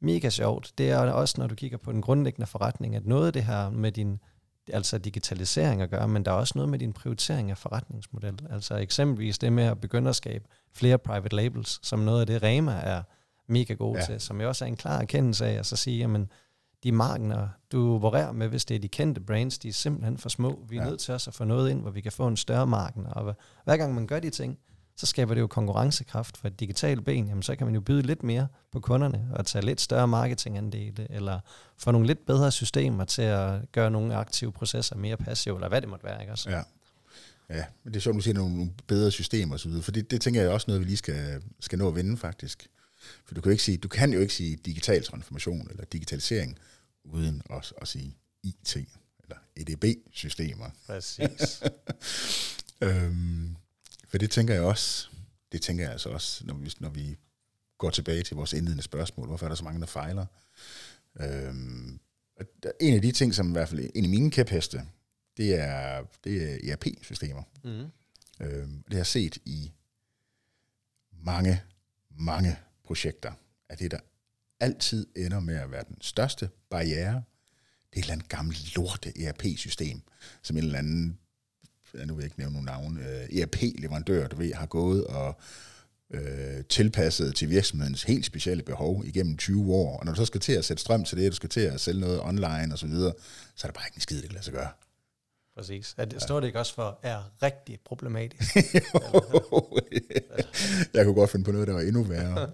mega 0.01 0.31
sjovt. 0.31 0.73
Det 0.79 0.91
er 0.91 0.99
også, 0.99 1.35
når 1.39 1.47
du 1.47 1.55
kigger 1.55 1.79
på 1.79 1.93
den 1.93 2.03
grundlæggende 2.03 2.47
forretning, 2.47 2.97
at 2.97 3.07
noget 3.07 3.27
af 3.27 3.33
det 3.33 3.45
her 3.45 3.71
med 3.71 3.93
din 3.93 4.21
altså 4.73 4.99
digitalisering 4.99 5.83
at 5.83 5.91
gøre, 5.91 6.09
men 6.09 6.25
der 6.25 6.31
er 6.31 6.37
også 6.37 6.53
noget 6.57 6.69
med 6.69 6.79
din 6.79 6.93
prioritering 6.93 7.51
af 7.51 7.59
forretningsmodel. 7.59 8.39
Altså 8.51 8.77
eksempelvis 8.77 9.39
det 9.39 9.53
med 9.53 9.65
at 9.65 9.81
begynde 9.81 10.09
at 10.09 10.17
skabe 10.17 10.45
flere 10.75 10.99
private 10.99 11.37
labels, 11.37 11.87
som 11.87 11.99
noget 11.99 12.21
af 12.21 12.27
det 12.27 12.43
Rema 12.43 12.73
er 12.73 13.03
mega 13.49 13.75
god 13.75 13.97
ja. 13.97 14.05
til, 14.05 14.21
som 14.21 14.41
jo 14.41 14.49
også 14.49 14.65
er 14.65 14.69
en 14.69 14.77
klar 14.77 15.01
erkendelse 15.01 15.47
af 15.47 15.53
at 15.53 15.67
så 15.67 15.77
sige, 15.77 15.99
jamen 15.99 16.31
de 16.83 16.93
markener, 16.93 17.49
du 17.73 17.95
opererer 17.95 18.33
med, 18.33 18.49
hvis 18.49 18.65
det 18.65 18.75
er 18.75 18.79
de 18.79 18.89
kendte 18.89 19.21
brands, 19.21 19.59
de 19.59 19.69
er 19.69 19.73
simpelthen 19.73 20.19
for 20.19 20.29
små. 20.29 20.65
Vi 20.69 20.77
er 20.77 20.83
ja. 20.83 20.89
nødt 20.89 21.01
til 21.01 21.15
også 21.15 21.31
at 21.31 21.35
få 21.35 21.45
noget 21.45 21.71
ind, 21.71 21.81
hvor 21.81 21.91
vi 21.91 22.01
kan 22.01 22.13
få 22.13 22.27
en 22.27 22.37
større 22.37 22.67
marken. 22.67 23.07
Og 23.07 23.35
hver 23.65 23.77
gang 23.77 23.95
man 23.95 24.07
gør 24.07 24.21
de 24.21 24.31
ting, 24.31 24.59
så 24.97 25.07
skaber 25.07 25.35
det 25.35 25.41
jo 25.41 25.47
konkurrencekraft 25.47 26.37
for 26.37 26.49
et 26.49 26.61
digitalt 26.61 27.05
ben, 27.05 27.29
jamen 27.29 27.43
så 27.43 27.57
kan 27.57 27.67
man 27.67 27.75
jo 27.75 27.81
byde 27.81 28.03
lidt 28.03 28.23
mere 28.23 28.49
på 28.73 28.81
kunderne 28.81 29.29
og 29.33 29.47
tage 29.47 29.65
lidt 29.65 29.81
større 29.81 30.09
marketingandele, 30.09 31.07
eller 31.11 31.41
få 31.79 31.91
nogle 31.91 32.07
lidt 32.07 32.27
bedre 32.27 32.53
systemer 32.53 33.05
til 33.05 33.23
at 33.23 33.73
gøre 33.73 33.91
nogle 33.91 34.15
aktive 34.15 34.53
processer 34.53 34.97
mere 34.97 35.17
passive, 35.17 35.55
eller 35.55 35.69
hvad 35.69 35.81
det 35.81 35.89
måtte 35.89 36.05
være. 36.05 36.21
Ikke? 36.21 36.31
Altså. 36.31 36.51
Ja. 36.51 36.63
Ja, 37.51 37.65
men 37.85 37.93
det 37.93 37.97
er 37.97 38.03
sjovt, 38.03 38.17
du 38.17 38.21
siger 38.21 38.35
nogle, 38.35 38.71
bedre 38.87 39.11
systemer 39.11 39.67
videre, 39.67 39.83
for 39.83 39.93
det, 39.93 40.11
det 40.11 40.21
tænker 40.21 40.41
jeg 40.41 40.51
også 40.51 40.65
noget, 40.69 40.81
vi 40.81 40.87
lige 40.87 40.97
skal, 40.97 41.43
skal 41.61 41.79
nå 41.79 41.89
at 41.89 41.97
vinde 41.97 42.17
faktisk. 42.17 42.69
For 43.25 43.35
du 43.35 43.41
kan, 43.41 43.51
jo 43.51 43.53
ikke 43.53 43.63
sige, 43.63 43.77
du 43.79 43.89
kan 43.89 44.13
jo 44.13 44.21
ikke 44.21 44.35
sige 44.35 44.57
digital 44.57 45.05
transformation 45.05 45.71
eller 45.71 45.85
digitalisering, 45.85 46.59
uden 47.05 47.43
også 47.45 47.75
at 47.83 47.89
sige 47.89 48.17
IT 48.43 48.77
eller 49.23 49.37
EDB-systemer. 49.57 50.71
Præcis. 50.87 51.63
øhm, 52.81 53.57
for 54.17 54.19
det 54.19 54.31
tænker 54.31 54.55
jeg 54.55 54.63
også, 54.63 55.09
det 55.53 55.63
tænker 55.63 55.85
jeg 55.85 55.93
altså 55.93 56.09
også, 56.09 56.47
når 56.47 56.55
vi, 56.55 56.73
når 56.81 56.89
vi 56.89 57.17
går 57.79 57.91
tilbage 57.91 58.23
til 58.23 58.37
vores 58.37 58.53
indledende 58.53 58.83
spørgsmål, 58.83 59.27
hvorfor 59.27 59.47
er 59.47 59.49
der 59.49 59.57
så 59.57 59.65
mange, 59.65 59.81
der 59.81 59.87
fejler? 59.87 60.27
Øhm, 61.21 62.01
en 62.81 62.95
af 62.95 63.03
de 63.03 63.13
ting, 63.13 63.35
som 63.35 63.49
i 63.49 63.53
hvert 63.53 63.69
fald 63.69 63.91
en 63.95 64.05
af 64.05 64.11
mine 64.11 64.31
kæpheste, 64.31 64.83
det 65.37 65.55
er, 65.55 66.05
det 66.25 66.43
er 66.43 66.73
ERP-systemer. 66.73 67.43
Mm. 67.65 67.91
Øhm, 68.41 68.83
det 68.83 68.93
har 68.93 68.99
jeg 68.99 69.07
set 69.07 69.39
i 69.45 69.73
mange, 71.13 71.63
mange 72.11 72.59
projekter, 72.85 73.33
at 73.69 73.79
det, 73.79 73.91
der 73.91 74.01
altid 74.61 75.07
ender 75.17 75.41
med 75.41 75.57
at 75.57 75.71
være 75.71 75.85
den 75.89 75.97
største 76.01 76.49
barriere, 76.71 77.23
det 77.91 77.97
er 77.97 77.99
et 77.99 78.03
eller 78.03 78.13
andet 78.13 78.29
gammelt 78.29 78.77
lorte 78.77 79.23
ERP-system, 79.25 80.03
som 80.43 80.57
en 80.57 80.65
eller 80.65 80.79
anden, 80.79 81.19
nu 82.05 82.15
vil 82.15 82.23
jeg 82.23 82.27
ikke 82.27 82.39
nævne 82.39 82.53
nogen 82.53 82.67
navn, 82.67 82.99
øh, 82.99 83.39
ERP-leverandør, 83.39 84.29
du 84.29 84.37
ved, 84.37 84.53
har 84.53 84.67
gået 84.67 85.05
og 85.05 85.39
øh, 86.11 86.65
tilpasset 86.69 87.37
til 87.37 87.51
virksomhedens 87.51 88.03
helt 88.03 88.27
specielle 88.27 88.63
behov 88.63 89.03
igennem 89.05 89.37
20 89.37 89.73
år. 89.73 89.99
Og 89.99 90.05
når 90.05 90.13
du 90.13 90.17
så 90.17 90.25
skal 90.25 90.41
til 90.41 90.53
at 90.53 90.65
sætte 90.65 90.81
strøm 90.81 91.05
til 91.05 91.19
det, 91.19 91.33
du 91.33 91.37
skal 91.37 91.49
til 91.49 91.61
at 91.61 91.81
sælge 91.81 92.01
noget 92.01 92.21
online 92.21 92.69
og 92.73 92.79
så 92.79 92.87
videre, 92.87 93.13
så 93.55 93.67
er 93.67 93.71
der 93.71 93.79
bare 93.79 93.87
ikke 93.89 93.97
en 93.97 94.01
skid, 94.01 94.17
det 94.17 94.25
kan 94.25 94.33
lade 94.33 94.45
sig 94.45 94.55
gøre. 94.55 94.69
Præcis. 95.57 95.95
Er 95.99 96.05
det, 96.05 96.23
står 96.23 96.41
det 96.41 96.47
ikke 96.47 96.59
også 96.59 96.75
for, 96.75 96.99
er 97.03 97.33
rigtig 97.43 97.79
problematisk? 97.85 98.57
jeg 100.95 101.05
kunne 101.05 101.15
godt 101.15 101.31
finde 101.31 101.45
på 101.45 101.53
noget, 101.53 101.69
der 101.69 101.75
var 101.75 101.81
endnu 101.81 102.03
værre. 102.03 102.51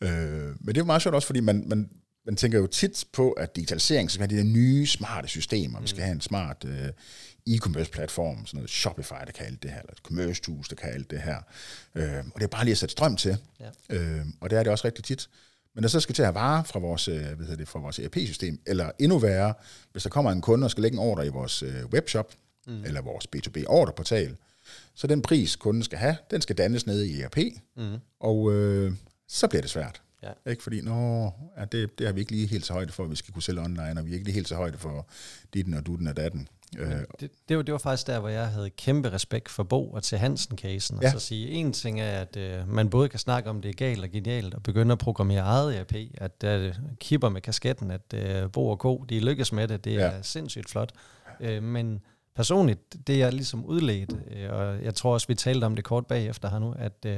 øh, 0.00 0.54
men 0.60 0.74
det 0.74 0.78
er 0.78 0.84
meget 0.84 1.02
sjovt 1.02 1.14
også, 1.14 1.26
fordi 1.26 1.40
man, 1.40 1.64
man, 1.66 1.90
man 2.26 2.36
tænker 2.36 2.58
jo 2.58 2.66
tit 2.66 3.04
på, 3.12 3.32
at 3.32 3.56
digitalisering 3.56 4.10
skal 4.10 4.28
have 4.28 4.36
de 4.36 4.36
der 4.36 4.52
nye, 4.52 4.86
smarte 4.86 5.28
systemer. 5.28 5.78
Mm. 5.78 5.82
Vi 5.82 5.88
skal 5.88 6.00
mm. 6.00 6.04
have 6.04 6.14
en 6.14 6.20
smart 6.20 6.64
uh, 6.64 6.88
e-commerce 7.54 7.90
platform, 7.90 8.46
sådan 8.46 8.58
noget 8.58 8.70
Shopify, 8.70 9.14
der 9.26 9.32
kan 9.32 9.46
alt 9.46 9.62
det 9.62 9.70
her, 9.70 9.80
eller 9.80 9.94
commerce 10.02 10.42
tools, 10.42 10.68
der 10.68 10.76
kan 10.76 10.90
alt 10.90 11.10
det 11.10 11.20
her. 11.20 11.36
Uh, 11.94 12.02
og 12.02 12.40
det 12.40 12.42
er 12.42 12.46
bare 12.46 12.64
lige 12.64 12.72
at 12.72 12.78
sætte 12.78 12.92
strøm 12.92 13.16
til. 13.16 13.36
Ja. 13.90 14.20
Uh, 14.20 14.26
og 14.40 14.50
det 14.50 14.58
er 14.58 14.62
det 14.62 14.72
også 14.72 14.86
rigtig 14.86 15.04
tit. 15.04 15.28
Men 15.78 15.82
når 15.82 15.88
så 15.88 16.00
skal 16.00 16.14
til 16.14 16.22
at 16.22 16.26
have 16.26 16.34
varer 16.34 16.62
fra 16.62 16.78
vores, 16.78 17.08
øh, 17.08 17.32
hvad 17.36 17.56
det, 17.56 17.68
fra 17.68 17.78
vores 17.78 17.98
ERP-system, 17.98 18.60
eller 18.66 18.90
endnu 18.98 19.18
værre, 19.18 19.54
hvis 19.92 20.02
der 20.02 20.10
kommer 20.10 20.30
en 20.30 20.40
kunde 20.40 20.64
og 20.64 20.70
skal 20.70 20.82
lægge 20.82 20.94
en 20.94 20.98
ordre 20.98 21.26
i 21.26 21.28
vores 21.28 21.62
øh, 21.62 21.86
webshop, 21.92 22.34
mm. 22.66 22.84
eller 22.84 23.00
vores 23.00 23.26
B2B-orderportal, 23.36 24.36
så 24.94 25.06
den 25.06 25.22
pris, 25.22 25.56
kunden 25.56 25.82
skal 25.82 25.98
have, 25.98 26.16
den 26.30 26.40
skal 26.40 26.58
dannes 26.58 26.86
nede 26.86 27.08
i 27.08 27.20
ERP, 27.20 27.36
mm. 27.76 27.96
og 28.20 28.52
øh, 28.52 28.92
så 29.28 29.48
bliver 29.48 29.62
det 29.62 29.70
svært. 29.70 30.02
Ja. 30.22 30.50
Ikke 30.50 30.62
fordi, 30.62 30.80
nå, 30.80 31.30
ja, 31.58 31.64
det, 31.64 31.98
det 31.98 32.06
har 32.06 32.14
vi 32.14 32.20
ikke 32.20 32.32
lige 32.32 32.46
helt 32.46 32.66
så 32.66 32.72
højde 32.72 32.92
for, 32.92 33.04
at 33.04 33.10
vi 33.10 33.16
skal 33.16 33.34
kunne 33.34 33.42
sælge 33.42 33.60
online, 33.60 33.94
og 33.98 34.04
vi 34.04 34.10
er 34.10 34.14
ikke 34.14 34.24
lige 34.24 34.34
helt 34.34 34.48
så 34.48 34.54
højde 34.54 34.78
for 34.78 35.06
ditten 35.54 35.74
og 35.74 35.86
dutten 35.86 36.06
og 36.06 36.16
datten. 36.16 36.48
Øh, 36.78 36.90
det, 37.20 37.30
det, 37.48 37.56
var, 37.56 37.62
det 37.62 37.72
var 37.72 37.78
faktisk 37.78 38.06
der, 38.06 38.18
hvor 38.18 38.28
jeg 38.28 38.48
havde 38.48 38.70
kæmpe 38.70 39.12
respekt 39.12 39.48
for 39.48 39.62
Bo 39.62 39.90
og 39.90 40.02
til 40.02 40.18
Hansen-casen. 40.18 40.98
Ja. 41.02 41.06
Og 41.06 41.20
så 41.20 41.26
sige, 41.26 41.48
en 41.48 41.72
ting 41.72 42.00
er, 42.00 42.20
at 42.20 42.62
uh, 42.62 42.68
man 42.68 42.90
både 42.90 43.08
kan 43.08 43.18
snakke 43.18 43.50
om, 43.50 43.62
det 43.62 43.68
er 43.68 43.72
galt 43.72 44.04
og 44.04 44.10
genialt, 44.10 44.54
og 44.54 44.62
begynde 44.62 44.92
at 44.92 44.98
programmere 44.98 45.40
eget 45.40 45.78
ERP, 45.78 45.94
at 46.14 46.44
uh, 46.44 46.74
kipper 47.00 47.28
med 47.28 47.40
kasketten, 47.40 47.90
at 47.90 48.14
uh, 48.44 48.50
Bo 48.50 48.68
og 48.68 48.78
Ko, 48.78 49.04
de 49.08 49.20
lykkes 49.20 49.52
med 49.52 49.68
det, 49.68 49.84
det 49.84 49.92
ja. 49.92 50.00
er 50.00 50.22
sindssygt 50.22 50.70
flot. 50.70 50.92
Uh, 51.40 51.62
men 51.62 52.00
personligt, 52.36 52.96
det 53.06 53.22
er 53.22 53.30
ligesom 53.30 53.64
udledt, 53.64 54.12
uh, 54.12 54.58
og 54.58 54.82
jeg 54.82 54.94
tror 54.94 55.12
også, 55.12 55.26
vi 55.26 55.34
talte 55.34 55.64
om 55.64 55.76
det 55.76 55.84
kort 55.84 56.06
bagefter 56.06 56.50
her 56.50 56.58
nu, 56.58 56.74
at 56.78 57.06
uh, 57.06 57.12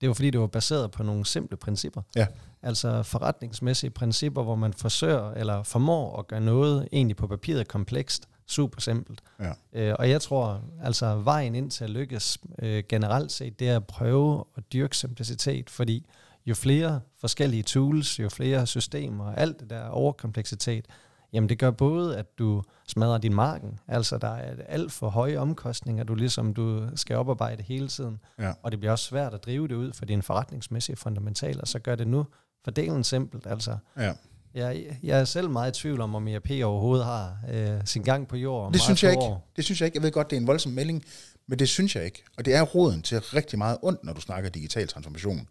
det 0.00 0.08
var 0.08 0.14
fordi, 0.14 0.30
det 0.30 0.40
var 0.40 0.46
baseret 0.46 0.90
på 0.90 1.02
nogle 1.02 1.26
simple 1.26 1.56
principper. 1.56 2.02
Ja. 2.16 2.26
Altså 2.62 3.02
forretningsmæssige 3.02 3.90
principper, 3.90 4.42
hvor 4.42 4.54
man 4.54 4.72
forsøger 4.72 5.30
eller 5.30 5.62
formår 5.62 6.18
at 6.18 6.26
gøre 6.26 6.40
noget 6.40 6.88
egentlig 6.92 7.16
på 7.16 7.26
papiret 7.26 7.68
komplekst, 7.68 8.28
super 8.46 8.80
simpelt. 8.80 9.20
Ja. 9.40 9.52
Øh, 9.72 9.94
og 9.98 10.10
jeg 10.10 10.20
tror, 10.20 10.62
altså 10.82 11.16
vejen 11.16 11.54
ind 11.54 11.70
til 11.70 11.84
at 11.84 11.90
lykkes 11.90 12.38
øh, 12.58 12.84
generelt 12.88 13.32
set, 13.32 13.60
det 13.60 13.68
er 13.68 13.76
at 13.76 13.86
prøve 13.86 14.44
at 14.56 14.72
dyrke 14.72 14.96
simplicitet, 14.96 15.70
fordi 15.70 16.06
jo 16.46 16.54
flere 16.54 17.00
forskellige 17.20 17.62
tools, 17.62 18.20
jo 18.20 18.28
flere 18.28 18.66
systemer, 18.66 19.32
alt 19.32 19.60
det 19.60 19.70
der 19.70 19.88
overkompleksitet, 19.88 20.86
jamen 21.32 21.48
det 21.48 21.58
gør 21.58 21.70
både, 21.70 22.18
at 22.18 22.38
du 22.38 22.62
smadrer 22.86 23.18
din 23.18 23.34
marken, 23.34 23.78
altså 23.88 24.18
der 24.18 24.28
er 24.28 24.54
alt 24.68 24.92
for 24.92 25.08
høje 25.08 25.38
omkostninger, 25.38 26.04
du 26.04 26.14
ligesom 26.14 26.54
du 26.54 26.88
skal 26.94 27.16
oparbejde 27.16 27.62
hele 27.62 27.88
tiden, 27.88 28.20
ja. 28.38 28.52
og 28.62 28.70
det 28.70 28.80
bliver 28.80 28.92
også 28.92 29.04
svært 29.04 29.34
at 29.34 29.44
drive 29.44 29.68
det 29.68 29.74
ud 29.74 29.92
for 29.92 30.04
dine 30.04 30.22
forretningsmæssige 30.22 30.96
fundamentaler, 30.96 31.66
så 31.66 31.78
gør 31.78 31.94
det 31.94 32.08
nu 32.08 32.26
fordelen 32.64 33.04
simpelt, 33.04 33.46
altså 33.46 33.76
ja. 33.98 34.12
Jeg, 34.56 34.98
jeg 35.02 35.20
er 35.20 35.24
selv 35.24 35.50
meget 35.50 35.78
i 35.78 35.80
tvivl 35.80 36.00
om, 36.00 36.14
om 36.14 36.28
ERP 36.28 36.50
overhovedet 36.64 37.04
har 37.04 37.38
øh, 37.50 37.80
sin 37.84 38.02
gang 38.02 38.28
på 38.28 38.36
jorden. 38.36 38.72
Det 38.72 38.82
synes 38.82 39.02
jeg 39.04 39.10
ikke. 39.10 39.22
År. 39.22 39.52
Det 39.56 39.64
synes 39.64 39.80
jeg 39.80 39.86
ikke. 39.86 39.96
Jeg 39.96 40.02
ved 40.02 40.12
godt, 40.12 40.30
det 40.30 40.36
er 40.36 40.40
en 40.40 40.46
voldsom 40.46 40.72
melding, 40.72 41.04
men 41.46 41.58
det 41.58 41.68
synes 41.68 41.96
jeg 41.96 42.04
ikke. 42.04 42.24
Og 42.36 42.44
det 42.44 42.54
er 42.54 42.62
roden 42.62 43.02
til 43.02 43.20
rigtig 43.20 43.58
meget 43.58 43.78
ondt, 43.82 44.04
når 44.04 44.12
du 44.12 44.20
snakker 44.20 44.50
digital 44.50 44.88
transformation. 44.88 45.48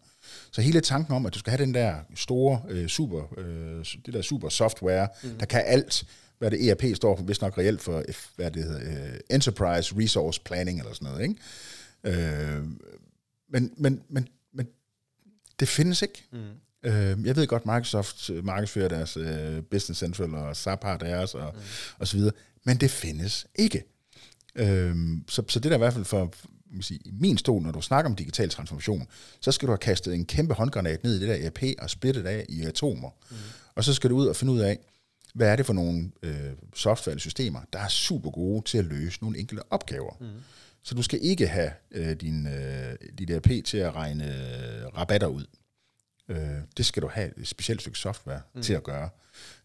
Så 0.56 0.62
hele 0.62 0.80
tanken 0.80 1.14
om, 1.14 1.26
at 1.26 1.34
du 1.34 1.38
skal 1.38 1.50
have 1.50 1.64
den 1.64 1.74
der 1.74 1.94
store 2.14 2.62
øh, 2.68 2.88
super, 2.88 3.38
øh, 3.38 3.84
det 4.06 4.14
der 4.14 4.22
super 4.22 4.48
software, 4.48 5.08
mm. 5.22 5.38
der 5.38 5.46
kan 5.46 5.62
alt, 5.66 6.04
hvad 6.38 6.50
det 6.50 6.68
ERP 6.68 6.96
står 6.96 7.16
for, 7.16 7.24
hvis 7.24 7.40
nok 7.40 7.58
reelt 7.58 7.80
for, 7.82 8.04
hvad 8.36 8.50
det 8.50 8.64
hedder, 8.64 9.10
uh, 9.10 9.16
Enterprise 9.30 9.94
Resource 9.98 10.40
Planning 10.44 10.78
eller 10.78 10.92
sådan 10.92 11.08
noget, 11.08 11.22
ikke? 11.22 12.20
Øh, 12.58 12.64
men, 13.48 13.72
men, 13.76 14.02
men, 14.08 14.28
men 14.52 14.66
det 15.60 15.68
findes 15.68 16.02
ikke. 16.02 16.24
Mm. 16.32 16.38
Øh, 16.82 17.26
jeg 17.26 17.36
ved 17.36 17.46
godt, 17.46 17.66
Microsoft 17.66 18.30
øh, 18.30 18.44
markedsfører 18.44 18.88
deres 18.88 19.16
øh, 19.16 19.62
Business 19.62 20.00
Central, 20.00 20.34
og 20.34 20.56
SAP 20.56 20.84
har 20.84 20.96
deres, 20.96 21.34
og, 21.34 21.52
mm. 21.54 21.60
og 21.98 22.08
så 22.08 22.16
videre, 22.16 22.32
men 22.64 22.76
det 22.76 22.90
findes 22.90 23.46
ikke. 23.54 23.84
Øh, 24.54 24.96
så, 25.28 25.42
så 25.48 25.60
det 25.60 25.70
der 25.70 25.76
i 25.76 25.78
hvert 25.78 25.92
fald 25.92 26.04
for, 26.04 26.32
sige, 26.82 27.00
i 27.04 27.10
min 27.20 27.38
stol, 27.38 27.62
når 27.62 27.72
du 27.72 27.80
snakker 27.80 28.10
om 28.10 28.16
digital 28.16 28.50
transformation, 28.50 29.06
så 29.40 29.52
skal 29.52 29.66
du 29.66 29.72
have 29.72 29.78
kastet 29.78 30.14
en 30.14 30.26
kæmpe 30.26 30.54
håndgranat 30.54 31.04
ned 31.04 31.16
i 31.16 31.20
det 31.20 31.28
der 31.28 31.46
ERP 31.46 31.62
og 31.78 31.90
splittet 31.90 32.26
af 32.26 32.46
i 32.48 32.62
atomer. 32.62 33.10
Mm. 33.30 33.36
Og 33.74 33.84
så 33.84 33.94
skal 33.94 34.10
du 34.10 34.16
ud 34.16 34.26
og 34.26 34.36
finde 34.36 34.52
ud 34.52 34.58
af, 34.58 34.78
hvad 35.34 35.48
er 35.48 35.56
det 35.56 35.66
for 35.66 35.72
nogle 35.72 36.10
øh, 36.22 36.52
software 36.74 37.12
eller 37.12 37.20
systemer, 37.20 37.60
der 37.72 37.78
er 37.78 37.88
super 37.88 38.30
gode 38.30 38.64
til 38.64 38.78
at 38.78 38.84
løse 38.84 39.18
nogle 39.22 39.38
enkelte 39.38 39.62
opgaver. 39.72 40.16
Mm. 40.20 40.26
Så 40.82 40.94
du 40.94 41.02
skal 41.02 41.18
ikke 41.22 41.46
have 41.46 41.70
øh, 41.90 42.16
din, 42.16 42.46
øh, 42.46 42.94
dit 43.18 43.30
ERP 43.30 43.64
til 43.64 43.78
at 43.78 43.94
regne 43.94 44.24
øh, 44.24 44.86
rabatter 44.96 45.26
ud. 45.26 45.44
Øh, 46.28 46.38
det 46.76 46.86
skal 46.86 47.02
du 47.02 47.08
have 47.08 47.38
et 47.38 47.48
specielt 47.48 47.80
stykke 47.80 47.98
software 47.98 48.40
mm. 48.54 48.62
til 48.62 48.72
at 48.72 48.82
gøre. 48.82 49.08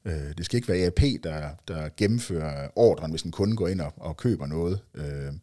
Øh, 0.05 0.37
det 0.37 0.45
skal 0.45 0.57
ikke 0.57 0.67
være 0.67 0.85
ERP, 0.85 1.23
der, 1.23 1.49
der 1.67 1.89
gennemfører 1.97 2.69
ordren, 2.75 3.11
hvis 3.11 3.21
en 3.21 3.31
kunde 3.31 3.55
går 3.55 3.67
ind 3.67 3.81
og, 3.81 3.93
og 3.97 4.17
køber 4.17 4.45
noget, 4.45 4.79
øh, 4.93 5.33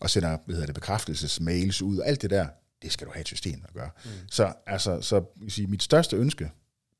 og 0.00 0.10
sender 0.10 0.38
hvad 0.44 0.54
hedder 0.54 0.66
det, 0.66 0.74
bekræftelsesmails 0.74 1.82
ud, 1.82 1.98
og 1.98 2.06
alt 2.06 2.22
det 2.22 2.30
der, 2.30 2.48
det 2.82 2.92
skal 2.92 3.06
du 3.06 3.12
have 3.12 3.20
et 3.20 3.26
system 3.26 3.64
at 3.68 3.74
gøre. 3.74 3.90
Mm. 4.04 4.10
Så, 4.30 4.52
altså, 4.66 5.00
så 5.00 5.24
jeg 5.42 5.52
sige, 5.52 5.66
mit 5.66 5.82
største 5.82 6.16
ønske, 6.16 6.50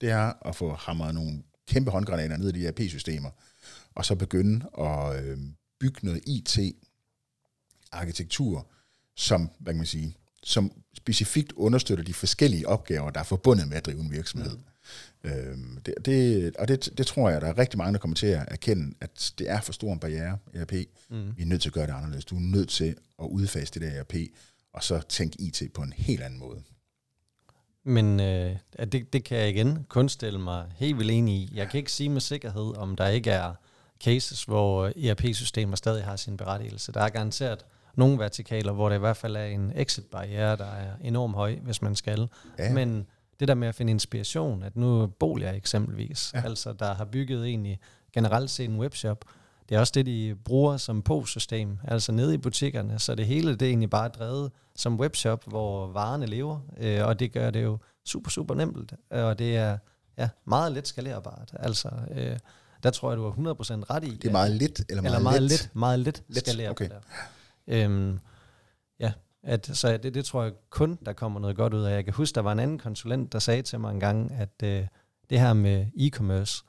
det 0.00 0.10
er 0.10 0.48
at 0.48 0.56
få 0.56 0.74
hamret 0.74 1.14
nogle 1.14 1.42
kæmpe 1.68 1.90
håndgranater 1.90 2.36
ned 2.36 2.48
i 2.48 2.52
de 2.60 2.66
ERP-systemer, 2.66 3.30
og 3.94 4.04
så 4.04 4.14
begynde 4.14 4.66
at 4.78 5.24
øh, 5.24 5.38
bygge 5.80 5.98
noget 6.02 6.22
IT-arkitektur, 6.26 8.66
som, 9.16 9.50
hvad 9.58 9.72
kan 9.72 9.78
man 9.78 9.86
sige, 9.86 10.16
som 10.42 10.72
specifikt 10.96 11.52
understøtter 11.52 12.04
de 12.04 12.14
forskellige 12.14 12.68
opgaver, 12.68 13.10
der 13.10 13.20
er 13.20 13.24
forbundet 13.24 13.68
med 13.68 13.76
at 13.76 13.86
drive 13.86 14.00
en 14.00 14.10
virksomhed. 14.10 14.56
Mm. 14.56 14.62
Øhm, 15.24 15.78
det, 15.86 15.94
det, 16.04 16.56
og 16.56 16.68
det, 16.68 16.98
det 16.98 17.06
tror 17.06 17.30
jeg, 17.30 17.40
der 17.40 17.46
er 17.46 17.58
rigtig 17.58 17.78
mange, 17.78 17.92
der 17.92 17.98
kommer 17.98 18.14
til 18.14 18.26
at 18.26 18.44
erkende, 18.48 18.94
at 19.00 19.32
det 19.38 19.50
er 19.50 19.60
for 19.60 19.72
stor 19.72 19.92
en 19.92 19.98
barriere, 19.98 20.38
ERP. 20.54 20.72
Mm. 21.10 21.36
Vi 21.36 21.42
er 21.42 21.46
nødt 21.46 21.62
til 21.62 21.68
at 21.68 21.72
gøre 21.72 21.86
det 21.86 21.92
anderledes. 21.92 22.24
Du 22.24 22.36
er 22.36 22.40
nødt 22.40 22.68
til 22.68 22.96
at 23.18 23.24
udfase 23.24 23.74
det 23.74 23.82
der 23.82 24.00
ERP, 24.00 24.14
og 24.72 24.82
så 24.82 25.00
tænke 25.08 25.40
IT 25.40 25.62
på 25.74 25.82
en 25.82 25.92
helt 25.92 26.22
anden 26.22 26.38
måde. 26.38 26.62
Men 27.84 28.20
øh, 28.20 28.56
det, 28.92 29.12
det 29.12 29.24
kan 29.24 29.38
jeg 29.38 29.48
igen 29.48 29.86
kun 29.88 30.08
stille 30.08 30.38
mig 30.38 30.64
helt 30.76 30.98
vildt 30.98 31.10
enig 31.10 31.34
i. 31.34 31.52
Jeg 31.54 31.68
kan 31.68 31.78
ikke 31.78 31.92
sige 31.92 32.08
med 32.08 32.20
sikkerhed, 32.20 32.76
om 32.76 32.96
der 32.96 33.08
ikke 33.08 33.30
er 33.30 33.54
cases, 34.04 34.44
hvor 34.44 34.92
ERP-systemer 34.96 35.76
stadig 35.76 36.04
har 36.04 36.16
sin 36.16 36.36
berettigelse. 36.36 36.92
Der 36.92 37.00
er 37.00 37.08
garanteret 37.08 37.64
nogle 37.94 38.18
vertikaler, 38.18 38.72
hvor 38.72 38.88
det 38.88 38.96
i 38.96 38.98
hvert 38.98 39.16
fald 39.16 39.36
er 39.36 39.44
en 39.44 39.72
exit-barriere, 39.74 40.56
der 40.56 40.64
er 40.64 40.90
enormt 41.02 41.34
høj, 41.34 41.54
hvis 41.54 41.82
man 41.82 41.96
skal. 41.96 42.28
Ja. 42.58 42.72
Men 42.72 43.06
det 43.40 43.48
der 43.48 43.54
med 43.54 43.68
at 43.68 43.74
finde 43.74 43.90
inspiration, 43.90 44.62
at 44.62 44.76
nu 44.76 45.06
boliger 45.06 45.52
eksempelvis, 45.52 46.30
ja. 46.34 46.42
altså 46.44 46.72
der 46.72 46.94
har 46.94 47.04
bygget 47.04 47.46
egentlig 47.46 47.78
generelt 48.12 48.50
set 48.50 48.68
en 48.68 48.78
webshop, 48.78 49.24
det 49.68 49.74
er 49.74 49.80
også 49.80 49.92
det, 49.94 50.06
de 50.06 50.36
bruger 50.44 50.76
som 50.76 51.02
POS-system, 51.02 51.78
altså 51.84 52.12
nede 52.12 52.34
i 52.34 52.38
butikkerne, 52.38 52.98
så 52.98 53.14
det 53.14 53.26
hele 53.26 53.52
det 53.52 53.62
er 53.62 53.68
egentlig 53.68 53.90
bare 53.90 54.08
drevet 54.08 54.52
som 54.76 55.00
webshop, 55.00 55.44
hvor 55.46 55.86
varerne 55.86 56.26
lever, 56.26 56.60
øh, 56.78 57.06
og 57.06 57.20
det 57.20 57.32
gør 57.32 57.50
det 57.50 57.62
jo 57.62 57.78
super, 58.04 58.30
super 58.30 58.54
nemt, 58.54 58.92
og 59.10 59.38
det 59.38 59.56
er 59.56 59.78
ja, 60.18 60.28
meget 60.44 60.72
let 60.72 60.88
skalerbart. 60.88 61.50
Altså, 61.52 61.90
øh, 62.10 62.38
der 62.82 62.90
tror 62.90 63.10
jeg, 63.10 63.18
du 63.18 63.24
har 63.24 63.30
100% 63.30 63.90
ret 63.90 64.04
i. 64.04 64.10
Det 64.10 64.28
er 64.28 64.32
meget 64.32 64.50
lidt, 64.50 64.80
eller 64.88 65.02
meget, 65.02 65.14
eller 65.14 65.22
meget 65.22 65.42
let? 65.42 65.50
let? 65.50 65.70
Meget 65.74 65.98
let, 65.98 66.22
let 66.28 66.38
skalerbart. 66.38 66.70
Okay. 66.70 66.88
Der. 66.88 67.84
Øhm, 67.84 68.18
ja, 69.00 69.12
at, 69.46 69.66
så 69.66 69.96
det, 69.96 70.14
det 70.14 70.24
tror 70.24 70.42
jeg 70.42 70.52
kun, 70.70 70.98
der 71.06 71.12
kommer 71.12 71.40
noget 71.40 71.56
godt 71.56 71.74
ud 71.74 71.82
af. 71.82 71.94
Jeg 71.94 72.04
kan 72.04 72.14
huske, 72.14 72.34
der 72.34 72.40
var 72.40 72.52
en 72.52 72.58
anden 72.58 72.78
konsulent, 72.78 73.32
der 73.32 73.38
sagde 73.38 73.62
til 73.62 73.80
mig 73.80 73.90
en 73.90 74.00
gang, 74.00 74.32
at 74.32 74.62
øh, 74.64 74.86
det 75.30 75.40
her 75.40 75.52
med 75.52 75.86
e-commerce, 75.96 76.64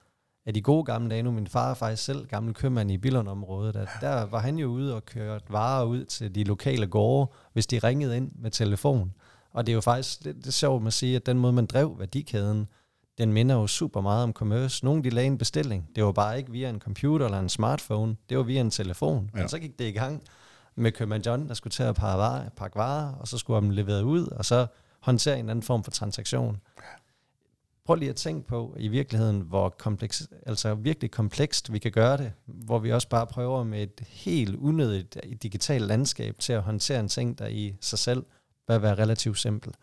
at 0.45 0.55
de 0.55 0.61
gode 0.61 0.83
gamle 0.83 1.09
dage, 1.09 1.23
nu 1.23 1.31
min 1.31 1.47
far 1.47 1.69
er 1.69 1.73
faktisk 1.73 2.03
selv 2.03 2.27
gammel 2.27 2.53
købmand 2.53 2.91
i 2.91 2.97
Billund-området, 2.97 3.75
at 3.75 3.89
der 4.01 4.25
var 4.25 4.39
han 4.39 4.57
jo 4.57 4.67
ude 4.67 4.95
og 4.95 5.05
kørte 5.05 5.45
varer 5.49 5.85
ud 5.85 6.05
til 6.05 6.35
de 6.35 6.43
lokale 6.43 6.87
gårde, 6.87 7.31
hvis 7.53 7.67
de 7.67 7.79
ringede 7.79 8.17
ind 8.17 8.31
med 8.35 8.51
telefon. 8.51 9.13
Og 9.53 9.65
det 9.65 9.71
er 9.71 9.75
jo 9.75 9.81
faktisk 9.81 10.23
det, 10.23 10.35
det 10.35 10.47
er 10.47 10.51
sjovt 10.51 10.87
at 10.87 10.93
sige, 10.93 11.15
at 11.15 11.25
den 11.25 11.39
måde, 11.39 11.53
man 11.53 11.65
drev 11.65 11.95
værdikæden, 11.99 12.67
den 13.17 13.33
minder 13.33 13.55
jo 13.55 13.67
super 13.67 14.01
meget 14.01 14.23
om 14.23 14.33
commerce. 14.33 14.85
Nogle 14.85 15.03
de 15.03 15.09
lagde 15.09 15.27
en 15.27 15.37
bestilling. 15.37 15.89
Det 15.95 16.03
var 16.03 16.11
bare 16.11 16.37
ikke 16.37 16.51
via 16.51 16.69
en 16.69 16.79
computer 16.79 17.25
eller 17.25 17.39
en 17.39 17.49
smartphone. 17.49 18.15
Det 18.29 18.37
var 18.37 18.43
via 18.43 18.61
en 18.61 18.69
telefon. 18.69 19.31
Ja. 19.35 19.43
Og 19.43 19.49
så 19.49 19.59
gik 19.59 19.79
det 19.79 19.85
i 19.85 19.91
gang 19.91 20.23
med 20.77 20.91
købmand 20.91 21.25
John, 21.25 21.47
der 21.47 21.53
skulle 21.53 21.71
til 21.71 21.83
at 21.83 21.95
pakke 21.95 22.17
varer, 22.17 22.49
pakke 22.49 22.75
varer, 22.75 23.13
og 23.13 23.27
så 23.27 23.37
skulle 23.37 23.61
han 23.61 23.71
leveret 23.71 24.01
ud, 24.01 24.27
og 24.27 24.45
så 24.45 24.67
håndtere 24.99 25.39
en 25.39 25.49
anden 25.49 25.63
form 25.63 25.83
for 25.83 25.91
transaktion. 25.91 26.61
Prøv 27.85 27.95
lige 27.95 28.09
at 28.09 28.15
tænke 28.15 28.47
på 28.47 28.75
i 28.79 28.87
virkeligheden, 28.87 29.41
hvor 29.41 29.69
kompleks, 29.69 30.27
altså 30.45 30.75
virkelig 30.75 31.11
komplekst 31.11 31.73
vi 31.73 31.79
kan 31.79 31.91
gøre 31.91 32.17
det, 32.17 32.33
hvor 32.45 32.79
vi 32.79 32.91
også 32.91 33.09
bare 33.09 33.27
prøver 33.27 33.63
med 33.63 33.83
et 33.83 34.01
helt 34.07 34.55
unødigt 34.55 35.17
digitalt 35.43 35.85
landskab 35.85 36.35
til 36.39 36.53
at 36.53 36.61
håndtere 36.61 36.99
en 36.99 37.07
ting, 37.07 37.39
der 37.39 37.47
i 37.47 37.75
sig 37.81 37.99
selv 37.99 38.25
bør 38.67 38.77
være 38.77 38.95
relativt 38.95 39.37
simpel. 39.37 39.73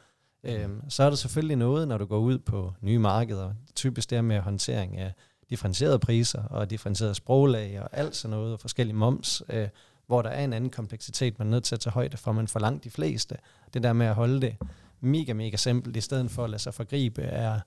Øhm, 0.45 0.91
så 0.91 1.03
er 1.03 1.09
der 1.09 1.17
selvfølgelig 1.17 1.57
noget, 1.57 1.89
når 1.89 1.99
du 1.99 2.05
går 2.05 2.19
ud 2.19 2.39
på 2.39 2.73
nye 2.81 2.99
markeder, 2.99 3.53
typisk 3.75 4.11
det 4.11 4.25
med 4.25 4.41
håndtering 4.41 4.99
af 4.99 5.13
differentierede 5.51 5.99
priser 5.99 6.43
og 6.43 6.71
differentierede 6.71 7.15
sproglag 7.15 7.81
og 7.81 7.89
alt 7.93 8.17
sådan 8.17 8.37
noget, 8.37 8.53
og 8.53 8.61
forskellige 8.61 8.97
moms, 8.97 9.43
øh, 9.49 9.69
hvor 10.07 10.23
der 10.23 10.31
er 10.31 10.45
en 10.45 10.53
anden 10.53 10.71
kompleksitet, 10.71 11.39
man 11.39 11.49
er 11.49 11.51
nødt 11.51 11.65
til 11.65 11.75
at 11.75 11.81
tage 11.81 11.93
højde 11.93 12.17
for, 12.17 12.33
men 12.33 12.49
for 12.49 12.59
langt 12.61 12.85
de 12.85 12.91
fleste, 12.91 13.37
det 13.75 13.83
der 13.83 13.93
med 13.93 14.07
at 14.07 14.15
holde 14.15 14.41
det 14.41 14.57
mega, 15.01 15.33
mega 15.33 15.57
simpelt, 15.57 15.97
i 15.97 16.01
stedet 16.01 16.31
for 16.31 16.45
at 16.45 16.51
lade 16.51 16.63
sig 16.63 16.75
forgribe, 16.75 17.23
er 17.23 17.61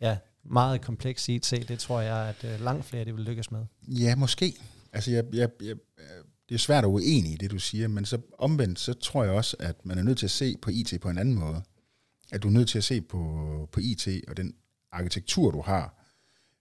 ja, 0.00 0.16
meget 0.44 0.80
kompleks 0.80 1.28
IT. 1.28 1.50
Det 1.68 1.78
tror 1.78 2.00
jeg, 2.00 2.28
at 2.28 2.44
øh, 2.44 2.60
langt 2.60 2.84
flere 2.84 3.04
det 3.04 3.16
vil 3.16 3.24
lykkes 3.24 3.50
med. 3.50 3.66
Ja, 3.88 4.16
måske. 4.16 4.54
Altså, 4.92 5.10
jeg, 5.10 5.24
jeg, 5.32 5.48
jeg, 5.62 5.76
det 6.48 6.54
er 6.54 6.58
svært 6.58 6.84
at 6.84 6.88
uenig 6.88 7.32
i 7.32 7.36
det, 7.36 7.50
du 7.50 7.58
siger, 7.58 7.88
men 7.88 8.04
så 8.04 8.18
omvendt, 8.38 8.78
så 8.78 8.92
tror 8.92 9.24
jeg 9.24 9.32
også, 9.32 9.56
at 9.60 9.86
man 9.86 9.98
er 9.98 10.02
nødt 10.02 10.18
til 10.18 10.26
at 10.26 10.30
se 10.30 10.56
på 10.62 10.70
IT 10.70 10.94
på 11.00 11.08
en 11.08 11.18
anden 11.18 11.34
måde. 11.34 11.62
At 12.32 12.42
du 12.42 12.48
er 12.48 12.52
nødt 12.52 12.68
til 12.68 12.78
at 12.78 12.84
se 12.84 13.00
på, 13.00 13.18
på 13.72 13.80
IT 13.80 14.08
og 14.28 14.36
den 14.36 14.54
arkitektur, 14.92 15.50
du 15.50 15.60
har, 15.60 16.04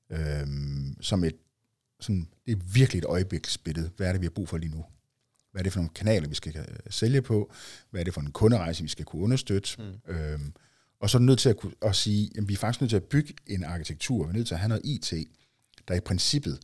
øhm, 0.09 0.97
som 1.01 1.23
et, 1.23 1.35
sådan, 1.99 2.27
det 2.45 2.51
er 2.51 2.61
virkelig 2.73 2.99
et 2.99 3.05
øjebliksbillede. 3.05 3.91
Hvad 3.97 4.07
er 4.07 4.11
det, 4.11 4.21
vi 4.21 4.25
har 4.25 4.31
brug 4.31 4.49
for 4.49 4.57
lige 4.57 4.75
nu? 4.75 4.85
Hvad 5.51 5.61
er 5.61 5.63
det 5.63 5.73
for 5.73 5.79
nogle 5.79 5.93
kanaler, 5.95 6.27
vi 6.27 6.35
skal 6.35 6.57
øh, 6.57 6.65
sælge 6.89 7.21
på? 7.21 7.53
Hvad 7.89 8.01
er 8.01 8.05
det 8.05 8.13
for 8.13 8.21
en 8.21 8.31
kunderejse, 8.31 8.83
vi 8.83 8.89
skal 8.89 9.05
kunne 9.05 9.21
understøtte? 9.21 9.69
Mm. 9.77 10.13
Øhm, 10.13 10.53
og 10.99 11.09
så 11.09 11.17
er 11.17 11.19
du 11.19 11.25
nødt 11.25 11.39
til 11.39 11.49
at, 11.49 11.57
kunne, 11.57 11.73
at 11.81 11.95
sige, 11.95 12.29
at 12.37 12.47
vi 12.47 12.53
er 12.53 12.57
faktisk 12.57 12.81
nødt 12.81 12.89
til 12.89 12.97
at 12.97 13.03
bygge 13.03 13.33
en 13.47 13.63
arkitektur. 13.63 14.25
Vi 14.25 14.29
er 14.29 14.33
nødt 14.33 14.47
til 14.47 14.53
at 14.53 14.59
have 14.59 14.69
noget 14.69 14.85
IT, 14.85 15.13
der 15.87 15.93
i 15.93 15.99
princippet 15.99 16.59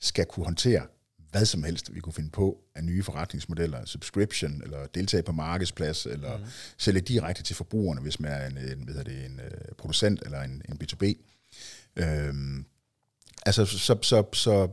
skal 0.00 0.26
kunne 0.26 0.44
håndtere 0.44 0.86
hvad 1.32 1.44
som 1.44 1.62
helst, 1.62 1.94
vi 1.94 2.00
kunne 2.00 2.12
finde 2.12 2.30
på 2.30 2.64
af 2.74 2.84
nye 2.84 3.02
forretningsmodeller, 3.02 3.84
subscription, 3.84 4.62
eller 4.62 4.86
deltage 4.86 5.22
på 5.22 5.32
markedsplads, 5.32 6.06
eller 6.06 6.38
mm. 6.38 6.44
sælge 6.78 7.00
direkte 7.00 7.42
til 7.42 7.56
forbrugerne, 7.56 8.00
hvis 8.00 8.20
man 8.20 8.32
er 8.32 8.46
en, 8.46 8.58
en, 8.58 8.88
hvad 8.88 9.04
det, 9.04 9.24
en 9.24 9.40
uh, 9.44 9.76
producent 9.78 10.22
eller 10.24 10.40
en, 10.40 10.62
en 10.68 10.80
B2B. 10.82 11.14
Øhm, 11.96 12.64
altså, 13.46 13.64
så, 13.64 13.98
så, 14.02 14.24
så, 14.32 14.68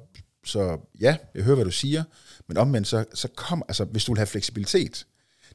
så 0.45 0.79
ja, 0.99 1.17
jeg 1.35 1.43
hører, 1.43 1.55
hvad 1.55 1.65
du 1.65 1.71
siger, 1.71 2.03
men 2.47 2.57
omvendt, 2.57 2.87
så, 2.87 3.05
så 3.13 3.27
kom, 3.27 3.63
altså, 3.67 3.83
hvis 3.85 4.05
du 4.05 4.11
vil 4.11 4.17
have 4.17 4.27
fleksibilitet, 4.27 5.05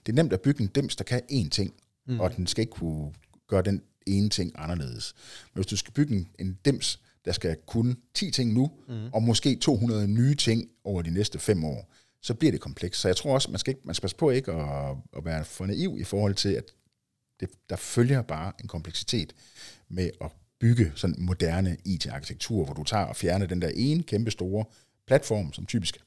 det 0.07 0.13
er 0.13 0.17
nemt 0.17 0.33
at 0.33 0.41
bygge 0.41 0.63
en 0.63 0.69
dims, 0.69 0.97
der 0.97 1.05
kan 1.05 1.23
én 1.33 1.49
ting, 1.49 1.75
mm. 2.07 2.21
og 2.21 2.37
den 2.37 2.47
skal 2.47 2.63
ikke 2.63 2.73
kunne 2.73 3.13
gøre 3.49 3.63
den 3.63 3.83
ene 4.07 4.29
ting 4.29 4.53
anderledes. 4.55 5.15
Men 5.55 5.59
hvis 5.59 5.67
du 5.67 5.77
skal 5.77 5.93
bygge 5.93 6.17
en, 6.17 6.29
en 6.39 6.59
dims, 6.65 7.01
der 7.25 7.33
skal 7.33 7.57
kunne 7.67 7.97
10 8.15 8.31
ting 8.31 8.53
nu, 8.53 8.71
mm. 8.89 9.13
og 9.13 9.23
måske 9.23 9.57
200 9.57 10.09
nye 10.09 10.35
ting 10.35 10.71
over 10.85 11.03
de 11.03 11.11
næste 11.11 11.39
fem 11.39 11.65
år, 11.65 11.95
så 12.23 12.35
bliver 12.35 12.53
det 12.53 12.61
komplekst. 12.61 13.01
Så 13.01 13.09
jeg 13.09 13.17
tror 13.17 13.35
også, 13.35 13.51
man 13.51 13.59
skal, 13.59 13.71
ikke, 13.71 13.81
man 13.85 13.95
skal 13.95 14.03
passe 14.03 14.17
på 14.17 14.31
ikke 14.31 14.53
at, 14.53 14.97
at 15.17 15.25
være 15.25 15.45
for 15.45 15.67
naiv 15.67 15.97
i 16.01 16.05
forhold 16.05 16.35
til, 16.35 16.49
at 16.49 16.65
det, 17.41 17.51
der 17.71 17.77
følger 17.77 18.23
bare 18.23 18.53
en 18.61 18.69
kompleksitet 18.69 19.35
med 19.89 20.11
at 20.21 20.31
bygge 20.61 20.93
sådan 20.95 21.17
moderne 21.19 21.77
IT-arkitektur, 21.85 22.65
hvor 22.65 22.75
du 22.75 22.85
tager 22.85 23.05
og 23.05 23.17
fjerner 23.17 23.47
den 23.47 23.63
der 23.63 23.71
ene 23.75 24.03
kæmpe 24.03 24.31
store 24.31 24.65
platform, 25.07 25.53
som 25.53 25.67
typisk 25.67 25.99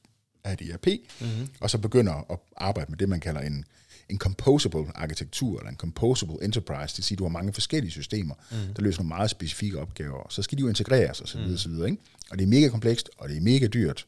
er 0.44 0.54
et 0.54 0.62
ERP, 0.62 0.88
mm-hmm. 1.22 1.48
og 1.60 1.70
så 1.70 1.78
begynder 1.78 2.32
at 2.32 2.40
arbejde 2.58 2.92
med 2.92 2.98
det, 2.98 3.10
man 3.10 3.20
kalder 3.20 3.42
en, 3.42 3.66
en 4.10 4.18
composable 4.18 4.86
arkitektur, 4.96 5.60
eller 5.60 5.70
en 5.70 5.78
composable 5.78 6.44
enterprise, 6.44 6.94
det 6.94 6.98
vil 6.98 7.04
sige, 7.04 7.16
at 7.16 7.20
du 7.20 7.24
har 7.24 7.30
mange 7.30 7.54
forskellige 7.54 7.92
systemer, 7.92 8.36
mm. 8.52 8.74
der 8.74 8.82
løser 8.82 9.00
nogle 9.00 9.08
meget 9.08 9.30
specifikke 9.30 9.80
opgaver, 9.80 10.28
så 10.30 10.42
skal 10.42 10.58
de 10.58 10.62
jo 10.62 10.68
integreres 10.68 11.22
osv. 11.22 11.40
Mm. 11.40 11.54
osv. 11.54 11.72
Ikke? 11.72 11.98
Og 12.30 12.38
det 12.38 12.44
er 12.44 12.48
mega 12.48 12.70
komplekst, 12.70 13.10
og 13.18 13.30
det 13.30 13.38
er 13.38 13.42
mega 13.42 13.68
dyrt. 13.68 14.08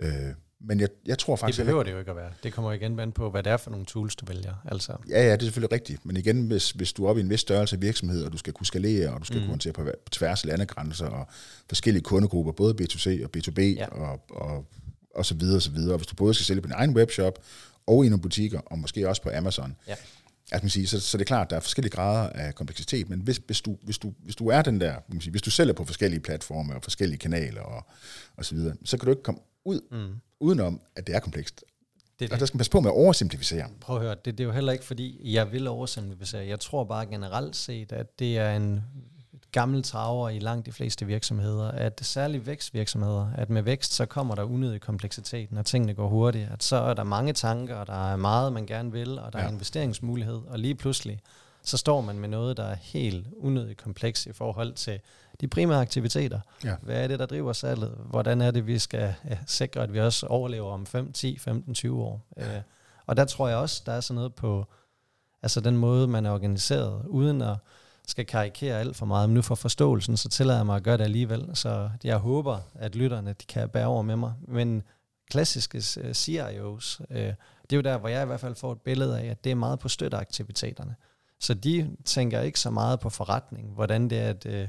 Øh, 0.00 0.32
men 0.60 0.80
jeg, 0.80 0.88
jeg 1.06 1.18
tror 1.18 1.36
faktisk... 1.36 1.58
Det 1.58 1.66
behøver 1.66 1.82
det 1.82 1.92
jo 1.92 1.98
ikke 1.98 2.10
at 2.10 2.16
være. 2.16 2.30
Det 2.42 2.52
kommer 2.52 2.72
igen 2.72 3.00
an 3.00 3.12
på, 3.12 3.30
hvad 3.30 3.42
det 3.42 3.52
er 3.52 3.56
for 3.56 3.70
nogle 3.70 3.86
tools, 3.86 4.16
du 4.16 4.26
vælger. 4.26 4.54
Altså. 4.64 4.92
Ja, 5.08 5.22
ja, 5.22 5.32
det 5.32 5.38
er 5.38 5.44
selvfølgelig 5.44 5.72
rigtigt. 5.72 6.06
Men 6.06 6.16
igen, 6.16 6.46
hvis, 6.46 6.70
hvis 6.70 6.92
du 6.92 7.04
er 7.04 7.08
oppe 7.08 7.20
i 7.20 7.24
en 7.24 7.30
vis 7.30 7.40
størrelse 7.40 7.76
af 7.76 7.82
virksomhed, 7.82 8.24
og 8.24 8.32
du 8.32 8.38
skal 8.38 8.52
kunne 8.52 8.66
skalere, 8.66 9.10
og 9.10 9.20
du 9.20 9.24
skal 9.24 9.36
mm. 9.36 9.42
kunne 9.42 9.50
håndtere 9.50 9.72
på, 9.72 9.84
på 9.84 10.10
tværs 10.10 10.44
af 10.44 10.48
landegrænser, 10.48 11.06
og 11.06 11.26
forskellige 11.68 12.02
kundegrupper, 12.02 12.52
både 12.52 12.74
B2C 12.80 13.24
og 13.24 13.30
B2B, 13.36 13.60
ja. 13.60 13.86
og, 13.86 14.20
og, 14.30 14.66
og 15.14 15.26
så 15.26 15.34
videre, 15.34 15.56
og 15.56 15.62
så 15.62 15.70
videre. 15.70 15.94
Og 15.94 15.98
hvis 15.98 16.06
du 16.06 16.14
både 16.14 16.34
skal 16.34 16.46
sælge 16.46 16.60
på 16.60 16.66
din 16.66 16.74
egen 16.74 16.96
webshop, 16.96 17.38
og 17.86 18.06
i 18.06 18.08
nogle 18.08 18.22
butikker, 18.22 18.60
og 18.60 18.78
måske 18.78 19.08
også 19.08 19.22
på 19.22 19.30
Amazon. 19.34 19.76
Ja. 19.88 19.94
Altså, 20.52 20.64
man 20.64 20.70
siger, 20.70 20.86
så, 20.86 21.00
så 21.00 21.18
det 21.18 21.22
er 21.22 21.26
klart, 21.26 21.46
at 21.46 21.50
der 21.50 21.56
er 21.56 21.60
forskellige 21.60 21.92
grader 21.92 22.28
af 22.28 22.54
kompleksitet, 22.54 23.10
men 23.10 23.20
hvis, 23.20 23.40
hvis, 23.46 23.60
du, 23.60 23.76
hvis, 23.82 23.98
du, 23.98 24.12
hvis 24.24 24.36
du 24.36 24.48
er 24.48 24.62
den 24.62 24.80
der, 24.80 24.94
man 25.08 25.20
sige, 25.20 25.30
hvis 25.30 25.42
du 25.42 25.50
sælger 25.50 25.72
på 25.72 25.84
forskellige 25.84 26.20
platforme 26.20 26.74
og 26.74 26.82
forskellige 26.82 27.18
kanaler 27.18 27.60
og, 27.60 27.86
og 28.36 28.44
så 28.44 28.54
videre, 28.54 28.76
så 28.84 28.98
kan 28.98 29.06
du 29.06 29.10
ikke 29.10 29.22
komme 29.22 29.40
ud 29.66 29.80
mm. 29.90 30.20
udenom, 30.40 30.80
at 30.96 31.06
det 31.06 31.14
er 31.14 31.20
komplekst. 31.20 31.60
Det, 31.60 32.20
det. 32.20 32.32
Og 32.32 32.40
der 32.40 32.46
skal 32.46 32.56
man 32.56 32.58
passe 32.58 32.72
på 32.72 32.80
med 32.80 32.90
at 32.90 32.94
oversimplificere. 32.94 33.68
Prøv 33.80 33.96
at 33.96 34.02
høre, 34.02 34.14
det, 34.14 34.38
det 34.38 34.40
er 34.40 34.44
jo 34.44 34.52
heller 34.52 34.72
ikke, 34.72 34.84
fordi 34.84 35.34
jeg 35.34 35.52
vil 35.52 35.68
oversimplificere. 35.68 36.46
Jeg 36.46 36.60
tror 36.60 36.84
bare 36.84 37.06
generelt 37.06 37.56
set, 37.56 37.92
at 37.92 38.18
det 38.18 38.38
er 38.38 38.56
en 38.56 38.82
gammel 39.52 39.82
traver 39.82 40.28
i 40.28 40.38
langt 40.38 40.66
de 40.66 40.72
fleste 40.72 41.06
virksomheder, 41.06 41.70
at 41.70 42.00
særligt 42.02 42.46
vækstvirksomheder, 42.46 43.30
at 43.34 43.50
med 43.50 43.62
vækst, 43.62 43.92
så 43.92 44.06
kommer 44.06 44.34
der 44.34 44.42
unødig 44.42 44.80
kompleksitet, 44.80 45.52
når 45.52 45.62
tingene 45.62 45.94
går 45.94 46.08
hurtigt, 46.08 46.48
at 46.52 46.64
så 46.64 46.76
er 46.76 46.94
der 46.94 47.04
mange 47.04 47.32
tanker, 47.32 47.74
og 47.74 47.86
der 47.86 48.12
er 48.12 48.16
meget, 48.16 48.52
man 48.52 48.66
gerne 48.66 48.92
vil, 48.92 49.18
og 49.18 49.32
der 49.32 49.38
ja. 49.38 49.44
er 49.44 49.50
investeringsmulighed, 49.50 50.40
og 50.48 50.58
lige 50.58 50.74
pludselig, 50.74 51.20
så 51.62 51.76
står 51.76 52.00
man 52.00 52.18
med 52.18 52.28
noget, 52.28 52.56
der 52.56 52.64
er 52.64 52.74
helt 52.74 53.26
unødigt 53.36 53.82
kompleks 53.82 54.26
i 54.26 54.32
forhold 54.32 54.72
til 54.72 55.00
de 55.40 55.48
primære 55.48 55.80
aktiviteter. 55.80 56.40
Ja. 56.64 56.74
Hvad 56.82 57.04
er 57.04 57.08
det, 57.08 57.18
der 57.18 57.26
driver 57.26 57.52
salget? 57.52 57.98
Hvordan 58.10 58.40
er 58.40 58.50
det, 58.50 58.66
vi 58.66 58.78
skal 58.78 59.14
ja, 59.30 59.38
sikre, 59.46 59.82
at 59.82 59.92
vi 59.92 60.00
også 60.00 60.26
overlever 60.26 60.72
om 60.72 60.86
5, 60.86 61.12
10, 61.12 61.38
15, 61.38 61.74
20 61.74 62.02
år? 62.02 62.26
Ja. 62.36 62.56
Øh, 62.56 62.62
og 63.06 63.16
der 63.16 63.24
tror 63.24 63.48
jeg 63.48 63.56
også, 63.56 63.82
der 63.86 63.92
er 63.92 64.00
sådan 64.00 64.14
noget 64.14 64.34
på 64.34 64.66
altså 65.42 65.60
den 65.60 65.76
måde, 65.76 66.08
man 66.08 66.26
er 66.26 66.30
organiseret, 66.30 67.02
uden 67.06 67.42
at 67.42 67.56
skal 68.06 68.26
karikere 68.26 68.80
alt 68.80 68.96
for 68.96 69.06
meget, 69.06 69.28
men 69.28 69.34
nu 69.34 69.42
for 69.42 69.54
forståelsen, 69.54 70.16
så 70.16 70.28
tillader 70.28 70.58
jeg 70.58 70.66
mig 70.66 70.76
at 70.76 70.82
gøre 70.82 70.96
det 70.96 71.04
alligevel. 71.04 71.50
Så 71.54 71.90
jeg 72.04 72.16
håber, 72.16 72.58
at 72.74 72.94
lytterne 72.94 73.30
de 73.32 73.46
kan 73.46 73.68
bære 73.68 73.86
over 73.86 74.02
med 74.02 74.16
mig. 74.16 74.32
Men 74.48 74.82
klassiske 75.30 75.78
uh, 75.78 76.12
CIOs, 76.12 77.00
uh, 77.10 77.16
det 77.16 77.72
er 77.72 77.76
jo 77.76 77.80
der, 77.80 77.98
hvor 77.98 78.08
jeg 78.08 78.22
i 78.22 78.26
hvert 78.26 78.40
fald 78.40 78.54
får 78.54 78.72
et 78.72 78.80
billede 78.80 79.20
af, 79.20 79.26
at 79.26 79.44
det 79.44 79.50
er 79.52 79.56
meget 79.56 79.78
på 79.78 79.88
støtteaktiviteterne. 79.88 80.94
Så 81.40 81.54
de 81.54 81.96
tænker 82.04 82.40
ikke 82.40 82.60
så 82.60 82.70
meget 82.70 83.00
på 83.00 83.10
forretning, 83.10 83.74
hvordan 83.74 84.10
det 84.10 84.18
er, 84.18 84.28
at 84.28 84.46
uh, 84.46 84.68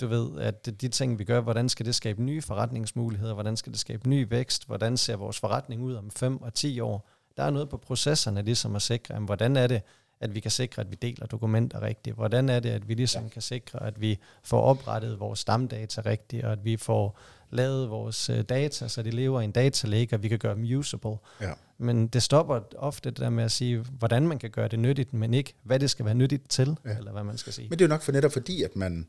du 0.00 0.06
ved, 0.06 0.40
at 0.40 0.80
de 0.80 0.88
ting, 0.88 1.18
vi 1.18 1.24
gør, 1.24 1.40
hvordan 1.40 1.68
skal 1.68 1.86
det 1.86 1.94
skabe 1.94 2.22
nye 2.22 2.42
forretningsmuligheder, 2.42 3.34
hvordan 3.34 3.56
skal 3.56 3.72
det 3.72 3.80
skabe 3.80 4.08
ny 4.08 4.26
vækst, 4.30 4.66
hvordan 4.66 4.96
ser 4.96 5.16
vores 5.16 5.40
forretning 5.40 5.82
ud 5.82 5.94
om 5.94 6.10
5 6.10 6.42
og 6.42 6.54
10 6.54 6.80
år. 6.80 7.08
Der 7.36 7.42
er 7.42 7.50
noget 7.50 7.68
på 7.68 7.76
processerne, 7.76 8.42
ligesom 8.42 8.76
at 8.76 8.82
sikre, 8.82 9.14
jamen, 9.14 9.26
hvordan 9.26 9.56
er 9.56 9.66
det, 9.66 9.82
at 10.20 10.34
vi 10.34 10.40
kan 10.40 10.50
sikre, 10.50 10.80
at 10.80 10.90
vi 10.90 10.96
deler 11.02 11.26
dokumenter 11.26 11.82
rigtigt? 11.82 12.16
Hvordan 12.16 12.48
er 12.48 12.60
det, 12.60 12.70
at 12.70 12.88
vi 12.88 12.94
ligesom 12.94 13.22
ja. 13.22 13.28
kan 13.28 13.42
sikre, 13.42 13.86
at 13.86 14.00
vi 14.00 14.18
får 14.42 14.60
oprettet 14.60 15.20
vores 15.20 15.38
stamdata 15.38 16.02
rigtigt, 16.06 16.44
og 16.44 16.52
at 16.52 16.64
vi 16.64 16.76
får 16.76 17.18
lavet 17.50 17.90
vores 17.90 18.30
uh, 18.30 18.40
data, 18.40 18.88
så 18.88 19.02
de 19.02 19.10
lever 19.10 19.40
i 19.40 19.44
en 19.44 19.52
data 19.52 19.86
lake, 19.86 20.16
og 20.16 20.22
vi 20.22 20.28
kan 20.28 20.38
gøre 20.38 20.54
dem 20.54 20.78
usable. 20.78 21.16
Ja. 21.40 21.52
Men 21.78 22.06
det 22.06 22.22
stopper 22.22 22.60
ofte 22.76 23.10
det 23.10 23.18
der 23.18 23.30
med 23.30 23.44
at 23.44 23.52
sige, 23.52 23.78
hvordan 23.78 24.28
man 24.28 24.38
kan 24.38 24.50
gøre 24.50 24.68
det 24.68 24.78
nyttigt, 24.78 25.14
men 25.14 25.34
ikke, 25.34 25.54
hvad 25.62 25.78
det 25.78 25.90
skal 25.90 26.04
være 26.04 26.14
nyttigt 26.14 26.50
til, 26.50 26.76
ja. 26.84 26.96
eller 26.98 27.12
hvad 27.12 27.24
man 27.24 27.38
skal 27.38 27.52
sige. 27.52 27.68
Men 27.68 27.78
det 27.78 27.84
er 27.84 27.88
jo 27.88 27.90
nok 27.94 28.02
for 28.02 28.12
netop 28.12 28.32
fordi, 28.32 28.62
at 28.62 28.76
man, 28.76 29.06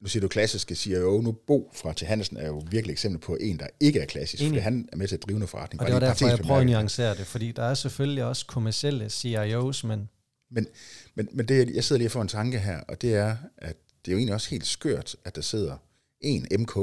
nu 0.00 0.08
siger 0.08 0.20
du 0.20 0.28
klassiske 0.28 0.74
CIO, 0.74 1.20
nu 1.20 1.32
Bo 1.32 1.70
fra 1.74 1.92
til 1.92 2.06
Hansen 2.06 2.36
er 2.36 2.46
jo 2.46 2.62
virkelig 2.70 2.92
eksempel 2.92 3.20
på 3.20 3.36
en, 3.40 3.58
der 3.58 3.66
ikke 3.80 4.00
er 4.00 4.06
klassisk, 4.06 4.42
Enig. 4.42 4.50
fordi 4.50 4.60
han 4.60 4.88
er 4.92 4.96
med 4.96 5.08
til 5.08 5.16
at 5.16 5.22
drive 5.22 5.38
noget 5.38 5.50
forretning. 5.50 5.80
Og 5.80 5.86
det 5.86 5.94
var 5.94 6.00
derfor, 6.00 6.28
jeg 6.28 6.38
prøver 6.38 6.60
at 6.60 6.66
nuancere 6.66 7.14
det, 7.14 7.26
fordi 7.26 7.52
der 7.52 7.62
er 7.62 7.74
selvfølgelig 7.74 8.24
også 8.24 8.46
kommersielle 8.46 9.10
CIOs, 9.10 9.84
men 9.84 10.08
men, 10.50 10.66
men, 11.14 11.28
men 11.32 11.48
det, 11.48 11.74
jeg 11.74 11.84
sidder 11.84 11.98
lige 11.98 12.10
for 12.10 12.22
en 12.22 12.28
tanke 12.28 12.58
her, 12.58 12.80
og 12.80 13.02
det 13.02 13.14
er, 13.14 13.36
at 13.56 13.76
det 14.04 14.10
er 14.10 14.12
jo 14.12 14.18
egentlig 14.18 14.34
også 14.34 14.50
helt 14.50 14.66
skørt, 14.66 15.16
at 15.24 15.36
der 15.36 15.42
sidder 15.42 15.76
en 16.20 16.46
MK 16.60 16.76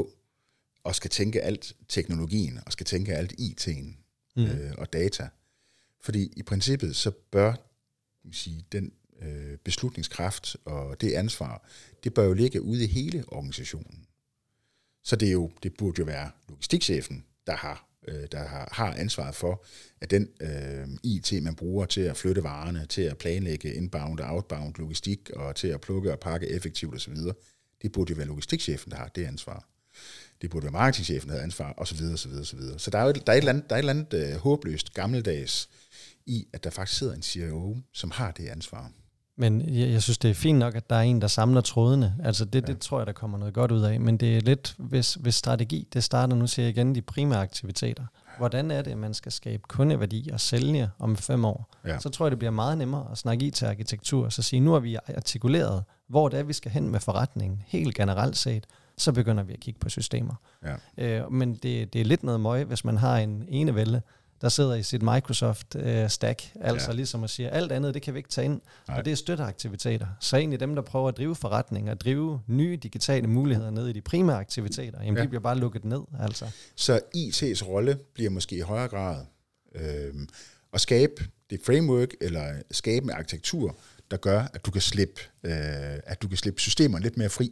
og 0.84 0.96
skal 0.96 1.10
tænke 1.12 1.42
alt 1.42 1.74
teknologien, 1.90 2.60
og 2.66 2.72
skal 2.72 2.86
tænke 2.86 3.16
alt 3.16 3.34
IT'en 3.40 3.96
mm. 4.36 4.44
øh, 4.44 4.72
og 4.78 4.94
data. 4.94 5.28
Fordi 6.02 6.34
i 6.38 6.44
princippet, 6.44 6.96
så 6.96 7.12
bør 7.32 7.54
sige, 8.32 8.66
den 8.72 8.92
øh, 9.24 9.58
beslutningskraft 9.58 10.58
og 10.66 11.02
det 11.02 11.14
ansvar, 11.14 11.70
det 12.04 12.14
bør 12.14 12.24
jo 12.24 12.34
ligge 12.34 12.62
ude 12.62 12.84
i 12.84 12.88
hele 12.88 13.24
organisationen. 13.28 14.06
Så 15.04 15.16
det, 15.16 15.28
er 15.28 15.32
jo, 15.32 15.52
det 15.64 15.74
burde 15.78 16.00
jo 16.00 16.06
være 16.06 16.32
logistikchefen, 16.50 17.26
der 17.48 17.56
har 17.56 17.94
øh, 18.08 18.28
der 18.32 18.48
har, 18.48 18.70
har 18.72 18.94
ansvaret 18.94 19.36
for, 19.36 19.66
at 20.02 20.12
den 20.12 20.30
øh, 20.42 20.88
IT, 21.04 21.44
man 21.44 21.56
bruger 21.56 21.86
til 21.86 22.02
at 22.02 22.18
flytte 22.18 22.44
varerne, 22.44 22.86
til 22.86 23.02
at 23.02 23.18
planlægge 23.18 23.74
inbound 23.74 24.20
og 24.20 24.36
outbound 24.36 24.76
logistik, 24.78 25.30
og 25.36 25.56
til 25.56 25.68
at 25.68 25.82
plukke 25.82 26.12
og 26.12 26.20
pakke 26.20 26.50
effektivt 26.50 26.96
osv., 26.96 27.16
det 27.82 27.92
burde 27.92 28.12
jo 28.12 28.16
være 28.16 28.28
logistikchefen, 28.28 28.92
der 28.92 28.98
har 28.98 29.08
det 29.08 29.26
ansvar. 29.26 29.70
Det 30.42 30.50
burde 30.50 30.64
være 30.64 30.72
marketingchefen, 30.72 31.30
der 31.30 31.36
har 31.36 31.44
ansvar, 31.44 31.74
osv. 31.78 32.04
osv., 32.14 32.32
osv. 32.32 32.60
Så 32.78 32.92
der 32.92 32.98
er 32.98 33.04
jo 33.04 33.10
et, 33.10 33.28
der 33.28 33.34
er 33.34 33.38
et 33.38 33.40
eller 33.40 33.54
andet, 33.54 33.70
der 33.70 33.76
er 33.76 33.80
et 33.80 33.82
eller 33.82 33.94
andet 33.94 34.34
øh, 34.34 34.36
håbløst 34.36 34.94
gammeldags 34.94 35.70
i, 36.26 36.48
at 36.54 36.64
der 36.64 36.70
faktisk 36.70 37.00
sidder 37.00 37.14
en 37.14 37.22
CIO, 37.22 37.78
som 37.94 38.12
har 38.12 38.32
det 38.32 38.48
ansvar. 38.48 38.92
Men 39.38 39.62
jeg, 39.62 39.90
jeg 39.90 40.04
synes, 40.04 40.18
det 40.18 40.30
er 40.30 40.34
fint 40.34 40.60
nok, 40.60 40.76
at 40.76 40.90
der 40.90 40.96
er 40.96 41.02
en, 41.02 41.22
der 41.22 41.28
samler 41.28 41.62
trådene. 41.62 42.16
Altså 42.24 42.46
det, 42.46 42.62
ja. 42.62 42.74
det 42.74 42.80
tror 42.82 43.00
jeg, 43.00 43.08
der 43.08 43.14
kommer 43.14 43.38
noget 43.38 43.54
godt 43.54 43.72
ud 43.72 43.82
af. 43.82 44.00
Men 44.00 44.18
det 44.18 44.38
er 44.38 44.42
lidt, 44.42 44.76
hvis, 44.78 45.14
hvis 45.14 45.36
strategi, 45.36 45.88
det 45.94 46.04
starter, 46.04 46.36
nu 46.36 46.48
siger 46.48 46.66
jeg 46.66 46.78
igen, 46.78 46.96
de 46.96 47.02
primære 47.02 47.42
aktiviteter. 47.42 48.06
Hvordan 48.38 48.72
er 48.72 48.82
det, 48.82 48.92
at 48.92 48.98
man 48.98 49.14
skal 49.14 49.32
skabe 49.32 49.64
kundeværdi 49.68 50.30
og 50.34 50.40
sælge 50.40 50.90
om 51.00 51.16
fem 51.16 51.46
år? 51.46 51.70
Ja. 51.86 52.00
Så 52.00 52.10
tror 52.10 52.26
jeg, 52.26 52.32
det 52.32 52.40
bliver 52.40 52.52
meget 52.52 52.78
nemmere 52.78 53.08
at 53.12 53.18
snakke 53.18 53.46
i 53.46 53.52
til 53.52 53.66
arkitektur. 53.66 54.30
Så 54.30 54.42
sige, 54.42 54.60
nu 54.60 54.72
har 54.72 54.80
vi 54.80 54.98
artikuleret, 55.18 55.84
hvor 56.08 56.30
det 56.30 56.40
er, 56.40 56.44
vi 56.44 56.54
skal 56.54 56.72
hen 56.72 56.90
med 56.90 57.00
forretningen, 57.00 57.64
helt 57.68 57.96
generelt 57.96 58.38
set. 58.38 58.68
Så 58.98 59.12
begynder 59.12 59.44
vi 59.44 59.54
at 59.54 59.60
kigge 59.60 59.80
på 59.80 59.90
systemer. 59.90 60.36
Ja. 60.98 61.22
Øh, 61.22 61.32
men 61.32 61.56
det, 61.56 61.94
det 61.94 62.02
er 62.02 62.06
lidt 62.06 62.24
noget 62.24 62.40
møg, 62.40 62.66
hvis 62.66 62.86
man 62.86 62.98
har 62.98 63.18
en 63.18 63.46
enevælde, 63.48 64.02
der 64.44 64.50
sidder 64.50 64.76
i 64.76 64.84
sit 64.84 65.04
Microsoft-stack, 65.04 66.52
øh, 66.56 66.62
altså 66.70 66.92
ja. 66.92 66.96
ligesom 66.96 67.24
at 67.24 67.30
sige, 67.30 67.50
alt 67.50 67.72
andet, 67.72 67.94
det 67.94 68.02
kan 68.02 68.14
vi 68.14 68.20
ikke 68.20 68.30
tage 68.30 68.46
ind, 68.46 68.62
Nej. 68.88 68.98
og 68.98 69.06
det 69.06 69.12
er 69.12 69.16
støtteaktiviteter. 69.16 70.08
Så 70.20 70.38
egentlig 70.38 70.60
dem, 70.60 70.76
der 70.76 70.82
prøver 70.82 71.08
at 71.10 71.18
drive 71.18 71.36
forretning 71.36 71.90
og 71.90 72.00
drive 72.00 72.42
nye 72.48 72.76
digitale 72.76 73.28
muligheder 73.28 73.70
ned 73.70 73.88
i 73.88 73.94
de 73.94 74.02
primære 74.02 74.38
aktiviteter, 74.38 75.00
jamen 75.02 75.18
ja. 75.18 75.24
de 75.24 75.28
bliver 75.28 75.42
bare 75.42 75.58
lukket 75.58 75.86
ned. 75.86 76.02
Altså. 76.20 76.52
Så 76.76 77.00
IT's 77.16 77.68
rolle 77.68 77.98
bliver 78.14 78.30
måske 78.30 78.56
i 78.56 78.60
højere 78.60 78.88
grad 78.88 79.26
øh, 79.76 80.14
at 80.74 80.82
skabe 80.82 81.26
det 81.50 81.60
framework, 81.66 82.10
eller 82.22 82.62
skabe 82.72 83.04
en 83.04 83.10
arkitektur, 83.10 83.78
der 84.12 84.18
gør, 84.18 84.46
at 84.54 84.66
du 84.66 84.72
kan 84.72 84.82
slippe, 84.82 85.22
øh, 85.44 85.54
at 86.04 86.22
du 86.22 86.28
kan 86.28 86.38
slippe 86.38 86.62
systemerne 86.62 87.04
lidt 87.04 87.18
mere 87.18 87.30
fri 87.30 87.52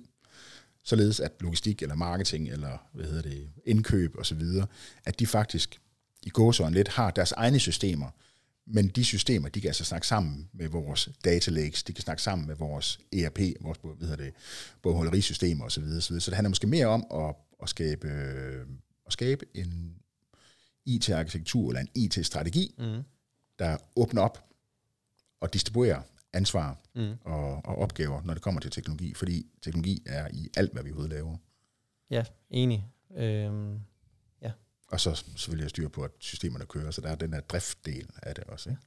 således 0.83 1.19
at 1.19 1.31
logistik 1.39 1.81
eller 1.81 1.95
marketing 1.95 2.49
eller 2.49 2.77
hvad 2.93 3.05
hedder 3.05 3.21
det, 3.21 3.49
indkøb 3.65 4.15
osv., 4.17 4.41
at 5.05 5.19
de 5.19 5.27
faktisk 5.27 5.81
i 6.23 6.29
gåsøjne 6.29 6.75
lidt 6.75 6.87
har 6.87 7.11
deres 7.11 7.31
egne 7.31 7.59
systemer, 7.59 8.09
men 8.65 8.87
de 8.87 9.05
systemer, 9.05 9.49
de 9.49 9.61
kan 9.61 9.67
altså 9.67 9.83
snakke 9.85 10.07
sammen 10.07 10.49
med 10.53 10.67
vores 10.67 11.09
data 11.25 11.51
lakes, 11.51 11.83
de 11.83 11.93
kan 11.93 12.03
snakke 12.03 12.21
sammen 12.21 12.47
med 12.47 12.55
vores 12.55 12.99
ERP, 13.13 13.39
vores 13.61 13.77
hvad 13.83 14.07
hedder 14.07 14.23
det, 14.23 14.33
bogholderisystemer 14.81 15.65
osv. 15.65 15.83
osv. 15.83 16.19
Så 16.19 16.31
det 16.31 16.35
handler 16.35 16.49
måske 16.49 16.67
mere 16.67 16.87
om 16.87 17.05
at, 17.13 17.35
at, 17.61 17.69
skabe, 17.69 18.07
at 19.05 19.13
skabe 19.13 19.45
en 19.53 19.95
IT-arkitektur 20.85 21.69
eller 21.69 21.81
en 21.81 21.89
IT-strategi, 21.95 22.75
mm. 22.77 23.03
der 23.59 23.77
åbner 23.95 24.21
op 24.21 24.45
og 25.41 25.53
distribuerer 25.53 26.01
ansvar 26.33 26.77
mm. 26.95 27.13
og, 27.23 27.65
og 27.65 27.75
opgaver, 27.77 28.21
når 28.23 28.33
det 28.33 28.43
kommer 28.43 28.61
til 28.61 28.71
teknologi, 28.71 29.13
fordi 29.13 29.45
teknologi 29.61 30.03
er 30.05 30.27
i 30.33 30.49
alt, 30.57 30.73
hvad 30.73 30.83
vi 30.83 30.89
overhovedet 30.89 31.13
laver. 31.13 31.37
Ja, 32.09 32.23
enig. 32.49 32.87
Øhm, 33.17 33.79
og 34.91 34.99
så 34.99 35.15
selvfølgelig 35.15 35.69
styr 35.69 35.87
på, 35.87 36.03
at 36.03 36.11
systemerne 36.19 36.65
kører, 36.65 36.91
så 36.91 37.01
der 37.01 37.09
er 37.09 37.15
den 37.15 37.33
her 37.33 37.41
driftdel 37.41 38.09
af 38.23 38.35
det 38.35 38.43
også. 38.43 38.69
Ikke? 38.69 38.81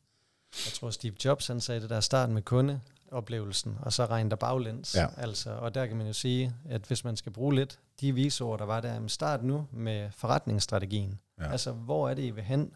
Jeg 0.66 0.72
tror, 0.72 0.90
Steve 0.90 1.14
Jobs 1.24 1.46
han 1.46 1.60
sagde 1.60 1.80
det 1.80 1.90
der 1.90 2.00
starten 2.00 2.34
med 2.34 2.42
kundeoplevelsen, 2.42 3.78
og 3.80 3.92
så 3.92 4.06
regner 4.06 4.28
der 4.28 4.36
baglæns. 4.36 4.94
Ja. 4.94 5.06
Altså, 5.16 5.50
og 5.50 5.74
der 5.74 5.86
kan 5.86 5.96
man 5.96 6.06
jo 6.06 6.12
sige, 6.12 6.54
at 6.64 6.82
hvis 6.82 7.04
man 7.04 7.16
skal 7.16 7.32
bruge 7.32 7.54
lidt 7.54 7.78
de 8.00 8.14
visord, 8.14 8.58
der 8.58 8.64
var 8.64 8.80
der, 8.80 9.08
start 9.08 9.44
nu 9.44 9.66
med 9.72 10.10
forretningsstrategien. 10.10 11.20
Ja. 11.40 11.50
Altså, 11.50 11.72
hvor 11.72 12.08
er 12.08 12.14
det, 12.14 12.22
I 12.22 12.30
vil 12.30 12.44
hen? 12.44 12.72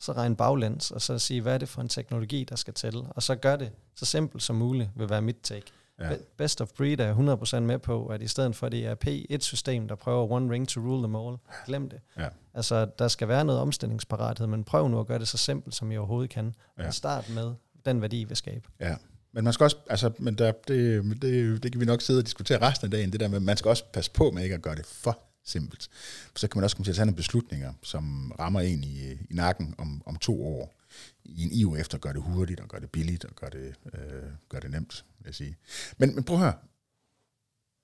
Så 0.00 0.12
regn 0.12 0.36
baglæns, 0.36 0.90
og 0.90 1.02
så 1.02 1.18
sige, 1.18 1.40
hvad 1.40 1.54
er 1.54 1.58
det 1.58 1.68
for 1.68 1.80
en 1.80 1.88
teknologi, 1.88 2.44
der 2.44 2.56
skal 2.56 2.74
til? 2.74 3.06
Og 3.10 3.22
så 3.22 3.36
gør 3.36 3.56
det 3.56 3.72
så 3.94 4.04
simpelt 4.04 4.42
som 4.42 4.56
muligt, 4.56 4.90
vil 4.96 5.10
være 5.10 5.22
mit 5.22 5.36
take. 5.42 5.66
Ja. 6.00 6.16
Best 6.36 6.60
of 6.60 6.68
breed 6.76 7.00
er 7.00 7.36
100% 7.56 7.60
med 7.60 7.78
på, 7.78 8.06
at 8.06 8.22
i 8.22 8.28
stedet 8.28 8.56
for 8.56 8.68
det 8.68 8.86
er 8.86 8.94
P1-system, 9.06 9.88
der 9.88 9.94
prøver 9.94 10.30
one 10.30 10.52
ring 10.52 10.68
to 10.68 10.80
rule 10.80 11.02
them 11.02 11.16
all, 11.16 11.36
glem 11.66 11.88
det. 11.88 12.00
Ja. 12.18 12.28
Altså, 12.54 12.88
der 12.98 13.08
skal 13.08 13.28
være 13.28 13.44
noget 13.44 13.60
omstillingsparathed, 13.60 14.46
men 14.46 14.64
prøv 14.64 14.88
nu 14.88 15.00
at 15.00 15.06
gøre 15.06 15.18
det 15.18 15.28
så 15.28 15.38
simpelt, 15.38 15.74
som 15.74 15.92
I 15.92 15.96
overhovedet 15.96 16.30
kan. 16.30 16.54
Ja. 16.78 16.90
start 16.90 17.30
med 17.34 17.54
den 17.84 18.00
værdi, 18.00 18.24
vi 18.24 18.34
skabe. 18.34 18.68
Ja. 18.80 18.96
Men 19.32 19.44
man 19.44 19.52
skal 19.52 19.64
også, 19.64 19.76
altså, 19.90 20.10
men 20.18 20.34
der, 20.34 20.52
det, 20.52 21.04
det, 21.22 21.62
det 21.62 21.72
kan 21.72 21.80
vi 21.80 21.86
nok 21.86 22.02
sidde 22.02 22.18
og 22.18 22.26
diskutere 22.26 22.62
resten 22.62 22.84
af 22.84 22.90
dagen, 22.90 23.12
det 23.12 23.20
der 23.20 23.28
med, 23.28 23.40
man 23.40 23.56
skal 23.56 23.68
også 23.68 23.84
passe 23.92 24.10
på 24.10 24.30
med 24.30 24.42
ikke 24.42 24.54
at 24.54 24.62
gøre 24.62 24.74
det 24.74 24.86
for 24.86 25.18
simpelt. 25.44 25.88
For 26.32 26.38
så 26.38 26.48
kan 26.48 26.58
man 26.58 26.64
også 26.64 26.76
komme 26.76 26.84
til 26.84 26.92
at 26.92 26.96
tage 26.96 27.06
nogle 27.06 27.16
beslutninger, 27.16 27.72
som 27.82 28.32
rammer 28.38 28.60
en 28.60 28.84
i, 28.84 29.10
i 29.30 29.34
nakken 29.34 29.74
om, 29.78 30.02
om 30.06 30.16
to 30.16 30.46
år 30.46 30.77
i 31.24 31.42
en 31.42 31.52
iv 31.52 31.76
efter 31.78 31.94
at 31.94 32.00
gøre 32.00 32.12
det 32.12 32.22
hurtigt, 32.22 32.60
og 32.60 32.68
gøre 32.68 32.80
det 32.80 32.90
billigt, 32.90 33.24
og 33.24 33.34
gøre 33.36 33.50
det, 33.50 33.74
øh, 33.94 34.22
gøre 34.48 34.60
det 34.60 34.70
nemt, 34.70 35.04
vil 35.18 35.26
jeg 35.26 35.34
sige. 35.34 35.56
Men, 35.98 36.14
men 36.14 36.24
prøv 36.24 36.36
at 36.36 36.42
høre. 36.42 36.54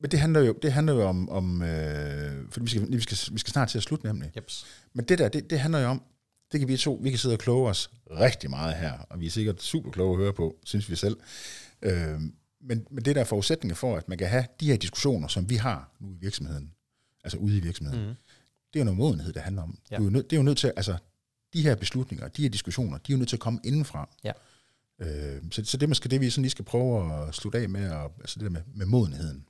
Men 0.00 0.10
det 0.10 0.20
handler 0.20 0.40
jo, 0.40 0.54
det 0.62 0.72
handler 0.72 0.92
jo 0.92 1.02
om, 1.02 1.28
om 1.28 1.62
øh, 1.62 2.50
for 2.50 2.60
vi 2.60 2.68
skal, 2.68 2.92
vi, 2.92 3.00
skal, 3.00 3.34
vi 3.34 3.38
skal 3.38 3.52
snart 3.52 3.68
til 3.68 3.78
at 3.78 3.82
slutte 3.82 4.06
nemlig. 4.06 4.32
Jeps. 4.36 4.66
Men 4.92 5.04
det 5.04 5.18
der, 5.18 5.28
det, 5.28 5.50
det 5.50 5.60
handler 5.60 5.78
jo 5.80 5.86
om, 5.86 6.02
det 6.52 6.60
kan 6.60 6.68
vi 6.68 6.76
to, 6.76 7.00
vi 7.02 7.10
kan 7.10 7.18
sidde 7.18 7.34
og 7.34 7.38
kloge 7.38 7.68
os 7.70 7.90
rigtig 8.10 8.50
meget 8.50 8.74
her, 8.74 8.92
og 8.92 9.20
vi 9.20 9.26
er 9.26 9.30
sikkert 9.30 9.62
super 9.62 9.90
kloge 9.90 10.12
at 10.12 10.18
høre 10.18 10.32
på, 10.32 10.56
synes 10.64 10.90
vi 10.90 10.96
selv. 10.96 11.16
Øh, 11.82 12.20
men, 12.60 12.86
men 12.90 13.04
det 13.04 13.14
der 13.14 13.20
er 13.20 13.24
forudsætninger 13.24 13.74
for, 13.74 13.96
at 13.96 14.08
man 14.08 14.18
kan 14.18 14.28
have 14.28 14.46
de 14.60 14.66
her 14.66 14.76
diskussioner, 14.76 15.28
som 15.28 15.50
vi 15.50 15.54
har 15.54 15.90
nu 16.00 16.12
i 16.12 16.16
virksomheden, 16.20 16.72
altså 17.24 17.38
ude 17.38 17.56
i 17.56 17.60
virksomheden, 17.60 18.00
mm. 18.00 18.14
det 18.72 18.80
er 18.80 18.80
jo 18.80 18.84
noget 18.84 18.98
modenhed, 18.98 19.32
det 19.32 19.42
handler 19.42 19.62
om. 19.62 19.78
Ja. 19.90 19.96
Du 19.96 20.06
er 20.06 20.10
nød, 20.10 20.22
det 20.22 20.32
er 20.32 20.36
jo 20.36 20.42
nødt 20.42 20.58
til, 20.58 20.72
altså 20.76 20.96
de 21.54 21.62
her 21.62 21.74
beslutninger, 21.74 22.28
de 22.28 22.42
her 22.42 22.48
diskussioner, 22.48 22.98
de 22.98 23.12
er 23.12 23.14
jo 23.14 23.18
nødt 23.18 23.28
til 23.28 23.36
at 23.36 23.40
komme 23.40 23.60
indenfra. 23.64 24.08
Ja. 24.24 24.32
Øh, 24.98 25.42
så, 25.50 25.64
så 25.64 25.76
det 25.76 25.82
er 25.82 25.88
måske 25.88 26.08
det, 26.08 26.20
vi 26.20 26.30
sådan 26.30 26.42
lige 26.42 26.50
skal 26.50 26.64
prøve 26.64 27.12
at 27.12 27.34
slutte 27.34 27.58
af 27.58 27.68
med, 27.68 27.90
og, 27.90 28.12
altså 28.20 28.38
det 28.38 28.44
der 28.44 28.50
med, 28.50 28.62
med 28.74 28.86
modenheden. 28.86 29.46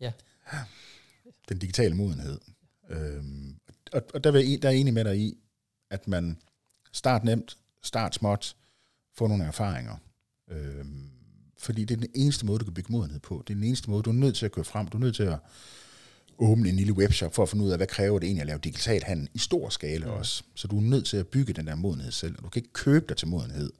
Ja. 0.00 0.12
Den 1.48 1.58
digitale 1.58 1.94
modenhed. 1.94 2.38
Øh, 2.90 3.24
og, 3.92 4.02
og 4.14 4.24
der, 4.24 4.30
vil, 4.30 4.62
der 4.62 4.68
er 4.68 4.72
enig 4.72 4.94
med 4.94 5.04
dig 5.04 5.18
i, 5.18 5.38
at 5.90 6.08
man 6.08 6.38
start 6.92 7.24
nemt, 7.24 7.58
start 7.82 8.14
småt, 8.14 8.56
få 9.14 9.26
nogle 9.26 9.44
erfaringer. 9.44 9.96
Øh, 10.50 10.84
fordi 11.58 11.84
det 11.84 11.94
er 11.94 12.00
den 12.00 12.10
eneste 12.14 12.46
måde, 12.46 12.58
du 12.58 12.64
kan 12.64 12.74
bygge 12.74 12.92
modenhed 12.92 13.20
på. 13.20 13.42
Det 13.46 13.54
er 13.54 13.56
den 13.56 13.64
eneste 13.64 13.90
måde, 13.90 14.02
du 14.02 14.10
er 14.10 14.14
nødt 14.14 14.36
til 14.36 14.46
at 14.46 14.52
køre 14.52 14.64
frem. 14.64 14.88
Du 14.88 14.96
er 14.96 15.00
nødt 15.00 15.16
til 15.16 15.22
at 15.22 15.38
åbne 16.40 16.68
en 16.68 16.76
lille 16.76 16.92
webshop 16.92 17.34
for 17.34 17.42
at 17.42 17.48
finde 17.48 17.64
ud 17.64 17.70
af, 17.70 17.76
hvad 17.76 17.86
kræver 17.86 18.18
det 18.18 18.26
egentlig 18.26 18.40
at 18.40 18.46
lave 18.46 18.58
digital 18.58 19.02
handel 19.02 19.28
i 19.34 19.38
stor 19.38 19.68
skala 19.68 20.06
mm. 20.06 20.12
også. 20.12 20.42
Så 20.54 20.68
du 20.68 20.76
er 20.76 20.82
nødt 20.82 21.06
til 21.06 21.16
at 21.16 21.26
bygge 21.26 21.52
den 21.52 21.66
der 21.66 21.74
modenhed 21.74 22.12
selv, 22.12 22.34
og 22.38 22.44
du 22.44 22.48
kan 22.48 22.62
ikke 22.62 22.72
købe 22.72 23.06
dig 23.08 23.16
til 23.16 23.28
modenhed. 23.28 23.72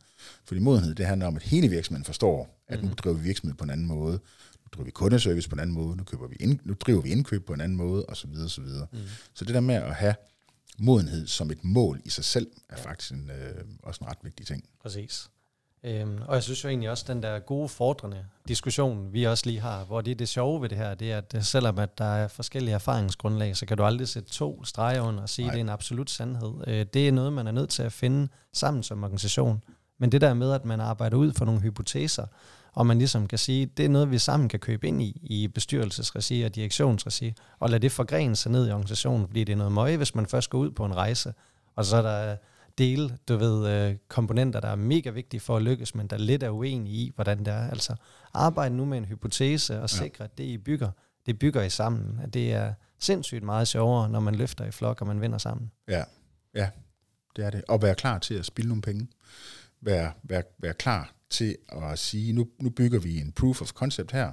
Fordi 0.45 0.61
modenhed, 0.61 0.95
det 0.95 1.07
handler 1.07 1.27
om, 1.27 1.37
at 1.37 1.43
hele 1.43 1.69
virksomheden 1.69 2.05
forstår, 2.05 2.63
at 2.69 2.83
mm. 2.83 2.89
nu 2.89 2.95
driver 2.95 3.17
vi 3.17 3.23
virksomhed 3.23 3.57
på 3.57 3.65
en 3.65 3.71
anden 3.71 3.87
måde, 3.87 4.13
nu 4.13 4.69
driver 4.73 4.85
vi 4.85 4.91
kundeservice 4.91 5.49
på 5.49 5.55
en 5.55 5.61
anden 5.61 5.75
måde, 5.75 5.97
nu, 5.97 6.05
køber 6.05 6.29
vi 6.29 6.37
ind, 6.41 6.59
nu 6.65 6.75
driver 6.81 7.01
vi 7.01 7.11
indkøb 7.11 7.47
på 7.47 7.53
en 7.53 7.61
anden 7.61 7.79
måde, 7.79 8.07
osv. 8.07 8.31
osv. 8.45 8.65
Mm. 8.65 8.99
Så 9.35 9.45
det 9.45 9.55
der 9.55 9.61
med 9.61 9.75
at 9.75 9.95
have 9.95 10.15
modenhed 10.79 11.27
som 11.27 11.51
et 11.51 11.65
mål 11.65 12.01
i 12.05 12.11
sig 12.11 12.25
selv, 12.25 12.47
er 12.69 12.77
faktisk 12.77 13.13
en, 13.13 13.31
øh, 13.31 13.65
også 13.83 14.05
en 14.05 14.11
ret 14.11 14.19
vigtig 14.23 14.47
ting. 14.47 14.65
Præcis. 14.83 15.29
Øhm, 15.85 16.19
og 16.27 16.35
jeg 16.35 16.43
synes 16.43 16.65
jo 16.65 16.69
egentlig 16.69 16.91
også, 16.91 17.05
den 17.09 17.23
der 17.23 17.39
gode 17.39 17.69
fordrende 17.69 18.25
diskussion, 18.49 19.13
vi 19.13 19.25
også 19.25 19.47
lige 19.47 19.61
har, 19.61 19.85
hvor 19.85 20.01
det 20.01 20.11
er 20.11 20.15
det 20.15 20.29
sjove 20.29 20.63
ved 20.63 20.69
det 20.69 20.79
her, 20.79 20.95
det 20.95 21.13
er, 21.13 21.19
at 21.19 21.47
selvom 21.47 21.79
at 21.79 21.99
der 21.99 22.05
er 22.05 22.29
forskellige 22.29 22.75
erfaringsgrundlag, 22.75 23.57
så 23.57 23.67
kan 23.67 23.77
du 23.77 23.85
aldrig 23.85 24.09
sætte 24.09 24.31
to 24.31 24.65
streger 24.65 25.01
under 25.01 25.23
og 25.23 25.29
sige, 25.29 25.47
at 25.47 25.53
det 25.53 25.59
er 25.59 25.65
en 25.65 25.69
absolut 25.69 26.11
sandhed. 26.11 26.53
Øh, 26.67 26.87
det 26.95 27.09
er 27.09 27.13
noget, 27.13 27.33
man 27.33 27.47
er 27.47 27.53
nødt 27.53 27.71
til 27.71 27.83
at 27.83 27.93
finde 27.93 28.29
sammen 28.53 28.83
som 28.83 29.05
organisation. 29.05 29.63
Men 29.99 30.13
det 30.13 30.21
der 30.21 30.35
med, 30.35 30.53
at 30.53 30.65
man 30.65 30.81
arbejder 30.81 31.17
ud 31.17 31.33
for 31.33 31.45
nogle 31.45 31.61
hypoteser, 31.61 32.27
og 32.73 32.87
man 32.87 32.99
ligesom 32.99 33.27
kan 33.27 33.39
sige, 33.39 33.67
det 33.67 33.85
er 33.85 33.89
noget, 33.89 34.11
vi 34.11 34.19
sammen 34.19 34.49
kan 34.49 34.61
købe 34.61 34.89
ind 34.89 35.03
i, 35.03 35.21
i 35.23 35.49
bestyrelsesregi 35.49 36.43
og 36.43 36.55
direktionsregi, 36.55 37.35
og 37.59 37.71
lade 37.71 37.83
det 37.83 37.93
forgrene 37.93 38.37
sig 38.37 38.53
ned 38.53 38.69
i 38.69 38.71
organisationen, 38.71 39.27
fordi 39.27 39.45
det 39.45 39.53
er 39.53 39.57
noget 39.57 39.73
møje, 39.73 39.97
hvis 39.97 40.15
man 40.15 40.27
først 40.27 40.51
går 40.51 40.59
ud 40.59 40.71
på 40.71 40.85
en 40.85 40.97
rejse, 40.97 41.35
og 41.77 41.85
så 41.85 41.97
er 41.97 42.03
der 42.03 42.37
dele, 42.81 43.19
du 43.29 43.37
ved, 43.37 43.69
øh, 43.69 43.97
komponenter, 44.09 44.61
der 44.61 44.69
er 44.69 44.77
mega 44.77 45.11
vigtige 45.11 45.41
for 45.41 45.57
at 45.57 45.63
lykkes, 45.63 45.95
men 45.95 46.07
der 46.07 46.19
lidt 46.19 46.43
er 46.43 46.51
uenige 46.51 46.95
i, 46.95 47.13
hvordan 47.15 47.39
det 47.39 47.49
er. 47.49 47.71
Altså, 47.71 47.95
arbejde 48.35 48.77
nu 48.77 48.85
med 48.85 48.99
en 48.99 49.05
hypotese 49.05 49.81
og 49.81 49.91
sikre, 49.91 50.25
ja. 50.25 50.25
at 50.25 50.39
det, 50.39 50.45
I 50.45 50.59
bygger, 50.59 50.91
det 51.27 51.39
bygger 51.39 51.63
I 51.63 51.71
sammen. 51.71 52.21
At 52.23 52.35
det 52.35 52.53
er 52.53 52.75
sindssygt 52.99 53.43
meget 53.43 53.69
sjovere, 53.69 54.09
når 54.09 54.21
man 54.21 54.35
løfter 54.35 54.65
i 54.65 54.71
flok, 54.71 55.01
og 55.01 55.07
man 55.07 55.21
vinder 55.21 55.39
sammen. 55.39 55.71
Ja, 55.89 56.05
ja, 56.55 56.71
det 57.37 57.45
er 57.45 57.51
det. 57.51 57.65
Og 57.69 57.83
være 57.83 57.95
klar 57.95 58.19
til 58.19 58.35
at 58.35 58.47
spille 58.47 58.69
nogle 58.69 58.83
penge. 58.83 59.09
Være, 59.81 60.13
være, 60.23 60.43
være 60.59 60.75
klar 60.75 61.13
til 61.31 61.57
at 61.69 61.99
sige, 61.99 62.33
nu, 62.33 62.49
nu 62.61 62.71
bygger 62.71 63.01
vi 63.01 63.21
en 63.21 63.33
proof 63.33 63.63
of 63.63 63.73
concept 63.73 64.13
her, 64.13 64.33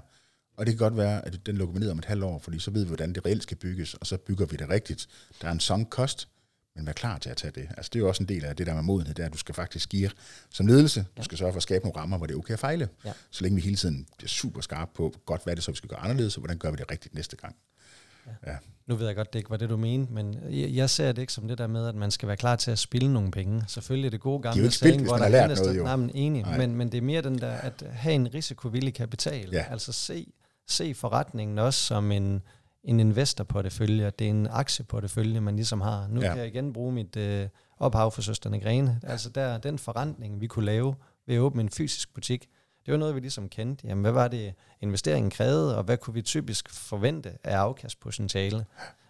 og 0.58 0.66
det 0.66 0.74
kan 0.74 0.78
godt 0.78 0.98
være, 0.98 1.26
at 1.26 1.46
den 1.46 1.58
lukker 1.58 1.74
vi 1.74 1.80
ned 1.80 1.90
om 1.90 2.00
et 2.00 2.06
halvt 2.06 2.24
år, 2.24 2.40
fordi 2.40 2.60
så 2.60 2.72
ved 2.72 2.84
vi, 2.84 2.88
hvordan 2.88 3.14
det 3.14 3.26
reelt 3.26 3.44
skal 3.44 3.58
bygges, 3.58 3.94
og 3.94 4.08
så 4.08 4.18
bygger 4.18 4.46
vi 4.46 4.58
det 4.58 4.70
rigtigt. 4.70 5.08
Der 5.42 5.48
er 5.48 5.52
en 5.52 5.60
sunk 5.60 5.90
cost, 5.90 6.28
men 6.78 6.86
vær 6.86 6.94
klar 6.94 7.18
til 7.18 7.30
at 7.30 7.38
tage 7.38 7.52
det. 7.52 7.68
Altså 7.78 7.90
det 7.94 8.00
er 8.00 8.00
jo 8.00 8.08
også 8.08 8.24
en 8.24 8.30
del 8.30 8.46
af 8.46 8.56
det 8.56 8.68
der 8.68 8.74
med 8.74 8.82
modenhed, 8.82 9.16
det 9.16 9.24
er, 9.24 9.28
at 9.28 9.34
du 9.34 9.38
skal 9.38 9.56
faktisk 9.56 9.90
give 9.90 10.10
som 10.50 10.68
ledelse, 10.68 11.00
ja. 11.00 11.22
du 11.22 11.24
skal 11.24 11.38
sørge 11.38 11.54
for 11.54 11.58
at 11.58 11.64
skabe 11.64 11.86
nogle 11.86 12.02
rammer, 12.02 12.18
hvor 12.18 12.28
det 12.28 12.34
er 12.34 12.38
okay 12.38 12.54
at 12.54 12.60
fejle. 12.60 12.90
Ja. 13.06 13.12
Så 13.32 13.44
længe 13.44 13.56
vi 13.56 13.62
hele 13.62 13.76
tiden 13.76 14.08
bliver 14.18 14.30
super 14.30 14.62
skarpe 14.62 14.92
på, 14.96 15.14
godt 15.26 15.44
hvad 15.44 15.54
er 15.54 15.56
det 15.56 15.64
så, 15.64 15.72
vi 15.72 15.78
skal 15.78 15.90
gøre 15.90 16.00
anderledes, 16.00 16.36
og 16.36 16.42
hvordan 16.42 16.58
gør 16.58 16.72
vi 16.72 16.78
det 16.78 16.92
rigtigt 16.92 17.16
næste 17.16 17.36
gang. 17.36 17.56
Ja. 18.28 18.52
Ja. 18.52 18.58
Nu 18.88 18.96
ved 18.96 19.08
jeg 19.08 19.16
godt, 19.16 19.34
det 19.34 19.40
ikke 19.40 19.50
var 19.50 19.58
det, 19.58 19.70
du 19.70 19.78
mente, 19.78 20.14
men 20.14 20.34
jeg, 20.50 20.70
jeg 20.70 20.90
ser 20.90 21.12
det 21.12 21.22
ikke 21.22 21.34
som 21.34 21.48
det 21.48 21.58
der 21.58 21.68
med, 21.68 21.88
at 21.88 21.96
man 21.96 22.12
skal 22.12 22.28
være 22.28 22.38
klar 22.38 22.56
til 22.56 22.72
at 22.72 22.80
spille 22.80 23.14
nogle 23.14 23.32
penge. 23.32 23.64
Selvfølgelig 23.68 24.08
er 24.08 24.12
det 24.12 24.20
gode 24.20 24.42
gamle 24.42 24.64
det 24.64 25.02
hvor 25.02 25.18
der 25.18 25.26
er 25.26 25.48
noget, 25.48 25.78
jo. 25.78 25.84
Nej, 25.84 25.96
men 25.96 26.12
enig, 26.14 26.46
men, 26.58 26.76
men 26.76 26.92
det 26.92 26.98
er 26.98 27.02
mere 27.02 27.22
den 27.22 27.40
der, 27.40 27.52
at 27.52 27.84
have 27.92 28.16
en 28.16 28.34
risikovillig 28.34 28.94
kapital. 28.94 29.50
Ja. 29.52 29.66
Altså 29.72 29.92
se, 29.92 30.28
se 30.68 30.94
forretningen 30.94 31.60
også 31.60 31.80
som 31.80 32.12
en, 32.12 32.42
en 32.88 33.00
investor 33.00 33.44
på 33.44 33.62
det 33.62 33.72
følge, 33.72 34.12
det 34.12 34.26
er 34.26 34.32
en 34.32 34.48
aktie 34.52 34.86
på 34.86 35.00
det 35.00 35.12
følge, 35.12 35.42
man 35.42 35.56
ligesom 35.56 35.82
har. 35.82 36.08
Nu 36.08 36.22
ja. 36.22 36.28
kan 36.28 36.38
jeg 36.38 36.48
igen 36.48 36.74
bruge 36.74 36.92
mit 36.92 37.16
øh, 37.16 37.48
ophav 37.78 38.12
for 38.12 38.22
Søsterne 38.22 38.60
Grene. 38.60 39.00
Altså 39.04 39.30
der, 39.30 39.58
den 39.58 39.80
forretning, 39.80 40.42
vi 40.42 40.48
kunne 40.48 40.66
lave 40.66 40.96
ved 41.26 41.36
at 41.36 41.40
åbne 41.40 41.62
en 41.62 41.70
fysisk 41.70 42.14
butik, 42.14 42.50
det 42.86 42.92
var 42.92 42.98
noget, 42.98 43.16
vi 43.16 43.20
ligesom 43.20 43.50
kendte. 43.50 43.88
Jamen, 43.88 44.02
hvad 44.02 44.12
var 44.12 44.28
det, 44.28 44.54
investeringen 44.82 45.32
krævede, 45.32 45.78
og 45.78 45.84
hvad 45.84 45.98
kunne 45.98 46.14
vi 46.14 46.22
typisk 46.22 46.70
forvente 46.70 47.38
af 47.44 47.58
afkastpotentiale? 47.58 48.66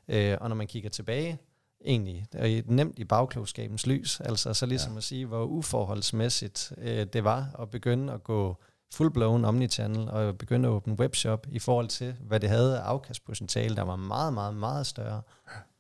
Øh, 0.08 0.38
og 0.42 0.50
når 0.50 0.56
man 0.56 0.68
kigger 0.68 0.90
tilbage, 0.90 1.40
egentlig, 1.86 2.26
er 2.34 2.62
nemt 2.66 3.00
i 3.00 3.04
bagklogskabens 3.04 3.88
lys, 3.88 4.20
altså 4.20 4.54
så 4.54 4.66
ligesom 4.66 4.92
ja. 4.92 4.98
at 4.98 5.04
sige, 5.04 5.26
hvor 5.26 5.44
uforholdsmæssigt 5.44 6.74
øh, 6.78 7.06
det 7.14 7.24
var 7.24 7.56
at 7.60 7.70
begynde 7.70 8.14
at 8.14 8.24
gå 8.24 8.58
full-blown 8.94 9.46
omnichannel 9.46 10.10
og 10.10 10.38
begynde 10.38 10.68
at 10.68 10.72
åbne 10.72 11.00
webshop 11.00 11.48
i 11.52 11.60
forhold 11.60 11.88
til, 11.88 12.16
hvad 12.22 12.40
det 12.40 12.50
havde 12.50 12.80
af 12.80 12.82
afkastpotentiale, 12.82 13.76
der 13.76 13.82
var 13.82 13.96
meget, 13.96 14.34
meget, 14.34 14.56
meget 14.56 14.88
større. 14.88 15.22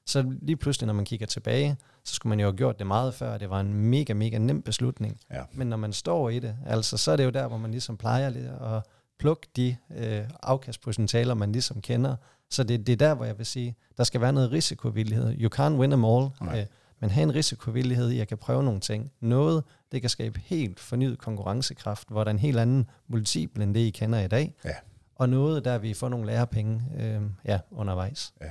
Så 0.05 0.33
lige 0.41 0.55
pludselig, 0.55 0.87
når 0.87 0.93
man 0.93 1.05
kigger 1.05 1.25
tilbage, 1.25 1.77
så 2.03 2.15
skulle 2.15 2.29
man 2.29 2.39
jo 2.39 2.45
have 2.45 2.57
gjort 2.57 2.79
det 2.79 2.87
meget 2.87 3.13
før. 3.13 3.37
Det 3.37 3.49
var 3.49 3.59
en 3.59 3.73
mega, 3.73 4.13
mega 4.13 4.37
nem 4.37 4.61
beslutning. 4.61 5.19
Ja. 5.31 5.41
Men 5.53 5.67
når 5.67 5.77
man 5.77 5.93
står 5.93 6.29
i 6.29 6.39
det, 6.39 6.55
altså, 6.65 6.97
så 6.97 7.11
er 7.11 7.15
det 7.15 7.25
jo 7.25 7.29
der, 7.29 7.47
hvor 7.47 7.57
man 7.57 7.71
ligesom 7.71 7.97
plejer 7.97 8.29
lidt 8.29 8.45
at 8.45 8.83
plukke 9.19 9.47
de 9.55 9.75
øh, 9.97 10.23
afkastpotentialer, 10.43 11.33
man 11.33 11.51
ligesom 11.51 11.81
kender. 11.81 12.15
Så 12.49 12.63
det, 12.63 12.87
det 12.87 12.93
er 12.93 12.97
der, 12.97 13.13
hvor 13.13 13.25
jeg 13.25 13.37
vil 13.37 13.45
sige, 13.45 13.75
der 13.97 14.03
skal 14.03 14.21
være 14.21 14.33
noget 14.33 14.51
risikovillighed. 14.51 15.35
You 15.39 15.49
can't 15.55 15.73
win 15.79 15.89
them 15.89 16.05
all. 16.05 16.27
Øh, 16.41 16.65
men 16.99 17.09
have 17.09 17.23
en 17.23 17.35
risikovillighed 17.35 18.09
i, 18.09 18.13
at 18.13 18.17
jeg 18.17 18.27
kan 18.27 18.37
prøve 18.37 18.63
nogle 18.63 18.79
ting. 18.79 19.11
Noget, 19.19 19.63
det 19.91 20.01
kan 20.01 20.09
skabe 20.09 20.39
helt 20.45 20.79
fornyet 20.79 21.19
konkurrencekraft, 21.19 22.09
hvor 22.09 22.23
der 22.23 22.31
er 22.31 22.33
en 22.33 22.39
helt 22.39 22.59
anden 22.59 22.89
multiple 23.07 23.63
end 23.63 23.73
det, 23.73 23.79
I 23.79 23.89
kender 23.89 24.19
i 24.19 24.27
dag. 24.27 24.55
Ja. 24.65 24.75
Og 25.15 25.29
noget, 25.29 25.65
der 25.65 25.77
vi 25.77 25.93
får 25.93 26.09
nogle 26.09 26.25
lærepenge 26.25 26.83
øh, 26.99 27.21
ja, 27.45 27.59
undervejs. 27.71 28.33
Ja, 28.41 28.45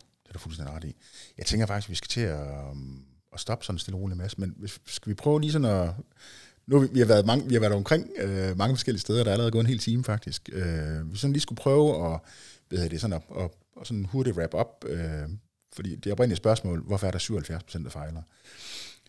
det 0.00 0.28
er 0.28 0.32
du 0.32 0.38
fuldstændig 0.38 0.74
ret 0.74 0.84
i. 0.84 0.96
Jeg 1.38 1.46
tænker 1.46 1.66
faktisk, 1.66 1.88
at 1.88 1.90
vi 1.90 1.94
skal 1.94 2.08
til 2.08 2.20
at, 2.20 2.70
um, 2.70 3.04
at 3.32 3.40
stoppe 3.40 3.64
sådan 3.64 3.74
en 3.74 3.78
stille 3.78 3.98
rolig 3.98 4.16
masse, 4.16 4.40
men 4.40 4.68
skal 4.86 5.10
vi 5.10 5.14
prøve 5.14 5.40
lige 5.40 5.52
sådan 5.52 5.68
at... 5.68 5.94
Nu 6.66 6.80
vi 6.92 6.98
har 6.98 7.06
været, 7.06 7.26
mange, 7.26 7.48
vi 7.48 7.54
har 7.54 7.60
været 7.60 7.72
omkring 7.72 8.10
øh, 8.18 8.56
mange 8.56 8.76
forskellige 8.76 9.00
steder, 9.00 9.24
der 9.24 9.30
er 9.30 9.32
allerede 9.32 9.50
gået 9.50 9.60
en 9.60 9.66
hel 9.66 9.78
time 9.78 10.04
faktisk. 10.04 10.48
Øh, 10.52 11.12
vi 11.12 11.16
sådan 11.16 11.32
lige 11.32 11.40
skulle 11.40 11.56
prøve 11.56 12.14
at, 12.14 12.20
hvad 12.68 12.90
det, 12.90 13.00
sådan 13.00 13.16
at, 13.16 13.22
at, 13.38 13.50
at 13.80 13.86
sådan 13.86 14.04
hurtigt 14.04 14.36
wrap 14.36 14.54
op 14.54 14.84
øh, 14.88 15.28
fordi 15.72 15.96
det 15.96 16.12
oprindelige 16.12 16.36
spørgsmål, 16.36 16.82
hvorfor 16.82 17.06
er 17.06 17.10
der 17.10 17.18
77 17.18 17.62
procent, 17.62 17.84
der 17.84 17.90
fejler? 17.90 18.22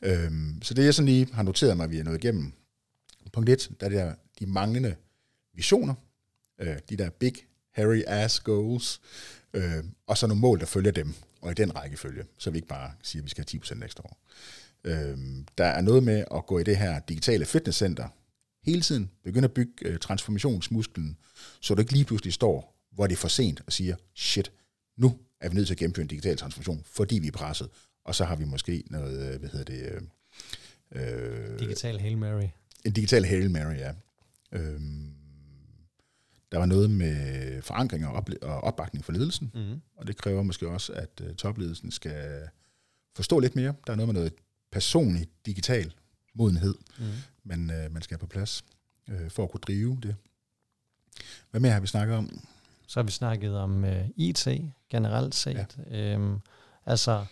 Øhm, 0.02 0.62
så 0.62 0.74
det 0.74 0.86
jeg 0.86 0.94
sådan 0.94 1.06
lige 1.06 1.34
har 1.34 1.44
noteret 1.44 1.78
mig, 1.78 1.84
at 1.84 1.92
vi 1.92 2.00
er 2.00 2.04
nået 2.04 2.24
igennem. 2.24 2.52
Punkt 3.34 3.50
1, 3.50 3.70
der 3.80 3.86
er 3.86 3.90
det 3.90 3.98
der, 3.98 4.14
de 4.40 4.46
manglende 4.46 4.96
visioner, 5.54 5.94
øh, 6.60 6.78
de 6.90 6.98
der 6.98 7.10
big, 7.10 7.34
hairy 7.72 8.02
ass 8.08 8.40
goals, 8.40 9.02
øh, 9.54 9.84
og 10.08 10.18
så 10.18 10.28
nogle 10.28 10.42
mål, 10.42 10.60
der 10.60 10.66
følger 10.66 10.92
dem, 10.92 11.14
og 11.42 11.52
i 11.52 11.54
den 11.54 11.76
rækkefølge, 11.76 12.24
så 12.38 12.50
vi 12.50 12.58
ikke 12.58 12.68
bare 12.68 12.92
siger, 13.04 13.22
at 13.22 13.26
vi 13.26 13.30
skal 13.30 13.46
have 13.52 13.60
10% 13.60 13.80
næste 13.80 14.06
år. 14.06 14.18
Øh, 14.84 15.18
der 15.58 15.66
er 15.66 15.82
noget 15.82 16.04
med 16.04 16.24
at 16.36 16.46
gå 16.46 16.60
i 16.60 16.64
det 16.64 16.78
her 16.78 17.00
digitale 17.00 17.46
fitnesscenter 17.46 18.08
hele 18.64 18.82
tiden, 18.82 19.12
begynde 19.24 19.46
at 19.46 19.54
bygge 19.54 19.74
øh, 19.82 20.00
transformationsmusklen, 20.00 21.18
så 21.60 21.76
du 21.76 21.82
ikke 21.82 21.94
lige 21.94 22.06
pludselig 22.06 22.34
står, 22.34 22.80
hvor 22.92 23.08
det 23.08 23.14
er 23.14 23.18
for 23.18 23.28
sent, 23.28 23.62
og 23.66 23.74
siger, 23.74 23.96
shit, 24.16 24.52
nu 24.98 25.20
er 25.44 25.50
vi 25.50 25.56
nødt 25.56 25.68
til 25.68 25.74
at 25.74 25.78
gennemføre 25.78 26.02
en 26.02 26.08
digital 26.08 26.38
transformation, 26.38 26.84
fordi 26.86 27.20
vi 27.20 27.28
er 27.28 27.32
presset. 27.32 27.70
Og 28.06 28.16
så 28.16 28.26
har 28.26 28.36
vi 28.36 28.46
måske 28.46 28.84
noget, 28.90 29.34
øh, 29.34 29.40
hvad 29.40 29.50
hedder 29.50 29.66
det... 29.66 30.02
Øh, 30.92 31.52
øh, 31.52 31.60
digital 31.60 32.00
Hail 32.00 32.18
Mary. 32.18 32.48
En 32.86 32.92
digital 32.94 33.26
Hail 33.26 33.52
Mary, 33.52 33.76
ja. 33.76 33.94
Øhm, 34.52 35.14
der 36.52 36.58
var 36.58 36.66
noget 36.66 36.92
med 36.92 37.62
forankring 37.62 38.08
og, 38.08 38.14
op- 38.14 38.30
og 38.42 38.62
opbakning 38.62 39.06
for 39.06 39.12
ledelsen, 39.12 39.52
mm-hmm. 39.54 39.82
og 39.96 40.08
det 40.08 40.18
kræver 40.18 40.44
måske 40.44 40.68
også, 40.68 40.94
at 40.94 41.22
uh, 41.24 41.36
topledelsen 41.36 41.92
skal 41.92 42.48
forstå 43.16 43.40
lidt 43.40 43.56
mere. 43.56 43.74
Der 43.88 43.94
er 43.94 43.98
noget 43.98 44.08
med 44.08 44.14
noget 44.14 44.34
personlig 44.72 45.28
digital 45.46 45.94
modenhed, 46.34 46.76
mm-hmm. 47.00 47.14
man, 47.44 47.60
uh, 47.60 47.94
man 47.94 48.02
skal 48.02 48.16
have 48.16 48.20
på 48.20 48.28
plads 48.28 48.64
uh, 49.12 49.30
for 49.30 49.44
at 49.44 49.52
kunne 49.52 49.62
drive 49.62 50.00
det. 50.04 50.16
Hvad 51.52 51.62
mere 51.62 51.72
har 51.72 51.80
vi 51.80 51.88
snakket 51.88 52.16
om? 52.18 52.48
Så 52.88 53.00
har 53.00 53.04
vi 53.04 53.12
snakket 53.12 53.58
om 53.58 53.84
uh, 53.84 54.10
IT 54.16 54.48
generelt 54.90 55.36
set. 55.36 55.78
Ja. 55.92 56.14
Øhm, 56.14 56.40
altså 56.86 57.26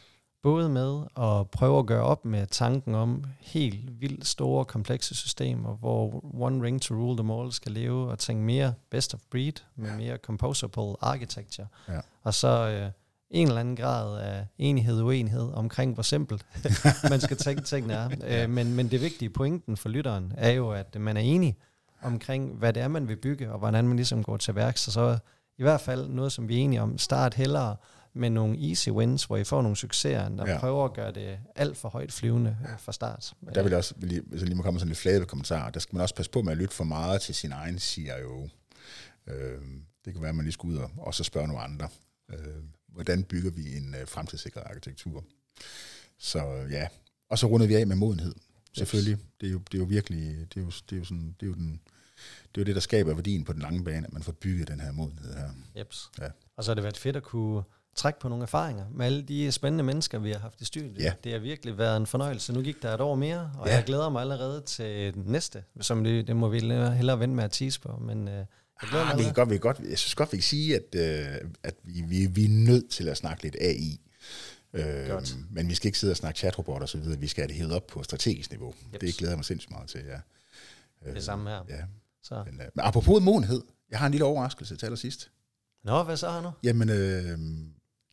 både 0.43 0.69
med 0.69 1.01
at 1.17 1.49
prøve 1.49 1.79
at 1.79 1.85
gøre 1.85 2.03
op 2.03 2.25
med 2.25 2.47
tanken 2.47 2.95
om 2.95 3.23
helt 3.39 4.01
vildt 4.01 4.27
store, 4.27 4.65
komplekse 4.65 5.15
systemer, 5.15 5.75
hvor 5.75 6.25
one 6.33 6.63
ring 6.63 6.81
to 6.81 6.95
rule 6.95 7.17
them 7.17 7.31
all 7.31 7.51
skal 7.51 7.71
leve, 7.71 8.11
og 8.11 8.19
tænke 8.19 8.43
mere 8.43 8.73
best 8.89 9.13
of 9.13 9.19
breed, 9.31 9.53
med 9.75 9.89
ja. 9.89 9.97
mere 9.97 10.17
composable 10.17 10.95
architecture. 11.01 11.67
Ja. 11.89 11.99
Og 12.23 12.33
så 12.33 12.67
øh, 12.67 12.91
en 13.29 13.47
eller 13.47 13.59
anden 13.59 13.75
grad 13.75 14.19
af 14.19 14.45
enighed 14.57 14.99
og 14.99 15.05
uenighed 15.05 15.51
omkring, 15.53 15.93
hvor 15.93 16.03
simpelt 16.03 16.45
man 17.09 17.21
skal 17.21 17.37
tænke 17.37 17.61
tingene 17.61 17.93
er. 17.93 18.09
Øh, 18.23 18.49
men, 18.49 18.75
men 18.75 18.91
det 18.91 19.01
vigtige 19.01 19.29
pointen 19.29 19.77
for 19.77 19.89
lytteren 19.89 20.33
er 20.37 20.51
jo, 20.51 20.71
at 20.71 20.99
man 20.99 21.17
er 21.17 21.21
enig 21.21 21.57
omkring, 22.01 22.57
hvad 22.57 22.73
det 22.73 22.83
er, 22.83 22.87
man 22.87 23.07
vil 23.07 23.15
bygge, 23.15 23.51
og 23.51 23.59
hvordan 23.59 23.87
man 23.87 23.95
ligesom 23.95 24.23
går 24.23 24.37
til 24.37 24.55
værks, 24.55 24.87
og 24.87 24.93
så 24.93 25.17
i 25.61 25.63
hvert 25.63 25.81
fald 25.81 26.07
noget, 26.07 26.31
som 26.31 26.47
vi 26.49 26.55
er 26.55 26.59
enige 26.59 26.81
om, 26.81 26.97
start 26.97 27.33
hellere 27.33 27.75
med 28.13 28.29
nogle 28.29 28.69
easy 28.69 28.89
wins, 28.89 29.23
hvor 29.23 29.37
I 29.37 29.43
får 29.43 29.61
nogle 29.61 29.77
succeser, 29.77 30.29
der 30.29 30.51
ja. 30.51 30.59
prøver 30.59 30.85
at 30.85 30.93
gøre 30.93 31.11
det 31.11 31.39
alt 31.55 31.77
for 31.77 31.89
højt 31.89 32.11
flyvende 32.11 32.57
ja. 32.69 32.75
fra 32.75 32.91
start. 32.91 33.33
Der 33.55 33.63
vil 33.63 33.69
jeg 33.69 33.77
også, 33.77 33.93
hvis 33.97 34.21
jeg 34.31 34.41
lige 34.41 34.55
må 34.55 34.63
komme 34.63 34.75
med 34.75 34.79
sådan 34.79 34.89
lidt 34.89 34.99
flade 34.99 35.25
kommentarer, 35.25 35.71
der 35.71 35.79
skal 35.79 35.95
man 35.95 36.01
også 36.01 36.15
passe 36.15 36.31
på 36.31 36.41
med 36.41 36.51
at 36.51 36.57
lytte 36.57 36.75
for 36.75 36.83
meget 36.83 37.21
til 37.21 37.35
sin 37.35 37.51
egen 37.51 37.79
CIO. 37.79 38.49
Øh, 39.27 39.61
det 40.05 40.13
kan 40.13 40.21
være, 40.21 40.29
at 40.29 40.35
man 40.35 40.45
lige 40.45 40.53
skal 40.53 40.67
ud 40.67 40.75
og 40.75 40.91
også 40.97 41.23
spørge 41.23 41.47
nogle 41.47 41.63
andre. 41.63 41.87
Øh, 42.31 42.37
hvordan 42.87 43.23
bygger 43.23 43.51
vi 43.51 43.77
en 43.77 43.95
øh, 44.01 44.07
fremtidssikret 44.07 44.63
arkitektur? 44.65 45.23
Så 46.17 46.65
ja, 46.69 46.87
og 47.29 47.39
så 47.39 47.47
runder 47.47 47.67
vi 47.67 47.75
af 47.75 47.87
med 47.87 47.95
modenhed. 47.95 48.35
Selvfølgelig. 48.73 49.17
Det 49.41 49.47
er 49.47 49.51
jo, 49.51 49.59
det 49.71 49.73
er 49.73 49.79
jo 49.79 49.85
virkelig, 49.85 50.47
det 50.53 50.59
er 50.59 50.65
jo, 50.65 50.71
det 50.89 50.95
er 50.95 50.97
jo 50.97 51.03
sådan, 51.03 51.35
det 51.39 51.45
er 51.45 51.47
jo 51.47 51.53
den, 51.53 51.81
det 52.55 52.57
er 52.57 52.61
jo 52.61 52.63
det, 52.63 52.75
der 52.75 52.81
skaber 52.81 53.13
værdien 53.13 53.43
på 53.43 53.53
den 53.53 53.61
lange 53.61 53.83
bane, 53.83 54.07
at 54.07 54.13
man 54.13 54.23
får 54.23 54.31
bygget 54.31 54.67
den 54.67 54.79
her 54.79 54.91
modenhed 54.91 55.33
her. 55.33 55.49
Jeps. 55.77 56.09
Ja. 56.19 56.27
Og 56.57 56.63
så 56.63 56.71
har 56.71 56.75
det 56.75 56.83
været 56.83 56.97
fedt 56.97 57.15
at 57.15 57.23
kunne 57.23 57.63
trække 57.95 58.19
på 58.19 58.29
nogle 58.29 58.43
erfaringer 58.43 58.85
med 58.91 59.05
alle 59.05 59.21
de 59.21 59.51
spændende 59.51 59.83
mennesker, 59.83 60.19
vi 60.19 60.31
har 60.31 60.39
haft 60.39 60.61
i 60.61 60.65
studiet. 60.65 60.99
Ja. 60.99 61.13
Det 61.23 61.31
har 61.31 61.39
virkelig 61.39 61.77
været 61.77 61.97
en 61.97 62.05
fornøjelse. 62.05 62.53
Nu 62.53 62.61
gik 62.61 62.81
der 62.81 62.93
et 62.93 63.01
år 63.01 63.15
mere, 63.15 63.51
og 63.57 63.67
ja. 63.67 63.75
jeg 63.75 63.83
glæder 63.83 64.09
mig 64.09 64.21
allerede 64.21 64.61
til 64.61 65.13
den 65.13 65.23
næste, 65.25 65.63
som 65.81 66.03
det, 66.03 66.27
det 66.27 66.35
må 66.35 66.49
vi 66.49 66.59
hellere 66.59 67.19
vente 67.19 67.35
med 67.35 67.43
at 67.43 67.51
tease 67.51 67.81
på. 67.81 67.97
Men, 68.01 68.27
øh, 68.27 68.45
ah, 68.81 69.17
vi 69.17 69.23
kan 69.23 69.33
godt, 69.33 69.49
vi 69.49 69.53
kan 69.53 69.61
godt, 69.61 69.79
jeg 69.89 69.97
synes 69.97 70.15
godt, 70.15 70.31
vi 70.31 70.37
kan 70.37 70.43
sige, 70.43 70.75
at, 70.75 70.95
øh, 70.95 71.49
at 71.63 71.75
vi, 71.83 72.01
vi, 72.01 72.25
vi 72.25 72.45
er 72.45 72.49
nødt 72.49 72.89
til 72.89 73.07
at 73.07 73.17
snakke 73.17 73.43
lidt 73.43 73.55
AI. 73.61 74.01
Øh, 74.73 75.11
men 75.49 75.69
vi 75.69 75.75
skal 75.75 75.87
ikke 75.87 75.99
sidde 75.99 76.11
og 76.11 76.17
snakke 76.17 76.39
chatrobot 76.39 76.81
og 76.81 76.89
så 76.89 76.97
videre. 76.97 77.19
Vi 77.19 77.27
skal 77.27 77.41
have 77.41 77.47
det 77.47 77.55
hævet 77.55 77.73
op 77.73 77.87
på 77.87 78.03
strategisk 78.03 78.51
niveau. 78.51 78.73
Yep. 78.93 79.01
Det 79.01 79.15
glæder 79.15 79.31
jeg 79.31 79.37
mig 79.37 79.45
sindssygt 79.45 79.71
meget 79.71 79.89
til, 79.89 80.01
ja. 80.05 80.19
Øh, 81.09 81.15
det 81.15 81.23
samme 81.23 81.49
her. 81.49 81.63
Ja. 81.69 81.81
Så. 82.23 82.43
Men, 82.45 82.61
øh, 82.61 82.67
men 82.75 82.85
apropos 82.85 83.23
modenhed, 83.23 83.61
jeg 83.89 83.99
har 83.99 84.05
en 84.05 84.11
lille 84.11 84.25
overraskelse 84.25 84.75
til 84.75 84.85
allersidst. 84.85 85.31
Nå, 85.83 86.03
hvad 86.03 86.17
så 86.17 86.29
har 86.29 86.41
nu? 86.41 86.51
Jamen, 86.63 86.89
øh, 86.89 87.39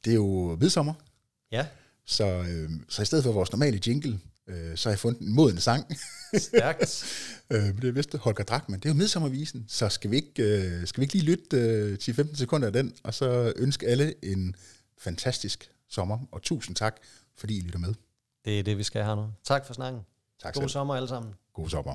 det 0.04 0.10
er 0.10 0.14
jo 0.14 0.56
midsommer. 0.60 0.94
Ja. 1.52 1.66
Så, 2.06 2.26
øh, 2.26 2.70
så 2.88 3.02
i 3.02 3.04
stedet 3.04 3.24
for 3.24 3.32
vores 3.32 3.52
normale 3.52 3.80
jingle, 3.86 4.20
øh, 4.46 4.76
så 4.76 4.88
har 4.88 4.92
jeg 4.92 4.98
fundet 4.98 5.20
en 5.20 5.34
moden 5.34 5.60
sang. 5.60 5.96
Stærkt. 6.36 7.04
øh, 7.52 7.82
det 7.82 7.84
er 7.84 7.92
vist 7.92 8.16
Holger 8.16 8.44
Drachmann. 8.44 8.82
Det 8.82 8.88
er 8.88 8.92
jo 8.92 8.96
midsommervisen, 8.98 9.64
så 9.68 9.88
skal 9.88 10.10
vi 10.10 10.16
ikke, 10.16 10.42
øh, 10.42 10.86
skal 10.86 11.00
vi 11.00 11.04
ikke 11.04 11.14
lige 11.14 11.24
lytte 11.24 11.56
øh, 11.56 11.98
10-15 12.02 12.36
sekunder 12.36 12.66
af 12.66 12.72
den, 12.72 12.94
og 13.04 13.14
så 13.14 13.52
ønske 13.56 13.86
alle 13.86 14.24
en 14.24 14.54
fantastisk 14.98 15.70
sommer, 15.88 16.18
og 16.32 16.42
tusind 16.42 16.76
tak, 16.76 16.96
fordi 17.36 17.58
I 17.58 17.60
lytter 17.60 17.78
med. 17.78 17.94
Det 18.44 18.58
er 18.58 18.62
det, 18.62 18.78
vi 18.78 18.82
skal 18.82 19.02
have 19.02 19.16
nu. 19.16 19.26
Tak 19.44 19.66
for 19.66 19.74
snakken. 19.74 20.02
Tak 20.42 20.54
God 20.54 20.62
selv. 20.62 20.68
sommer 20.68 20.94
alle 20.94 21.08
sammen. 21.08 21.34
God 21.52 21.68
sommer. 21.68 21.94